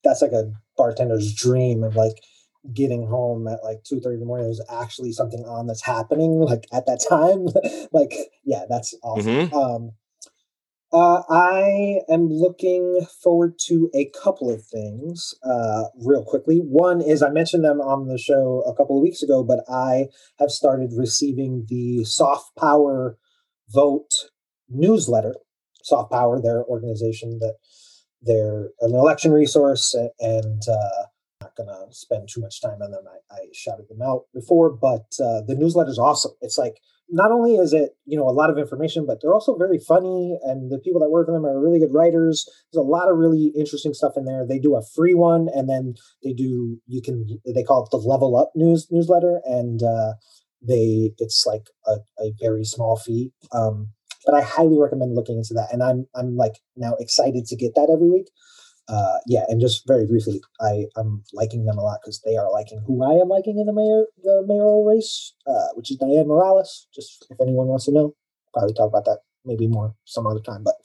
that's 0.04 0.22
like 0.22 0.32
a 0.32 0.52
bartender's 0.78 1.34
dream 1.34 1.84
of 1.84 1.96
like 1.96 2.16
getting 2.74 3.08
home 3.08 3.48
at 3.48 3.64
like 3.64 3.84
two 3.84 4.00
thirty 4.00 4.16
in 4.16 4.20
the 4.20 4.26
morning. 4.26 4.48
There's 4.48 4.62
actually 4.70 5.12
something 5.12 5.44
on 5.46 5.68
that's 5.68 5.84
happening 5.84 6.40
like 6.40 6.66
at 6.74 6.86
that 6.86 7.06
time. 7.08 7.48
like, 7.92 8.14
yeah, 8.44 8.64
that's 8.70 8.96
awesome. 9.04 9.50
Mm-hmm. 9.50 9.56
Um, 9.56 9.92
uh, 10.92 11.22
I 11.30 12.00
am 12.10 12.30
looking 12.30 13.06
forward 13.22 13.60
to 13.68 13.92
a 13.94 14.10
couple 14.24 14.52
of 14.52 14.66
things 14.66 15.36
uh, 15.44 15.84
real 16.04 16.24
quickly. 16.24 16.58
One 16.58 17.00
is 17.00 17.22
I 17.22 17.30
mentioned 17.30 17.64
them 17.64 17.80
on 17.80 18.08
the 18.08 18.18
show 18.18 18.64
a 18.66 18.76
couple 18.76 18.98
of 18.98 19.04
weeks 19.04 19.22
ago, 19.22 19.44
but 19.44 19.60
I 19.70 20.08
have 20.40 20.50
started 20.50 20.90
receiving 20.94 21.68
the 21.70 22.04
Soft 22.06 22.56
Power 22.58 23.18
Vote 23.72 24.10
newsletter. 24.70 25.36
Soft 25.82 26.12
Power, 26.12 26.42
their 26.42 26.64
organization 26.66 27.40
that 27.40 27.56
they're 28.22 28.70
an 28.82 28.94
election 28.94 29.32
resource, 29.32 29.96
and 30.20 30.62
uh, 30.68 31.06
not 31.42 31.56
going 31.56 31.68
to 31.68 31.86
spend 31.92 32.28
too 32.28 32.42
much 32.42 32.62
time 32.62 32.82
on 32.82 32.92
them. 32.92 33.04
I, 33.08 33.36
I 33.36 33.40
shouted 33.54 33.88
them 33.88 34.02
out 34.02 34.24
before, 34.34 34.70
but 34.72 35.08
uh, 35.24 35.42
the 35.48 35.56
newsletter 35.58 35.90
is 35.90 35.98
awesome. 35.98 36.34
It's 36.42 36.58
like 36.58 36.76
not 37.12 37.32
only 37.32 37.56
is 37.56 37.74
it 37.74 37.92
you 38.06 38.18
know 38.18 38.28
a 38.28 38.32
lot 38.32 38.50
of 38.50 38.58
information 38.58 39.06
but 39.06 39.20
they're 39.22 39.34
also 39.34 39.58
very 39.58 39.80
funny 39.80 40.38
and 40.44 40.72
the 40.72 40.80
people 40.80 41.02
that 41.02 41.10
work 41.10 41.28
on 41.28 41.34
them 41.34 41.46
are 41.46 41.60
really 41.60 41.80
good 41.80 41.94
writers 41.94 42.48
there's 42.72 42.86
a 42.86 42.88
lot 42.88 43.10
of 43.10 43.18
really 43.18 43.52
interesting 43.58 43.94
stuff 43.94 44.14
in 44.16 44.26
there 44.26 44.46
they 44.48 44.60
do 44.60 44.76
a 44.76 44.86
free 44.96 45.14
one 45.14 45.48
and 45.54 45.68
then 45.68 45.96
they 46.24 46.34
do 46.34 46.80
you 46.88 47.02
can 47.02 47.26
they 47.54 47.64
call 47.64 47.84
it 47.84 47.90
the 47.92 47.98
level 47.98 48.38
up 48.38 48.52
news 48.56 48.88
newsletter 48.92 49.42
and 49.46 49.82
uh 49.82 50.14
they 50.62 51.12
it's 51.18 51.46
like 51.46 51.68
a, 51.88 51.98
a 52.22 52.32
very 52.42 52.64
small 52.64 52.98
fee 52.98 53.32
um 53.52 53.88
but 54.26 54.36
i 54.36 54.42
highly 54.42 54.78
recommend 54.80 55.16
looking 55.16 55.38
into 55.38 55.54
that 55.54 55.70
and 55.72 55.82
i'm 55.82 56.06
i'm 56.16 56.36
like 56.36 56.60
now 56.76 56.96
excited 57.00 57.46
to 57.46 57.56
get 57.56 57.74
that 57.76 57.90
every 57.92 58.10
week 58.10 58.28
uh, 58.90 59.20
yeah, 59.28 59.44
and 59.48 59.62
just 59.62 59.88
very 59.88 60.08
briefly, 60.08 60.42
I 60.60 60.86
I'm 60.98 61.24
liking 61.32 61.66
them 61.66 61.78
a 61.78 61.84
lot 61.84 62.00
because 62.02 62.22
they 62.26 62.36
are 62.36 62.52
liking 62.52 62.82
who 62.88 63.04
I 63.04 63.22
am 63.22 63.28
liking 63.28 63.60
in 63.60 63.68
the 63.68 63.74
mayor 63.74 64.06
the 64.24 64.44
mayoral 64.48 64.84
race, 64.84 65.36
uh, 65.46 65.68
which 65.76 65.92
is 65.92 65.98
Dianne 66.00 66.26
Morales. 66.26 66.88
Just 66.94 67.28
if 67.30 67.38
anyone 67.40 67.68
wants 67.68 67.86
to 67.86 67.92
know, 67.92 68.16
probably 68.52 68.74
talk 68.74 68.90
about 68.90 69.06
that 69.06 69.20
maybe 69.46 69.68
more 69.68 69.94
some 70.06 70.26
other 70.26 70.40
time. 70.40 70.64
But 70.64 70.76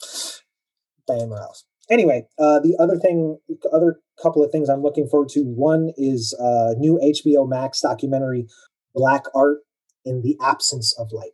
Dianne 1.09 1.29
Morales. 1.29 1.65
Anyway, 1.89 2.27
uh, 2.37 2.59
the 2.59 2.77
other 2.79 2.97
thing, 2.97 3.39
the 3.49 3.69
other 3.69 3.99
couple 4.21 4.43
of 4.43 4.51
things 4.51 4.69
I'm 4.69 4.83
looking 4.83 5.07
forward 5.07 5.29
to. 5.29 5.41
One 5.41 5.91
is 5.97 6.37
uh, 6.39 6.75
new 6.77 6.99
HBO 7.03 7.49
Max 7.49 7.81
documentary, 7.81 8.47
Black 8.93 9.23
Art 9.33 9.59
in 10.05 10.21
the 10.21 10.37
Absence 10.41 10.95
of 10.97 11.11
Light. 11.11 11.31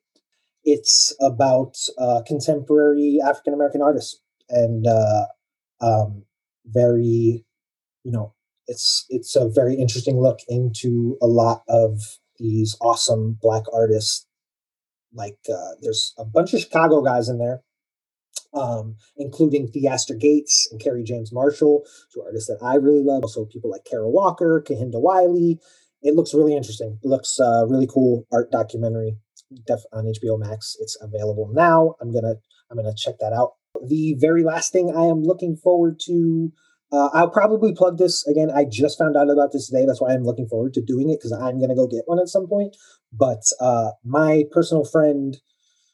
It's 0.63 1.15
about 1.19 1.75
uh, 1.97 2.21
contemporary 2.25 3.19
African 3.23 3.53
American 3.53 3.81
artists 3.81 4.21
and 4.49 4.85
uh, 4.85 5.25
um, 5.81 6.23
very, 6.65 7.45
you 8.03 8.11
know, 8.11 8.33
it's 8.67 9.05
it's 9.09 9.35
a 9.35 9.49
very 9.49 9.75
interesting 9.75 10.19
look 10.19 10.39
into 10.47 11.17
a 11.21 11.27
lot 11.27 11.63
of 11.67 11.99
these 12.37 12.77
awesome 12.79 13.37
black 13.41 13.63
artists. 13.73 14.27
Like 15.13 15.39
uh, 15.51 15.75
there's 15.81 16.13
a 16.17 16.23
bunch 16.23 16.53
of 16.53 16.61
Chicago 16.61 17.01
guys 17.01 17.27
in 17.27 17.37
there, 17.37 17.63
um, 18.53 18.95
including 19.17 19.67
Theaster 19.67 20.15
Gates 20.15 20.67
and 20.71 20.79
Kerry 20.79 21.03
James 21.03 21.33
Marshall, 21.33 21.83
two 22.13 22.21
artists 22.21 22.47
that 22.47 22.63
I 22.65 22.75
really 22.75 23.03
love. 23.03 23.23
Also, 23.23 23.45
people 23.45 23.69
like 23.69 23.83
Kara 23.83 24.09
Walker, 24.09 24.63
Kehinde 24.65 25.01
Wiley. 25.01 25.59
It 26.01 26.15
looks 26.15 26.33
really 26.33 26.55
interesting. 26.55 26.97
It 27.03 27.07
looks 27.07 27.39
uh, 27.39 27.65
really 27.67 27.87
cool 27.87 28.25
art 28.31 28.51
documentary 28.51 29.17
def- 29.67 29.85
on 29.93 30.05
HBO 30.05 30.39
Max. 30.39 30.75
It's 30.79 30.97
available 31.01 31.49
now. 31.53 31.95
I'm 32.01 32.13
gonna 32.13 32.35
I'm 32.69 32.77
gonna 32.77 32.95
check 32.95 33.15
that 33.19 33.33
out. 33.33 33.53
The 33.85 34.15
very 34.19 34.43
last 34.43 34.71
thing 34.71 34.93
I 34.95 35.05
am 35.05 35.23
looking 35.23 35.55
forward 35.55 35.99
to. 36.05 36.51
Uh, 36.93 37.07
I'll 37.13 37.29
probably 37.29 37.73
plug 37.73 37.97
this 37.97 38.27
again. 38.27 38.51
I 38.53 38.65
just 38.65 38.97
found 38.97 39.15
out 39.15 39.29
about 39.29 39.53
this 39.53 39.69
today. 39.69 39.85
That's 39.85 40.01
why 40.01 40.13
I'm 40.13 40.25
looking 40.25 40.47
forward 40.47 40.73
to 40.73 40.81
doing 40.81 41.09
it 41.09 41.19
because 41.19 41.31
I'm 41.31 41.57
to 41.57 41.75
go 41.75 41.87
get 41.87 42.03
one 42.05 42.19
at 42.19 42.27
some 42.27 42.47
point. 42.47 42.75
But 43.13 43.43
uh, 43.61 43.91
my 44.03 44.43
personal 44.51 44.83
friend, 44.83 45.37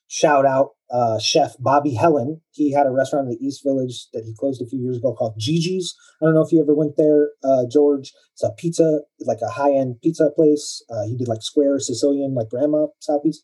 shout 0.07 0.43
out 0.43 0.71
uh, 0.91 1.19
chef 1.19 1.55
Bobby 1.59 1.93
Hellen. 1.93 2.41
He 2.51 2.71
had 2.71 2.87
a 2.87 2.91
restaurant 2.91 3.25
in 3.25 3.31
the 3.31 3.45
East 3.45 3.63
Village 3.63 4.07
that 4.13 4.23
he 4.25 4.33
closed 4.37 4.61
a 4.61 4.67
few 4.67 4.79
years 4.79 4.97
ago 4.97 5.13
called 5.13 5.39
GG's. 5.39 5.95
I 6.21 6.25
don't 6.25 6.33
know 6.33 6.41
if 6.41 6.51
you 6.51 6.61
ever 6.61 6.73
went 6.73 6.97
there, 6.97 7.31
uh, 7.43 7.63
George. 7.69 8.13
It's 8.33 8.43
a 8.43 8.51
pizza, 8.57 9.01
like 9.21 9.39
a 9.41 9.49
high 9.49 9.73
end 9.73 9.97
pizza 10.01 10.29
place. 10.35 10.83
Uh, 10.89 11.05
he 11.05 11.15
did 11.15 11.27
like 11.27 11.41
square 11.41 11.79
Sicilian, 11.79 12.35
like 12.35 12.49
grandma 12.49 12.87
pizza. 13.23 13.41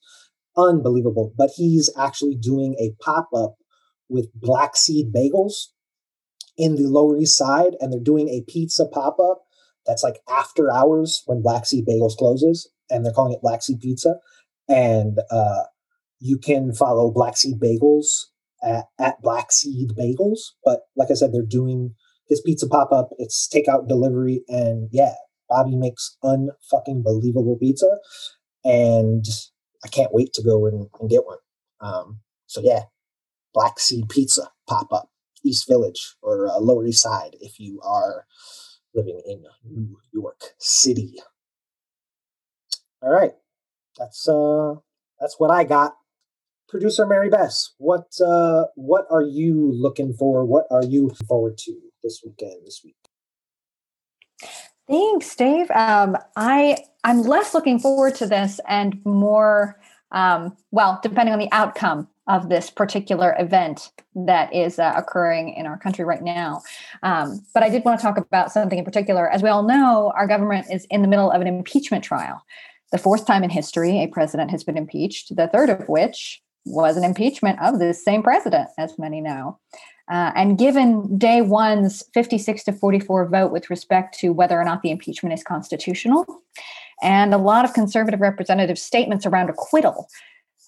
Unbelievable. 0.56 1.34
But 1.38 1.52
he's 1.56 1.92
actually 1.98 2.36
doing 2.36 2.76
a 2.80 2.94
pop 3.04 3.30
up 3.36 3.56
with 4.10 4.30
black 4.36 4.76
seed 4.76 5.14
bagels 5.14 5.70
in 6.58 6.76
the 6.76 6.88
Lower 6.88 7.18
East 7.18 7.38
Side, 7.38 7.76
and 7.80 7.92
they're 7.92 8.00
doing 8.00 8.30
a 8.30 8.44
pizza 8.48 8.86
pop 8.86 9.18
up 9.20 9.44
that's 9.86 10.04
like 10.04 10.20
after 10.30 10.72
hours 10.72 11.24
when 11.26 11.42
Black 11.42 11.66
Seed 11.66 11.86
Bagels 11.86 12.16
closes, 12.16 12.70
and 12.90 13.06
they're 13.06 13.14
calling 13.14 13.34
it 13.34 13.42
Black 13.42 13.62
Seed 13.62 13.80
Pizza. 13.82 14.16
And 14.70 15.20
uh, 15.30 15.64
you 16.24 16.38
can 16.38 16.72
follow 16.72 17.12
Black 17.12 17.36
Seed 17.36 17.60
Bagels 17.60 18.28
at, 18.64 18.86
at 18.98 19.22
Black 19.22 19.52
Seed 19.52 19.90
Bagels. 19.90 20.40
But 20.64 20.84
like 20.96 21.12
I 21.12 21.16
said, 21.16 21.34
they're 21.34 21.42
doing 21.46 21.96
this 22.30 22.42
pizza 22.42 22.66
pop 22.66 22.94
up. 22.94 23.10
It's 23.18 23.50
takeout 23.54 23.90
delivery, 23.90 24.44
and 24.48 24.88
yeah, 24.92 25.16
Bobby 25.50 25.76
makes 25.76 26.18
unfucking 26.24 27.04
believable 27.04 27.58
pizza, 27.60 27.98
and 28.64 29.26
I 29.84 29.90
can't 29.90 30.14
wait 30.14 30.32
to 30.34 30.42
go 30.42 30.66
and, 30.66 30.88
and 30.98 31.10
get 31.10 31.26
one. 31.26 31.40
Um, 31.82 32.22
so 32.48 32.62
yeah, 32.64 32.84
Black 33.54 33.78
Seed 33.78 34.08
Pizza 34.08 34.50
pop 34.66 34.94
up, 34.94 35.10
East 35.44 35.68
Village 35.68 36.16
or 36.22 36.48
uh, 36.48 36.60
Lower 36.60 36.86
East 36.86 37.04
Side 37.04 37.36
if 37.42 37.60
you 37.60 37.82
are 37.84 38.26
living 38.96 39.22
in 39.26 39.44
New 39.66 39.98
York 40.14 40.54
City. 40.58 41.16
All 43.02 43.12
right, 43.12 43.34
that's 43.98 44.30
uh, 44.30 44.76
that's 45.20 45.36
what 45.38 45.52
I 45.52 45.66
got. 45.66 45.96
Producer 46.74 47.06
Mary 47.06 47.30
Beth, 47.30 47.56
what 47.78 48.20
uh, 48.20 48.64
what 48.74 49.06
are 49.12 49.22
you 49.22 49.72
looking 49.72 50.12
for? 50.12 50.44
What 50.44 50.66
are 50.72 50.84
you 50.84 51.12
forward 51.28 51.56
to 51.60 51.80
this 52.02 52.24
weekend? 52.26 52.66
This 52.66 52.82
week. 52.84 52.96
Thanks, 54.90 55.36
Dave. 55.36 55.70
Um, 55.70 56.18
I 56.36 56.80
I'm 57.04 57.22
less 57.22 57.54
looking 57.54 57.78
forward 57.78 58.16
to 58.16 58.26
this 58.26 58.60
and 58.68 59.00
more 59.06 59.80
um, 60.14 60.58
well, 60.72 61.00
depending 61.04 61.32
on 61.32 61.38
the 61.38 61.52
outcome 61.52 62.08
of 62.28 62.50
this 62.50 62.72
particular 62.72 63.36
event 63.38 63.92
that 64.16 64.52
is 64.52 64.80
uh, 64.80 64.94
occurring 64.96 65.54
in 65.54 65.68
our 65.68 65.78
country 65.78 66.06
right 66.06 66.24
now. 66.24 66.64
Um, 67.04 67.46
but 67.54 67.62
I 67.62 67.70
did 67.70 67.86
want 67.86 68.00
to 68.00 68.04
talk 68.04 68.18
about 68.18 68.52
something 68.52 68.80
in 68.80 68.86
particular. 68.86 69.30
As 69.30 69.44
we 69.44 69.50
all 69.50 69.62
know, 69.62 70.12
our 70.16 70.26
government 70.26 70.66
is 70.72 70.88
in 70.90 71.04
the 71.04 71.08
middle 71.08 71.30
of 71.30 71.40
an 71.40 71.46
impeachment 71.46 72.04
trial. 72.04 72.44
The 72.92 72.98
fourth 72.98 73.28
time 73.28 73.44
in 73.44 73.52
history 73.52 74.02
a 74.02 74.08
president 74.08 74.50
has 74.50 74.64
been 74.64 74.78
impeached, 74.78 75.36
the 75.36 75.48
third 75.48 75.70
of 75.70 75.88
which 75.88 76.43
was 76.66 76.98
an 76.98 77.04
impeachment 77.04 77.62
of 77.62 77.80
this 77.80 78.04
same 78.04 78.24
president, 78.24 78.70
as 78.78 78.98
many 78.98 79.22
know. 79.22 79.60
Uh, 80.12 80.32
and 80.36 80.58
given 80.58 81.18
day 81.18 81.42
one's 81.42 82.04
56 82.14 82.64
to 82.66 82.74
44 82.74 83.30
vote 83.30 83.52
with 83.52 83.70
respect 83.70 84.18
to 84.20 84.34
whether 84.34 84.60
or 84.60 84.66
not 84.66 84.82
the 84.82 84.92
impeachment 84.92 85.34
is 85.34 85.44
constitutional, 85.44 86.26
and 87.02 87.34
a 87.34 87.38
lot 87.38 87.66
of 87.66 87.74
conservative 87.74 88.22
representative 88.22 88.78
statements 88.78 89.26
around 89.26 89.50
acquittal, 89.50 90.10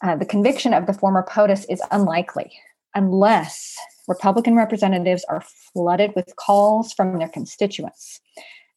uh, 0.04 0.16
the 0.16 0.26
conviction 0.26 0.74
of 0.74 0.86
the 0.86 0.94
former 0.94 1.24
POTUS 1.24 1.66
is 1.70 1.82
unlikely 1.92 2.52
unless 2.94 3.78
Republican 4.08 4.56
representatives 4.56 5.26
are 5.30 5.44
flooded 5.74 6.14
with 6.16 6.36
calls 6.38 6.94
from 6.94 7.18
their 7.18 7.28
constituents. 7.28 8.22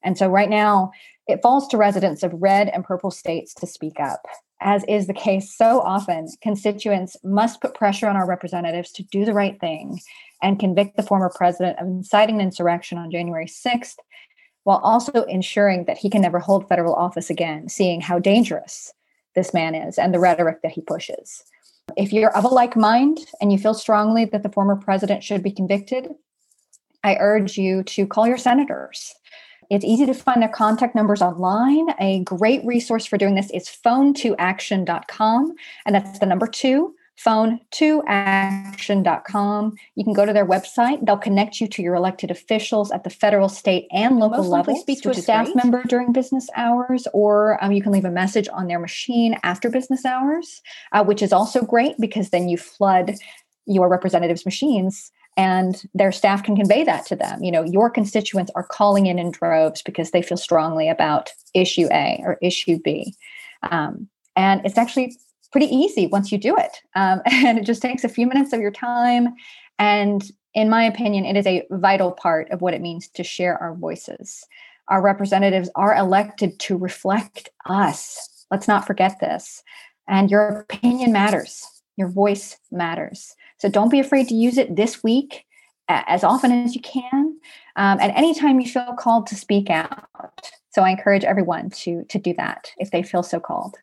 And 0.03 0.16
so, 0.16 0.28
right 0.28 0.51
now, 0.51 0.93
it 1.28 1.42
falls 1.42 1.68
to 1.68 1.76
residents 1.76 2.22
of 2.22 2.32
red 2.34 2.68
and 2.68 2.84
purple 2.84 3.10
states 3.10 3.52
to 3.55 3.66
speak 3.66 4.00
up. 4.00 4.26
As 4.60 4.82
is 4.88 5.06
the 5.06 5.14
case 5.14 5.55
so 5.55 5.80
often, 5.80 6.26
constituents 6.42 7.16
must 7.22 7.60
put 7.60 7.74
pressure 7.74 8.09
on 8.09 8.16
our 8.16 8.26
representatives 8.26 8.90
to 8.92 9.05
do 9.05 9.24
the 9.24 9.34
right 9.34 9.60
thing 9.60 10.00
and 10.42 10.59
convict 10.59 10.96
the 10.96 11.02
former 11.02 11.30
president 11.32 11.78
of 11.78 11.86
inciting 11.86 12.36
an 12.36 12.40
insurrection 12.40 12.98
on 12.98 13.10
January 13.10 13.46
6th, 13.46 13.96
while 14.64 14.78
also 14.78 15.22
ensuring 15.24 15.84
that 15.84 15.98
he 15.98 16.10
can 16.10 16.22
never 16.22 16.38
hold 16.38 16.68
federal 16.68 16.94
office 16.94 17.30
again, 17.30 17.68
seeing 17.68 18.00
how 18.00 18.18
dangerous 18.18 18.92
this 19.34 19.55
man 19.55 19.74
is 19.74 19.98
and 19.98 20.12
the 20.12 20.18
rhetoric 20.18 20.62
that 20.62 20.72
he 20.72 20.80
pushes. 20.80 21.44
If 21.96 22.12
you're 22.12 22.36
of 22.36 22.44
a 22.44 22.48
like 22.48 22.76
mind 22.76 23.20
and 23.40 23.52
you 23.52 23.59
feel 23.59 23.74
strongly 23.74 24.24
that 24.26 24.42
the 24.42 24.50
former 24.50 24.76
president 24.76 25.22
should 25.22 25.42
be 25.42 25.52
convicted, 25.52 26.09
I 27.05 27.16
urge 27.20 27.56
you 27.56 27.82
to 27.84 28.06
call 28.06 28.26
your 28.26 28.38
senators. 28.38 29.14
It's 29.70 29.85
easy 29.85 30.07
to 30.07 30.15
find 30.15 30.40
their 30.40 30.49
contact 30.49 30.95
numbers 30.95 31.20
online. 31.20 31.89
A 32.01 32.20
great 32.20 32.65
resource 32.65 33.05
for 33.05 33.19
doing 33.19 33.35
this 33.35 33.51
is 33.51 33.69
phone2action.com, 33.69 35.55
and 35.85 35.95
that's 35.95 36.19
the 36.19 36.27
number 36.27 36.47
two, 36.47 36.95
phone2action.com. 37.23 39.77
You 39.95 40.05
can 40.05 40.15
go 40.15 40.24
to 40.24 40.32
their 40.32 40.47
website. 40.47 41.05
They'll 41.05 41.19
connect 41.19 41.61
you 41.61 41.69
to 41.69 41.82
your 41.82 41.97
elected 41.97 42.31
officials 42.31 42.90
at 42.90 43.05
the 43.05 43.11
federal, 43.11 43.51
state, 43.51 43.89
and 43.90 44.19
local 44.19 44.39
Most 44.39 44.49
level. 44.49 44.77
speak 44.77 45.03
to 45.03 45.11
a 45.11 45.15
staff 45.15 45.45
great. 45.47 45.57
member 45.57 45.82
during 45.85 46.12
business 46.12 46.49
hours, 46.57 47.07
or 47.12 47.62
um, 47.62 47.73
you 47.73 47.82
can 47.82 47.93
leave 47.93 48.07
a 48.07 48.11
message 48.11 48.49
on 48.51 48.69
their 48.69 48.78
machine 48.78 49.39
after 49.43 49.69
business 49.69 50.07
hours, 50.07 50.62
uh, 50.93 51.05
which 51.05 51.20
is 51.20 51.32
also 51.32 51.61
great 51.61 51.97
because 51.99 52.31
then 52.31 52.49
you 52.49 52.57
flood 52.57 53.16
your 53.66 53.90
representatives' 53.90 54.47
machines 54.47 55.12
and 55.39 55.85
their 55.94 56.10
staff 56.10 56.43
can 56.43 56.56
convey 56.56 56.82
that 56.82 57.06
to 57.06 57.16
them. 57.16 57.43
You 57.44 57.52
know, 57.52 57.62
your 57.62 57.89
constituents 57.89 58.51
are 58.56 58.65
calling 58.65 59.06
in 59.06 59.20
in 59.20 59.31
droves 59.31 59.82
because 59.82 60.10
they 60.10 60.20
feel 60.20 60.36
strongly 60.36 60.89
about 60.89 61.31
issue 61.55 61.86
A 61.93 62.20
or 62.24 62.39
issue 62.43 62.81
B. 62.85 63.15
Um, 63.70 64.09
and 64.35 64.60
it's 64.66 64.77
actually 64.77 65.16
pretty 65.52 65.66
easy 65.66 66.09
once 66.09 66.32
you 66.32 66.39
do 66.39 66.56
it. 66.56 66.81
Um, 66.97 67.23
and 67.27 67.56
it 67.56 67.65
just 67.65 67.81
takes 67.81 68.02
a 68.02 68.09
few 68.09 68.27
minutes 68.27 68.52
of 68.52 68.60
your 68.60 68.73
time. 68.73 69.28
And 69.78 70.28
in 70.55 70.69
my 70.69 70.82
opinion, 70.82 71.24
it 71.24 71.36
is 71.36 71.47
a 71.47 71.65
vital 71.70 72.10
part 72.10 72.51
of 72.51 72.60
what 72.60 72.74
it 72.74 72.82
means 72.82 73.09
to 73.10 73.23
share 73.23 73.56
our 73.59 73.77
voices. 73.77 74.44
Our 74.89 75.01
representatives 75.01 75.70
are 75.77 75.94
elected 75.94 76.59
to 76.60 76.77
reflect 76.77 77.48
us. 77.66 78.44
Let's 78.51 78.66
not 78.66 78.89
forget 78.89 79.20
this. 79.20 79.62
And 80.09 80.32
your 80.32 80.48
opinion 80.48 81.12
matters, 81.12 81.65
your 81.98 82.08
voice 82.08 82.56
matters. 82.70 83.34
So 83.58 83.68
don't 83.68 83.90
be 83.90 84.00
afraid 84.00 84.28
to 84.28 84.34
use 84.34 84.56
it 84.56 84.76
this 84.76 85.02
week 85.02 85.44
as 85.88 86.22
often 86.22 86.52
as 86.52 86.74
you 86.74 86.80
can. 86.80 87.38
Um, 87.76 87.98
and 88.00 88.12
anytime 88.12 88.60
you 88.60 88.68
feel 88.68 88.94
called 88.98 89.26
to 89.28 89.34
speak 89.34 89.68
out. 89.68 90.06
So 90.70 90.82
I 90.82 90.90
encourage 90.90 91.24
everyone 91.24 91.70
to, 91.70 92.04
to 92.04 92.18
do 92.18 92.34
that 92.36 92.70
if 92.78 92.90
they 92.90 93.02
feel 93.02 93.22
so 93.22 93.40
called. 93.40 93.76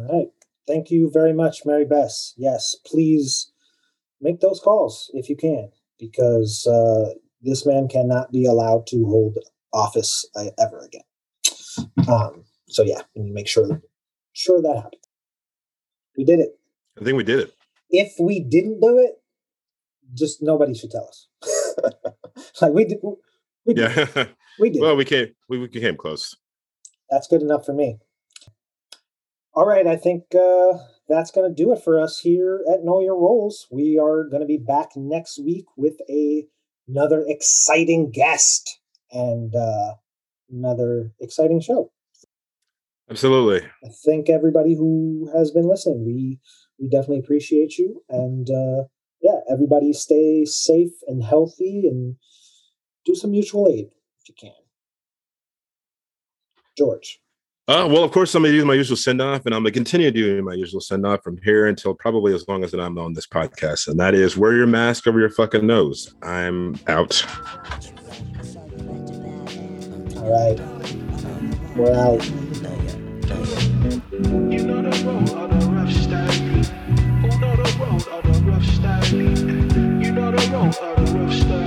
All 0.00 0.18
right. 0.18 0.28
Thank 0.66 0.90
you 0.90 1.10
very 1.10 1.32
much, 1.32 1.64
Mary 1.64 1.86
Beth. 1.86 2.34
Yes, 2.36 2.76
please 2.84 3.50
make 4.20 4.40
those 4.40 4.60
calls 4.60 5.10
if 5.14 5.30
you 5.30 5.36
can, 5.36 5.70
because 5.98 6.66
uh, 6.66 7.14
this 7.40 7.64
man 7.64 7.88
cannot 7.88 8.30
be 8.30 8.44
allowed 8.44 8.86
to 8.88 9.06
hold 9.06 9.38
office 9.72 10.26
uh, 10.36 10.50
ever 10.58 10.80
again. 10.80 11.04
Um, 12.06 12.44
so 12.68 12.82
yeah, 12.82 13.00
make 13.14 13.48
sure 13.48 13.80
sure 14.32 14.60
that 14.60 14.76
happens. 14.76 15.02
We 16.16 16.24
did 16.24 16.40
it. 16.40 16.57
I 17.00 17.04
think 17.04 17.16
we 17.16 17.24
did 17.24 17.40
it. 17.40 17.52
If 17.90 18.14
we 18.20 18.40
didn't 18.40 18.80
do 18.80 18.98
it, 18.98 19.12
just 20.14 20.42
nobody 20.42 20.74
should 20.74 20.90
tell 20.90 21.08
us. 21.08 21.28
like 22.62 22.72
we 22.72 22.84
did, 22.84 22.98
we 23.66 23.74
did, 23.74 23.96
Yeah. 23.96 24.24
we 24.58 24.70
did. 24.70 24.82
well, 24.82 24.96
we 24.96 25.04
came 25.04 25.28
we, 25.48 25.58
we 25.58 25.68
came 25.68 25.96
close. 25.96 26.36
that's 27.10 27.28
good 27.28 27.42
enough 27.42 27.64
for 27.64 27.72
me. 27.72 27.98
All 29.54 29.66
right, 29.66 29.86
I 29.86 29.96
think 29.96 30.24
uh, 30.34 30.78
that's 31.08 31.30
going 31.30 31.48
to 31.48 31.54
do 31.54 31.72
it 31.72 31.82
for 31.82 31.98
us 32.00 32.20
here 32.20 32.60
at 32.72 32.84
Know 32.84 33.00
Your 33.00 33.16
Roles. 33.18 33.66
We 33.72 33.98
are 33.98 34.24
going 34.24 34.40
to 34.42 34.46
be 34.46 34.58
back 34.58 34.90
next 34.96 35.38
week 35.42 35.64
with 35.76 35.96
a 36.08 36.46
another 36.86 37.24
exciting 37.26 38.10
guest 38.10 38.78
and 39.10 39.54
uh, 39.54 39.94
another 40.50 41.12
exciting 41.20 41.60
show. 41.60 41.90
Absolutely. 43.10 43.66
I 43.84 43.88
thank 44.06 44.28
everybody 44.28 44.74
who 44.74 45.30
has 45.34 45.50
been 45.50 45.68
listening. 45.68 46.04
We 46.06 46.38
we 46.80 46.88
definitely 46.88 47.18
appreciate 47.18 47.78
you, 47.78 48.02
and 48.08 48.48
uh, 48.48 48.84
yeah, 49.20 49.40
everybody 49.50 49.92
stay 49.92 50.44
safe 50.44 50.92
and 51.06 51.22
healthy, 51.22 51.86
and 51.86 52.16
do 53.04 53.14
some 53.14 53.30
mutual 53.30 53.68
aid 53.68 53.90
if 54.20 54.28
you 54.28 54.34
can. 54.38 54.52
George. 56.76 57.20
Uh, 57.66 57.86
well, 57.86 58.02
of 58.02 58.10
course, 58.12 58.34
I'm 58.34 58.42
going 58.42 58.54
to 58.54 58.60
do 58.60 58.64
my 58.64 58.72
usual 58.72 58.96
send 58.96 59.20
off, 59.20 59.44
and 59.44 59.54
I'm 59.54 59.62
going 59.62 59.74
to 59.74 59.78
continue 59.78 60.10
doing 60.10 60.42
my 60.42 60.54
usual 60.54 60.80
send 60.80 61.04
off 61.04 61.22
from 61.22 61.36
here 61.44 61.66
until 61.66 61.92
probably 61.92 62.32
as 62.32 62.48
long 62.48 62.64
as 62.64 62.72
I'm 62.72 62.96
on 62.96 63.12
this 63.12 63.26
podcast. 63.26 63.88
And 63.88 64.00
that 64.00 64.14
is 64.14 64.38
wear 64.38 64.54
your 64.54 64.66
mask 64.66 65.06
over 65.06 65.20
your 65.20 65.28
fucking 65.28 65.66
nose. 65.66 66.14
I'm 66.22 66.76
out. 66.86 67.22
All 70.16 70.32
right. 70.32 70.58
We're 71.76 71.92
out 71.92 72.24
road 77.78 78.06
of 78.08 78.46
rough 78.46 78.64
style. 78.64 79.06
You 79.14 80.12
know 80.12 80.32
the 80.32 80.50
road 80.52 80.76
of 80.78 81.12
the 81.12 81.18
rough 81.18 81.32
style. 81.32 81.57